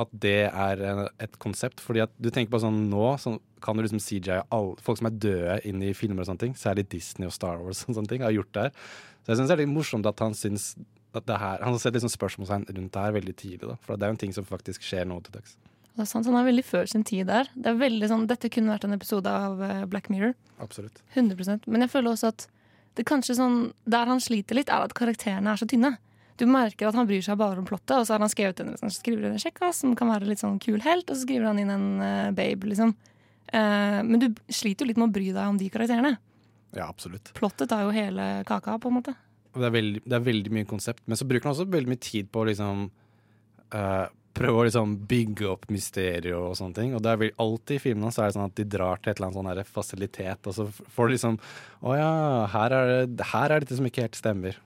at 0.00 0.12
det 0.22 0.48
er 0.48 0.82
et 1.20 1.34
konsept. 1.42 1.82
Fordi 1.82 2.04
at 2.04 2.12
du 2.20 2.30
tenker 2.30 2.52
på 2.54 2.60
sånn 2.62 2.86
nå, 2.92 3.04
så 3.20 3.34
kan 3.64 3.76
du 3.76 3.84
liksom 3.84 4.00
alle, 4.30 4.76
folk 4.80 5.00
som 5.00 5.10
er 5.10 5.18
døde 5.26 5.58
inn 5.68 5.82
i 5.84 5.92
filmer 5.96 6.24
og 6.24 6.30
sånne 6.30 6.44
ting. 6.44 6.54
Særlig 6.56 6.88
Disney 6.92 7.28
og 7.28 7.34
Star 7.36 7.60
Wars 7.60 7.84
og 7.86 7.96
sånne 7.96 8.12
ting 8.12 8.24
har 8.24 8.34
gjort 8.34 8.52
det 8.54 8.68
her. 8.68 8.86
Så 9.20 9.32
jeg 9.32 9.40
syns 9.40 9.50
det 9.50 9.56
er 9.56 9.62
litt 9.64 9.74
morsomt 9.74 10.08
at 10.08 10.22
han 10.24 10.36
syns 10.36 10.72
at 11.10 11.26
det 11.26 11.40
her 11.42 11.58
Han 11.64 11.74
har 11.74 11.80
sett 11.82 11.96
liksom 11.96 12.12
spørsmålstegn 12.12 12.68
rundt 12.70 12.92
det 12.94 13.02
her 13.02 13.14
veldig 13.16 13.34
tidlig, 13.34 13.66
da. 13.66 13.76
For 13.82 13.98
det 13.98 14.06
er 14.06 14.12
jo 14.12 14.16
en 14.16 14.22
ting 14.22 14.34
som 14.36 14.46
faktisk 14.46 14.84
skjer 14.86 15.08
nå 15.10 15.18
til 15.26 15.34
dags. 15.34 15.56
Det 15.96 16.04
er 16.04 16.08
sant, 16.08 16.28
Han 16.28 16.38
er 16.38 16.46
veldig 16.46 16.64
før 16.64 16.88
sin 16.88 17.04
tid 17.06 17.28
der. 17.30 17.50
Det 17.54 17.72
er 17.72 17.80
veldig 17.80 18.08
sånn, 18.10 18.28
Dette 18.30 18.50
kunne 18.52 18.72
vært 18.72 18.86
en 18.86 18.96
episode 18.96 19.30
av 19.30 19.62
eh, 19.64 19.82
Black 19.90 20.08
Mirror. 20.12 20.36
Absolutt. 20.62 21.02
100% 21.16 21.66
Men 21.66 21.84
jeg 21.84 21.92
føler 21.92 22.12
også 22.12 22.30
at 22.34 22.46
det 22.98 23.06
kanskje 23.06 23.36
sånn, 23.38 23.58
der 23.86 24.08
han 24.10 24.22
sliter 24.22 24.58
litt, 24.58 24.70
er 24.72 24.86
at 24.86 24.94
karakterene 24.98 25.52
er 25.52 25.60
så 25.60 25.68
tynne. 25.68 25.94
Du 26.40 26.46
merker 26.48 26.88
at 26.88 26.96
han 26.96 27.06
bryr 27.08 27.22
seg 27.22 27.38
bare 27.38 27.60
om 27.60 27.66
plottet, 27.68 27.94
og 27.98 28.06
så 28.06 28.16
har 28.16 28.24
han 28.24 28.32
skrevet 28.32 28.62
en, 28.64 28.72
sånn, 28.80 28.92
skriver 28.92 29.28
en 29.28 29.40
sjekkas 29.40 29.82
som 29.84 29.94
kan 29.98 30.10
være 30.10 30.28
litt 30.28 30.42
sånn 30.42 30.58
kul 30.62 30.80
helt, 30.82 31.06
og 31.06 31.14
så 31.14 31.26
skriver 31.26 31.50
han 31.50 31.60
inn 31.62 31.72
en 31.74 31.86
uh, 32.00 32.32
babe, 32.34 32.70
liksom. 32.70 32.94
Uh, 33.52 34.00
men 34.06 34.22
du 34.22 34.26
sliter 34.48 34.84
jo 34.84 34.90
litt 34.90 35.00
med 35.00 35.10
å 35.10 35.14
bry 35.14 35.28
deg 35.30 35.42
om 35.44 35.58
de 35.60 35.68
karakterene. 35.72 36.14
Ja, 36.74 36.86
absolutt. 36.88 37.32
Plottet 37.36 37.70
tar 37.70 37.84
jo 37.84 37.92
hele 37.94 38.30
kaka, 38.48 38.78
på 38.80 38.90
en 38.90 38.98
måte. 38.98 39.14
Det 39.54 39.66
er, 39.66 39.74
veldig, 39.74 40.02
det 40.06 40.16
er 40.16 40.26
veldig 40.26 40.54
mye 40.54 40.68
konsept, 40.70 41.02
men 41.10 41.18
så 41.18 41.26
bruker 41.26 41.48
han 41.48 41.56
også 41.56 41.66
veldig 41.70 41.90
mye 41.90 42.02
tid 42.02 42.28
på 42.30 42.44
liksom 42.46 42.84
eh, 43.74 44.04
prøve 44.36 44.60
å 44.60 44.64
liksom 44.66 44.94
bygge 45.10 45.48
opp 45.50 45.66
mysterier 45.72 46.36
og 46.38 46.56
sånne 46.58 46.76
ting. 46.76 46.94
Og 46.96 47.02
det 47.04 47.12
er 47.12 47.20
vel 47.20 47.36
alltid 47.42 47.78
i 47.78 47.82
filmene 47.82 48.12
så 48.14 48.24
er 48.24 48.30
det 48.30 48.38
sånn 48.38 48.48
at 48.48 48.56
de 48.58 48.66
drar 48.76 49.00
til 49.00 49.12
et 49.12 49.20
eller 49.20 49.30
annet 49.30 49.66
sånn 49.66 49.74
fasilitet, 49.74 50.48
og 50.50 50.56
så 50.56 50.66
får 50.70 51.08
du 51.08 51.16
liksom 51.16 51.38
Å 51.80 51.94
ja, 51.96 52.10
her 52.52 52.74
er, 52.76 52.90
det, 53.08 53.30
her 53.32 53.50
er 53.50 53.64
dette 53.64 53.78
som 53.78 53.88
ikke 53.88 54.04
helt 54.06 54.18
stemmer. 54.18 54.58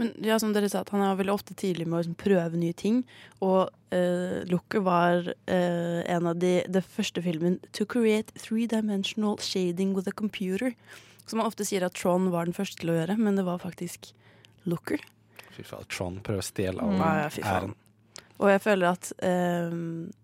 Men 0.00 0.10
ja, 0.26 0.38
som 0.42 0.50
dere 0.54 0.68
sa, 0.70 0.82
at 0.82 0.90
han 0.90 1.04
er 1.04 1.18
veldig 1.18 1.34
ofte 1.36 1.54
tidlig 1.54 1.86
med 1.86 1.98
å 1.98 2.02
liksom 2.02 2.16
prøve 2.18 2.58
nye 2.58 2.74
ting. 2.74 3.02
Og 3.44 3.68
uh, 3.94 4.38
Looker 4.50 4.82
var 4.82 5.28
uh, 5.30 6.00
en 6.10 6.30
av 6.30 6.40
de 6.42 6.56
det 6.66 6.82
første 6.96 7.22
filmen 7.22 7.60
to 7.76 7.86
create 7.86 8.34
three-dimensional 8.34 9.38
shading 9.38 9.94
with 9.94 10.10
a 10.10 10.16
computer. 10.16 10.74
Som 11.28 11.40
man 11.40 11.48
ofte 11.48 11.66
sier 11.68 11.86
at 11.86 11.94
Tron 11.96 12.32
var 12.34 12.48
den 12.48 12.56
første 12.56 12.80
til 12.80 12.90
å 12.92 12.98
gjøre, 12.98 13.16
men 13.20 13.38
det 13.38 13.46
var 13.46 13.62
faktisk 13.62 14.10
Looker. 14.66 15.00
Fy 15.54 15.62
faen, 15.62 15.86
Trond 15.92 16.20
prøver 16.26 16.42
å 16.42 16.48
stjele 16.48 16.82
all 16.82 16.98
Ja, 16.98 17.14
ja, 17.22 17.46
æren. 17.46 17.78
Og 18.42 18.50
jeg 18.50 18.62
føler 18.64 18.90
at 18.90 19.10
eh, 19.22 19.74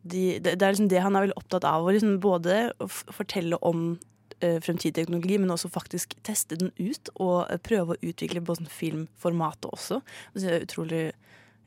de, 0.03 0.23
det, 0.43 0.57
det 0.59 0.67
er 0.67 0.73
liksom 0.75 0.91
det 0.91 1.03
han 1.05 1.17
er 1.17 1.29
veldig 1.29 1.39
opptatt 1.39 1.67
av. 1.69 1.87
Å 1.87 1.95
liksom 1.95 2.19
både 2.23 2.63
å 2.83 2.89
f 2.89 3.05
fortelle 3.15 3.59
om 3.67 3.93
uh, 4.43 4.59
fremtidig 4.65 4.97
teknologi, 4.99 5.39
men 5.39 5.55
også 5.55 5.71
faktisk 5.73 6.17
teste 6.27 6.59
den 6.61 6.73
ut. 6.81 7.13
Og 7.23 7.45
eh, 7.47 7.61
prøve 7.63 7.95
å 7.95 8.01
utvikle 8.03 8.43
på 8.45 8.59
sånn 8.59 8.71
filmformatet 8.71 9.71
også. 9.71 10.01
Det 10.35 10.49
er 10.51 10.67
utrolig 10.67 11.05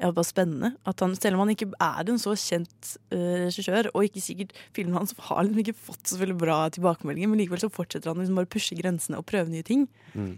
ja, 0.02 0.10
bare 0.10 0.28
spennende. 0.28 0.74
At 0.90 1.04
han, 1.06 1.16
selv 1.16 1.38
om 1.38 1.46
han 1.46 1.54
ikke 1.54 1.70
er 1.78 2.12
en 2.12 2.22
så 2.22 2.36
kjent 2.40 2.96
uh, 3.14 3.46
regissør, 3.46 3.92
og 3.94 4.10
ikke 4.10 4.26
sikkert 4.26 4.56
filmen 4.76 5.00
hans 5.00 5.16
har 5.30 5.46
liksom 5.46 5.64
ikke 5.64 5.80
fått 5.86 6.12
så 6.12 6.20
veldig 6.20 6.40
bra 6.42 6.66
tilbakemeldinger, 6.76 7.32
men 7.32 7.44
likevel 7.44 7.64
så 7.64 7.72
fortsetter 7.72 8.12
han 8.12 8.20
liksom 8.20 8.42
bare 8.42 8.52
å 8.52 8.56
pushe 8.58 8.78
grensene 8.80 9.22
og 9.22 9.30
prøve 9.30 9.54
nye 9.54 9.66
ting. 9.66 9.88
Mm. 10.18 10.36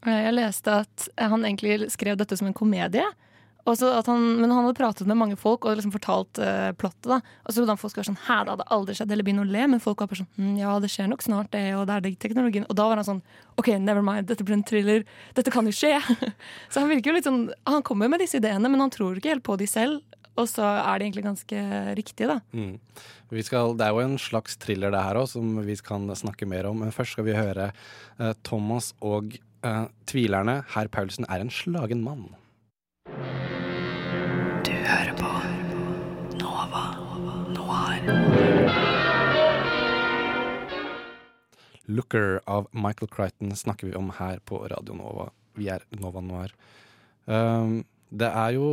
Jeg 0.00 0.32
leste 0.32 0.78
at 0.82 1.08
han 1.20 1.42
egentlig 1.44 1.90
skrev 1.92 2.16
dette 2.20 2.36
som 2.36 2.48
en 2.48 2.56
komedie. 2.56 3.04
Han, 3.66 4.22
men 4.40 4.50
han 4.50 4.64
hadde 4.64 4.76
pratet 4.78 5.08
med 5.08 5.18
mange 5.20 5.36
folk 5.38 5.66
og 5.68 5.76
liksom 5.76 5.92
fortalt 5.94 6.40
uh, 6.42 6.70
plottet. 6.80 7.26
Og 7.44 7.50
så 7.52 7.58
trodde 7.58 7.74
han 7.74 7.80
folk 7.80 7.92
skulle 7.92 8.04
være 8.06 8.12
sånn 8.12 8.24
Hæ, 8.26 8.38
det 8.46 8.54
hadde 8.54 8.68
aldri 8.76 8.96
skjedd, 8.96 9.12
eller 9.14 9.26
begynne 9.26 9.44
å 9.44 9.50
le. 9.50 9.66
Men 9.74 9.82
folk 9.84 10.00
var 10.00 10.10
bare 10.10 10.22
sånn 10.22 10.30
hm, 10.38 10.54
Ja, 10.60 10.76
det 10.82 10.90
skjer 10.92 11.10
nok 11.10 11.24
snart, 11.26 11.50
det, 11.54 11.64
og 11.78 11.84
det 11.90 11.96
er 11.96 12.06
det 12.06 12.14
teknologien. 12.22 12.66
Og 12.68 12.78
da 12.78 12.88
var 12.90 13.00
han 13.00 13.08
sånn 13.08 13.24
OK, 13.60 13.74
never 13.82 14.04
mind, 14.04 14.30
dette 14.30 14.46
blir 14.46 14.56
en 14.56 14.64
thriller. 14.66 15.04
Dette 15.36 15.52
kan 15.52 15.68
jo 15.68 15.74
skje. 15.76 15.92
så 16.72 16.80
han 16.80 16.90
virker 16.90 17.12
jo 17.12 17.18
litt 17.18 17.28
sånn 17.28 17.44
Han 17.68 17.84
kommer 17.86 18.10
med 18.10 18.24
disse 18.24 18.40
ideene, 18.40 18.70
men 18.72 18.80
han 18.80 18.94
tror 18.94 19.20
ikke 19.20 19.34
helt 19.34 19.46
på 19.46 19.58
de 19.60 19.68
selv. 19.70 20.00
Og 20.38 20.48
så 20.48 20.64
er 20.64 21.00
de 21.00 21.08
egentlig 21.08 21.26
ganske 21.26 21.62
riktige, 21.98 22.30
da. 22.30 22.38
Mm. 22.56 22.78
Skal, 23.44 23.76
det 23.78 23.86
er 23.86 23.94
jo 23.94 24.02
en 24.02 24.18
slags 24.18 24.56
thriller 24.62 24.94
det 24.94 25.02
her 25.04 25.20
òg, 25.20 25.28
som 25.30 25.58
vi 25.66 25.76
kan 25.84 26.08
snakke 26.16 26.48
mer 26.48 26.70
om. 26.70 26.80
Men 26.82 26.94
først 26.94 27.16
skal 27.16 27.28
vi 27.28 27.36
høre 27.36 27.70
uh, 28.18 28.32
Thomas 28.46 28.92
og 29.04 29.36
uh, 29.66 29.86
Tvilerne. 30.10 30.62
Herr 30.74 30.90
Paulsen 30.92 31.28
er 31.28 31.44
en 31.44 31.52
slagen 31.52 32.02
mann. 32.06 32.30
Looker 41.90 42.40
av 42.46 42.68
Michael 42.72 43.08
Crichton 43.08 43.56
snakker 43.56 43.86
vi 43.86 43.94
om 43.94 44.10
her 44.16 44.38
på 44.46 44.62
Radio 44.68 44.94
Nova. 44.94 45.30
Vi 45.58 45.68
er 45.68 45.84
Nova 45.90 46.22
Noir. 46.24 46.54
Um, 47.26 47.82
det 48.10 48.30
er 48.30 48.54
jo 48.56 48.68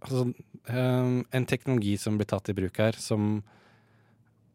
altså, 0.00 0.28
um, 0.68 1.16
en 1.32 1.48
teknologi 1.48 1.96
som 1.98 2.20
blir 2.20 2.28
tatt 2.30 2.52
i 2.52 2.56
bruk 2.56 2.78
her, 2.78 2.98
som 2.98 3.42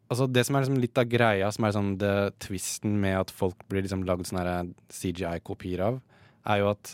Altså 0.06 0.28
Det 0.30 0.44
som 0.46 0.54
er 0.54 0.62
liksom 0.62 0.78
litt 0.78 0.98
av 1.02 1.08
greia, 1.10 1.48
som 1.50 1.64
er 1.66 1.72
sånn 1.74 1.88
det 1.98 2.38
twisten 2.38 2.92
med 3.02 3.16
at 3.18 3.32
folk 3.34 3.64
blir 3.66 3.82
liksom 3.82 4.04
lagd 4.06 4.28
sånne 4.28 4.68
CGI-kopier 4.94 5.82
av, 5.82 5.96
er 6.46 6.60
jo 6.62 6.68
at 6.70 6.92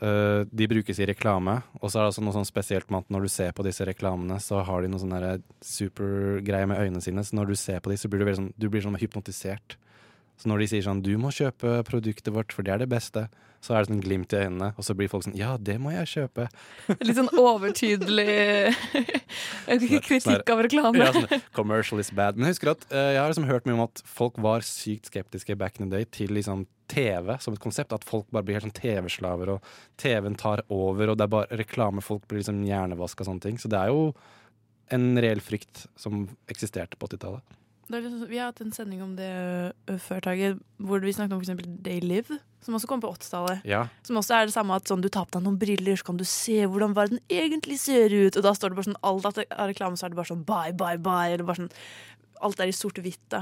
øh, 0.00 0.46
de 0.48 0.68
brukes 0.70 0.98
i 0.98 1.08
reklame. 1.08 1.58
Og 1.80 1.90
så 1.90 1.98
er 1.98 2.04
det 2.04 2.14
også 2.14 2.24
noe 2.24 2.36
sånn 2.36 2.48
spesielt 2.48 2.90
med 2.90 3.04
at 3.04 3.12
når 3.12 3.26
du 3.26 3.32
ser 3.34 3.52
på 3.56 3.66
disse 3.66 3.86
reklamene, 3.88 4.38
så 4.40 4.62
har 4.66 4.82
de 4.82 4.90
noe 4.92 5.02
sånn 5.02 5.44
supergreie 5.60 6.68
med 6.70 6.80
øynene 6.80 7.04
sine. 7.04 7.24
Så 7.26 7.36
når 7.36 7.52
du 7.52 7.56
ser 7.58 7.82
på 7.82 7.92
dem, 7.92 8.00
så 8.00 8.10
blir 8.12 8.24
du, 8.24 8.34
sånn, 8.38 8.52
du 8.56 8.68
blir 8.72 8.84
sånn 8.84 9.00
hypnotisert. 9.00 9.76
Så 10.40 10.50
når 10.50 10.62
de 10.62 10.68
sier 10.72 10.84
sånn 10.86 11.02
'du 11.04 11.14
må 11.18 11.30
kjøpe 11.30 11.82
produktet 11.86 12.32
vårt, 12.34 12.52
for 12.52 12.66
det 12.66 12.74
er 12.74 12.78
det 12.82 12.90
beste', 12.90 13.28
så 13.62 13.76
er 13.76 13.84
det 13.84 13.92
sånn 13.92 14.02
glimt 14.02 14.32
i 14.34 14.40
øynene, 14.42 14.72
og 14.74 14.82
så 14.82 14.94
blir 14.98 15.08
folk 15.08 15.22
sånn 15.22 15.38
'ja, 15.38 15.56
det 15.56 15.78
må 15.78 15.92
jeg 15.94 16.06
kjøpe'. 16.10 16.48
Litt 17.06 17.16
sånn 17.16 17.30
overtydelig 17.30 18.74
kritikk 20.08 20.50
av 20.50 20.64
reklame. 20.66 20.98
Ja, 20.98 21.12
sånn, 21.14 21.44
commercial 21.54 22.02
is 22.02 22.10
bad. 22.10 22.36
Men 22.36 22.50
jeg 22.50 22.56
husker 22.56 22.72
at 22.74 22.86
eh, 22.90 23.14
jeg 23.14 23.22
har 23.22 23.30
liksom 23.30 23.46
hørt 23.46 23.66
mye 23.68 23.78
om 23.78 23.86
at 23.86 24.02
folk 24.02 24.40
var 24.42 24.66
sykt 24.66 25.12
skeptiske 25.12 25.56
back 25.56 25.78
in 25.78 25.88
the 25.88 26.02
day 26.02 26.04
til 26.10 26.34
liksom 26.34 26.66
TV 26.90 27.38
som 27.38 27.54
et 27.54 27.62
konsept. 27.62 27.94
At 27.94 28.04
folk 28.04 28.26
bare 28.34 28.42
blir 28.42 28.58
helt 28.58 28.66
sånn 28.66 28.80
TV-slaver, 28.82 29.54
og 29.54 29.72
TV-en 29.96 30.34
tar 30.34 30.64
over, 30.68 31.12
og 31.12 31.18
det 31.18 31.28
er 31.28 31.34
bare 31.38 31.62
reklame. 31.62 32.02
Folk 32.02 32.26
blir 32.26 32.42
liksom 32.42 32.64
hjernevaska 32.66 33.22
og 33.22 33.30
sånne 33.30 33.46
ting. 33.46 33.62
Så 33.62 33.70
det 33.70 33.78
er 33.78 33.94
jo 33.94 34.10
en 34.92 35.12
reell 35.22 35.40
frykt 35.40 35.86
som 35.96 36.26
eksisterte 36.50 36.98
på 36.98 37.06
80-tallet. 37.08 37.61
Sånn- 38.00 38.28
vi 38.28 38.38
har 38.38 38.46
hatt 38.52 38.60
en 38.64 38.72
sending 38.72 39.02
om 39.04 39.16
det 39.16 39.28
ø, 39.90 39.98
før, 39.98 40.20
Tage, 40.24 40.54
hvor 40.80 41.00
vi 41.04 41.12
snakket 41.12 41.32
om 41.36 41.42
eksempel 41.42 41.66
They 41.84 42.00
Live, 42.00 42.38
som 42.62 42.74
også 42.74 42.88
kom 42.88 43.00
på 43.02 43.10
80-tallet. 43.12 43.64
Ja. 43.68 43.88
Som 44.06 44.16
også 44.16 44.34
er 44.38 44.46
det 44.46 44.54
samme 44.54 44.74
at 44.78 44.88
sånn, 44.88 45.02
du 45.02 45.08
tar 45.12 45.26
på 45.26 45.36
deg 45.38 45.44
noen 45.44 45.58
briller, 45.60 45.96
så 45.98 46.04
kan 46.08 46.16
du 46.16 46.24
se 46.24 46.62
hvordan 46.64 46.94
verden 46.94 47.20
egentlig 47.28 47.78
ser 47.82 48.08
ut. 48.14 48.36
Og 48.36 48.42
da 48.46 48.52
står 48.54 48.70
det 48.70 48.78
bare 48.78 48.88
sånn, 48.90 49.00
alt 49.02 49.26
av 49.42 49.68
reklame 49.68 49.98
så 49.98 50.06
er 50.06 50.14
det 50.14 50.16
bare 50.20 50.30
sånn 50.32 50.44
bye, 50.48 50.72
bye, 50.72 50.96
bye. 50.98 51.32
Eller 51.34 51.44
bare 51.44 51.64
sånn, 51.64 51.72
alt 52.40 52.60
er 52.62 52.70
i 52.70 52.76
sort-hvitt. 52.76 53.38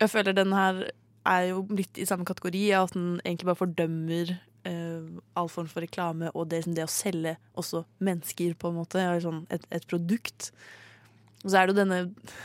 Jeg 0.00 0.10
føler 0.12 0.34
den 0.36 0.52
her 0.56 0.86
er 1.26 1.48
jo 1.50 1.66
litt 1.74 1.98
i 1.98 2.06
samme 2.06 2.24
kategori, 2.28 2.64
at 2.78 2.92
den 2.94 3.20
egentlig 3.24 3.48
bare 3.48 3.60
fordømmer 3.60 4.34
eh, 4.66 5.06
all 5.36 5.48
form 5.48 5.66
for 5.70 5.82
reklame 5.84 6.30
og 6.34 6.48
det, 6.52 6.64
det 6.74 6.84
å 6.84 6.90
selge 6.90 7.36
også 7.58 7.84
mennesker, 8.00 8.54
på 8.58 8.70
en 8.70 8.78
måte. 8.80 9.04
Sånn 9.24 9.44
et, 9.50 9.66
et 9.70 9.86
produkt. 9.90 10.50
Og 11.44 11.50
så 11.50 11.58
er 11.58 11.66
det 11.66 11.74
jo 11.74 11.80
denne 11.82 11.98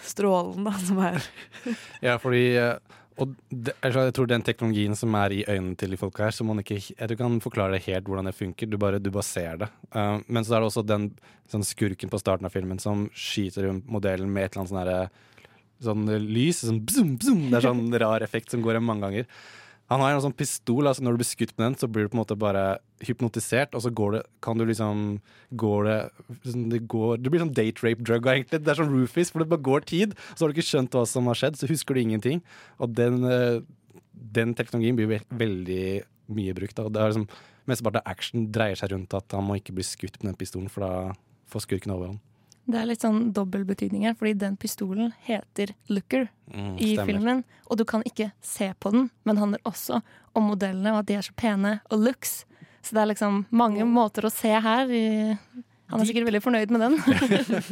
strålen, 0.05 0.65
da, 0.67 0.73
som 0.81 0.99
er 1.05 1.21
Ja, 2.07 2.17
fordi 2.21 2.43
eh, 2.59 2.75
og 3.21 3.33
det, 3.49 3.73
jeg 3.83 4.13
tror 4.15 4.29
den 4.29 4.43
teknologien 4.45 4.95
som 4.97 5.13
er 5.19 5.33
i 5.35 5.41
øynene 5.43 5.75
til 5.77 5.93
de 5.93 5.99
folka 5.99 6.25
her, 6.25 6.35
så 6.35 6.45
man 6.47 6.61
ikke 6.63 6.79
Jeg 6.79 6.95
tror 6.97 7.15
ikke 7.15 7.25
kan 7.25 7.41
forklare 7.43 7.75
det 7.75 7.83
helt 7.85 8.07
hvordan 8.07 8.29
det 8.29 8.37
funker, 8.37 8.69
du 8.69 8.77
bare, 8.81 9.01
du 9.03 9.11
bare 9.11 9.27
ser 9.27 9.59
det. 9.61 9.69
Eh, 9.93 10.17
men 10.27 10.47
så 10.47 10.55
er 10.55 10.63
det 10.63 10.71
også 10.71 10.85
den 10.87 11.11
sånn 11.51 11.65
skurken 11.67 12.11
på 12.11 12.21
starten 12.21 12.47
av 12.47 12.55
filmen 12.55 12.79
som 12.81 13.09
skyter 13.13 13.69
modellen 13.83 14.31
med 14.31 14.47
et 14.47 14.53
eller 14.53 14.63
annet 14.63 14.73
sånn 14.73 14.83
herre 14.83 15.01
Sånn 15.81 16.05
lys, 16.05 16.59
sånn 16.61 16.83
bzum, 16.85 17.15
bzum. 17.17 17.39
Det 17.49 17.57
er 17.57 17.63
sånn 17.65 17.95
rar 17.97 18.21
effekt 18.21 18.53
som 18.53 18.61
går 18.61 18.75
igjen 18.75 18.85
mange 18.85 19.01
ganger. 19.01 19.39
Han 19.91 19.99
har 19.99 20.13
en 20.15 20.23
sånn 20.23 20.35
pistol, 20.37 20.87
altså 20.87 21.03
når 21.03 21.17
du 21.17 21.19
blir 21.19 21.27
skutt 21.27 21.51
med 21.57 21.65
den, 21.65 21.73
så 21.81 21.89
blir 21.91 22.05
du 22.05 22.13
på 22.13 22.15
en 22.15 22.21
måte 22.21 22.37
bare 22.39 22.63
hypnotisert, 23.03 23.73
og 23.75 23.83
så 23.83 23.91
går 23.91 24.13
det, 24.15 24.21
kan 24.45 24.59
du 24.59 24.63
liksom 24.67 25.19
Går 25.59 25.87
det 25.89 25.97
sånn, 26.47 26.69
Det, 26.71 26.79
går, 26.87 27.17
det 27.19 27.33
blir 27.33 27.43
sånn 27.43 27.51
date 27.57 27.83
rape 27.83 28.05
drug, 28.07 28.29
egentlig. 28.31 28.61
Det 28.63 28.71
er 28.71 28.79
sånn 28.79 28.93
roofies, 28.93 29.33
for 29.33 29.43
det 29.43 29.49
bare 29.51 29.65
går 29.67 29.83
tid, 29.91 30.15
så 30.31 30.45
har 30.45 30.51
du 30.51 30.55
ikke 30.55 30.69
skjønt 30.69 30.95
hva 30.95 31.03
som 31.09 31.27
har 31.27 31.41
skjedd, 31.41 31.59
så 31.59 31.67
husker 31.67 31.97
du 31.97 32.05
ingenting. 32.05 32.39
Og 32.79 32.95
den, 32.95 33.19
eh, 33.27 33.59
den 34.39 34.55
teknologien 34.55 34.95
blir 34.95 35.11
ve 35.11 35.19
veldig 35.27 35.85
mye 36.31 36.55
brukt. 36.55 36.79
Da. 36.79 36.87
Det 36.87 37.01
er 37.01 37.11
liksom, 37.11 37.27
Mesteparten 37.69 38.01
av 38.01 38.09
action 38.09 38.47
dreier 38.49 38.79
seg 38.79 38.89
rundt 38.89 39.13
at 39.13 39.35
han 39.35 39.45
må 39.45 39.59
ikke 39.59 39.75
bli 39.75 39.83
skutt 39.85 40.15
med 40.23 40.31
den 40.31 40.39
pistolen, 40.39 40.71
for 40.71 40.81
da 40.81 41.13
får 41.51 41.67
skurken 41.67 41.93
overhånd. 41.93 42.23
Det 42.71 42.79
er 42.79 42.87
litt 42.87 43.03
sånn 43.03 43.31
dobbel 43.35 43.65
betydning 43.67 44.05
her, 44.07 44.15
fordi 44.17 44.35
den 44.39 44.55
pistolen 44.59 45.11
heter 45.27 45.73
Looker 45.91 46.29
Mm, 46.51 46.73
i 46.83 46.97
filmen. 46.99 47.43
Og 47.71 47.77
du 47.79 47.85
kan 47.87 48.01
ikke 48.03 48.31
se 48.43 48.73
på 48.83 48.91
den, 48.91 49.05
men 49.23 49.37
det 49.37 49.43
handler 49.45 49.61
også 49.69 50.01
om 50.35 50.49
modellene 50.51 50.91
og 50.91 50.97
at 50.99 51.07
de 51.07 51.15
er 51.15 51.23
så 51.23 51.35
pene 51.39 51.77
og 51.87 52.01
looks. 52.03 52.41
Så 52.83 52.95
det 52.97 53.03
er 53.03 53.11
liksom 53.13 53.45
mange 53.55 53.85
måter 53.87 54.27
å 54.27 54.31
se 54.33 54.51
her. 54.51 54.89
I 54.91 55.31
han 55.91 56.01
er 56.01 56.07
sikkert 56.07 56.27
veldig 56.27 56.41
fornøyd 56.43 56.71
med 56.71 56.83
den. 56.85 56.97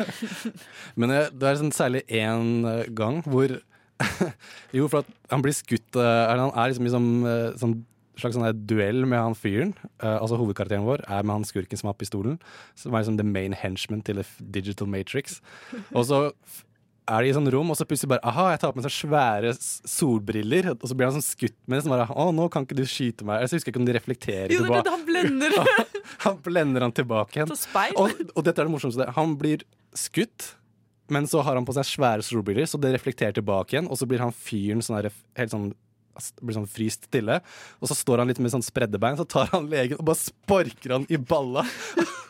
Men 0.99 1.13
eh, 1.15 1.29
det 1.31 1.49
er 1.49 1.59
sånn 1.59 1.75
særlig 1.75 2.03
én 2.07 2.63
gang 2.95 3.21
hvor 3.27 3.57
Jo, 4.75 4.87
for 4.87 5.01
at 5.01 5.09
han 5.31 5.43
blir 5.43 5.55
skutt 5.55 5.97
eh, 5.99 6.23
eller 6.31 6.45
Han 6.45 6.53
er 6.55 6.71
liksom 6.71 6.87
i 6.87 6.93
sånn, 6.93 7.09
eh, 7.27 7.47
sånn 7.59 7.77
slags 8.21 8.37
sånn 8.37 8.63
duell 8.69 9.05
med 9.09 9.19
han 9.21 9.35
fyren. 9.37 9.73
Uh, 10.03 10.17
altså 10.19 10.37
Hovedkarakteren 10.39 10.85
vår 10.87 11.03
er 11.07 11.25
med 11.25 11.39
han 11.39 11.47
skurken 11.47 11.79
som 11.79 11.91
har 11.91 11.97
pistolen. 11.99 12.39
Som 12.79 12.93
er 12.95 13.03
liksom 13.03 13.19
the 13.19 13.27
main 13.27 13.55
henchman 13.57 14.01
til 14.05 14.21
the 14.21 14.27
digital 14.59 14.89
matrix. 14.91 15.39
Og 15.93 16.05
så 16.09 16.25
er 17.09 17.25
de 17.25 17.31
i 17.31 17.33
sånn 17.33 17.49
rom, 17.49 17.71
og 17.73 17.77
så 17.79 17.87
plutselig 17.89 18.11
bare 18.11 18.21
Aha, 18.29 18.51
jeg 18.53 18.59
tar 18.61 18.73
på 18.75 18.77
meg 18.79 18.85
så 18.85 18.91
svære 18.93 19.53
solbriller. 19.89 20.71
Og 20.75 20.85
så 20.91 20.97
blir 20.97 21.09
han 21.09 21.15
sånn 21.17 21.25
skutt 21.25 21.57
med 21.65 21.79
det. 21.79 21.83
Som 21.87 21.95
bare 21.95 22.05
Å, 22.13 22.27
nå 22.35 22.45
kan 22.53 22.67
ikke 22.67 22.77
du 22.77 22.85
skyte 22.89 23.25
meg. 23.27 23.41
Jeg 23.45 23.57
husker 23.57 23.73
ikke 23.73 23.81
om 23.81 23.87
de 23.89 23.95
reflekterer 23.97 24.53
Jo, 24.53 24.61
tilbake. 24.65 24.93
han 24.93 25.05
blender. 25.07 25.57
Han 26.25 26.39
blender 26.43 26.83
han 26.83 26.91
tilbake 26.91 27.37
igjen. 27.37 27.51
Og, 28.01 28.09
og 28.33 28.43
dette 28.43 28.59
er 28.59 28.67
det 28.67 28.71
morsomste. 28.73 29.05
Han 29.15 29.35
blir 29.39 29.61
skutt, 29.95 30.49
men 31.13 31.27
så 31.29 31.39
har 31.45 31.55
han 31.55 31.67
på 31.67 31.75
seg 31.77 31.85
svære 31.87 32.25
solbriller, 32.25 32.67
så 32.67 32.79
det 32.81 32.91
reflekterer 32.95 33.37
tilbake 33.37 33.75
igjen. 33.77 33.87
Og 33.87 33.99
så 34.01 34.07
blir 34.09 34.19
han 34.19 34.33
fyren 34.35 34.81
sånn 34.83 34.97
helt 35.05 35.53
sånn 35.53 35.69
blir 36.41 36.57
sånn 36.57 36.69
fryst 36.69 37.07
stille. 37.09 37.39
Og 37.79 37.91
så 37.91 37.97
står 37.97 38.23
han 38.23 38.31
litt 38.31 38.41
med 38.43 38.53
sånn 38.53 38.65
spredde 38.65 39.01
bein, 39.01 39.17
så 39.19 39.27
tar 39.27 39.51
han 39.53 39.69
legen 39.71 39.99
og 39.99 40.07
bare 40.09 40.21
sparker 40.21 40.95
han 40.97 41.07
i 41.09 41.19
balla. 41.19 41.65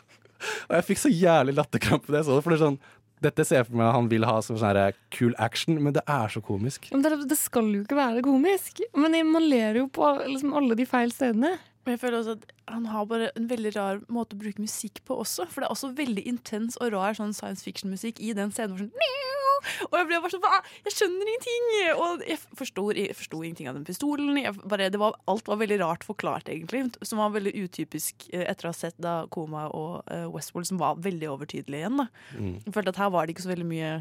og 0.68 0.74
jeg 0.78 0.88
fikk 0.92 1.04
så 1.04 1.12
jævlig 1.12 1.56
latterkrampe 1.58 2.10
da 2.10 2.20
jeg 2.20 2.28
så 2.28 2.38
det. 2.38 2.44
For 2.46 2.54
det 2.54 2.60
er 2.60 2.66
sånn, 2.66 2.80
dette 3.20 3.44
ser 3.44 3.60
jeg 3.60 3.68
for 3.68 3.80
meg 3.80 3.92
han 3.92 4.08
vil 4.10 4.24
ha 4.28 4.38
som 4.44 4.56
sånn 4.56 4.72
her 4.72 4.96
cool 5.16 5.34
action, 5.42 5.76
men 5.84 5.96
det 5.96 6.04
er 6.08 6.32
så 6.32 6.40
komisk. 6.44 6.88
Men 6.94 7.04
det, 7.04 7.12
det 7.28 7.38
skal 7.40 7.68
jo 7.68 7.82
ikke 7.84 7.98
være 7.98 8.24
komisk. 8.24 8.80
Men 8.96 9.18
man 9.28 9.44
ler 9.44 9.82
jo 9.82 9.88
på 9.92 10.14
liksom 10.24 10.54
alle 10.56 10.78
de 10.78 10.88
feil 10.88 11.12
stedene. 11.14 11.56
Men 11.84 11.96
jeg 11.96 12.02
føler 12.02 12.20
også 12.20 12.36
at 12.36 12.50
han 12.70 12.86
har 12.92 13.06
bare 13.08 13.30
en 13.38 13.48
veldig 13.50 13.72
rar 13.76 14.02
måte 14.12 14.36
å 14.36 14.40
bruke 14.40 14.62
musikk 14.62 15.00
på 15.08 15.16
også. 15.22 15.46
For 15.48 15.62
det 15.62 15.70
er 15.70 15.74
også 15.74 15.94
veldig 15.96 16.24
intens 16.28 16.76
og 16.80 16.92
rar 16.94 17.16
sånn 17.16 17.32
science 17.36 17.64
fiction-musikk 17.66 18.20
i 18.20 18.34
den 18.36 18.52
scenen. 18.54 18.76
hvor 18.76 18.84
sånn 18.84 19.88
Og 19.88 19.96
jeg 19.96 20.08
ble 20.08 20.20
bare 20.22 20.32
sånn 20.32 20.44
«Hva? 20.44 20.60
Jeg 20.86 20.94
skjønner 20.96 21.30
ingenting! 21.32 21.66
Og 21.94 22.24
jeg 22.28 22.38
forstod, 22.58 23.00
ingenting 23.00 23.70
av 23.70 23.76
den 23.78 23.86
pistolen. 23.88 24.38
Bare, 24.68 24.90
det 24.92 25.00
var, 25.00 25.18
alt 25.30 25.50
var 25.50 25.60
veldig 25.60 25.80
rart 25.82 26.06
forklart, 26.06 26.48
egentlig. 26.52 26.86
Som 27.06 27.20
var 27.22 27.34
veldig 27.34 27.52
utypisk 27.64 28.28
eh, 28.32 28.46
etter 28.48 28.68
å 28.68 28.74
ha 28.74 28.76
sett 28.76 28.96
da 29.00 29.22
Koma 29.32 29.66
og 29.76 30.00
eh, 30.12 30.28
Westworld, 30.32 30.68
som 30.70 30.80
var 30.80 31.00
veldig 31.00 31.32
overtydelig 31.32 31.82
igjen. 31.82 32.00
da. 32.04 32.08
Mm. 32.36 32.56
Jeg 32.66 32.76
følte 32.76 32.94
at 32.96 33.04
her 33.04 33.12
var 33.14 33.26
det 33.26 33.36
ikke 33.36 33.46
så 33.48 33.54
veldig 33.54 33.68
mye 33.68 33.92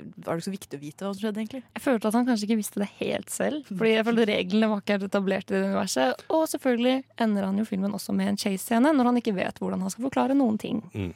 Var 0.00 0.30
det 0.30 0.40
ikke 0.40 0.48
så 0.48 0.54
viktig 0.54 0.78
å 0.78 0.82
vite 0.82 1.06
hva 1.06 1.12
som 1.14 1.22
skjedde, 1.24 1.42
egentlig? 1.42 1.62
Jeg 1.76 1.84
følte 1.84 2.10
at 2.10 2.18
han 2.18 2.28
kanskje 2.28 2.48
ikke 2.48 2.60
visste 2.60 2.82
det 2.82 2.90
helt 3.00 3.32
selv. 3.32 3.66
Fordi 3.70 3.94
jeg 3.94 4.06
følte 4.08 4.28
reglene 4.30 4.70
var 4.72 4.84
ikke 4.84 4.96
helt 4.96 5.08
etablert 5.08 5.50
i 5.50 5.56
det 5.56 5.64
universet. 5.66 6.24
Og 6.36 6.46
selvfølgelig 6.52 6.96
ender 7.26 7.48
han 7.48 7.58
jo 7.60 7.66
filmen 7.68 7.96
også 7.98 8.14
med 8.16 8.32
en 8.32 8.40
chase-scene, 8.40 8.94
når 8.96 9.10
han 9.10 9.20
ikke 9.20 9.36
vet 9.36 9.60
hvordan 9.62 9.84
han 9.84 9.92
skal 9.92 10.08
forklare 10.08 10.38
noen 10.38 10.56
ting. 10.60 10.80
Mm. 10.94 11.12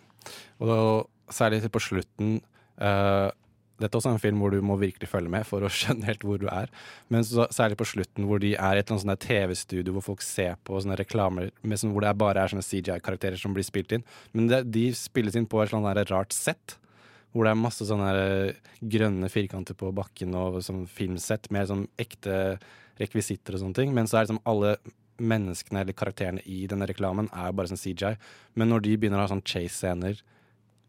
Og 0.61 0.69
da, 0.71 0.77
særlig 1.35 1.65
på 1.73 1.83
slutten 1.83 2.37
uh, 2.81 3.31
Dette 3.81 3.91
er 3.91 3.99
også 3.99 4.13
en 4.15 4.21
film 4.23 4.39
hvor 4.41 4.55
du 4.55 4.61
må 4.65 4.77
virkelig 4.79 5.09
følge 5.11 5.33
med 5.33 5.43
for 5.49 5.65
å 5.67 5.71
skjønne 5.79 6.07
helt 6.07 6.23
hvor 6.25 6.39
du 6.41 6.47
er. 6.47 6.71
Men 7.13 7.27
så, 7.27 7.49
særlig 7.53 7.79
på 7.81 7.89
slutten 7.91 8.29
hvor 8.29 8.41
de 8.43 8.55
er 8.55 8.79
i 8.79 8.85
et 8.85 8.91
eller 8.91 9.09
annet 9.09 9.25
TV-studio 9.25 9.97
hvor 9.97 10.09
folk 10.13 10.25
ser 10.25 10.55
på 10.65 10.79
sånne 10.79 10.99
reklamer 11.01 11.51
med 11.63 11.83
sånn, 11.83 11.93
hvor 11.95 12.07
det 12.07 12.15
bare 12.21 12.45
er 12.45 12.55
sånne 12.55 12.65
CGI-karakterer 12.65 13.41
som 13.41 13.57
blir 13.57 13.67
spilt 13.67 13.97
inn. 13.97 14.07
Men 14.33 14.49
det, 14.53 14.63
de 14.77 14.87
spilles 14.97 15.37
inn 15.37 15.51
på 15.51 15.61
et 15.61 15.73
eller 15.73 15.83
annet 15.83 16.15
rart 16.15 16.37
sett. 16.37 16.79
Hvor 17.35 17.47
det 17.47 17.53
er 17.53 17.59
masse 17.59 17.87
sånne 17.89 18.11
grønne 18.95 19.31
firkanter 19.33 19.77
på 19.79 19.91
bakken 19.95 20.37
og 20.39 20.61
sånn 20.63 20.85
filmsett 20.87 21.51
med 21.55 21.67
sånn 21.71 21.89
ekte 21.99 22.61
rekvisitter 23.01 23.57
og 23.57 23.65
sånne 23.65 23.81
ting. 23.81 23.95
Men 23.97 24.07
så 24.07 24.21
er 24.21 24.29
liksom 24.29 24.45
alle 24.47 24.77
menneskene 25.19 25.83
eller 25.83 25.97
karakterene 25.97 26.43
i 26.51 26.65
denne 26.71 26.87
reklamen 26.91 27.29
er 27.35 27.55
bare 27.55 27.71
sånn 27.71 27.81
CGI. 27.81 28.15
Men 28.59 28.71
når 28.71 28.87
de 28.87 28.97
begynner 28.99 29.21
å 29.21 29.27
ha 29.27 29.33
sånn 29.35 29.45
chase-scener 29.47 30.23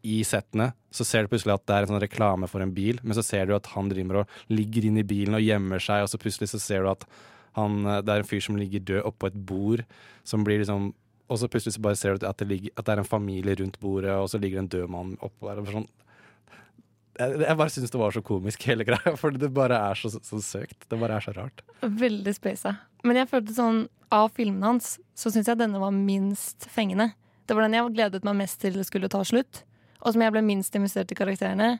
i 0.06 0.20
settene, 0.26 0.70
så 0.94 1.06
ser 1.06 1.24
du 1.24 1.32
plutselig 1.32 1.56
at 1.56 1.64
det 1.66 1.76
er 1.76 1.86
en 1.86 1.94
sånn 1.94 2.02
reklame 2.02 2.48
for 2.50 2.62
en 2.62 2.74
bil, 2.74 3.00
men 3.02 3.16
så 3.16 3.24
ser 3.26 3.48
du 3.48 3.56
at 3.56 3.72
han 3.74 3.90
driver 3.90 4.22
og 4.22 4.36
ligger 4.52 4.86
inn 4.86 5.00
i 5.00 5.06
bilen 5.06 5.34
og 5.38 5.42
gjemmer 5.42 5.82
seg, 5.82 6.04
og 6.04 6.12
så 6.12 6.20
plutselig 6.22 6.52
så 6.52 6.60
ser 6.62 6.86
du 6.86 6.92
at 6.92 7.06
han, 7.58 7.80
det 8.04 8.12
er 8.12 8.22
en 8.22 8.28
fyr 8.28 8.44
som 8.44 8.58
ligger 8.60 8.84
død 8.86 9.08
oppå 9.08 9.30
et 9.30 9.40
bord, 9.48 9.82
som 10.26 10.44
blir 10.46 10.62
liksom 10.62 10.92
og 11.26 11.40
så 11.40 11.48
plutselig 11.50 11.74
så 11.74 11.82
bare 11.82 11.98
ser 11.98 12.14
du 12.14 12.26
at 12.28 12.38
det, 12.38 12.46
ligger, 12.46 12.70
at 12.78 12.86
det 12.86 12.92
er 12.92 13.00
en 13.02 13.08
familie 13.08 13.56
rundt 13.58 13.80
bordet, 13.82 14.12
og 14.14 14.28
så 14.30 14.38
ligger 14.38 14.60
det 14.60 14.62
en 14.62 14.74
død 14.76 14.92
mann 14.94 15.16
oppå 15.26 15.48
der. 15.48 15.72
Sånn. 15.74 15.88
Jeg, 17.16 17.38
jeg 17.42 17.58
bare 17.58 17.72
syns 17.72 17.92
det 17.92 18.00
var 18.00 18.14
så 18.14 18.22
komisk, 18.24 18.66
hele 18.68 18.86
greia, 18.88 19.14
for 19.20 19.34
det 19.34 19.52
bare 19.56 19.78
er 19.90 19.98
så, 19.98 20.12
så 20.16 20.40
søkt. 20.44 20.78
Det 20.90 20.98
bare 21.00 21.18
er 21.18 21.24
så 21.24 21.34
rart. 21.36 21.62
Veldig 21.80 22.34
spasa. 22.36 22.76
Men 23.06 23.20
jeg 23.22 23.30
følte 23.30 23.56
sånn, 23.56 23.84
av 24.14 24.30
filmene 24.36 24.68
hans 24.68 24.96
så 25.18 25.32
syns 25.34 25.48
jeg 25.50 25.58
denne 25.58 25.80
var 25.82 25.94
minst 25.94 26.68
fengende. 26.70 27.10
Det 27.46 27.54
var 27.56 27.66
den 27.66 27.76
jeg 27.76 27.94
gledet 27.94 28.26
meg 28.26 28.38
mest 28.42 28.60
til 28.62 28.76
det 28.78 28.86
skulle 28.86 29.10
ta 29.10 29.22
slutt. 29.26 29.64
Og 30.02 30.14
som 30.14 30.22
jeg 30.22 30.34
ble 30.34 30.42
minst 30.46 30.74
investert 30.78 31.10
i 31.10 31.18
karakterene. 31.18 31.76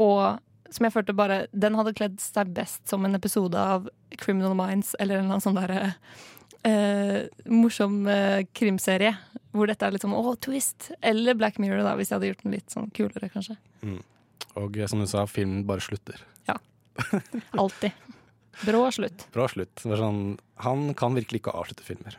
Og 0.00 0.40
som 0.74 0.86
jeg 0.86 0.94
følte 0.94 1.14
bare 1.14 1.44
Den 1.52 1.76
hadde 1.78 1.94
kledd 1.94 2.16
seg 2.22 2.50
best 2.56 2.82
som 2.90 3.04
en 3.06 3.14
episode 3.14 3.58
av 3.58 3.86
Criminal 4.18 4.56
Minds 4.58 4.94
eller 4.98 5.20
en 5.20 5.26
eller 5.26 5.36
annen 5.36 5.44
sånn 5.44 5.58
derre 5.58 5.92
eh, 6.66 7.28
morsom 7.50 8.02
eh, 8.10 8.46
krimserie. 8.56 9.14
Hvor 9.54 9.70
dette 9.70 9.86
er 9.86 9.94
litt 9.94 10.04
sånn 10.04 10.16
å, 10.16 10.34
twist. 10.42 10.90
Eller 11.00 11.38
Black 11.38 11.60
Mirror, 11.62 11.84
da, 11.86 11.94
hvis 11.98 12.10
jeg 12.10 12.18
hadde 12.18 12.32
gjort 12.32 12.44
den 12.44 12.56
litt 12.56 12.74
sånn 12.74 12.90
kulere, 12.96 13.30
kanskje. 13.30 13.56
Mm. 13.84 14.00
Og 14.60 14.78
eh, 14.78 14.88
som 14.90 15.02
du 15.02 15.08
sa, 15.10 15.24
filmen 15.30 15.64
bare 15.68 15.84
slutter. 15.84 16.20
Ja. 16.48 16.58
Alltid. 17.62 17.92
Brå 18.62 18.84
slutt. 18.94 19.26
Brå 19.34 19.48
slutt. 19.50 19.74
Det 19.82 19.96
er 19.96 20.02
sånn, 20.02 20.22
han 20.62 20.92
kan 20.98 21.16
virkelig 21.16 21.42
ikke 21.42 21.56
avslutte 21.58 21.86
filmer. 21.86 22.18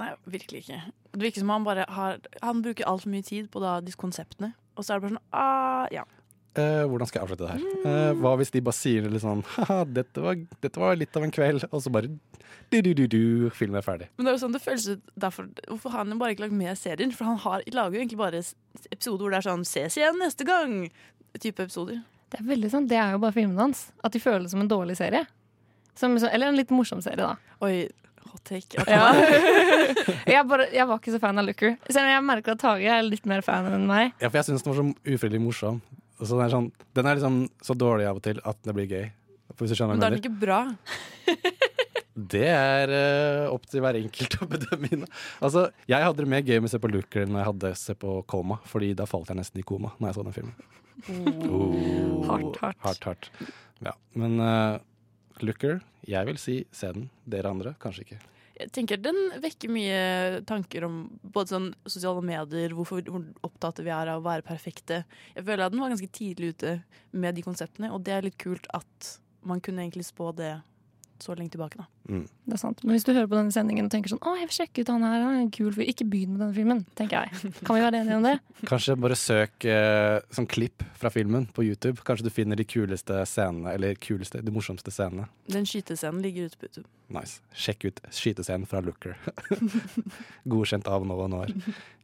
Nei, 0.00 0.10
virkelig 0.28 0.64
ikke. 0.64 0.80
Det 1.12 1.26
virker 1.26 1.44
som 1.44 1.52
han 1.52 1.64
bare 1.66 1.84
har 1.92 2.22
Han 2.40 2.62
bruker 2.64 2.86
altfor 2.88 3.12
mye 3.12 3.24
tid 3.26 3.50
på 3.52 3.60
da, 3.60 3.76
disse 3.84 4.00
konseptene. 4.00 4.54
Og 4.76 4.84
så 4.84 4.94
er 4.94 5.00
det 5.00 5.04
bare 5.04 5.14
sånn 5.14 5.24
ah, 5.36 5.86
ja. 5.92 6.04
Eh, 6.52 6.82
hvordan 6.88 7.08
skal 7.08 7.20
jeg 7.22 7.26
avslutte 7.26 7.46
det 7.46 7.54
her? 7.54 7.84
Eh, 7.88 8.10
hva 8.20 8.34
hvis 8.36 8.52
de 8.52 8.60
bare 8.64 8.76
sier 8.76 9.06
litt 9.08 9.22
sånn 9.24 9.40
Haha, 9.54 9.78
dette 9.88 10.20
var, 10.20 10.36
dette 10.60 10.80
var 10.80 10.98
litt 11.00 11.16
av 11.16 11.24
en 11.24 11.32
kveld, 11.32 11.64
og 11.70 11.80
så 11.80 11.92
bare 11.92 12.10
du-du-du-du, 12.72 13.48
filmen 13.56 13.78
er 13.80 13.84
ferdig. 13.84 14.08
Men 14.16 14.26
det 14.26 14.32
er 14.32 14.36
jo 14.36 14.42
sånn 14.42 14.56
det 14.56 14.62
føles 14.64 14.84
ut 14.88 15.08
derfor, 15.24 15.48
Hvorfor 15.68 15.92
har 15.92 16.04
han 16.04 16.12
jo 16.12 16.18
bare 16.20 16.36
ikke 16.36 16.46
lagd 16.46 16.56
mer 16.56 16.76
serier? 16.76 17.12
For 17.16 17.28
han 17.28 17.40
har, 17.44 17.64
lager 17.72 17.96
jo 17.96 18.02
egentlig 18.02 18.20
bare 18.20 18.42
episoder 18.90 19.24
hvor 19.24 19.32
det 19.32 19.40
er 19.40 19.48
sånn 19.48 19.64
'ses 19.68 19.96
igjen 20.00 20.20
neste 20.20 20.48
gang' 20.48 20.76
type 21.40 21.64
episoder. 21.64 22.02
Det 22.32 22.40
er 22.40 22.48
veldig 22.48 22.70
sånn, 22.72 22.88
det 22.88 22.98
er 23.00 23.14
jo 23.14 23.22
bare 23.22 23.36
filmene 23.36 23.60
hans. 23.60 23.86
At 24.04 24.14
de 24.14 24.20
føles 24.22 24.52
som 24.52 24.62
en 24.62 24.70
dårlig 24.70 24.96
serie. 25.00 25.26
Som, 25.98 26.16
eller 26.16 26.48
en 26.48 26.56
litt 26.56 26.72
morsom 26.72 27.02
serie, 27.04 27.20
da. 27.20 27.56
Oi, 27.64 27.88
hot 28.30 28.44
take. 28.48 28.84
Ja. 28.88 29.10
jeg, 30.32 30.44
bare, 30.48 30.68
jeg 30.72 30.88
var 30.88 31.00
ikke 31.00 31.14
så 31.14 31.20
fan 31.22 31.40
av 31.40 31.48
Looker. 31.48 31.76
Selv 31.88 32.06
om 32.06 32.12
jeg 32.14 32.28
merker 32.28 32.56
at 32.56 32.62
Tage 32.62 32.94
er 32.94 33.04
litt 33.04 33.28
mer 33.28 33.44
fan 33.44 33.68
enn 33.68 33.88
meg. 33.88 34.14
Ja, 34.22 34.30
for 34.30 34.40
jeg 34.40 34.48
syns 34.48 34.64
den 34.64 34.72
var 34.72 34.80
så 34.80 34.86
ufrivillig 35.14 35.42
morsom. 35.44 35.82
Altså, 36.18 36.36
den, 36.36 36.44
er 36.46 36.54
sånn, 36.54 36.70
den 36.96 37.08
er 37.10 37.18
liksom 37.18 37.42
så 37.66 37.76
dårlig 37.76 38.08
av 38.08 38.20
og 38.20 38.24
til 38.24 38.40
at 38.46 38.60
det 38.64 38.76
blir 38.78 38.88
gøy. 38.88 39.04
Hvis 39.58 39.74
du 39.74 39.76
skjønner 39.76 39.98
Men 39.98 40.02
da 40.02 40.08
er 40.08 40.16
den 40.16 40.24
ikke 40.24 40.40
bra. 40.46 40.64
Det 42.12 42.44
er 42.44 42.90
uh, 42.92 43.54
opp 43.54 43.64
til 43.72 43.80
hver 43.80 43.96
enkelt 43.96 44.34
å 44.44 44.48
bedømme. 44.50 44.90
inn. 44.92 45.06
Altså, 45.40 45.70
jeg 45.88 46.04
hadde 46.04 46.20
det 46.20 46.28
mer 46.28 46.42
gøy 46.44 46.58
med 46.60 46.68
å 46.68 46.72
se 46.74 46.80
på 46.82 46.90
Looker 46.92 47.24
enn 47.24 47.38
jeg 47.40 47.48
hadde 47.48 47.70
se 47.80 47.96
på 47.96 48.18
Koma, 48.28 48.58
Fordi 48.68 48.92
da 48.98 49.06
falt 49.08 49.32
jeg 49.32 49.38
nesten 49.40 49.62
i 49.62 49.64
koma 49.64 49.94
når 49.96 50.10
jeg 50.10 50.18
så 50.18 50.24
den 50.26 50.36
filmen. 50.36 50.81
Oh. 51.10 52.22
Hardt, 52.28 52.58
hardt. 52.62 52.82
hardt, 52.84 53.04
hardt. 53.04 53.30
Ja, 53.82 53.94
men 54.18 54.38
uh, 54.38 54.78
Looker, 55.42 55.80
jeg 56.06 56.28
vil 56.28 56.38
si 56.38 56.60
se 56.74 56.92
den. 56.94 57.08
Dere 57.26 57.50
andre, 57.50 57.74
kanskje 57.82 58.06
ikke. 58.06 58.20
Jeg 58.62 58.70
tenker 58.76 59.00
Den 59.00 59.16
vekker 59.42 59.72
mye 59.72 60.42
tanker 60.46 60.84
om 60.86 60.98
både 61.22 61.54
sånn 61.54 61.68
sosiale 61.88 62.22
medier, 62.24 62.74
hvorfor, 62.76 63.02
hvor 63.08 63.24
opptatt 63.48 63.80
vi 63.82 63.90
er 63.90 64.12
av 64.12 64.20
å 64.20 64.26
være 64.26 64.46
perfekte. 64.46 65.02
Jeg 65.34 65.46
føler 65.46 65.66
at 65.66 65.74
den 65.74 65.82
var 65.82 65.90
ganske 65.94 66.12
tidlig 66.14 66.52
ute 66.54 66.76
med 67.10 67.34
de 67.38 67.44
konseptene, 67.46 67.90
og 67.90 68.04
det 68.06 68.14
er 68.14 68.28
litt 68.28 68.38
kult 68.42 68.68
at 68.76 69.16
man 69.48 69.62
kunne 69.64 69.82
egentlig 69.82 70.06
spå 70.06 70.30
det 70.38 70.54
så 71.22 71.36
lenge 71.38 71.54
tilbake. 71.54 71.78
da. 71.78 71.86
Mm. 72.10 72.24
Det 72.46 72.56
er 72.56 72.60
sant. 72.60 72.82
Men 72.84 72.96
hvis 72.96 73.06
du 73.06 73.12
hører 73.12 73.28
på 73.30 73.38
denne 73.38 73.54
sendingen 73.54 73.86
og 73.86 73.92
tenker 73.94 74.10
sånn 74.10 74.22
Å, 74.26 74.34
jeg 74.40 74.48
vil 74.50 74.56
sjekke 74.56 74.82
ut 74.82 74.90
han 74.90 75.04
her, 75.06 75.20
han 75.22 75.36
er 75.36 75.44
en 75.44 75.52
kul 75.54 75.70
fyr. 75.74 75.84
Ikke 75.92 76.06
begynn 76.08 76.34
med 76.34 76.42
denne 76.42 76.56
filmen, 76.56 76.82
tenker 76.98 77.22
jeg. 77.22 77.52
Kan 77.62 77.78
vi 77.78 77.84
være 77.84 78.00
enige 78.02 78.18
om 78.18 78.26
det? 78.26 78.34
Kanskje 78.70 78.96
bare 79.00 79.18
søk 79.18 79.66
eh, 79.70 80.18
sånn 80.34 80.48
klipp 80.50 80.84
fra 80.98 81.12
filmen 81.14 81.46
på 81.54 81.66
YouTube. 81.66 82.02
Kanskje 82.06 82.26
du 82.26 82.32
finner 82.34 82.58
de 82.58 82.66
kuleste 82.68 83.22
scenene, 83.28 83.76
eller 83.76 83.98
kuleste, 84.02 84.42
de 84.42 84.54
morsomste 84.54 84.94
scenene. 84.94 85.28
Den 85.52 85.68
skytescenen 85.68 86.22
ligger 86.24 86.50
ute 86.50 86.58
på 86.58 86.70
YouTube. 86.70 86.88
Nice. 87.12 87.42
Sjekk 87.54 87.86
ut 87.88 88.02
skytescenen 88.10 88.66
fra 88.68 88.82
Looker. 88.84 89.18
Godkjent 90.52 90.90
av 90.90 91.06
Nova 91.06 91.28
Noir. 91.30 91.52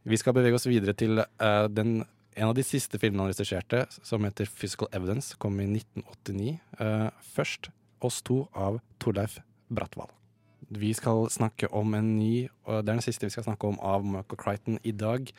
Vi 0.07 0.19
skal 0.19 0.37
bevege 0.37 0.57
oss 0.57 0.69
videre 0.69 0.95
til 0.97 1.19
eh, 1.21 1.65
den, 1.73 1.99
en 2.39 2.51
av 2.51 2.55
de 2.57 2.65
siste 2.65 3.01
filmene 3.01 3.25
han 3.25 3.33
regisserte, 3.33 3.83
som 3.99 4.23
heter 4.27 4.47
Physical 4.49 4.89
Evidence, 4.95 5.35
kom 5.41 5.59
i 5.59 5.67
1989. 5.67 6.55
Uh, 6.79 7.09
først 7.35 7.71
Oss 7.99 8.21
to 8.23 8.45
av 8.55 8.79
Torleif 8.99 9.39
Brattvall. 9.69 10.11
Vi 10.69 10.91
skal 10.93 11.25
snakke 11.33 11.69
om 11.73 11.95
en 11.97 12.11
ny, 12.19 12.49
og 12.67 12.83
det 12.83 12.91
er 12.91 12.97
den 12.99 13.05
siste 13.05 13.25
vi 13.25 13.33
skal 13.33 13.47
snakke 13.47 13.71
om 13.71 13.79
av 13.81 14.03
Michael 14.05 14.41
Crichton 14.41 14.77
i 14.85 14.93
dag, 14.93 15.31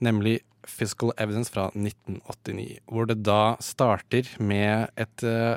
nemlig 0.00 0.38
Physical 0.64 1.12
Evidence 1.20 1.52
fra 1.52 1.68
1989. 1.74 2.80
Hvor 2.88 3.08
det 3.10 3.20
da 3.26 3.56
starter 3.60 4.28
med 4.40 4.88
et, 4.96 5.24
eh, 5.24 5.56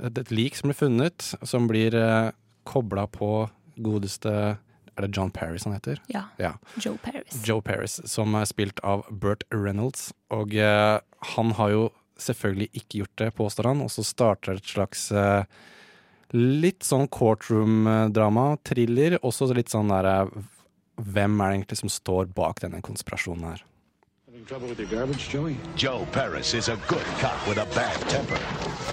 et, 0.00 0.30
lik 0.30 0.56
som 0.56 0.70
blir 0.70 0.78
funnet, 0.78 1.34
som 1.42 1.68
blir 1.68 1.94
uh, 1.96 2.30
kobla 2.64 3.06
på 3.06 3.48
godeste 3.76 4.58
Er 4.98 5.06
det 5.06 5.16
John 5.16 5.30
Paris 5.30 5.62
han 5.64 5.76
heter? 5.76 6.00
Ja. 6.10 6.24
ja. 6.38 6.56
Joe 6.82 6.98
Paris. 6.98 7.36
Joe 7.46 7.62
Paris, 7.62 8.00
som 8.10 8.34
er 8.34 8.48
spilt 8.50 8.80
av 8.82 9.04
Burt 9.10 9.44
Reynolds. 9.54 10.08
Og 10.34 10.56
eh, 10.58 10.98
han 11.36 11.52
har 11.54 11.70
jo 11.70 11.84
selvfølgelig 12.18 12.66
ikke 12.72 13.04
gjort 13.04 13.20
det, 13.22 13.28
påstår 13.38 13.68
han, 13.70 13.84
og 13.84 13.92
så 13.94 14.02
starter 14.02 14.58
et 14.58 14.66
slags 14.66 15.12
eh, 15.14 15.46
litt 16.34 16.84
sånn 16.84 17.08
courtroom-drama, 17.08 18.58
thriller, 18.68 19.18
også 19.22 19.52
litt 19.56 19.72
sånn 19.72 19.92
derre 19.94 20.28
Hvem 20.98 21.36
er 21.38 21.50
det 21.52 21.56
egentlig 21.60 21.78
som 21.78 21.90
står 21.94 22.30
bak 22.34 22.58
denne 22.64 22.80
konspirasjonen 22.82 23.52
her? 23.52 23.60
Trouble 24.48 24.68
with 24.68 24.80
your 24.80 24.88
garbage, 24.88 25.28
Joey? 25.28 25.56
Joe 25.76 26.06
Paris 26.10 26.54
is 26.54 26.68
a 26.68 26.76
good 26.88 27.04
cop 27.20 27.46
with 27.46 27.58
a 27.58 27.66
bad 27.74 28.00
temper. 28.08 28.38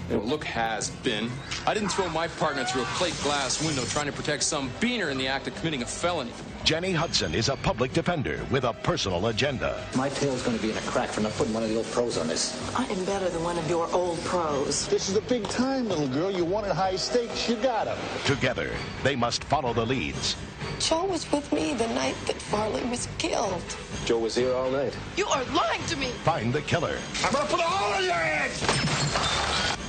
Well, 0.09 0.19
look 0.19 0.43
has 0.43 0.89
been. 0.89 1.31
I 1.65 1.73
didn't 1.73 1.89
throw 1.89 2.09
my 2.09 2.27
partner 2.27 2.63
through 2.63 2.83
a 2.83 2.85
plate 2.97 3.15
glass 3.23 3.63
window 3.65 3.83
trying 3.85 4.05
to 4.05 4.11
protect 4.11 4.43
some 4.43 4.69
beaner 4.79 5.11
in 5.11 5.17
the 5.17 5.27
act 5.27 5.47
of 5.47 5.55
committing 5.55 5.81
a 5.81 5.85
felony. 5.85 6.31
Jenny 6.63 6.91
Hudson 6.91 7.35
is 7.35 7.49
a 7.49 7.55
public 7.57 7.93
defender 7.93 8.43
with 8.51 8.63
a 8.63 8.73
personal 8.73 9.27
agenda. 9.27 9.83
My 9.95 10.09
tail's 10.09 10.41
going 10.41 10.57
to 10.57 10.61
be 10.63 10.71
in 10.71 10.77
a 10.77 10.81
crack 10.81 11.09
for 11.09 11.21
not 11.21 11.31
putting 11.33 11.53
one 11.53 11.63
of 11.63 11.69
the 11.69 11.77
old 11.77 11.85
pros 11.87 12.17
on 12.17 12.27
this. 12.27 12.59
I 12.75 12.85
am 12.85 13.05
better 13.05 13.29
than 13.29 13.43
one 13.43 13.57
of 13.57 13.69
your 13.69 13.91
old 13.93 14.19
pros. 14.25 14.87
This 14.87 15.09
is 15.09 15.15
a 15.15 15.21
big 15.21 15.47
time, 15.47 15.87
little 15.87 16.07
girl. 16.07 16.31
You 16.31 16.45
wanted 16.45 16.73
high 16.73 16.95
stakes, 16.95 17.47
you 17.47 17.55
got 17.57 17.87
'em. 17.87 17.97
Together, 18.25 18.71
they 19.03 19.15
must 19.15 19.43
follow 19.43 19.73
the 19.73 19.85
leads. 19.85 20.35
Joe 20.79 21.05
was 21.05 21.31
with 21.31 21.51
me 21.53 21.73
the 21.73 21.87
night 21.89 22.15
that 22.25 22.35
Farley 22.35 22.83
was 22.85 23.07
killed. 23.17 23.63
Joe 24.05 24.19
was 24.19 24.35
here 24.35 24.53
all 24.53 24.69
night. 24.69 24.95
You 25.15 25.25
are 25.27 25.43
lying 25.45 25.83
to 25.85 25.95
me. 25.95 26.07
Find 26.23 26.51
the 26.51 26.61
killer 26.61 26.97
I'm 27.23 27.31
going 27.31 27.45
to 27.47 27.51
put 27.51 27.59
a 27.59 27.63
hole 27.63 27.99
in 27.99 28.05
your 28.05 28.13
head! 28.13 28.51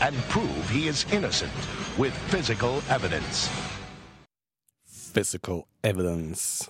And 0.01 0.17
prove 0.29 0.71
he 0.71 0.89
is 0.89 1.07
innocent 1.13 1.53
with 1.99 2.13
physical 2.31 2.83
evidence. 2.91 3.51
Physical 4.87 5.67
evidence. 5.83 6.67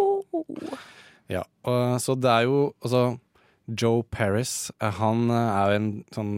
Ja, 1.28 1.42
og, 1.64 2.00
så 2.00 2.14
det 2.14 2.30
er 2.30 2.46
jo 2.46 2.72
altså 2.82 3.16
Joe 3.66 4.02
Paris, 4.02 4.70
eh, 4.80 4.92
han 5.00 5.30
eh, 5.30 5.34
er 5.34 5.72
jo 5.72 5.78
en 5.80 5.90
sånn 6.14 6.34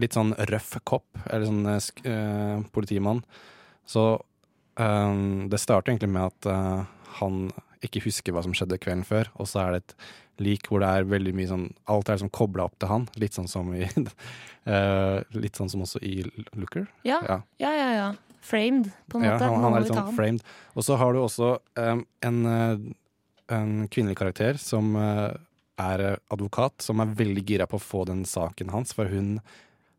litt 0.00 0.14
sånn 0.16 0.32
røff 0.50 0.74
kopp, 0.86 1.06
eller 1.28 1.46
sånn 1.46 1.66
eh, 1.70 1.78
sk 1.82 2.02
eh, 2.10 2.58
politimann. 2.74 3.22
Så 3.86 4.06
eh, 4.80 5.14
det 5.50 5.62
starter 5.62 5.92
egentlig 5.92 6.10
med 6.16 6.26
at 6.26 6.50
eh, 6.50 6.80
han 7.20 7.44
ikke 7.86 8.02
husker 8.04 8.34
hva 8.34 8.42
som 8.44 8.54
skjedde 8.56 8.80
kvelden 8.82 9.06
før, 9.06 9.30
og 9.38 9.48
så 9.48 9.62
er 9.62 9.76
det 9.76 9.84
et 9.84 9.94
lik 10.40 10.66
hvor 10.70 10.80
det 10.82 10.88
er 10.88 11.04
veldig 11.10 11.32
mye 11.36 11.50
sånn 11.50 11.66
Alt 11.92 12.08
er 12.08 12.16
liksom 12.18 12.32
kobla 12.32 12.64
opp 12.68 12.78
til 12.80 12.88
han, 12.90 13.06
litt 13.20 13.36
sånn 13.36 13.48
som 13.50 13.68
i 13.76 13.84
eh, 14.74 15.18
Litt 15.36 15.56
sånn 15.60 15.70
som 15.72 15.84
også 15.84 16.00
i 16.04 16.22
Looker. 16.56 16.86
Ja, 17.06 17.20
ja, 17.28 17.40
ja. 17.60 17.90
ja. 17.96 18.08
Framed, 18.40 18.88
på 19.12 19.18
en 19.20 19.26
Ja, 19.28 19.34
måte. 19.36 19.44
han, 19.52 19.62
han 19.66 19.74
er 19.76 19.84
litt 19.84 19.92
sånn 19.92 20.14
framed. 20.16 20.44
Og 20.74 20.84
så 20.86 20.96
har 20.96 21.12
du 21.12 21.20
også 21.20 21.50
um, 21.76 22.04
en, 22.24 22.38
uh, 22.48 22.78
en 23.52 23.74
kvinnelig 23.92 24.16
karakter 24.16 24.56
som 24.60 24.94
uh, 24.96 25.34
er 25.80 26.16
advokat, 26.32 26.80
som 26.80 27.02
er 27.04 27.12
veldig 27.18 27.44
gira 27.46 27.66
på 27.68 27.76
å 27.76 27.84
få 27.84 28.06
den 28.08 28.24
saken 28.28 28.72
hans, 28.72 28.94
for 28.96 29.12
hun 29.12 29.36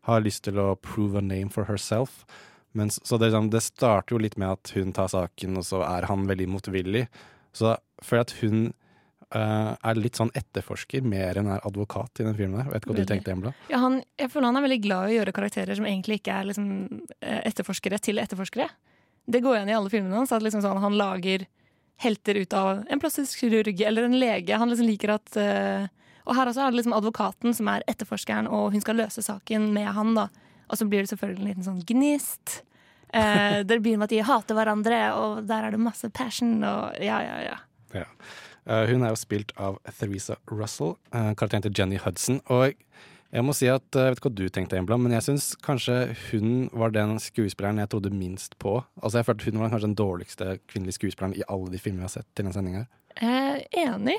har 0.09 0.23
lyst 0.25 0.41
til 0.47 0.57
å 0.57 0.71
prove 0.81 1.21
a 1.21 1.21
name 1.21 1.53
for 1.53 1.69
herself. 1.69 2.23
Men, 2.73 2.89
så 2.89 3.19
det, 3.21 3.29
sånn- 3.35 3.51
det 3.53 3.61
starter 3.61 4.15
jo 4.17 4.23
litt 4.25 4.39
med 4.41 4.55
at 4.57 4.73
hun 4.73 4.89
tar 4.97 5.11
saken, 5.13 5.59
og 5.61 5.67
så 5.69 5.83
er 5.85 6.09
han 6.09 6.25
veldig 6.29 6.49
motvillig. 6.49 7.05
Så 7.53 7.75
jeg 7.75 8.07
føler 8.09 8.25
at 8.25 8.35
hun 8.41 8.61
uh, 9.35 9.71
er 9.75 9.99
litt 9.99 10.19
sånn 10.19 10.31
etterforsker 10.37 11.05
mer 11.07 11.39
enn 11.39 11.49
er 11.53 11.63
advokat 11.67 12.21
i 12.21 12.27
den 12.27 12.35
filmen. 12.37 12.59
der. 12.59 12.71
Vet 12.71 12.83
ikke 12.83 12.93
hva 12.93 12.99
du 12.99 13.09
tenkte, 13.09 13.35
Embla? 13.35 13.53
Ja, 13.71 13.81
han, 13.83 14.01
jeg 14.19 14.31
føler 14.33 14.51
han 14.51 14.59
er 14.59 14.67
veldig 14.67 14.81
glad 14.83 15.07
i 15.07 15.15
å 15.15 15.17
gjøre 15.19 15.35
karakterer 15.37 15.79
som 15.79 15.87
egentlig 15.89 16.21
ikke 16.21 16.35
er 16.35 16.49
liksom, 16.49 16.67
eh, 17.21 17.41
etterforskere 17.49 18.01
til 18.03 18.21
etterforskere. 18.21 18.69
Det 19.31 19.41
går 19.43 19.57
igjen 19.57 19.71
i 19.71 19.77
alle 19.77 19.93
filmene 19.93 20.19
hans. 20.19 20.33
At 20.35 20.43
liksom 20.45 20.63
sånn, 20.65 20.81
han 20.83 20.97
lager 20.99 21.47
helter 22.01 22.39
ut 22.41 22.53
av 22.57 22.83
en 22.89 23.01
plastisk 23.01 23.43
kirurg 23.43 23.81
eller 23.85 24.07
en 24.07 24.17
lege. 24.19 24.57
Han 24.57 24.71
liksom 24.71 24.89
liker 24.89 25.15
at 25.15 25.37
uh, 25.37 25.85
Og 26.25 26.35
her 26.37 26.49
også 26.49 26.63
er 26.65 26.73
det 26.73 26.79
liksom 26.79 26.93
advokaten 26.97 27.53
som 27.57 27.69
er 27.71 27.85
etterforskeren, 27.89 28.49
og 28.49 28.75
hun 28.75 28.81
skal 28.83 28.99
løse 28.99 29.23
saken 29.25 29.71
med 29.73 29.89
han. 29.95 30.13
da 30.17 30.27
Og 30.69 30.77
så 30.77 30.85
blir 30.89 31.01
det 31.01 31.13
selvfølgelig 31.13 31.41
en 31.41 31.49
liten 31.49 31.65
sånn 31.65 31.81
gnist. 31.89 32.61
Eh, 33.13 33.61
det 33.67 33.79
begynner 33.81 34.03
med 34.03 34.09
at 34.09 34.15
de 34.15 34.21
hater 34.27 34.57
hverandre, 34.57 35.01
og 35.17 35.41
der 35.49 35.67
er 35.67 35.73
det 35.73 35.81
masse 35.81 36.09
passion. 36.13 36.59
Og 36.61 37.01
ja, 37.01 37.19
ja, 37.25 37.37
ja. 37.45 37.57
Ja. 37.93 38.05
Eh, 38.67 38.85
hun 38.91 39.03
er 39.03 39.13
jo 39.13 39.19
spilt 39.19 39.53
av 39.57 39.79
Theresa 39.89 40.37
Russell, 40.51 40.95
uh, 41.15 41.31
karakteren 41.33 41.65
til 41.65 41.73
Jenny 41.77 41.97
Hudson. 42.01 42.41
Og 42.53 42.75
jeg 43.31 43.45
må 43.47 43.53
si 43.55 43.67
at, 43.71 43.85
eh, 43.95 44.09
jeg 44.09 44.11
vet 44.11 44.19
ikke 44.19 44.27
hva 44.27 44.35
du 44.35 44.49
tenkte, 44.51 44.75
Embla, 44.75 44.97
men 44.99 45.13
jeg 45.15 45.23
syns 45.23 45.45
kanskje 45.63 46.17
hun 46.27 46.67
var 46.75 46.91
den 46.91 47.15
skuespilleren 47.15 47.79
jeg 47.79 47.87
trodde 47.93 48.11
minst 48.11 48.57
på. 48.59 48.83
Altså 48.99 49.21
Jeg 49.21 49.25
følte 49.25 49.51
hun 49.51 49.61
var 49.61 49.69
kanskje 49.71 49.87
den 49.87 49.95
dårligste 49.95 50.59
kvinnelige 50.67 50.99
skuespilleren 50.99 51.37
i 51.39 51.45
alle 51.47 51.71
de 51.71 51.79
filmene 51.79 52.03
vi 52.03 52.09
har 52.09 52.15
sett 52.19 52.27
til 52.35 52.43
denne 52.43 52.55
sendinga. 52.57 52.87
Eh, 53.15 53.63
enig. 53.85 54.17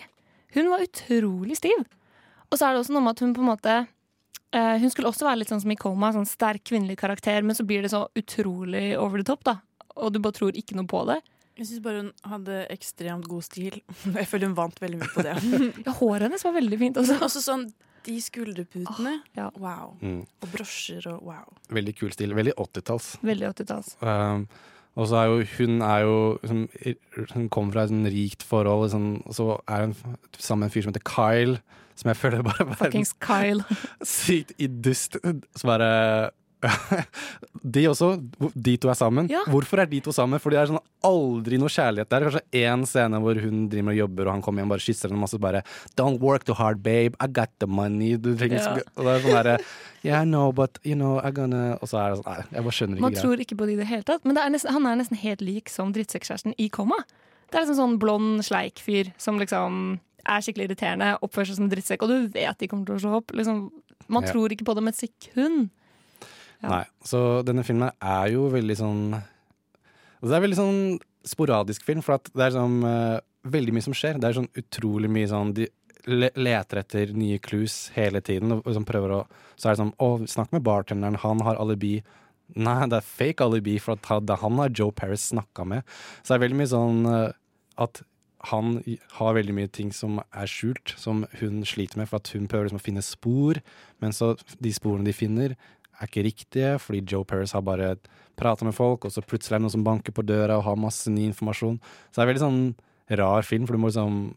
Hun 0.54 0.70
var 0.72 0.80
utrolig 0.80 1.58
stiv. 1.60 1.84
Og 2.50 2.56
så 2.56 2.64
er 2.64 2.72
det 2.72 2.80
også 2.80 2.96
noe 2.96 3.04
med 3.04 3.12
at 3.12 3.20
hun 3.20 3.34
på 3.36 3.40
en 3.44 3.50
måte 3.52 3.74
eh, 4.52 4.78
Hun 4.80 4.90
skulle 4.90 5.08
også 5.08 5.28
være 5.28 5.40
litt 5.40 5.52
sånn 5.52 5.60
som 5.60 5.72
i 5.72 5.76
Coma, 5.76 6.12
sånn 6.12 6.28
sterk 6.28 6.64
kvinnelig 6.64 6.96
karakter, 6.96 7.44
men 7.44 7.56
så 7.56 7.64
blir 7.68 7.82
det 7.82 7.92
så 7.92 8.08
utrolig 8.16 8.96
over 8.96 9.20
the 9.20 9.28
top, 9.28 9.44
da. 9.44 9.60
Og 9.96 10.12
du 10.12 10.20
bare 10.20 10.32
tror 10.32 10.56
ikke 10.56 10.76
noe 10.76 10.88
på 10.88 11.04
det. 11.04 11.20
Jeg 11.58 11.68
syns 11.68 11.84
bare 11.84 12.02
hun 12.02 12.10
hadde 12.32 12.58
ekstremt 12.72 13.28
god 13.28 13.44
stil. 13.44 13.78
Jeg 14.18 14.28
føler 14.30 14.50
hun 14.50 14.58
vant 14.58 14.82
veldig 14.82 15.00
mye 15.02 15.14
på 15.14 15.24
det. 15.26 15.36
ja, 15.86 15.96
Håret 16.00 16.28
hennes 16.28 16.44
var 16.46 16.56
veldig 16.56 16.78
fint 16.80 17.00
også. 17.02 17.18
også 17.28 17.44
sånn 17.44 17.66
de 18.02 18.16
skulderputene. 18.18 19.14
Wow. 19.62 19.94
Mm. 20.02 20.22
Og 20.42 20.48
brosjer 20.50 21.06
og 21.12 21.22
wow. 21.28 21.52
Veldig 21.70 21.94
kul 22.00 22.10
stil. 22.14 22.34
Veldig 22.34 22.56
80-talls. 22.58 23.12
Veldig 23.22 23.50
80-talls. 23.52 23.92
Um, 24.02 24.48
og 24.98 25.08
så 25.08 25.20
er 25.20 25.28
jo 25.30 25.44
hun 25.54 25.84
er 25.86 26.02
jo 26.04 26.16
liksom, 26.42 26.64
Hun 27.32 27.46
kommer 27.48 27.76
fra 27.76 27.84
et 27.86 27.92
sånn 27.92 28.10
rikt 28.12 28.42
forhold, 28.44 28.88
liksom, 28.88 29.06
og 29.24 29.36
så 29.38 29.46
er 29.64 29.86
hun 29.86 29.94
sammen 30.36 30.64
med 30.64 30.68
en 30.68 30.74
fyr 30.74 30.84
som 30.84 30.92
heter 30.92 31.06
Kyle, 31.08 31.56
som 31.96 32.10
jeg 32.10 32.20
føler 32.20 32.44
bare 32.44 32.66
er 32.66 32.78
Fuckings 32.80 33.14
Kyle. 33.22 33.78
sykt 34.04 34.52
i 34.58 34.68
dust. 34.68 35.16
Så 35.22 35.68
bare 35.70 36.32
De 37.62 37.84
også, 37.86 38.08
de 38.54 38.74
to 38.80 38.90
er 38.90 38.96
sammen. 38.98 39.28
Ja. 39.30 39.42
Hvorfor 39.50 39.82
er 39.82 39.86
de 39.90 40.00
to 40.02 40.10
sammen? 40.14 40.40
For 40.42 40.50
det 40.54 40.58
er 40.62 40.70
sånn 40.70 40.80
aldri 41.06 41.58
noe 41.60 41.70
kjærlighet 41.70 42.10
der. 42.10 42.24
Kanskje 42.26 42.42
én 42.62 42.82
scene 42.88 43.20
hvor 43.22 43.38
hun 43.42 43.64
driver 43.70 43.92
og 43.92 43.98
jobber, 44.00 44.26
og 44.28 44.32
han 44.36 44.42
kommer 44.42 44.62
hjem 44.62 44.70
og 44.72 44.74
bare 44.76 44.84
kysser 44.86 45.10
henne 45.12 45.22
masse. 45.22 45.38
Bare 45.42 45.62
Don't 45.98 46.18
work 46.22 46.46
too 46.48 46.56
hard, 46.58 46.82
babe. 46.82 47.14
I 47.22 47.28
got 47.30 47.52
the 47.62 47.68
money. 47.70 48.16
Du 48.16 48.32
trenger 48.34 48.58
Ja. 48.62 48.74
Og 48.96 49.04
det 49.06 49.14
er 49.16 49.24
sånn 49.26 49.38
derre 49.38 49.56
Yeah, 50.02 50.24
no, 50.26 50.48
but 50.50 50.80
you 50.82 50.96
know, 50.98 51.20
I'm 51.22 51.30
gonna 51.36 51.76
Og 51.80 51.86
så 51.86 52.00
er 52.00 52.08
det 52.10 52.24
sånn 52.24 52.26
Nei, 52.32 52.46
jeg 52.56 52.64
bare 52.66 52.74
skjønner 52.74 52.96
ikke 52.98 53.04
Man 53.06 53.14
tror 53.20 53.42
ikke 53.44 53.56
på 53.60 53.66
det 53.68 53.74
i 53.76 53.76
det 53.78 53.86
hele 53.86 54.02
tatt. 54.08 54.24
Men 54.26 54.34
det 54.34 54.42
er 54.42 54.50
nesten, 54.56 54.72
han 54.74 54.86
er 54.90 54.96
nesten 54.98 55.20
helt 55.22 55.44
lik 55.46 55.70
som 55.70 55.92
drittsekkjæresten 55.94 56.56
i 56.58 56.66
Komma. 56.74 56.98
Det 57.52 57.60
er 57.60 57.62
liksom 57.66 57.78
sånn 57.78 57.98
blond 58.02 58.42
sleik-fyr 58.42 59.12
som 59.22 59.38
liksom 59.38 60.00
er 60.26 60.42
skikkelig 60.42 60.68
irriterende, 60.70 61.12
oppfører 61.22 61.50
seg 61.52 61.58
som 61.60 61.70
drittsekk, 61.70 62.02
og 62.02 62.10
du 62.10 62.34
vet 62.34 62.58
de 62.62 62.68
kommer 62.70 62.86
til 62.86 62.98
å 62.98 63.02
slå 63.04 63.14
opp. 63.20 63.30
Liksom, 63.34 63.70
Man 64.10 64.24
Ja. 64.26 64.32
tror 64.32 64.50
ikke 64.50 64.64
på 64.66 64.74
dem 64.74 64.88
et 64.90 64.96
sekund. 64.98 65.70
Nei, 66.62 66.84
så 67.02 67.42
denne 67.46 67.64
filmen 67.66 67.90
er 67.98 68.28
jo 68.34 68.46
veldig 68.52 68.76
sånn 68.78 69.02
altså 69.16 70.28
Det 70.30 70.36
er 70.36 70.44
veldig 70.44 70.58
sånn 70.60 70.82
sporadisk 71.26 71.84
film, 71.86 72.02
for 72.04 72.22
det 72.30 72.44
er 72.46 72.54
sånn 72.54 72.80
uh, 72.86 73.18
veldig 73.46 73.74
mye 73.74 73.86
som 73.86 73.94
skjer. 73.96 74.18
Det 74.20 74.28
er 74.28 74.38
sånn 74.38 74.50
utrolig 74.58 75.10
mye 75.10 75.30
sånn 75.30 75.54
De 75.56 75.68
leter 76.06 76.80
etter 76.80 77.12
nye 77.14 77.38
clues 77.42 77.92
hele 77.94 78.22
tiden, 78.24 78.54
og 78.54 78.66
liksom 78.66 78.86
prøver 78.86 79.16
å 79.18 79.20
Så 79.54 79.68
er 79.68 79.74
det 79.74 79.82
sånn 79.82 79.94
Å, 80.02 80.10
snakk 80.30 80.54
med 80.54 80.64
bartenderen, 80.66 81.18
han 81.22 81.42
har 81.46 81.60
alibi. 81.62 82.00
Nei, 82.54 82.78
det 82.90 82.98
er 82.98 83.10
fake 83.10 83.44
alibi, 83.44 83.78
for 83.80 83.96
at 83.96 84.32
han 84.42 84.58
har 84.60 84.72
Joe 84.74 84.92
Paris 84.92 85.30
snakka 85.30 85.66
med. 85.66 85.86
Så 86.22 86.32
det 86.32 86.38
er 86.38 86.44
veldig 86.46 86.58
mye 86.58 86.72
sånn 86.72 87.06
eh, 87.08 87.28
at 87.80 88.02
han 88.50 88.80
har 89.18 89.36
veldig 89.36 89.54
mye 89.54 89.70
ting 89.70 89.92
som 89.94 90.18
er 90.18 90.50
skjult, 90.50 90.94
som 90.98 91.22
hun 91.38 91.62
sliter 91.68 92.00
med, 92.00 92.10
for 92.10 92.18
at 92.18 92.32
hun 92.34 92.48
prøver 92.50 92.66
liksom 92.66 92.80
å 92.80 92.84
finne 92.84 93.04
spor, 93.06 93.60
men 94.02 94.14
så 94.16 94.32
de 94.58 94.72
sporene 94.74 95.06
de 95.06 95.14
finner, 95.14 95.54
er 96.00 96.08
ikke 96.08 96.24
riktige, 96.26 96.78
fordi 96.80 97.02
Joe 97.12 97.24
Paris 97.28 97.52
har 97.52 97.62
bare 97.62 97.96
prata 98.36 98.64
med 98.64 98.74
folk, 98.74 99.04
og 99.04 99.12
så 99.12 99.22
plutselig 99.22 99.56
er 99.56 99.60
det 99.60 99.66
noen 99.66 99.76
som 99.76 99.84
banker 99.86 100.12
på 100.16 100.24
døra 100.26 100.56
og 100.58 100.64
har 100.64 100.76
masse 100.80 101.10
ny 101.12 101.26
informasjon. 101.30 101.78
Så 102.10 102.16
det 102.16 102.24
er 102.24 102.30
veldig 102.32 102.44
sånn 102.46 102.62
rar 103.18 103.42
film, 103.46 103.66
for 103.66 103.76
du 103.76 103.82
må 103.82 103.92
liksom 103.92 104.34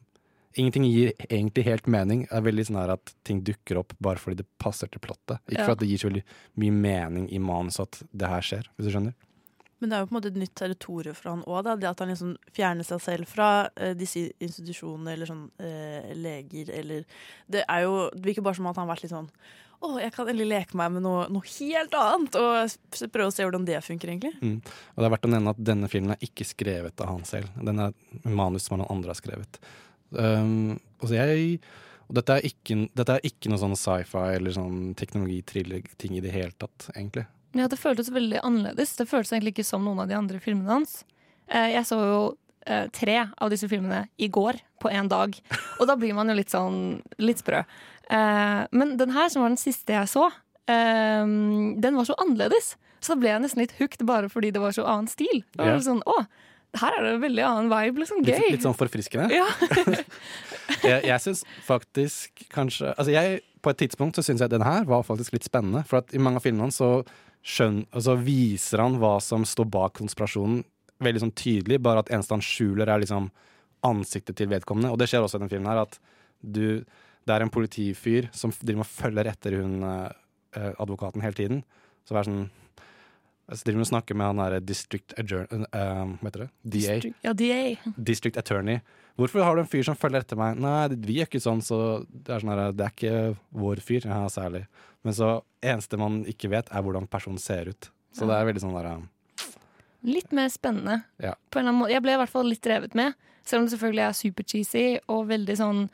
Ingenting 0.55 0.85
gir 0.87 1.09
egentlig 1.27 1.65
helt 1.65 1.85
mening. 1.91 2.21
Det 2.29 2.37
er 2.37 2.43
veldig 2.45 2.63
sånn 2.63 2.77
her 2.79 2.93
at 2.93 3.09
ting 3.27 3.41
dukker 3.43 3.75
opp 3.81 3.91
bare 3.99 4.15
fordi 4.15 4.37
det 4.39 4.45
passer 4.57 4.87
til 4.87 5.01
plottet. 5.03 5.41
Ikke 5.51 5.59
Ja. 5.59 5.65
for 5.65 5.71
at 5.73 5.79
det 5.79 5.89
gir 5.89 5.97
så 5.99 6.07
veldig 6.07 6.23
mye 6.55 6.71
mening 6.71 7.25
i 7.29 7.39
manuset 7.43 7.81
at 7.81 8.03
det 8.15 8.29
her 8.29 8.39
skjer, 8.39 8.63
hvis 8.77 8.87
du 8.87 8.91
skjønner. 8.93 9.13
Men 9.81 9.89
det 9.89 9.97
er 9.97 9.99
jo 9.99 10.05
på 10.07 10.15
en 10.15 10.21
måte 10.21 10.31
et 10.31 10.39
nytt 10.39 10.55
territorium 10.55 11.13
for 11.13 11.29
han 11.29 11.43
òg, 11.43 11.79
det 11.81 11.89
at 11.89 11.99
han 11.99 12.07
liksom 12.07 12.37
fjerner 12.55 12.87
seg 12.87 13.01
selv 13.01 13.27
fra 13.27 13.69
eh, 13.75 13.93
disse 13.93 14.31
institusjonene 14.39 15.11
eller 15.11 15.25
sånn 15.25 15.51
eh, 15.59 16.13
leger 16.15 16.71
eller 16.71 17.03
Det 17.51 17.65
er 17.67 17.81
jo 17.83 18.09
Det 18.15 18.23
virker 18.23 18.41
bare 18.41 18.55
som 18.55 18.67
at 18.67 18.77
han 18.77 18.87
har 18.87 18.95
vært 18.95 19.03
litt 19.03 19.11
sånn 19.11 19.29
Å, 19.83 19.89
jeg 20.01 20.13
kan 20.15 20.29
endelig 20.31 20.47
leke 20.49 20.77
meg 20.79 20.93
med 20.95 21.03
noe, 21.05 21.25
noe 21.33 21.47
helt 21.59 21.95
annet, 21.99 22.37
og 22.39 23.09
prøve 23.13 23.29
å 23.29 23.33
se 23.35 23.45
hvordan 23.45 23.65
det 23.67 23.81
funker, 23.85 24.11
egentlig. 24.13 24.33
Mm. 24.41 24.59
Og 24.63 25.01
det 25.01 25.07
er 25.07 25.13
verdt 25.15 25.27
å 25.27 25.31
nevne 25.33 25.53
at 25.55 25.63
denne 25.71 25.89
filmen 25.91 26.15
er 26.15 26.25
ikke 26.25 26.47
skrevet 26.47 27.03
av 27.03 27.11
han 27.11 27.25
selv. 27.27 27.51
Den 27.59 27.81
er 27.83 27.95
manus 28.23 28.69
som 28.69 28.79
noen 28.79 28.91
andre 28.95 29.13
har 29.13 29.19
skrevet. 29.19 29.59
Um, 30.15 30.77
og, 31.01 31.09
så 31.09 31.17
jeg, 31.17 31.59
og 32.07 32.19
dette, 32.19 32.37
er 32.37 32.47
ikke, 32.49 32.79
dette 32.95 33.17
er 33.17 33.27
ikke 33.27 33.51
noe 33.51 33.61
sånn 33.61 33.77
sci-fi 33.79 34.37
eller 34.37 34.55
sånn 34.55 34.93
teknologi-thriller-ting 34.99 36.17
i 36.19 36.23
det 36.23 36.33
hele 36.35 36.55
tatt, 36.61 36.89
egentlig. 36.95 37.25
Ja, 37.55 37.69
det 37.71 37.79
føltes 37.79 38.11
veldig 38.11 38.41
annerledes. 38.43 38.97
Det 38.99 39.07
føltes 39.07 39.31
egentlig 39.33 39.55
ikke 39.55 39.67
som 39.67 39.85
noen 39.87 40.03
av 40.03 40.09
de 40.11 40.17
andre 40.17 40.41
filmene 40.43 40.73
hans. 40.73 41.03
Eh, 41.47 41.71
Jeg 41.77 41.87
så 41.87 41.99
jo 42.01 42.21
eh, 42.67 42.87
tre 42.91 43.21
av 43.31 43.51
disse 43.53 43.69
filmene 43.71 44.05
i 44.17 44.27
går, 44.27 44.59
på 44.83 44.91
én 44.91 45.07
dag. 45.09 45.33
Og 45.79 45.87
da 45.87 45.95
blir 45.97 46.13
man 46.17 46.29
jo 46.29 46.35
litt 46.37 46.51
sånn 46.53 46.99
litt 47.23 47.39
sprø. 47.41 47.63
Eh, 48.09 48.63
Men 48.71 48.97
den 48.97 49.13
her, 49.15 49.29
som 49.29 49.41
var 49.43 49.53
den 49.53 49.61
siste 49.61 49.93
jeg 49.95 50.09
så, 50.11 50.27
eh, 50.67 51.25
den 51.25 51.95
var 51.95 52.05
så 52.05 52.17
annerledes. 52.21 52.75
Så 53.01 53.13
da 53.13 53.19
ble 53.21 53.29
jeg 53.29 53.43
nesten 53.43 53.61
litt 53.61 53.75
hooked 53.79 54.05
bare 54.07 54.29
fordi 54.29 54.51
det 54.51 54.61
var 54.61 54.73
så 54.73 54.85
annen 54.89 55.07
stil. 55.11 55.43
Det 55.53 55.61
var 55.61 55.81
sånn, 55.85 56.01
å, 56.09 56.15
her 56.81 56.95
er 56.97 57.03
det 57.05 57.11
en 57.15 57.21
veldig 57.23 57.43
annen 57.45 57.69
vibe, 57.69 58.01
liksom. 58.01 58.23
Litt, 58.25 58.39
Gøy. 58.41 58.51
litt 58.55 58.65
sånn 58.65 58.77
forfriskende. 58.77 59.27
Ja. 59.33 59.45
jeg 60.89 61.03
jeg 61.05 61.21
syns 61.21 61.43
faktisk 61.67 62.47
kanskje 62.49 62.89
Altså 62.97 63.13
jeg, 63.13 63.43
På 63.61 63.69
et 63.71 63.77
tidspunkt 63.83 64.17
så 64.17 64.23
syns 64.25 64.41
jeg 64.41 64.49
den 64.51 64.65
her 64.65 64.83
var 64.89 65.05
faktisk 65.05 65.33
litt 65.37 65.45
spennende. 65.45 65.83
For 65.87 66.01
at 66.01 66.13
i 66.13 66.21
mange 66.21 66.41
av 66.41 66.45
filmene 66.45 66.73
så 66.73 66.99
skjønn, 67.45 67.83
altså 67.93 68.15
viser 68.17 68.81
han 68.81 68.97
hva 69.01 69.19
som 69.21 69.45
står 69.45 69.69
bak 69.69 69.95
konspirasjonen 69.99 70.63
veldig 71.05 71.21
sånn 71.25 71.35
tydelig. 71.37 71.81
Bare 71.85 72.01
at 72.01 72.09
eneste 72.13 72.33
han 72.33 72.45
skjuler, 72.45 72.89
er 72.89 73.01
liksom 73.03 73.29
ansiktet 73.85 74.37
til 74.39 74.49
vedkommende. 74.49 74.89
Og 74.93 74.97
det 75.01 75.09
skjer 75.11 75.25
også 75.25 75.37
i 75.37 75.45
den 75.45 75.51
filmen 75.51 75.69
her, 75.69 75.83
at 75.85 75.99
du 76.41 76.85
Det 77.25 77.33
er 77.33 77.45
en 77.45 77.53
politifyr 77.53 78.29
som 78.35 78.53
driver 78.61 78.83
med 78.83 78.85
og 78.85 78.91
følger 78.91 79.31
etter 79.31 79.57
hun 79.57 79.79
eh, 79.85 80.71
advokaten 80.77 81.25
hele 81.25 81.37
tiden. 81.37 81.63
Så 82.05 82.13
det 82.13 82.21
er 82.21 82.29
sånn 82.29 82.45
så 83.45 83.61
driver 83.61 83.77
hun 83.77 83.85
og 83.85 83.89
snakker 83.91 84.17
med 84.17 84.25
han 84.31 84.39
derre 84.41 84.59
district 84.65 85.13
adjourn... 85.21 85.67
Uh, 85.69 86.15
hva 86.17 86.29
heter 86.31 86.43
det? 86.45 86.47
DA. 86.75 86.95
Ja, 87.21 87.33
DA. 87.37 87.91
District 87.93 88.39
Attorney. 88.41 88.79
Hvorfor 89.19 89.45
har 89.45 89.55
du 89.55 89.61
en 89.61 89.69
fyr 89.69 89.85
som 89.85 89.97
følger 89.97 90.25
etter 90.25 90.39
meg? 90.39 90.57
Nei, 90.59 90.87
vi 91.05 91.19
gjør 91.19 91.29
ikke 91.29 91.43
sånn, 91.43 91.61
så 91.63 91.77
det 92.09 92.33
er, 92.33 92.41
sånn 92.41 92.51
her, 92.51 92.63
det 92.73 92.87
er 92.87 92.95
ikke 92.95 93.19
vår 93.61 93.81
fyr. 93.85 94.07
Ja, 94.09 94.23
særlig. 94.33 94.63
Men 95.05 95.15
så 95.15 95.29
eneste 95.61 95.99
man 96.01 96.23
ikke 96.31 96.49
vet, 96.55 96.71
er 96.73 96.85
hvordan 96.85 97.05
personen 97.11 97.37
ser 97.41 97.69
ut. 97.69 97.91
Så 98.17 98.25
det 98.25 98.33
er 98.33 98.49
veldig 98.49 98.63
sånn 98.63 98.75
der 98.79 98.89
Litt 100.05 100.33
mer 100.37 100.49
spennende. 100.53 100.99
Ja. 101.21 101.35
På 101.49 101.59
en 101.59 101.65
eller 101.65 101.71
annen 101.71 101.81
måte. 101.83 101.93
Jeg 101.93 102.05
ble 102.05 102.17
i 102.17 102.19
hvert 102.21 102.33
fall 102.33 102.49
litt 102.49 102.65
drevet 102.65 102.97
med, 102.97 103.13
selv 103.45 103.61
om 103.61 103.69
det 103.69 103.75
selvfølgelig 103.75 104.03
er 104.05 104.19
super-cheesy 104.19 104.85
og 105.13 105.23
veldig 105.29 105.55
sånn 105.61 105.85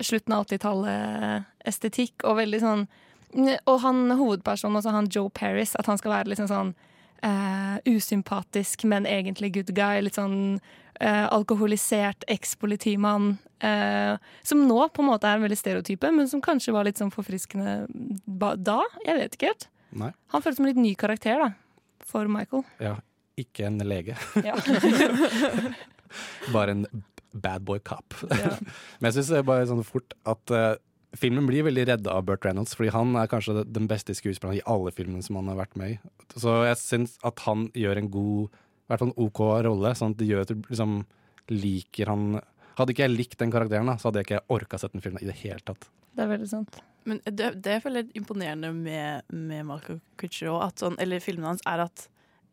slutten 0.00 0.34
av 0.36 0.46
80-tallet-estetikk 0.46 2.24
og 2.28 2.38
veldig 2.40 2.60
sånn 2.62 2.86
Og 3.66 3.78
han 3.80 4.10
hovedpersonen, 4.12 4.76
også 4.76 4.92
han 4.92 5.08
Joe 5.08 5.30
Paris, 5.32 5.72
at 5.80 5.88
han 5.88 5.96
skal 6.00 6.12
være 6.12 6.32
liksom 6.32 6.48
sånn 6.50 6.74
uh, 7.24 7.78
usympatisk, 7.88 8.84
men 8.84 9.06
egentlig 9.08 9.54
good 9.54 9.72
guy. 9.72 10.02
Litt 10.04 10.18
sånn 10.18 10.58
uh, 11.00 11.26
alkoholisert 11.32 12.26
ekspolitimann. 12.28 13.36
Uh, 13.62 14.18
som 14.44 14.66
nå 14.68 14.80
på 14.92 15.00
en 15.04 15.08
måte 15.12 15.30
er 15.30 15.38
en 15.38 15.46
veldig 15.46 15.58
stereotype, 15.58 16.10
men 16.12 16.28
som 16.28 16.42
kanskje 16.44 16.74
var 16.76 16.84
litt 16.88 17.00
sånn 17.00 17.14
forfriskende 17.14 17.86
da. 18.26 18.82
Jeg 19.06 19.20
vet 19.20 19.38
ikke 19.38 19.52
helt. 19.52 19.68
Nei. 20.02 20.10
Han 20.34 20.44
føles 20.44 20.58
som 20.58 20.66
en 20.66 20.72
litt 20.72 20.82
ny 20.82 20.92
karakter 20.98 21.40
da, 21.40 21.48
for 22.08 22.28
Michael. 22.32 22.66
Ja, 22.82 22.98
ikke 23.40 23.68
en 23.68 23.80
lege. 23.86 24.18
Ja. 24.44 24.56
bare 26.54 26.76
en 26.76 26.86
bad 27.32 27.64
boy 27.68 27.80
cop. 27.84 28.16
Men 29.00 29.10
jeg 29.10 29.18
syns 29.18 29.46
bare 29.48 29.68
sånn 29.68 29.84
fort 29.86 30.16
at 30.28 30.54
uh, 30.54 30.74
filmen 31.18 31.46
blir 31.48 31.66
veldig 31.66 31.86
redda 31.90 32.14
av 32.16 32.26
Burt 32.28 32.44
Reynolds, 32.46 32.76
fordi 32.78 32.92
han 32.94 33.16
er 33.20 33.30
kanskje 33.30 33.64
den 33.68 33.88
beste 33.90 34.14
skuespilleren 34.16 34.60
i 34.60 34.66
alle 34.70 34.92
filmene 34.94 35.24
som 35.24 35.38
han 35.40 35.50
har 35.52 35.60
vært 35.60 35.76
med 35.80 35.96
i. 35.96 35.98
Så 36.36 36.62
jeg 36.66 36.78
syns 36.80 37.18
at 37.26 37.42
han 37.46 37.68
gjør 37.78 38.00
en 38.00 38.12
god, 38.12 38.62
i 38.62 38.92
hvert 38.92 39.02
fall 39.02 39.12
en 39.12 39.20
OK 39.26 39.42
rolle, 39.68 39.92
sånn 39.98 40.16
at 40.16 40.22
det 40.22 40.30
gjør 40.30 40.46
at 40.46 40.54
du 40.54 40.64
liksom 40.70 41.02
liker 41.52 42.12
han 42.12 42.40
Hadde 42.72 42.94
ikke 42.94 43.02
jeg 43.04 43.12
likt 43.12 43.34
den 43.36 43.50
karakteren, 43.52 43.84
da, 43.90 43.98
så 44.00 44.08
hadde 44.08 44.22
jeg 44.22 44.26
ikke 44.30 44.54
orka 44.54 44.78
sett 44.80 44.94
den 44.94 45.02
filmen 45.04 45.20
i 45.20 45.26
det 45.28 45.34
hele 45.42 45.60
tatt. 45.60 45.90
Det 46.16 46.22
er 46.24 46.30
veldig 46.30 46.46
sant. 46.48 46.78
Men 47.04 47.18
det, 47.26 47.50
det 47.60 47.74
jeg 47.74 47.82
føler 47.84 48.06
er 48.06 48.14
imponerende 48.16 48.70
med, 48.72 49.26
med 49.28 49.66
Marco 49.68 49.98
Cuccio, 50.16 50.54
at 50.64 50.80
sånn, 50.80 50.96
eller 51.02 51.20
filmene 51.20 51.50
hans, 51.50 51.60
er 51.68 51.82
at 51.84 52.06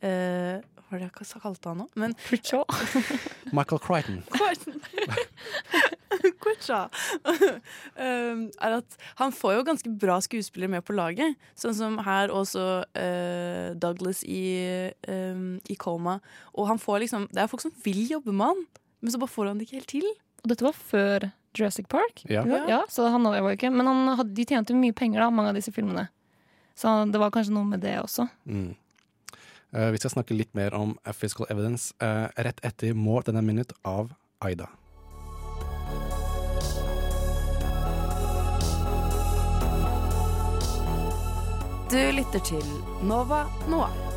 eh, 0.04 0.60
var 0.90 1.02
det 1.02 1.10
jeg 1.10 1.42
kalte 1.42 1.72
han 1.72 1.84
nå? 1.84 1.88
Men 2.00 2.16
Michael 3.58 3.82
Crichton. 3.82 4.24
Crichton. 4.34 4.82
Quitcha. 6.40 6.90
um, 8.06 8.46
er 8.62 8.76
at 8.80 8.98
han 9.20 9.34
får 9.36 9.58
jo 9.58 9.66
ganske 9.68 9.92
bra 10.02 10.18
skuespillere 10.24 10.72
med 10.72 10.86
på 10.88 10.96
laget. 10.98 11.38
Sånn 11.60 11.76
som 11.78 11.98
her 12.06 12.34
også 12.34 12.66
uh, 12.88 13.70
Douglas 13.80 14.24
i, 14.28 14.90
um, 15.08 15.60
i 15.70 15.78
Coma. 15.80 16.20
Og 16.56 16.70
han 16.72 16.82
får 16.82 17.06
liksom 17.06 17.30
Det 17.34 17.44
er 17.44 17.52
folk 17.52 17.64
som 17.64 17.76
vil 17.86 18.02
jobbe 18.10 18.34
med 18.34 18.54
han, 18.54 18.66
men 19.00 19.14
så 19.14 19.22
bare 19.22 19.36
får 19.36 19.52
han 19.52 19.60
det 19.60 19.70
ikke 19.70 19.82
helt 19.82 19.94
til. 19.94 20.08
Og 20.44 20.52
dette 20.52 20.66
var 20.66 20.78
før 20.78 21.30
Jurassic 21.58 21.90
Park. 21.92 22.24
Ja. 22.30 22.46
ja 22.70 22.84
så 22.92 23.10
han 23.12 23.26
var 23.26 23.40
jo 23.40 23.50
ikke 23.56 23.72
Men 23.74 23.90
han 23.90 24.14
hadde, 24.20 24.36
de 24.38 24.46
tjente 24.48 24.78
mye 24.78 24.96
penger, 24.96 25.24
da, 25.24 25.32
mange 25.34 25.54
av 25.54 25.60
disse 25.60 25.74
filmene. 25.76 26.08
Så 26.80 26.92
det 27.12 27.20
var 27.20 27.34
kanskje 27.36 27.56
noe 27.56 27.68
med 27.68 27.84
det 27.84 27.98
også. 28.00 28.30
Mm. 28.48 28.72
Eh, 29.74 29.92
vi 29.92 29.98
skal 29.98 30.10
snakke 30.10 30.34
litt 30.34 30.54
mer 30.58 30.74
om 30.74 30.98
Physical 31.14 31.46
Evidence 31.50 31.94
uh, 32.02 32.28
rett 32.36 32.60
etter 32.66 32.94
More 32.94 33.24
Than 33.24 33.38
A 33.38 33.42
Minute 33.42 33.76
av 33.86 34.14
Aida. 34.42 34.70
Du 41.90 42.02
lytter 42.14 42.40
til 42.46 42.66
Nova 43.02 43.46
Noir. 43.70 44.09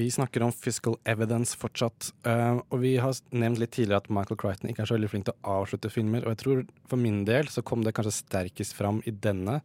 Vi 0.00 0.10
snakker 0.10 0.42
om 0.42 0.52
physical 0.52 0.96
evidence 1.04 1.56
fortsatt, 1.60 2.12
Uh, 2.24 2.60
og 2.72 2.80
vi 2.80 2.94
har 3.00 3.16
nevnt 3.32 3.58
litt 3.60 3.72
tidligere 3.76 4.00
at 4.00 4.08
Michael 4.12 4.38
Crichton 4.40 4.70
ikke 4.70 4.84
er 4.84 4.88
så 4.88 4.96
veldig 4.96 5.08
flink 5.12 5.26
til 5.28 5.34
å 5.34 5.56
avslutte 5.60 5.90
filmer, 5.92 6.24
og 6.24 6.32
jeg 6.32 6.40
tror 6.40 6.62
for 6.88 7.00
min 7.00 7.18
del 7.28 7.48
så 7.52 7.62
kom 7.66 7.84
det 7.84 7.92
kanskje 7.96 8.12
sterkest 8.18 8.76
fram 8.76 9.02
i 9.08 9.12
denne, 9.12 9.58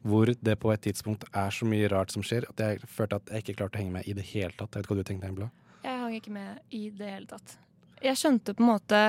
hvor 0.00 0.32
det 0.32 0.54
på 0.62 0.72
et 0.72 0.84
tidspunkt 0.86 1.24
er 1.28 1.52
så 1.52 1.68
mye 1.68 1.90
rart 1.92 2.12
som 2.14 2.24
skjer, 2.24 2.46
at 2.48 2.62
jeg 2.64 2.80
følte 2.88 3.18
at 3.20 3.32
jeg 3.32 3.44
ikke 3.44 3.58
klarte 3.60 3.76
å 3.76 3.82
henge 3.82 3.96
med 3.98 4.08
i 4.08 4.16
det 4.16 4.24
hele 4.30 4.56
tatt. 4.56 4.72
Jeg 4.72 4.84
vet 4.84 4.90
hva 4.92 4.98
du 4.98 5.04
tenkte, 5.10 5.30
Embla? 5.32 5.50
Jeg 5.82 6.00
hang 6.04 6.16
ikke 6.16 6.34
med 6.38 6.76
i 6.78 6.82
det 7.02 7.12
hele 7.12 7.28
tatt. 7.34 7.56
Jeg 8.02 8.20
skjønte 8.22 8.56
på 8.56 8.64
en 8.64 8.72
måte 8.72 9.02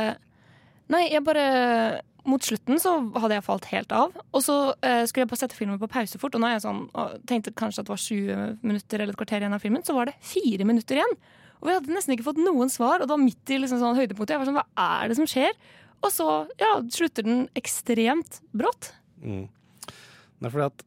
Nei, 0.92 1.06
jeg 1.14 1.24
bare 1.24 1.48
Mot 2.30 2.46
slutten 2.46 2.80
så 2.80 2.96
hadde 3.20 3.36
jeg 3.36 3.44
falt 3.44 3.66
helt 3.74 3.94
av. 3.96 4.14
Og 4.32 4.44
så 4.46 4.58
eh, 4.80 5.04
skulle 5.10 5.26
jeg 5.26 5.32
bare 5.34 5.42
sette 5.42 5.58
filmen 5.58 5.80
på 5.82 5.90
pause 5.92 6.20
fort, 6.22 6.36
og 6.38 6.44
nå 6.44 6.48
er 6.48 6.56
jeg 6.56 6.66
sånn, 6.66 6.84
tenkte 7.30 7.52
kanskje 7.60 7.84
at 7.84 7.90
det 7.90 7.94
var 7.94 8.04
20 8.04 8.60
minutter 8.64 9.04
eller 9.04 9.16
et 9.16 9.20
kvarter 9.20 9.44
igjen 9.44 9.58
av 9.58 9.64
filmen, 9.64 9.84
så 9.84 9.96
var 9.98 10.08
det 10.08 10.16
fire 10.24 10.68
minutter 10.70 11.02
igjen. 11.02 11.18
Og 11.64 11.70
vi 11.70 11.76
hadde 11.78 11.96
nesten 11.96 12.16
ikke 12.16 12.28
fått 12.28 12.42
noen 12.44 12.72
svar, 12.72 13.00
og 13.00 13.08
det 13.08 13.16
var 13.16 13.24
midt 13.24 13.52
i 13.52 13.60
liksom 13.60 13.80
sånn 13.80 14.00
høydepunktet. 14.00 14.36
Jeg 14.36 14.42
var 14.42 14.50
sånn, 14.50 14.60
hva 14.60 14.88
er 15.02 15.12
det 15.12 15.20
som 15.20 15.30
skjer? 15.32 15.60
Og 16.04 16.12
så 16.12 16.30
ja, 16.60 16.72
slutter 16.92 17.28
den 17.28 17.46
ekstremt 17.60 18.42
brått. 18.52 18.92
Mm. 19.24 19.46
Det 19.88 20.50
er 20.50 20.52
fordi 20.52 20.68
at 20.68 20.84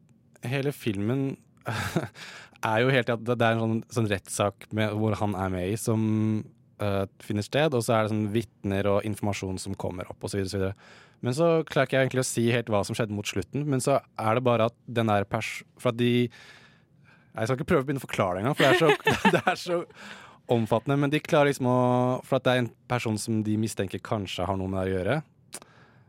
hele 0.51 0.73
filmen 0.75 1.23
er 2.71 2.83
jo 2.83 2.93
helt 2.93 3.09
det 3.25 3.37
er 3.37 3.55
en 3.55 3.63
sånn, 3.63 3.79
sånn 3.93 4.11
rettssak 4.11 4.69
hvor 4.69 5.17
han 5.17 5.33
er 5.37 5.53
med 5.53 5.71
i, 5.71 5.79
som 5.81 6.03
uh, 6.83 7.05
finner 7.25 7.45
sted, 7.45 7.73
og 7.73 7.83
så 7.85 7.97
er 7.97 8.05
det 8.05 8.13
sånn 8.13 8.29
vitner 8.35 8.89
og 8.91 9.07
informasjon 9.07 9.57
som 9.61 9.77
kommer 9.79 10.09
opp, 10.13 10.29
osv. 10.29 10.45
Men 11.25 11.33
så 11.33 11.47
klarer 11.65 11.89
ikke 11.89 11.97
jeg 11.97 12.07
egentlig 12.07 12.23
å 12.23 12.29
si 12.29 12.45
helt 12.53 12.69
hva 12.71 12.83
som 12.85 12.97
skjedde 12.97 13.15
mot 13.17 13.27
slutten, 13.27 13.65
men 13.69 13.81
så 13.83 13.97
er 14.21 14.37
det 14.37 14.45
bare 14.45 14.69
at 14.69 14.77
den 14.85 15.09
der 15.09 15.25
pers... 15.29 15.63
For 15.81 15.89
at 15.89 15.99
de 15.99 16.27
Jeg 16.27 17.47
skal 17.49 17.57
ikke 17.57 17.69
prøve 17.71 17.85
å 17.85 17.87
begynne 17.87 18.01
å 18.03 18.05
forklare 18.05 18.37
det 18.37 18.43
engang, 18.43 18.57
for 18.57 18.65
det 18.65 18.73
er, 18.73 18.81
så, 18.81 18.91
det 19.35 19.41
er 19.43 19.59
så 19.61 19.79
omfattende. 20.53 20.99
Men 21.01 21.13
de 21.13 21.23
klarer 21.23 21.51
liksom 21.51 21.69
å 21.71 21.79
For 22.27 22.37
at 22.37 22.45
det 22.45 22.53
er 22.53 22.63
en 22.63 22.71
person 22.89 23.17
som 23.21 23.41
de 23.45 23.57
mistenker 23.59 24.03
kanskje 24.03 24.45
har 24.47 24.59
noe 24.59 24.71
med 24.71 24.81
det 24.81 24.93
å 24.93 24.95
gjøre. 24.97 25.17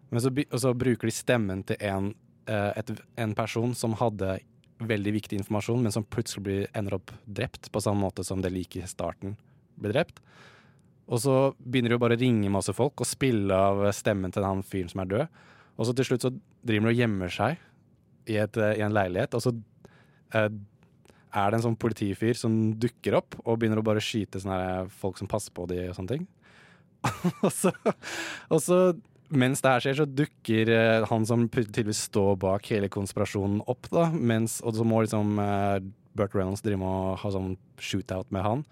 Men 0.09 0.25
så, 0.25 0.33
og 0.33 0.61
så 0.63 0.73
bruker 0.77 1.09
de 1.09 1.15
stemmen 1.15 1.65
til 1.69 1.81
en, 1.85 2.13
eh, 2.49 2.71
et, 2.81 2.93
en 3.21 3.35
person 3.37 3.75
som 3.77 3.97
hadde 4.01 4.39
veldig 4.79 5.13
viktig 5.17 5.41
informasjon, 5.41 5.83
men 5.83 5.93
som 5.93 6.07
plutselig 6.07 6.45
blir, 6.47 6.69
ender 6.77 6.97
opp 6.99 7.13
drept, 7.27 7.71
på 7.73 7.83
samme 7.83 8.07
måte 8.07 8.25
som 8.25 8.43
det 8.43 8.53
like 8.55 8.81
i 8.81 8.89
starten 8.89 9.37
ble 9.79 9.93
drept. 9.93 10.23
Og 11.09 11.23
så 11.23 11.35
begynner 11.59 11.93
de 11.93 11.97
jo 11.97 12.03
bare 12.03 12.19
å 12.19 12.21
ringe 12.21 12.53
masse 12.53 12.75
folk 12.77 13.01
og 13.01 13.09
spille 13.09 13.55
av 13.55 13.87
stemmen 13.97 14.33
til 14.35 14.45
han 14.45 14.65
fyren 14.67 14.91
som 14.93 15.03
er 15.05 15.13
død. 15.13 15.45
Og 15.79 15.89
så 15.89 15.95
til 15.97 16.09
slutt 16.09 16.27
så 16.27 16.33
driver 16.67 16.91
de 16.91 16.95
og 16.95 17.01
gjemmer 17.01 17.33
seg 17.33 17.61
i, 18.29 18.37
et, 18.37 18.57
eh, 18.61 18.77
i 18.77 18.85
en 18.85 18.93
leilighet, 18.93 19.37
og 19.39 19.45
så 19.45 19.55
eh, 20.37 20.51
er 21.39 21.51
det 21.51 21.59
en 21.59 21.67
sånn 21.69 21.79
politifyr 21.81 22.37
som 22.37 22.57
dukker 22.81 23.19
opp 23.21 23.37
og 23.45 23.61
begynner 23.61 23.81
å 23.81 23.87
bare 23.87 24.03
skyte 24.05 24.41
sånne 24.43 24.89
folk 25.01 25.21
som 25.21 25.31
passer 25.31 25.55
på 25.55 25.67
de 25.71 25.87
og 25.89 25.97
sånne 25.97 26.17
ting. 26.17 26.27
og, 27.47 27.53
så, 27.55 27.73
og 28.51 28.61
så, 28.65 28.79
mens 29.29 29.63
det 29.65 29.73
her 29.73 29.85
skjer, 29.85 30.01
så 30.01 30.09
dukker 30.09 30.73
eh, 30.75 31.07
han 31.09 31.29
som 31.29 31.47
tydeligvis 31.53 32.07
står 32.11 32.37
bak 32.43 32.69
hele 32.73 32.91
konspirasjonen 32.93 33.63
opp, 33.71 33.91
da. 33.95 34.09
Mens, 34.13 34.59
og 34.65 34.77
så 34.77 34.87
må 34.89 35.05
liksom 35.05 35.39
eh, 35.43 35.79
Burt 36.19 36.37
Reynolds 36.37 36.65
drive 36.65 36.81
med 36.83 36.91
å 36.91 37.17
ha 37.23 37.33
sånn 37.33 37.55
shootout 37.81 38.33
med 38.35 38.45
han. 38.47 38.67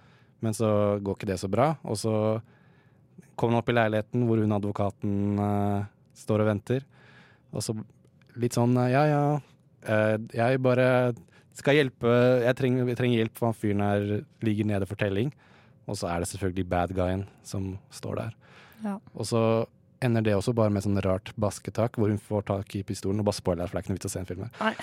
Men 0.45 0.57
så 0.57 0.69
går 1.03 1.19
ikke 1.19 1.31
det 1.31 1.39
så 1.41 1.51
bra. 1.51 1.73
Og 1.87 1.99
så 2.01 2.15
kommer 3.37 3.57
han 3.57 3.63
opp 3.63 3.71
i 3.73 3.77
leiligheten 3.77 4.27
hvor 4.29 4.41
hun 4.41 4.57
advokaten 4.57 5.41
uh, 5.41 5.87
står 6.17 6.45
og 6.45 6.51
venter. 6.51 6.87
Og 7.53 7.65
så 7.65 7.77
litt 8.37 8.57
sånn 8.57 8.77
eh, 8.83 8.93
ja 8.93 9.05
ja, 9.09 9.23
uh, 9.89 10.17
jeg 10.37 10.61
bare 10.65 10.89
skal 11.57 11.79
hjelpe 11.79 12.11
Jeg 12.45 12.57
trenger, 12.59 12.89
jeg 12.91 12.99
trenger 12.99 13.21
hjelp, 13.23 13.37
for 13.39 13.49
han 13.49 13.57
fyren 13.57 13.85
her 13.85 14.03
ligger 14.45 14.69
nede 14.69 14.89
for 14.89 15.01
telling. 15.01 15.31
Og 15.87 15.97
så 15.97 16.11
er 16.11 16.21
det 16.21 16.29
selvfølgelig 16.33 16.69
bad 16.69 16.93
guyen 16.97 17.25
som 17.47 17.77
står 17.95 18.21
der. 18.21 18.37
Ja. 18.85 18.99
Og 19.15 19.29
så 19.29 19.41
ender 20.05 20.23
det 20.27 20.35
også 20.37 20.53
bare 20.57 20.71
med 20.73 20.85
sånn 20.85 20.99
rart 21.05 21.31
basketak, 21.41 21.97
hvor 21.97 22.11
hun 22.13 22.19
får 22.21 22.43
tak 22.51 22.75
i 22.79 22.83
pistolen. 22.87 23.21
Og 23.23 23.29
bare 23.29 23.39
spoiler, 23.39 23.69
for 23.71 23.77
det 23.77 23.81
er 23.81 23.85
ikke 23.87 23.93
noe 23.95 23.99
vits 24.01 24.09
å 24.09 24.13
se 24.13 24.21
en 24.23 24.29
film 24.29 24.45
her. 24.45 24.77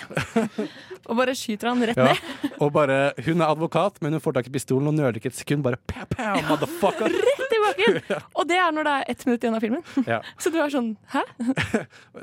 Og 1.10 1.18
bare 1.20 1.34
skyter 1.38 1.70
han 1.70 1.82
rett 1.86 1.98
Ja, 2.00 2.06
ned. 2.10 2.52
og 2.64 2.72
bare, 2.74 2.98
Hun 3.26 3.42
er 3.44 3.50
advokat, 3.52 3.98
men 4.04 4.16
hun 4.16 4.22
får 4.24 4.36
tak 4.38 4.46
i 4.48 4.52
pistolen 4.54 4.88
og 4.90 4.94
nøler 4.96 5.18
ikke 5.20 5.30
et 5.32 5.36
sekund. 5.38 5.64
Bare 5.66 5.78
pow, 5.90 6.06
pow, 6.10 6.38
motherfucker! 6.48 7.12
Rett 7.28 7.54
i 7.56 7.60
bakken! 7.64 7.98
Og 8.34 8.48
det 8.48 8.58
er 8.60 8.72
når 8.74 8.88
det 8.88 8.94
er 9.00 9.10
ett 9.14 9.26
minutt 9.28 9.44
igjen 9.44 9.58
av 9.58 9.64
filmen. 9.66 9.84
Ja. 10.08 10.20
Så 10.40 10.52
du 10.54 10.58
er 10.62 10.72
sånn 10.72 10.94
hæ? 11.12 11.22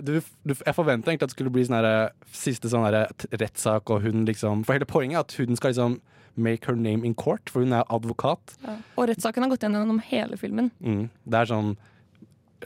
Du, 0.01 0.15
du, 0.47 0.55
jeg 0.55 0.76
forventa 0.77 1.11
egentlig 1.11 1.27
at 1.27 1.34
det 1.34 1.38
skulle 1.38 1.53
bli 1.53 1.65
sånn 1.68 1.77
her, 1.77 2.11
siste 2.35 2.72
sånn 2.72 2.88
t- 3.22 3.30
rettssak, 3.38 3.91
og 3.93 4.01
hun 4.07 4.26
liksom 4.30 4.65
For 4.65 4.77
hele 4.77 4.89
poenget 4.89 5.19
er 5.19 5.26
at 5.27 5.38
hun 5.39 5.59
skal 5.59 5.73
liksom 5.76 5.99
make 6.41 6.65
her 6.69 6.77
name 6.80 7.03
in 7.05 7.13
court, 7.13 7.49
for 7.51 7.61
hun 7.65 7.73
er 7.76 7.84
advokat. 7.91 8.53
Og 8.95 9.09
rettssaken 9.11 9.43
har 9.45 9.51
gått 9.51 9.65
gjennom 9.68 9.99
hele 10.07 10.38
filmen. 10.39 10.69
Mm. 10.80 11.09
Det 11.27 11.41
er 11.41 11.49
sånn 11.51 11.73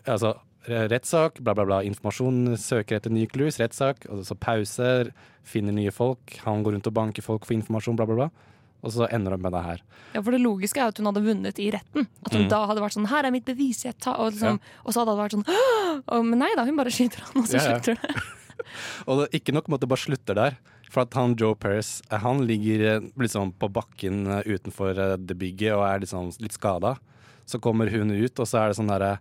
Altså, 0.05 0.33
rettssak, 0.67 1.39
bla, 1.45 1.53
bla, 1.55 1.65
bla. 1.65 1.79
Informasjon, 1.85 2.55
søker 2.57 2.97
etter 2.99 3.13
nye 3.13 3.27
clues, 3.29 3.59
rettssak. 3.61 4.07
Og 4.11 4.23
så 4.27 4.35
pause, 4.37 5.11
finner 5.45 5.75
nye 5.77 5.91
folk. 5.93 6.39
Han 6.45 6.63
går 6.65 6.75
rundt 6.77 6.87
og 6.89 6.93
banker 6.97 7.25
folk 7.25 7.45
for 7.45 7.55
informasjon, 7.57 7.95
bla, 7.99 8.05
bla, 8.09 8.15
bla. 8.15 8.29
Og 8.85 8.91
så 8.93 9.07
ender 9.09 9.33
det 9.33 9.41
med 9.41 9.53
det 9.55 9.63
her. 9.65 9.79
Ja, 10.13 10.21
for 10.21 10.31
Det 10.35 10.41
logiske 10.43 10.77
er 10.81 10.91
at 10.91 10.97
hun 11.01 11.07
hadde 11.09 11.23
vunnet 11.25 11.57
i 11.63 11.71
retten. 11.73 12.05
At 12.25 12.33
hun 12.33 12.43
Mm. 12.45 12.49
da 12.49 12.65
hadde 12.67 12.81
vært 12.83 12.93
sånn 12.93 13.07
'Her 13.07 13.25
er 13.25 13.31
mitt 13.31 13.45
bevis', 13.45 13.83
jeg 13.85 13.97
tar 13.97 14.13
og, 14.19 14.33
liksom, 14.33 14.59
og 14.85 14.93
så 14.93 14.99
hadde 15.01 15.15
det 15.15 15.23
vært 15.23 15.33
sånn 15.33 15.45
og, 16.07 16.25
Men 16.25 16.39
nei 16.39 16.51
da, 16.55 16.65
hun 16.65 16.77
bare 16.77 16.91
skyter 16.93 17.19
han, 17.19 17.41
og 17.41 17.47
så 17.47 17.57
Ja, 17.57 17.63
ja. 17.63 17.79
slutter 17.79 17.97
det. 18.01 18.21
Og 19.07 19.19
det, 19.31 19.41
ikke 19.41 19.53
nok 19.53 19.67
med 19.67 19.75
at 19.75 19.81
det 19.81 19.89
bare 19.89 20.05
slutter 20.05 20.35
der. 20.35 20.57
For 20.89 21.01
at 21.01 21.13
han 21.13 21.35
Joe 21.35 21.55
Paris 21.55 22.01
eh, 22.11 22.17
Han 22.19 22.45
ligger 22.47 23.01
liksom 23.17 23.53
på 23.59 23.67
bakken 23.71 24.27
eh, 24.27 24.43
utenfor 24.45 24.93
det 25.17 25.37
bygget 25.37 25.73
og 25.75 25.83
er 25.83 25.99
liksom 25.99 26.31
litt 26.39 26.53
skada. 26.53 26.97
Så 27.45 27.59
kommer 27.59 27.89
hun 27.89 28.11
ut, 28.11 28.39
og 28.39 28.45
så 28.47 28.59
er 28.63 28.67
det 28.69 28.77
sånn 28.77 28.87
derre 28.87 29.19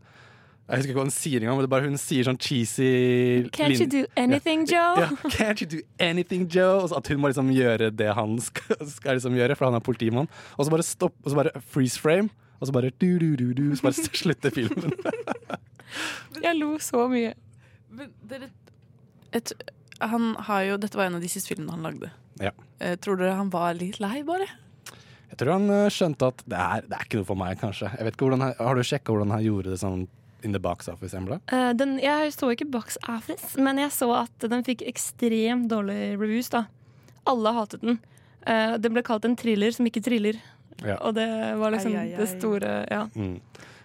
Jeg 0.65 0.81
husker 0.81 0.91
ikke 0.95 0.97
hva 0.97 1.05
hun 1.05 1.13
sier 1.13 1.43
engang, 1.43 1.59
men 1.59 1.67
det 1.67 1.69
er 1.69 1.73
bare 1.75 1.89
hun 1.91 1.99
sier 2.01 2.25
sånn 2.25 2.39
cheesy 2.41 2.87
Can't 3.53 3.77
you 3.77 3.89
do 3.93 4.07
anything, 4.17 4.63
Joe? 4.65 5.03
Ja, 5.03 5.11
can't 5.35 5.61
you 5.61 5.69
do 5.69 5.83
anything, 6.01 6.47
Joe? 6.49 6.79
Og 6.81 6.89
så 6.89 7.03
at 7.03 7.11
hun 7.13 7.21
må 7.21 7.29
liksom 7.29 7.51
gjøre 7.53 7.91
det 7.93 8.09
han 8.17 8.39
skal, 8.41 8.81
skal 8.89 9.19
liksom 9.19 9.37
gjøre, 9.37 9.59
for 9.61 9.69
han 9.69 9.77
er 9.77 9.85
politimann. 9.85 10.31
Og 10.57 10.65
så 10.65 10.73
bare 10.73 10.87
stopp, 10.89 11.19
og 11.21 11.29
så 11.29 11.37
bare 11.37 11.53
freeze 11.69 12.01
frame, 12.01 12.33
og 12.63 12.71
så 12.71 12.77
bare 12.77 12.95
du, 12.97 13.11
du, 13.21 13.35
du, 13.37 13.51
du, 13.53 13.67
så 13.77 13.91
bare 13.91 14.09
slutter 14.25 14.57
filmen. 14.57 14.97
Jeg 16.41 16.57
lo 16.57 16.73
så 16.81 17.05
mye. 17.13 17.37
Men 17.93 18.17
dere 18.33 18.49
et, 19.37 19.53
han 20.01 20.33
har 20.49 20.65
jo, 20.71 20.81
Dette 20.81 20.97
var 20.97 21.11
en 21.11 21.21
av 21.21 21.25
de 21.25 21.29
siste 21.29 21.53
filmene 21.53 21.77
han 21.77 21.85
lagde. 21.85 22.09
Ja. 22.41 22.57
Eh, 22.81 22.97
tror 23.05 23.21
dere 23.21 23.37
han 23.37 23.53
var 23.53 23.77
litt 23.77 24.01
lei, 24.01 24.23
bare? 24.27 24.49
Jeg 25.29 25.41
tror 25.41 25.59
han 25.59 25.71
eh, 25.77 25.93
skjønte 25.93 26.33
at 26.33 26.45
det 26.49 26.59
er, 26.59 26.85
det 26.89 26.97
er 26.97 27.09
ikke 27.09 27.21
noe 27.21 27.29
for 27.29 27.45
meg, 27.45 27.59
kanskje. 27.61 27.93
Jeg 27.99 28.07
vet 28.07 28.17
ikke 28.17 28.31
hvordan 28.31 28.49
han, 28.49 28.61
Har 28.65 28.79
du 28.79 28.87
sjekka 28.87 29.13
hvordan 29.13 29.35
han 29.35 29.45
gjorde 29.45 29.75
det 29.75 29.83
sånn 29.85 30.07
in 30.45 30.53
the 30.53 30.61
box 30.63 30.89
office, 30.89 31.17
Embla? 31.17 31.41
Uh, 31.53 31.73
den, 31.77 31.97
jeg 32.03 32.33
så 32.35 32.51
ikke 32.53 32.69
Box 32.71 32.99
Office, 33.09 33.55
men 33.61 33.81
jeg 33.83 33.93
så 33.97 34.11
at 34.23 34.49
den 34.51 34.65
fikk 34.67 34.85
ekstremt 34.87 35.71
dårlige 35.73 36.15
reviews. 36.21 36.51
da 36.53 36.67
Alle 37.31 37.55
hatet 37.57 37.85
den. 37.85 38.01
Uh, 38.45 38.77
den 38.79 38.93
ble 38.97 39.05
kalt 39.07 39.25
en 39.25 39.37
thriller 39.41 39.73
som 39.75 39.89
ikke 39.89 40.05
triller. 40.05 40.41
Ja. 40.83 40.99
Og 41.01 41.15
det 41.17 41.29
var 41.61 41.73
liksom 41.75 41.95
Ai, 41.95 42.01
ai, 42.03 42.13
ai. 42.13 42.19
det 42.19 42.29
store 42.35 42.75
Ja. 42.91 43.07
Mm. 43.15 43.39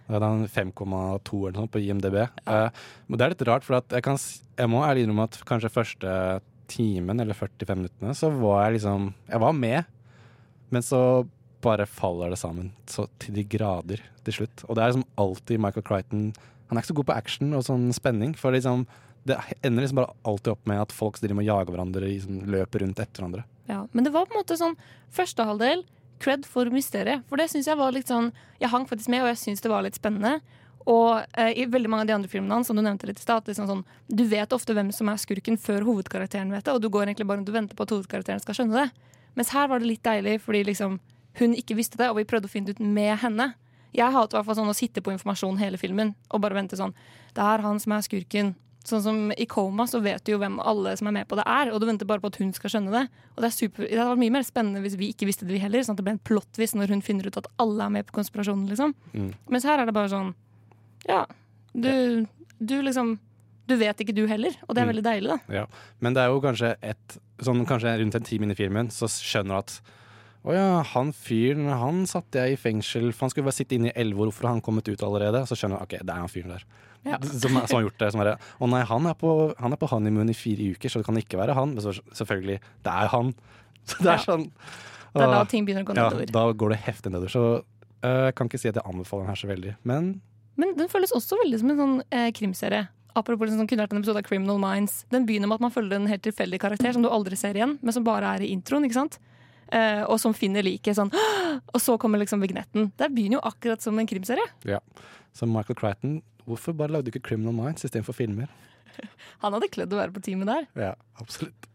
Det 0.10 0.18
er 0.18 0.24
en 0.26 0.48
5,2 0.50 0.80
eller 0.90 1.54
noe 1.54 1.62
sånt 1.62 1.72
på 1.76 1.82
IMDb. 1.86 2.16
Eh, 2.18 2.70
men 3.06 3.20
det 3.20 3.26
er 3.26 3.34
litt 3.36 3.44
rart, 3.46 3.66
for 3.66 3.78
at 3.78 3.94
jeg, 3.94 4.02
kan, 4.02 4.18
jeg 4.58 4.72
må 4.72 4.82
ærlig 4.82 5.04
innrømme 5.06 5.28
at 5.30 5.38
kanskje 5.46 5.70
første 5.70 6.14
timen 6.70 7.22
eller 7.22 7.38
45 7.38 7.78
minuttene 7.78 8.16
så 8.18 8.32
var 8.34 8.64
jeg 8.64 8.80
liksom 8.80 9.08
Jeg 9.30 9.42
var 9.42 9.54
med, 9.58 9.86
men 10.74 10.86
så 10.86 11.02
bare 11.64 11.88
faller 11.90 12.32
det 12.34 12.40
sammen 12.42 12.72
så 12.90 13.08
til 13.22 13.36
de 13.36 13.44
grader 13.50 14.02
til 14.26 14.40
slutt. 14.42 14.64
Og 14.68 14.76
det 14.76 14.84
er 14.84 14.94
liksom 14.94 15.08
alltid 15.20 15.62
Michael 15.62 15.86
Crichton 15.86 16.32
Han 16.70 16.78
er 16.78 16.84
ikke 16.84 16.92
så 16.92 17.00
god 17.00 17.10
på 17.10 17.18
action 17.18 17.54
og 17.58 17.64
sånn 17.66 17.88
spenning, 17.98 18.36
for 18.38 18.54
liksom 18.54 18.84
det 19.28 19.38
ender 19.66 19.84
liksom 19.84 20.00
bare 20.00 20.14
alltid 20.24 20.52
opp 20.54 20.68
med 20.70 20.82
at 20.82 20.94
folk 20.96 21.18
driver 21.20 21.40
med 21.40 21.48
å 21.48 21.50
jage 21.50 21.74
hverandre, 21.74 22.08
liksom, 22.08 22.44
løper 22.50 22.84
rundt 22.84 23.02
etter 23.02 23.22
hverandre. 23.22 23.44
Ja, 23.70 23.84
men 23.92 24.06
det 24.06 24.14
var 24.14 24.28
på 24.30 24.36
en 24.36 24.42
måte 24.42 24.58
sånn 24.58 24.78
første 25.14 25.46
halvdel 25.46 25.84
cred 26.24 26.46
for 26.48 26.70
mysteriet. 26.74 27.26
For 27.30 27.42
det 27.42 27.50
syns 27.52 27.68
jeg 27.70 27.80
var 27.80 27.94
litt 27.96 28.10
sånn 28.12 28.32
Jeg 28.60 28.72
hang 28.74 28.88
faktisk 28.90 29.12
med, 29.12 29.24
og 29.24 29.32
jeg 29.32 29.42
syns 29.44 29.64
det 29.64 29.72
var 29.72 29.86
litt 29.86 30.00
spennende. 30.00 30.40
Og 30.90 31.22
eh, 31.38 31.52
i 31.62 31.68
veldig 31.70 31.92
mange 31.92 32.06
av 32.06 32.10
de 32.10 32.16
andre 32.18 32.32
filmene 32.32 32.58
hans, 32.58 32.70
som 32.70 32.78
du 32.78 32.84
nevnte 32.84 33.08
litt 33.10 33.20
i 33.20 33.24
stad, 33.24 33.46
liksom 33.48 33.68
sånn, 33.70 33.84
du 34.08 34.24
vet 34.30 34.54
ofte 34.56 34.74
hvem 34.76 34.90
som 34.96 35.12
er 35.12 35.22
skurken 35.22 35.60
før 35.60 35.86
hovedkarakteren 35.88 36.52
vet 36.54 36.66
det, 36.66 36.74
og 36.74 36.82
du 36.82 36.90
går 36.90 37.08
egentlig 37.08 37.28
bare 37.30 37.42
rundt 37.42 37.52
og 37.52 37.58
venter 37.60 37.78
på 37.78 37.86
at 37.86 37.94
hovedkarakteren 37.94 38.42
skal 38.44 38.58
skjønne 38.58 38.86
det. 38.86 39.10
Mens 39.38 39.54
her 39.54 39.70
var 39.70 39.84
det 39.84 39.92
litt 39.92 40.04
deilig, 40.08 40.40
fordi 40.42 40.64
liksom 40.72 40.98
hun 41.36 41.54
ikke 41.54 41.76
visste 41.76 41.98
det, 41.98 42.10
og 42.10 42.18
vi 42.18 42.24
prøvde 42.26 42.46
å 42.46 42.50
finne 42.50 42.66
det 42.68 42.80
ut 42.80 42.86
med 42.86 43.18
henne. 43.20 43.54
Jeg 43.94 44.12
hater 44.14 44.38
i 44.38 44.40
hvert 44.40 44.46
fall 44.46 44.56
sånn 44.56 44.70
å 44.70 44.78
sitte 44.78 45.02
på 45.02 45.12
informasjon 45.14 45.58
hele 45.58 45.78
filmen 45.78 46.16
og 46.30 46.42
bare 46.42 46.54
vente 46.54 46.78
sånn 46.78 46.94
Det 47.34 47.42
er 47.42 47.60
han 47.62 47.80
som 47.80 47.92
er 47.94 48.02
skurken. 48.02 48.56
Sånn 48.86 49.02
som 49.04 49.32
I 49.38 49.46
Coma 49.46 49.86
så 49.86 50.00
vet 50.02 50.24
du 50.26 50.32
jo 50.32 50.38
hvem 50.40 50.60
alle 50.64 50.96
som 50.98 51.08
er 51.08 51.12
med 51.12 51.28
på 51.28 51.36
det 51.36 51.44
er, 51.46 51.70
og 51.74 51.80
du 51.82 51.86
venter 51.86 52.06
bare 52.06 52.20
på 52.22 52.28
at 52.32 52.38
hun 52.40 52.54
skal 52.54 52.70
skjønne 52.70 52.92
det. 52.92 53.10
Og 53.36 53.42
Det 53.44 53.46
er 53.50 53.56
super, 53.56 53.84
det 53.90 53.98
hadde 53.98 54.10
vært 54.16 54.22
mye 54.24 54.32
mer 54.38 54.44
spennende 54.48 54.82
hvis 54.82 54.96
vi 54.98 55.10
ikke 55.14 55.28
visste 55.28 55.46
det 55.46 55.54
vi 55.54 55.60
heller, 55.62 55.82
sånn 55.84 55.94
at 55.94 55.98
det 56.02 56.06
ble 56.08 56.14
en 56.18 56.20
plottvist 56.26 56.76
når 56.76 56.90
hun 56.96 57.02
finner 57.02 57.28
ut 57.28 57.38
at 57.38 57.48
alle 57.60 57.84
er 57.86 57.90
med 57.90 58.06
på 58.08 58.14
konspirasjonen. 58.20 58.68
liksom. 58.70 58.94
Mm. 59.14 59.34
Mens 59.50 59.64
her 59.66 59.80
er 59.80 59.86
det 59.86 59.94
bare 59.94 60.10
sånn 60.10 60.34
Ja, 61.08 61.26
du, 61.74 62.26
du 62.60 62.82
liksom 62.82 63.18
Du 63.68 63.76
vet 63.78 64.00
ikke 64.02 64.16
du 64.16 64.26
heller, 64.28 64.56
og 64.68 64.74
det 64.76 64.82
er 64.82 64.86
Mm. 64.88 64.94
veldig 64.96 65.04
deilig, 65.06 65.30
da. 65.30 65.38
Ja, 65.54 65.66
men 66.02 66.14
det 66.14 66.22
er 66.24 66.30
jo 66.34 66.42
kanskje 66.42 66.76
et 66.82 67.18
sånn, 67.40 67.66
Kanskje 67.68 68.00
rundt 68.00 68.16
en 68.16 68.24
time 68.24 68.44
inn 68.48 68.52
i 68.52 68.56
filmen 68.58 68.88
så 68.90 69.06
skjønner 69.06 69.54
du 69.54 69.58
at 69.60 69.82
å 70.48 70.54
ja, 70.56 70.68
han 70.94 71.10
fyren 71.12 71.68
han 71.68 72.06
satte 72.08 72.40
jeg 72.46 72.56
i 72.56 72.60
fengsel, 72.60 73.10
for 73.12 73.26
han 73.28 73.32
skulle 73.34 73.48
bare 73.50 73.58
sitte 73.58 73.76
inne 73.76 73.90
i 73.92 73.96
elleve 74.00 74.24
år, 74.24 74.30
hvorfor 74.32 74.48
har 74.48 74.54
han 74.56 74.62
kommet 74.64 74.88
ut 74.88 75.02
allerede? 75.04 75.42
Så 75.50 75.58
skjønner 75.60 75.82
du 75.82 75.84
ok, 75.88 75.98
det 76.00 76.14
er 76.14 76.22
han 76.24 76.32
fyren 76.32 76.54
der. 76.56 76.64
Ja. 77.08 77.18
Som, 77.42 77.56
som 77.56 77.78
har 77.78 77.84
gjort 77.86 78.00
det. 78.00 78.12
Som 78.16 78.22
er, 78.24 78.34
å 78.60 78.68
nei, 78.72 78.82
han 78.88 79.06
er, 79.08 79.16
på, 79.20 79.34
han 79.60 79.76
er 79.76 79.80
på 79.80 79.88
honeymoon 79.92 80.32
i 80.32 80.36
fire 80.36 80.70
uker, 80.76 80.92
så 80.92 81.00
det 81.02 81.08
kan 81.08 81.20
ikke 81.20 81.40
være 81.40 81.56
han. 81.56 81.74
Men 81.76 81.84
så, 81.84 81.94
selvfølgelig, 82.16 82.58
det 82.88 82.94
er 83.04 83.12
han. 83.16 83.34
Så 83.90 84.04
det 84.04 84.12
er 84.12 84.18
Ja. 84.20 84.24
sånn 84.28 84.48
Det 85.16 85.24
er 85.26 85.32
da 85.34 85.44
ting 85.50 85.66
begynner 85.66 85.82
å 85.82 85.88
gå 85.88 85.96
ja. 85.98 86.26
Da 86.30 86.42
går 86.54 86.74
det 86.76 86.80
heftig 86.86 87.12
nedover. 87.14 87.32
Så 87.34 87.44
jeg 88.04 88.28
jeg 88.30 88.36
kan 88.38 88.48
ikke 88.48 88.60
si 88.62 88.70
at 88.70 88.78
jeg 88.80 88.86
anbefaler 88.88 89.26
den 89.26 89.32
her 89.34 89.40
så 89.40 89.48
veldig. 89.50 89.72
Men 89.84 90.10
Men 90.60 90.76
den 90.78 90.88
føles 90.92 91.12
også 91.16 91.36
veldig 91.42 91.60
som 91.60 91.72
en 91.74 91.80
sånn 91.80 91.96
eh, 92.16 92.30
krimserie. 92.36 92.86
Apropos 93.18 93.50
liksom, 93.50 93.68
kunne 93.68 93.84
vært 93.84 93.96
en 93.96 94.00
episode 94.04 94.22
av 94.22 94.28
Criminal 94.28 94.60
Minds. 94.62 95.02
Den 95.12 95.26
begynner 95.28 95.50
med 95.50 95.58
at 95.60 95.66
man 95.66 95.74
følger 95.74 95.98
en 95.98 96.08
helt 96.12 96.22
tilfeldig 96.24 96.60
karakter 96.62 96.94
som 96.96 97.04
du 97.04 97.10
aldri 97.10 97.36
ser 97.40 97.58
igjen, 97.58 97.78
men 97.82 97.96
som 97.96 98.06
bare 98.08 98.36
er 98.38 98.46
i 98.46 98.52
introen. 98.54 98.86
ikke 98.88 99.00
sant? 99.00 99.18
Eh, 99.76 100.02
og 100.10 100.18
som 100.22 100.34
finner 100.34 100.66
liket 100.66 100.98
sånn 100.98 101.12
Og 101.76 101.78
så 101.78 101.94
kommer 102.02 102.18
liksom 102.18 102.42
vignetten. 102.42 102.88
Det 102.98 103.12
begynner 103.14 103.38
jo 103.38 103.46
akkurat 103.52 103.84
som 103.84 104.00
en 104.02 104.10
krimserie. 104.10 104.46
ja. 104.66 104.82
Så 105.34 105.46
Michael 105.46 105.78
Crichton, 105.78 106.16
hvorfor 106.48 106.74
bare 106.74 106.96
lagde 106.96 107.08
du 107.08 107.14
ikke 107.14 107.28
Criminal 107.30 107.54
Minds 107.54 107.86
istedenfor 107.86 108.16
filmer? 108.18 108.50
Han 109.44 109.54
hadde 109.54 109.70
kledd 109.72 109.94
å 109.94 110.00
være 110.00 110.16
på 110.16 110.24
teamet 110.26 110.50
der. 110.50 110.66
Ja, 110.90 110.94
absolutt. 111.22 111.68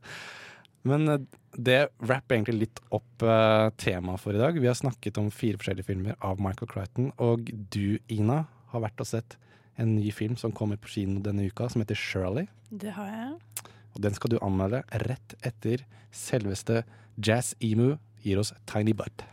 Men 0.84 1.08
eh, 1.08 1.22
det 1.54 1.78
rapper 2.02 2.36
egentlig 2.36 2.64
litt 2.64 2.80
opp 2.94 3.22
uh, 3.22 3.70
temaet 3.80 4.20
for 4.20 4.34
i 4.34 4.42
dag. 4.42 4.58
Vi 4.58 4.68
har 4.68 4.76
snakket 4.76 5.20
om 5.22 5.30
fire 5.32 5.60
forskjellige 5.60 5.86
filmer 5.86 6.18
av 6.18 6.42
Michael 6.42 6.70
Crichton. 6.70 7.12
Og 7.22 7.46
du, 7.70 8.00
Ina, 8.12 8.42
har 8.74 8.84
vært 8.84 9.04
og 9.04 9.08
sett 9.08 9.38
en 9.80 9.94
ny 9.96 10.10
film 10.14 10.34
som 10.40 10.54
kommer 10.54 10.78
på 10.80 10.90
kino 10.96 11.22
denne 11.22 11.46
uka, 11.46 11.68
som 11.70 11.82
heter 11.82 11.98
Shirley. 11.98 12.50
Det 12.70 12.94
har 12.98 13.10
jeg. 13.10 13.70
Og 13.94 14.02
den 14.02 14.14
skal 14.16 14.34
du 14.34 14.40
anmelde 14.42 14.82
rett 15.06 15.36
etter 15.46 15.84
selveste 16.14 16.82
Jazz 17.16 17.54
Emu 17.62 17.94
gir 18.24 18.40
oss 18.42 18.52
Tiny 18.66 18.94
Butt. 18.96 19.24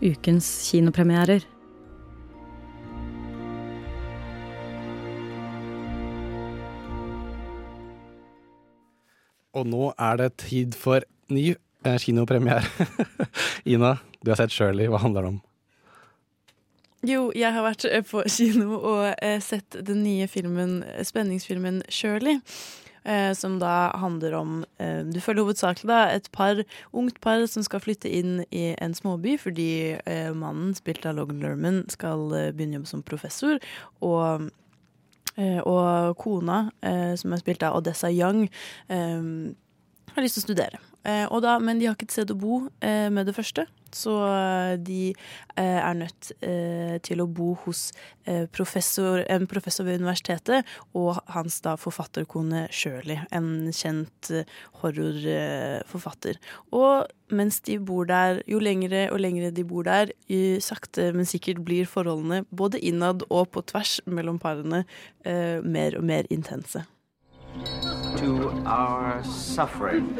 Ukens 0.00 0.46
kinopremierer. 0.70 1.44
Og 9.50 9.66
nå 9.66 9.90
er 9.98 10.16
det 10.16 10.30
tid 10.40 10.76
for 10.78 11.04
ny 11.28 11.50
eh, 11.52 11.98
kinopremiere. 12.00 12.62
Ina, 13.72 13.96
du 14.22 14.30
har 14.32 14.40
sett 14.40 14.54
Shirley. 14.54 14.88
Hva 14.88 15.02
handler 15.02 15.26
det 15.26 15.32
om? 15.34 15.40
Jo, 17.00 17.30
jeg 17.32 17.48
har 17.54 17.64
vært 17.64 17.86
eh, 17.88 18.02
på 18.04 18.20
kino 18.28 18.76
og 18.76 19.06
eh, 19.24 19.38
sett 19.40 19.78
den 19.88 20.02
nye 20.04 20.26
filmen, 20.28 20.82
eh, 20.84 21.04
spenningsfilmen 21.06 21.82
Shirley. 21.88 22.40
Som 23.32 23.54
da 23.56 23.96
handler 23.96 24.34
om 24.36 24.50
Du 25.08 25.16
følger 25.24 25.46
hovedsakelig 25.46 25.88
da 25.88 26.00
et 26.12 26.26
par, 26.36 26.58
ungt 26.92 27.16
par 27.24 27.40
som 27.48 27.64
skal 27.64 27.80
flytte 27.80 28.10
inn 28.12 28.42
i 28.52 28.74
en 28.76 28.92
småby 28.92 29.38
fordi 29.40 29.96
mannen, 30.36 30.74
spilt 30.76 31.08
av 31.08 31.16
Logan 31.16 31.40
Lerman, 31.40 31.78
skal 31.88 32.28
begynne 32.52 32.76
jobb 32.76 32.90
som 32.90 33.00
professor. 33.02 33.56
Og, 34.04 34.50
og 35.40 36.12
kona, 36.20 36.60
som 37.16 37.32
er 37.32 37.40
spilt 37.40 37.64
av 37.64 37.80
Odessa 37.80 38.12
Young, 38.12 38.44
har 38.92 40.20
lyst 40.20 40.36
til 40.36 40.44
å 40.44 40.48
studere. 40.50 40.84
Da, 41.00 41.56
men 41.56 41.80
de 41.80 41.88
har 41.88 41.96
ikke 41.96 42.10
et 42.10 42.18
sted 42.20 42.36
å 42.36 42.40
bo 42.44 42.66
med 42.84 43.32
det 43.32 43.38
første, 43.40 43.64
så 43.96 44.16
eh, 44.26 44.74
de 44.80 45.00
eh, 45.10 45.78
er 45.80 45.96
nødt 45.98 46.32
eh, 46.40 46.96
til 47.04 47.22
å 47.22 47.28
bo 47.30 47.52
hos 47.64 47.90
eh, 48.24 48.46
professor, 48.52 49.24
en 49.28 49.46
professor 49.50 49.86
ved 49.88 50.00
universitetet 50.00 50.66
og 50.96 51.20
hans 51.34 51.60
da 51.64 51.76
forfatterkone 51.80 52.66
Shirley, 52.74 53.20
en 53.30 53.70
kjent 53.74 54.32
eh, 54.34 54.60
horrorforfatter. 54.82 56.40
og 56.70 57.10
mens 57.30 57.60
de 57.62 57.76
bor 57.78 58.08
der, 58.10 58.40
jo 58.50 58.58
lengre 58.58 59.04
og 59.14 59.20
lengre 59.22 59.52
de 59.54 59.62
bor 59.64 59.84
der, 59.86 60.10
jo 60.26 60.58
sakte, 60.60 61.12
men 61.14 61.28
sikkert 61.28 61.62
blir 61.62 61.86
forholdene 61.86 62.42
både 62.50 62.80
innad 62.82 63.22
og 63.30 63.52
på 63.54 63.62
tvers 63.70 64.00
mellom 64.06 64.40
parene 64.42 64.82
eh, 65.24 65.62
mer 65.62 65.98
og 65.98 66.08
mer 66.10 66.26
intense. 66.30 66.82
to 68.20 68.50
our 68.66 69.22
suffering, 69.24 70.14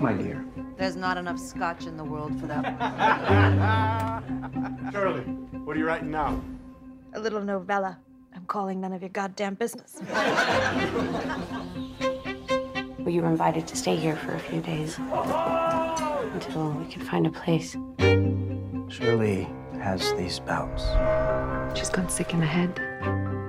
my 0.00 0.12
dear. 0.12 0.44
There's 0.76 0.96
not 0.96 1.16
enough 1.16 1.38
scotch 1.38 1.86
in 1.86 1.96
the 1.96 2.04
world 2.04 2.38
for 2.38 2.46
that. 2.46 4.22
Shirley, 4.92 5.22
what 5.64 5.76
are 5.76 5.78
you 5.78 5.86
writing 5.86 6.10
now? 6.10 6.40
A 7.14 7.20
little 7.20 7.42
novella. 7.42 7.98
I'm 8.34 8.44
calling 8.46 8.80
none 8.80 8.92
of 8.92 9.00
your 9.00 9.08
goddamn 9.10 9.54
business. 9.54 10.00
Well, 12.98 13.14
you 13.14 13.22
were 13.22 13.28
invited 13.28 13.68
to 13.68 13.76
stay 13.76 13.94
here 13.94 14.16
for 14.16 14.34
a 14.34 14.38
few 14.40 14.60
days 14.60 14.98
until 14.98 16.72
we 16.72 16.92
could 16.92 17.04
find 17.04 17.24
a 17.24 17.30
place. 17.30 17.76
Shirley 18.88 19.48
has 19.80 20.12
these 20.14 20.40
bouts. 20.40 20.82
She's 21.78 21.88
gone 21.88 22.08
sick 22.08 22.34
in 22.34 22.40
the 22.40 22.46
head. 22.46 22.80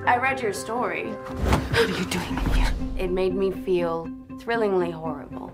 I 0.05 0.17
read 0.17 0.41
your 0.43 0.53
story. 0.53 1.07
What 1.07 1.79
are 1.79 1.87
you 1.87 2.05
doing 2.05 2.37
here? 2.53 2.71
It 2.99 3.09
made 3.09 3.33
me 3.33 3.49
feel 3.49 4.07
thrillingly 4.39 4.91
horrible. 4.91 5.51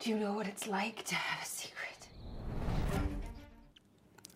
Do 0.00 0.08
you 0.08 0.16
know 0.16 0.32
what 0.32 0.46
it's 0.46 0.66
like 0.66 1.04
to 1.04 1.14
have 1.14 1.42
a 1.42 1.46
secret? 1.46 2.08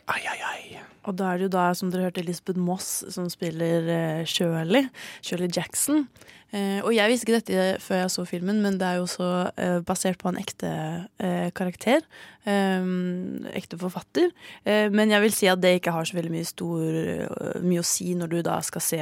Ai, 0.06 0.20
ai, 0.28 0.40
ai. 0.44 0.80
Og 1.08 1.16
da 1.16 1.30
er 1.30 1.40
det 1.40 1.46
jo 1.46 1.52
da, 1.54 1.70
som 1.72 1.88
dere 1.88 2.10
hørte, 2.10 2.20
Lisbeth 2.20 2.60
Moss 2.60 2.98
som 3.14 3.30
spiller 3.32 3.88
uh, 3.88 4.26
Shirley. 4.28 4.90
Shirley 5.24 5.48
Jackson. 5.48 6.04
Uh, 6.52 6.84
og 6.84 6.92
jeg 6.92 7.08
visste 7.08 7.26
ikke 7.26 7.38
dette 7.40 7.80
før 7.80 8.02
jeg 8.02 8.12
så 8.12 8.26
filmen, 8.28 8.60
men 8.60 8.76
det 8.76 8.90
er 8.90 9.00
jo 9.00 9.06
også 9.06 9.30
uh, 9.56 9.78
basert 9.88 10.20
på 10.20 10.28
en 10.34 10.42
ekte 10.42 10.74
eh, 11.16 11.48
karakter. 11.56 12.04
Um, 12.44 13.46
ekte 13.56 13.78
forfatter. 13.80 14.28
Eh, 14.68 14.90
men 14.92 15.08
jeg 15.16 15.24
vil 15.24 15.32
si 15.32 15.48
at 15.48 15.62
det 15.64 15.78
ikke 15.78 15.96
har 15.96 16.04
så 16.04 16.18
veldig 16.18 16.32
mye, 16.34 16.44
stor, 16.44 16.82
eh, 16.84 17.64
mye 17.64 17.80
å 17.80 17.88
si 17.88 18.12
når 18.20 18.34
du 18.34 18.38
da 18.44 18.58
skal 18.64 18.84
se 18.84 19.00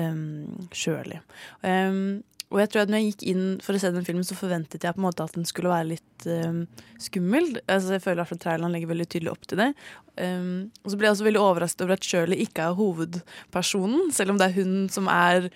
um, 0.00 0.48
Shirley. 0.72 1.20
Um, 1.60 2.22
og 2.50 2.58
jeg 2.58 2.70
tror 2.70 2.82
at 2.82 2.90
når 2.90 2.98
jeg 2.98 3.10
gikk 3.12 3.24
inn 3.30 3.42
for 3.62 3.76
å 3.76 3.80
se 3.80 3.90
den 3.94 4.06
filmen, 4.06 4.26
så 4.26 4.34
forventet 4.34 4.82
jeg 4.82 4.96
på 4.96 4.98
en 4.98 5.06
måte 5.06 5.22
at 5.22 5.36
den 5.36 5.46
skulle 5.46 5.70
være 5.70 5.92
litt 5.92 6.26
um, 6.26 6.64
skummel. 6.98 7.52
Altså, 7.70 7.94
jeg 7.94 8.02
føler 8.02 8.24
at 8.24 8.40
traileren 8.42 8.74
legger 8.74 8.90
veldig 8.90 9.06
tydelig 9.06 9.30
opp 9.30 9.44
til 9.46 9.60
det. 9.62 9.68
Um, 10.18 10.70
og 10.82 10.90
så 10.90 10.98
ble 10.98 11.06
jeg 11.06 11.16
også 11.16 11.28
veldig 11.28 11.42
overrasket 11.44 11.84
over 11.86 11.94
at 11.94 12.08
Shirley 12.08 12.42
ikke 12.42 12.66
er 12.66 12.78
hovedpersonen, 12.80 14.10
selv 14.16 14.34
om 14.34 14.40
det 14.40 14.48
er 14.48 14.56
hun 14.58 14.74
som 14.90 15.06
er 15.12 15.46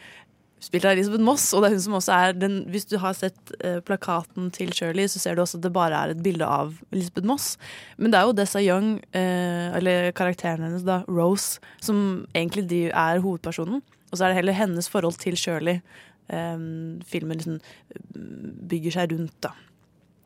spilt 0.65 0.87
av 0.87 0.95
Elisabeth 0.95 1.25
Moss, 1.27 1.49
og 1.53 1.61
det 1.61 1.69
er 1.69 1.75
hun 1.75 1.83
som 1.85 1.97
også 1.99 2.12
er 2.15 2.37
den 2.39 2.55
Hvis 2.73 2.87
du 2.89 2.95
har 3.03 3.16
sett 3.19 3.53
uh, 3.59 3.81
plakaten 3.85 4.53
til 4.55 4.71
Shirley, 4.73 5.11
så 5.11 5.19
ser 5.21 5.35
du 5.35 5.43
også 5.43 5.59
at 5.59 5.66
det 5.66 5.75
bare 5.75 5.99
er 5.99 6.15
et 6.15 6.23
bilde 6.25 6.47
av 6.47 6.79
Elisabeth 6.95 7.27
Moss. 7.27 7.57
Men 7.99 8.15
det 8.15 8.21
er 8.21 8.31
jo 8.31 8.39
Dessa 8.39 8.62
Young, 8.62 8.95
uh, 9.16 9.75
eller 9.81 10.15
karakteren 10.15 10.62
hennes, 10.69 10.87
da, 10.87 11.03
Rose, 11.11 11.59
som 11.83 12.23
egentlig 12.39 12.87
er 12.95 13.19
hovedpersonen. 13.25 13.83
Og 14.15 14.20
så 14.20 14.28
er 14.28 14.32
det 14.32 14.39
heller 14.39 14.55
hennes 14.55 14.86
forhold 14.86 15.19
til 15.19 15.35
Shirley 15.35 15.81
um, 16.32 17.01
filmen 17.07 17.39
liksom 17.39 17.61
bygger 18.70 18.99
seg 18.99 19.15
rundt, 19.15 19.36
da. 19.45 19.53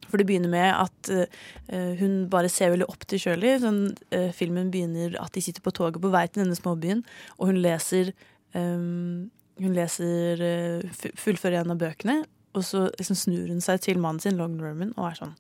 For 0.09 0.20
det 0.20 0.28
begynner 0.28 0.52
med 0.52 0.69
at 0.73 1.10
uh, 1.12 1.94
hun 2.01 2.23
bare 2.32 2.48
ser 2.52 2.73
veldig 2.73 2.89
opp 2.89 3.05
til 3.09 3.20
Shirley. 3.20 3.59
Sånn, 3.60 3.82
uh, 4.15 4.31
filmen 4.36 4.70
begynner 4.73 5.19
at 5.20 5.35
de 5.36 5.44
sitter 5.44 5.65
på 5.65 5.74
toget 5.77 6.01
på 6.02 6.12
vei 6.12 6.24
til 6.31 6.44
denne 6.44 6.56
småbyen, 6.56 7.05
og 7.39 7.52
hun 7.52 7.60
leser 7.65 8.15
um, 8.55 9.28
Hun 9.59 9.73
leser 9.74 10.39
uh, 10.39 11.06
fullfører 11.19 11.65
en 11.65 11.74
av 11.74 11.81
bøkene, 11.81 12.20
og 12.55 12.62
så 12.62 12.85
liksom 12.94 13.16
snur 13.19 13.48
hun 13.51 13.60
seg 13.60 13.81
til 13.82 13.98
mannen 13.98 14.23
sin, 14.23 14.39
Long 14.39 14.55
Norman, 14.55 14.94
og 14.97 15.10
er 15.10 15.19
sånn 15.19 15.35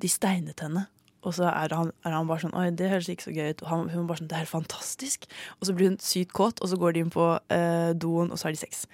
De 0.00 0.08
steinet 0.08 0.62
henne. 0.64 0.86
Og 1.24 1.34
så 1.34 1.48
er 1.48 1.72
han, 1.74 1.92
er 2.04 2.14
han, 2.14 2.28
bare 2.28 2.44
sånn 2.44 2.54
Oi, 2.54 2.68
det 2.76 2.90
høres 2.92 3.08
ikke 3.10 3.28
så 3.28 3.34
gøy 3.34 3.54
ut. 3.54 3.62
Og 3.64 3.70
han, 3.72 3.88
hun 3.90 4.08
bare 4.08 4.20
sånn 4.20 4.30
Det 4.30 4.40
er 4.40 4.50
fantastisk. 4.50 5.26
Og 5.60 5.68
så 5.68 5.76
blir 5.76 5.90
hun 5.90 6.00
sykt 6.02 6.34
kåt, 6.36 6.62
og 6.62 6.70
så 6.70 6.78
går 6.78 6.94
de 6.94 7.02
inn 7.02 7.14
på 7.14 7.30
doen, 7.98 8.30
og 8.30 8.38
så 8.38 8.48
har 8.48 8.54
de 8.54 8.60
sex. 8.60 8.84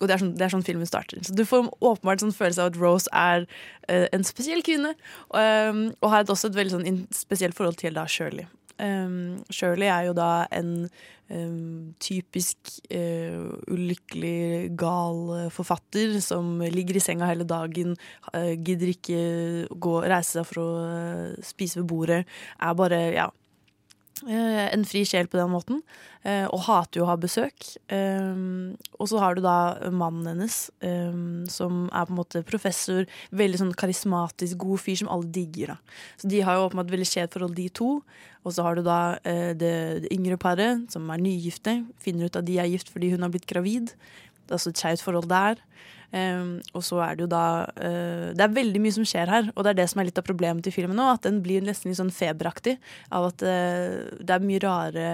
Og 0.00 0.08
det 0.08 0.16
er, 0.16 0.22
sånn, 0.22 0.32
det 0.34 0.46
er 0.46 0.52
sånn 0.52 0.66
filmen 0.66 0.88
starter. 0.88 1.22
Så 1.22 1.34
du 1.36 1.44
får 1.46 1.68
åpenbart 1.78 2.24
sånn 2.24 2.34
følelse 2.34 2.64
av 2.64 2.72
at 2.72 2.78
Rose 2.80 3.10
er 3.14 3.46
uh, 3.46 4.06
en 4.14 4.26
spesiell 4.26 4.64
kvinne. 4.66 4.94
Um, 5.30 5.86
og 6.00 6.10
har 6.10 6.24
et, 6.24 6.32
også 6.34 6.50
et 6.50 6.58
veldig 6.58 6.74
sånn 6.74 7.02
spesielt 7.14 7.56
forhold 7.58 7.78
til 7.82 7.94
da 7.96 8.06
Shirley. 8.10 8.48
Um, 8.78 9.44
Shirley 9.54 9.86
er 9.86 10.08
jo 10.08 10.14
da 10.16 10.46
en 10.54 10.88
um, 11.30 11.94
typisk 12.02 12.72
uh, 12.88 13.54
ulykkelig, 13.70 14.74
gal 14.80 15.48
forfatter 15.54 16.18
som 16.24 16.58
ligger 16.60 16.98
i 16.98 17.04
senga 17.04 17.30
hele 17.30 17.46
dagen, 17.48 17.94
uh, 18.32 18.52
gidder 18.58 18.94
ikke 18.94 19.22
gå, 19.70 19.94
reise 20.02 20.40
seg 20.40 20.50
for 20.50 20.64
å 20.64 20.68
spise 21.44 21.80
ved 21.80 21.88
bordet. 21.90 22.20
Er 22.58 22.78
bare, 22.78 23.00
ja 23.14 23.30
en 24.22 24.84
fri 24.86 25.02
sjel 25.08 25.26
på 25.26 25.36
den 25.40 25.50
måten, 25.50 25.80
og 26.24 26.60
hater 26.68 27.00
jo 27.00 27.04
å 27.04 27.08
ha 27.10 27.16
besøk. 27.20 27.66
Og 27.90 29.08
så 29.10 29.18
har 29.20 29.34
du 29.34 29.42
da 29.44 29.90
mannen 29.90 30.28
hennes, 30.30 30.58
som 31.52 31.88
er 31.90 32.06
på 32.06 32.14
en 32.14 32.20
måte 32.20 32.44
professor, 32.46 33.04
veldig 33.34 33.60
sånn 33.60 33.74
karismatisk, 33.76 34.56
god 34.62 34.80
fyr 34.84 35.00
som 35.02 35.10
alle 35.12 35.28
digger. 35.34 35.74
da. 35.74 35.98
Så 36.20 36.30
de 36.30 36.40
har 36.46 36.56
jo 36.56 36.68
åpenbart 36.68 36.94
veldig 36.94 37.10
skjevt 37.10 37.34
forhold, 37.36 37.58
de 37.58 37.68
to. 37.74 37.90
Og 38.44 38.54
så 38.54 38.64
har 38.64 38.78
du 38.78 38.84
da 38.86 39.16
det, 39.24 39.74
det 40.04 40.12
yngre 40.14 40.38
paret, 40.40 40.86
som 40.94 41.10
er 41.10 41.22
nygifte, 41.24 41.80
finner 42.00 42.30
ut 42.30 42.38
at 42.38 42.46
de 42.46 42.60
er 42.60 42.70
gift 42.70 42.94
fordi 42.94 43.10
hun 43.16 43.26
har 43.26 43.32
blitt 43.34 43.50
gravid. 43.50 43.92
Det 44.44 44.52
er 44.52 44.58
altså 44.58 44.70
et 44.72 44.80
skeivt 44.80 45.04
forhold 45.04 45.28
der. 45.32 45.60
Um, 46.12 46.60
og 46.76 46.84
så 46.86 47.00
er 47.02 47.16
det 47.16 47.24
jo 47.24 47.30
da 47.32 47.46
uh, 47.66 48.28
Det 48.36 48.44
er 48.44 48.52
veldig 48.54 48.82
mye 48.84 48.94
som 48.94 49.06
skjer 49.08 49.30
her, 49.30 49.48
og 49.54 49.64
det 49.64 49.72
er 49.72 49.80
det 49.80 49.88
som 49.90 50.02
er 50.02 50.08
litt 50.08 50.20
av 50.20 50.26
problemet 50.26 50.66
til 50.66 50.74
filmen 50.74 50.98
nå. 50.98 51.08
At 51.14 51.26
den 51.26 51.40
blir 51.44 51.64
nesten 51.64 51.90
litt 51.90 52.00
sånn 52.00 52.14
feberaktig 52.14 52.76
av 53.14 53.30
at 53.32 53.44
uh, 53.44 54.04
det 54.20 54.36
er 54.36 54.46
mye 54.46 54.62
rare 54.62 55.08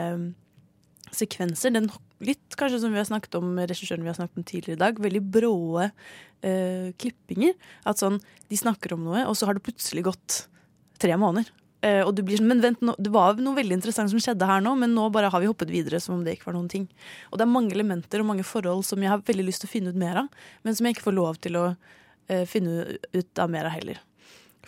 sekvenser. 1.14 1.74
Den, 1.74 1.88
litt 2.22 2.58
kanskje 2.58 2.82
som 2.82 2.92
vi 2.94 3.00
har 3.00 3.08
snakket 3.08 3.38
om 3.40 3.56
regissøren 3.58 4.04
vi 4.04 4.12
har 4.12 4.18
snakket 4.18 4.42
om 4.42 4.46
tidligere 4.46 4.78
i 4.78 4.82
dag. 4.84 5.00
Veldig 5.06 5.24
bråe 5.38 5.88
uh, 5.90 6.88
klippinger. 7.00 7.56
At 7.88 8.02
sånn, 8.02 8.20
de 8.50 8.60
snakker 8.60 8.94
om 8.96 9.08
noe, 9.08 9.24
og 9.26 9.38
så 9.38 9.48
har 9.48 9.58
det 9.58 9.66
plutselig 9.66 10.06
gått 10.10 10.44
tre 11.00 11.16
måneder. 11.18 11.48
Uh, 11.80 12.02
og 12.04 12.12
du 12.12 12.20
blir 12.26 12.36
sånn, 12.36 12.50
men 12.50 12.60
vent, 12.60 12.82
nå, 12.84 12.92
Det 13.00 13.08
var 13.14 13.38
noe 13.40 13.56
veldig 13.56 13.78
interessant 13.78 14.12
som 14.12 14.20
skjedde 14.20 14.48
her 14.48 14.60
nå, 14.60 14.74
men 14.76 14.92
nå 14.92 15.06
bare 15.14 15.30
har 15.32 15.40
vi 15.40 15.48
hoppet 15.48 15.72
videre 15.72 16.00
som 16.02 16.18
om 16.18 16.26
det 16.26 16.36
ikke 16.36 16.50
var 16.50 16.58
noen 16.58 16.68
ting. 16.68 16.84
Og 17.30 17.40
det 17.40 17.46
er 17.46 17.54
mange 17.54 17.72
elementer 17.76 18.20
og 18.20 18.28
mange 18.32 18.44
forhold 18.44 18.84
som 18.88 19.00
jeg 19.00 19.12
har 19.12 19.24
veldig 19.24 19.48
lyst 19.48 19.64
til 19.64 19.70
å 19.70 19.74
finne 19.78 19.94
ut 19.94 20.02
mer 20.02 20.26
av, 20.26 20.28
men 20.66 20.76
som 20.76 20.86
jeg 20.86 20.98
ikke 20.98 21.08
får 21.08 21.16
lov 21.16 21.40
til 21.40 21.56
å 21.56 21.66
uh, 21.72 22.44
finne 22.50 22.98
ut 23.16 23.42
av 23.42 23.52
mer 23.52 23.70
av 23.70 23.76
heller. 23.78 24.02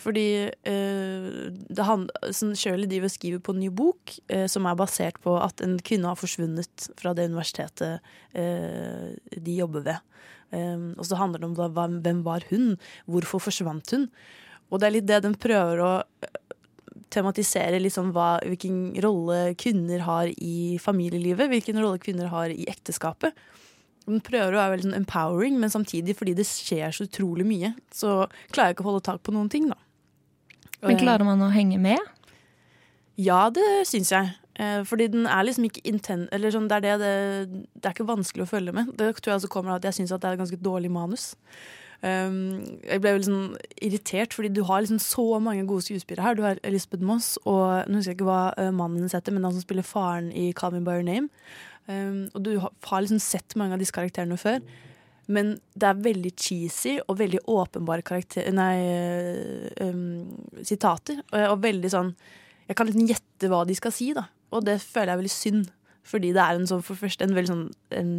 Fordi 0.00 0.26
eh, 0.48 1.82
hand, 1.84 2.12
sånn, 2.32 2.54
Shirley 2.58 2.88
driver 2.88 3.10
og 3.10 3.14
skriver 3.14 3.42
på 3.44 3.54
en 3.54 3.60
ny 3.60 3.68
bok 3.76 4.14
eh, 4.32 4.46
som 4.50 4.66
er 4.66 4.78
basert 4.78 5.18
på 5.22 5.34
at 5.38 5.60
en 5.64 5.76
kvinne 5.84 6.08
har 6.08 6.18
forsvunnet 6.18 6.88
fra 6.98 7.12
det 7.16 7.28
universitetet 7.28 8.00
eh, 8.32 9.12
de 9.36 9.58
jobber 9.58 9.84
ved. 9.90 10.00
Eh, 10.56 10.86
og 10.96 11.04
så 11.06 11.20
handler 11.20 11.42
det 11.42 11.50
om 11.50 11.58
da, 11.58 11.68
hvem 11.92 12.24
var 12.26 12.48
hun? 12.50 12.72
Hvorfor 13.04 13.44
forsvant 13.50 13.94
hun? 13.94 14.08
Og 14.72 14.80
det 14.80 14.88
er 14.88 14.94
litt 14.96 15.10
det 15.10 15.20
den 15.26 15.36
prøver 15.36 15.84
å 15.84 15.92
eh, 16.00 16.41
tematisere 17.12 17.80
liksom 17.82 18.10
hva, 18.16 18.36
hvilken 18.46 18.94
rolle 19.04 19.52
kvinner 19.60 20.04
har 20.06 20.30
i 20.32 20.78
familielivet, 20.82 21.50
hvilken 21.52 21.80
rolle 21.82 22.00
kvinner 22.02 22.30
har 22.32 22.52
i 22.52 22.66
ekteskapet. 22.70 23.36
Den 24.08 24.22
prøver 24.24 24.54
å 24.56 24.58
være 24.58 24.74
veldig 24.74 24.88
sånn 24.88 24.98
empowering, 24.98 25.60
men 25.62 25.70
samtidig, 25.70 26.16
fordi 26.18 26.34
det 26.40 26.48
skjer 26.48 26.94
så 26.94 27.06
utrolig 27.06 27.46
mye, 27.46 27.72
så 27.94 28.24
klarer 28.50 28.72
jeg 28.72 28.78
ikke 28.78 28.86
å 28.86 28.90
holde 28.90 29.06
tak 29.06 29.22
på 29.22 29.34
noen 29.34 29.50
ting, 29.52 29.68
da. 29.70 29.78
Men 30.82 30.98
klarer 30.98 31.26
man 31.26 31.42
å 31.44 31.52
henge 31.54 31.78
med? 31.78 32.00
Ja, 33.20 33.44
det 33.54 33.84
syns 33.86 34.10
jeg. 34.10 34.32
Eh, 34.58 34.80
fordi 34.88 35.06
den 35.12 35.28
er 35.30 35.46
liksom 35.46 35.68
ikke 35.68 35.84
inten... 35.88 36.26
Eller 36.34 36.52
sånn, 36.52 36.66
det, 36.70 36.80
er 36.80 36.84
det, 36.84 36.96
det, 36.98 37.62
det 37.78 37.88
er 37.88 37.94
ikke 37.94 38.08
vanskelig 38.08 38.44
å 38.44 38.50
følge 38.50 38.74
med. 38.74 38.90
Det 38.98 39.12
tror 39.20 39.32
jeg 39.32 39.38
altså 39.38 39.52
kommer 39.52 39.72
av 39.72 39.80
at 39.80 39.88
jeg 39.88 40.00
syns 40.00 40.14
det 40.14 40.18
er 40.18 40.36
et 40.36 40.42
ganske 40.42 40.60
dårlig 40.64 40.90
manus. 40.92 41.30
Um, 42.02 42.78
jeg 42.82 42.98
ble 42.98 43.12
veldig 43.14 43.28
sånn 43.28 43.58
irritert, 43.78 44.34
fordi 44.34 44.48
du 44.50 44.64
har 44.66 44.82
liksom 44.82 44.98
så 45.02 45.24
mange 45.42 45.62
gode 45.70 45.84
skuespillere 45.86 46.24
her. 46.24 46.38
Du 46.38 46.42
har 46.42 46.58
Elisabeth 46.66 47.06
Moss 47.06 47.36
og 47.44 47.86
nå 47.86 48.00
husker 48.00 48.10
jeg 48.10 48.18
ikke 48.18 48.26
hva 48.26 48.40
uh, 48.58 48.70
mannen 48.74 48.98
hennes 48.98 49.14
heter, 49.14 49.34
men 49.34 49.46
han 49.46 49.54
som 49.54 49.62
spiller 49.62 49.86
faren 49.86 50.32
i 50.34 50.48
Call 50.58 50.74
Me 50.74 50.82
By 50.82 50.98
Your 50.98 51.06
Name. 51.06 51.30
Um, 51.86 52.24
og 52.34 52.42
du 52.46 52.56
har, 52.58 52.72
liksom 53.02 53.22
sett 53.22 53.54
mange 53.58 53.76
av 53.76 53.82
disse 53.82 53.94
karakterene 53.94 54.38
før. 54.40 54.58
Men 55.32 55.54
det 55.78 55.86
er 55.86 56.02
veldig 56.02 56.32
cheesy 56.34 56.96
og 57.06 57.20
veldig 57.20 57.44
åpenbare 57.50 58.02
karakter... 58.06 58.50
Nei, 58.54 58.74
um, 59.86 60.32
sitater. 60.66 61.22
Og, 61.30 61.38
og, 61.52 61.60
veldig 61.62 61.90
sånn 61.92 62.10
Jeg 62.66 62.78
kan 62.78 62.88
liksom 62.88 63.06
gjette 63.10 63.50
hva 63.50 63.62
de 63.68 63.78
skal 63.78 63.94
si, 63.94 64.10
da. 64.16 64.26
Og 64.50 64.66
det 64.66 64.80
føler 64.82 65.12
jeg 65.12 65.14
er 65.14 65.22
veldig 65.22 65.36
synd. 65.36 65.70
Fordi 66.02 66.32
det 66.34 66.42
er 66.42 66.58
en 66.58 66.66
sånn, 66.66 66.82
for 66.82 66.98
først 66.98 67.22
en 67.22 67.34
veldig 67.36 67.52
sånn 67.52 67.68
en 67.94 68.16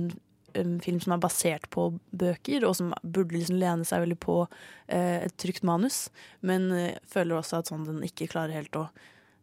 film 0.84 1.00
som 1.04 1.16
er 1.16 1.22
basert 1.24 1.70
på 1.74 1.88
bøker, 2.12 2.66
og 2.68 2.76
som 2.80 2.94
burde 3.02 3.38
liksom 3.38 3.60
lene 3.62 3.88
seg 3.88 4.04
veldig 4.06 4.20
på 4.24 4.38
eh, 4.44 5.24
et 5.26 5.36
trygt 5.42 5.66
manus. 5.68 6.08
Men 6.42 6.70
eh, 6.76 7.00
føler 7.10 7.40
også 7.40 7.62
at 7.62 7.72
sånn, 7.72 7.88
den 7.90 8.04
ikke 8.06 8.30
klarer 8.32 8.56
helt 8.58 8.78
å 8.80 8.88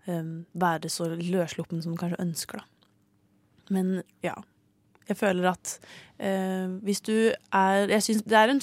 um, 0.07 0.45
være 0.53 0.93
så 0.93 1.11
løssluppen 1.15 1.82
som 1.82 1.95
den 1.95 2.01
kanskje 2.01 2.23
ønsker, 2.23 2.62
da. 2.62 2.70
Men 3.70 4.01
ja. 4.27 4.39
Jeg 5.11 5.19
føler 5.19 5.49
at 5.51 5.73
eh, 6.23 6.70
hvis 6.87 7.01
du 7.03 7.15
er 7.35 7.91
Jeg 7.91 8.05
syns 8.05 8.20
det 8.31 8.37
er 8.39 8.53
en 8.53 8.61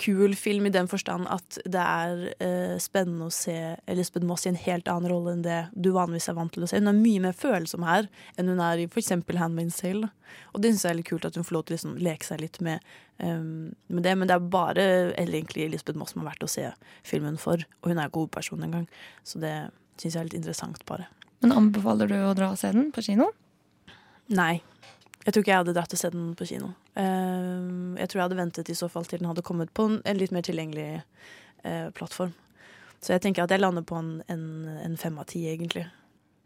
kul 0.00 0.34
film 0.34 0.66
i 0.66 0.72
den 0.74 0.88
forstand 0.90 1.28
at 1.30 1.58
det 1.70 1.80
er 1.80 2.22
eh, 2.42 2.74
spennende 2.82 3.28
å 3.28 3.34
se 3.34 3.54
Elisabeth 3.90 4.26
Moss 4.26 4.46
i 4.46 4.50
en 4.50 4.58
helt 4.58 4.88
annen 4.90 5.10
rolle 5.12 5.34
enn 5.36 5.44
det 5.44 5.60
du 5.72 5.92
vanligvis 5.94 6.28
er 6.32 6.36
vant 6.38 6.52
til 6.54 6.66
å 6.66 6.68
se. 6.70 6.80
Hun 6.80 6.90
er 6.90 6.98
mye 6.98 7.22
mer 7.22 7.36
følsom 7.38 7.86
her 7.86 8.08
enn 8.34 8.50
hun 8.50 8.62
er 8.64 8.82
i 8.82 8.88
f.eks. 8.88 9.12
Handmaid's 9.14 9.78
Tale. 9.82 10.10
Og 10.52 10.62
det 10.62 10.72
syns 10.72 10.86
jeg 10.86 10.94
er 10.94 10.98
litt 10.98 11.10
kult 11.10 11.28
at 11.28 11.38
hun 11.38 11.46
får 11.46 11.58
lov 11.58 11.66
til 11.66 11.74
å 11.74 11.78
liksom, 11.78 11.94
leke 12.02 12.26
seg 12.26 12.42
litt 12.42 12.58
med, 12.64 12.82
um, 13.22 13.70
med, 13.86 14.02
det. 14.06 14.16
Men 14.18 14.30
det 14.30 14.36
er 14.36 14.50
bare 14.56 14.88
eller 15.12 15.38
egentlig 15.38 15.68
Elisabeth 15.68 16.00
Moss 16.00 16.14
som 16.14 16.24
har 16.24 16.32
vært 16.32 16.46
å 16.46 16.50
se 16.50 16.66
filmen 17.06 17.38
for, 17.40 17.62
og 17.82 17.90
hun 17.92 18.00
er 18.00 18.10
ikke 18.10 18.24
hovedperson 18.24 18.66
engang. 18.66 18.88
Så 19.22 19.42
det 19.42 19.54
syns 20.00 20.10
jeg 20.10 20.20
er 20.20 20.30
litt 20.30 20.40
interessant, 20.42 20.82
bare. 20.90 21.06
Men 21.44 21.54
anbefaler 21.54 22.10
du 22.10 22.18
å 22.24 22.34
dra 22.36 22.50
og 22.54 22.58
se 22.58 22.72
den 22.74 22.90
på 22.94 23.04
kino? 23.06 23.30
Nei. 24.34 24.62
Jeg 25.24 25.32
tror 25.32 25.42
ikke 25.42 25.52
jeg 25.52 25.62
hadde 25.62 25.74
dratt 25.76 25.96
og 25.96 26.00
sett 26.00 26.14
den 26.14 26.32
på 26.36 26.46
kino. 26.48 26.70
Uh, 26.98 27.96
jeg 27.98 28.10
tror 28.10 28.20
jeg 28.20 28.26
hadde 28.28 28.40
ventet 28.40 28.70
i 28.70 28.76
så 28.76 28.90
fall 28.92 29.08
til 29.08 29.22
den 29.22 29.30
hadde 29.30 29.44
kommet 29.46 29.72
på 29.76 29.88
en, 29.88 30.00
en 30.04 30.20
litt 30.20 30.34
mer 30.36 30.44
tilgjengelig 30.44 30.88
uh, 31.00 31.88
plattform. 31.96 32.34
Så 33.04 33.12
jeg 33.14 33.24
tenker 33.24 33.44
at 33.44 33.52
jeg 33.52 33.60
lander 33.60 33.84
på 33.84 33.96
en, 34.00 34.18
en, 34.32 34.44
en 34.80 34.96
fem 35.00 35.16
av 35.20 35.28
ti, 35.28 35.42
egentlig. 35.48 35.84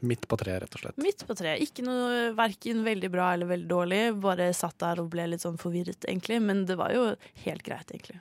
Midt 0.01 0.29
på 0.31 0.37
tre, 0.39 0.55
rett 0.63 0.75
og 0.75 0.83
slett. 0.83 0.99
Midt 1.03 1.25
på 1.27 1.35
tre. 1.39 1.57
Ikke 1.63 1.83
noe 1.87 2.31
verken 2.39 2.85
veldig 2.87 3.11
bra 3.11 3.33
eller 3.35 3.51
veldig 3.51 3.69
dårlig. 3.71 4.01
Bare 4.23 4.53
satt 4.55 4.79
der 4.83 5.03
og 5.03 5.11
ble 5.11 5.27
litt 5.33 5.43
sånn 5.43 5.59
forvirret, 5.59 6.07
egentlig. 6.07 6.39
Men 6.43 6.65
det 6.71 6.79
var 6.79 6.95
jo 6.95 7.05
helt 7.45 7.65
greit, 7.67 7.91
egentlig. 7.91 8.21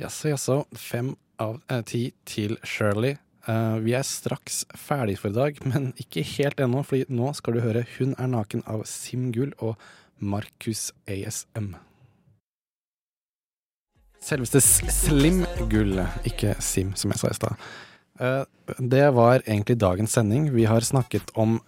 Jaså, 0.00 0.28
jaså. 0.34 0.58
Fem 0.76 1.14
av 1.40 1.60
eh, 1.72 1.80
ti 1.88 2.02
til 2.28 2.58
Shirley. 2.68 3.16
Uh, 3.44 3.76
vi 3.84 3.92
er 3.92 4.06
straks 4.08 4.62
ferdig 4.78 5.18
for 5.20 5.28
i 5.28 5.36
dag, 5.36 5.58
men 5.68 5.90
ikke 6.00 6.24
helt 6.36 6.62
ennå, 6.64 6.80
fordi 6.86 7.04
nå 7.12 7.32
skal 7.36 7.56
du 7.56 7.60
høre 7.60 7.84
'Hun 7.84 8.14
er 8.18 8.30
naken' 8.32 8.64
av 8.66 8.86
Sim 8.88 9.32
Gull 9.32 9.52
og 9.58 9.76
Markus 10.18 10.92
ASM. 11.06 11.74
Selveste 14.24 14.60
Slim 14.64 15.44
Gull, 15.68 16.00
ikke 16.24 16.54
Sim, 16.60 16.94
som 16.96 17.12
jeg 17.12 17.20
sa 17.20 17.28
i 17.28 17.34
stad. 17.36 17.56
Uh, 18.20 18.44
det 18.78 19.10
var 19.12 19.42
egentlig 19.44 19.76
dagens 19.76 20.12
sending. 20.16 20.54
Vi 20.54 20.64
har 20.64 20.80
snakket 20.80 21.28
om 21.34 21.60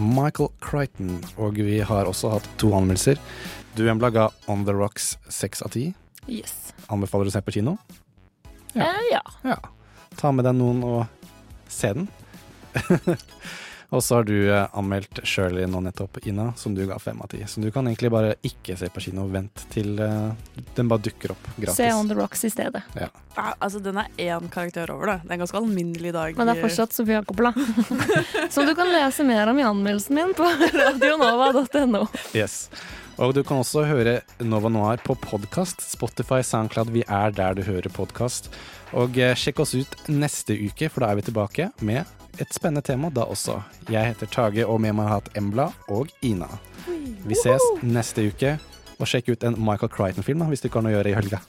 Michael 0.00 0.48
Crichton, 0.60 1.20
og 1.36 1.54
vi 1.54 1.78
har 1.78 2.08
også 2.08 2.32
hatt 2.34 2.48
to 2.58 2.72
anmeldelser. 2.74 3.20
Du, 3.76 3.84
Embla, 3.86 4.10
ga 4.10 4.28
On 4.48 4.64
The 4.64 4.74
Rocks 4.74 5.18
seks 5.28 5.62
av 5.62 5.70
ti. 5.76 5.92
Yes. 6.26 6.72
Anbefaler 6.90 7.28
du 7.28 7.30
å 7.30 7.36
se 7.36 7.42
på 7.44 7.54
kino? 7.54 7.76
Ja. 8.74 8.88
Eh, 8.88 9.06
ja. 9.12 9.22
ja. 9.44 9.58
Ta 10.18 10.32
med 10.34 10.48
deg 10.48 10.56
noen 10.58 10.82
og 10.86 11.19
se 11.70 11.92
den. 11.96 12.08
og 13.94 14.02
så 14.04 14.20
har 14.20 14.26
du 14.28 14.36
eh, 14.50 14.66
anmeldt 14.78 15.22
Shirley 15.26 15.66
nå 15.70 15.80
nettopp, 15.84 16.20
Ina, 16.26 16.52
som 16.56 16.74
du 16.74 16.84
ga 16.86 16.98
fem 17.02 17.18
av 17.22 17.32
ti. 17.32 17.40
Så 17.46 17.62
du 17.62 17.70
kan 17.74 17.88
egentlig 17.90 18.12
bare 18.12 18.36
ikke 18.46 18.76
se 18.78 18.90
på 18.92 19.02
kino. 19.02 19.26
Vent 19.32 19.64
til 19.72 19.98
uh, 19.98 20.30
den 20.76 20.90
bare 20.90 21.06
dukker 21.08 21.34
opp 21.34 21.50
gratis. 21.56 21.80
Se 21.80 21.90
On 21.94 22.08
The 22.10 22.18
Rocks 22.18 22.44
i 22.46 22.52
stedet. 22.52 22.84
Ja. 22.98 23.10
Ja, 23.36 23.52
altså, 23.58 23.78
den 23.82 23.98
er 24.00 24.08
én 24.18 24.48
karakter 24.50 24.90
over, 24.90 25.14
da. 25.14 25.18
Det 25.22 25.30
er 25.30 25.38
en 25.38 25.44
ganske 25.44 25.60
alminnelig 25.60 26.14
dag. 26.14 26.38
Men 26.38 26.50
det 26.50 26.56
er 26.56 26.64
fortsatt 26.66 26.94
Sofia 26.94 27.22
Coppola. 27.26 27.54
som 28.54 28.66
du 28.66 28.74
kan 28.78 28.90
lese 28.90 29.26
mer 29.26 29.50
om 29.50 29.58
i 29.58 29.66
anmeldelsen 29.66 30.18
min 30.18 30.34
på 30.38 30.48
radionova.no. 30.80 32.06
Yes. 32.34 32.66
Og 33.20 33.34
du 33.36 33.42
kan 33.44 33.60
også 33.60 33.82
høre 33.84 34.20
Nova 34.40 34.70
Noir 34.72 35.02
på 35.04 35.12
podkast. 35.20 35.82
Spotify, 35.84 36.40
SoundCloud, 36.40 36.88
vi 36.94 37.02
er 37.04 37.34
der 37.36 37.52
du 37.58 37.60
hører 37.66 37.92
podkast. 37.92 38.48
Og 38.96 39.18
eh, 39.20 39.34
sjekk 39.36 39.60
oss 39.60 39.74
ut 39.76 40.08
neste 40.08 40.56
uke, 40.56 40.88
for 40.88 41.04
da 41.04 41.10
er 41.12 41.20
vi 41.20 41.26
tilbake 41.28 41.68
med 41.84 42.08
et 42.40 42.56
spennende 42.56 42.80
tema 42.86 43.10
da 43.12 43.26
også. 43.28 43.58
Jeg 43.92 44.14
heter 44.14 44.30
Tage, 44.32 44.64
og 44.64 44.80
med 44.80 44.96
meg 44.96 45.10
har 45.10 45.20
hatt 45.20 45.36
Embla 45.36 45.68
og 45.92 46.08
Ina. 46.24 46.48
Vi 47.28 47.36
ses 47.36 47.64
neste 47.84 48.24
uke. 48.32 48.56
Og 49.00 49.08
sjekk 49.08 49.34
ut 49.34 49.44
en 49.44 49.56
Michael 49.56 49.92
Crichton-film 49.92 50.48
hvis 50.48 50.64
du 50.64 50.70
ikke 50.70 50.80
har 50.80 50.88
noe 50.88 50.96
å 50.96 50.98
gjøre 50.98 51.12
i 51.12 51.16
helga. 51.20 51.44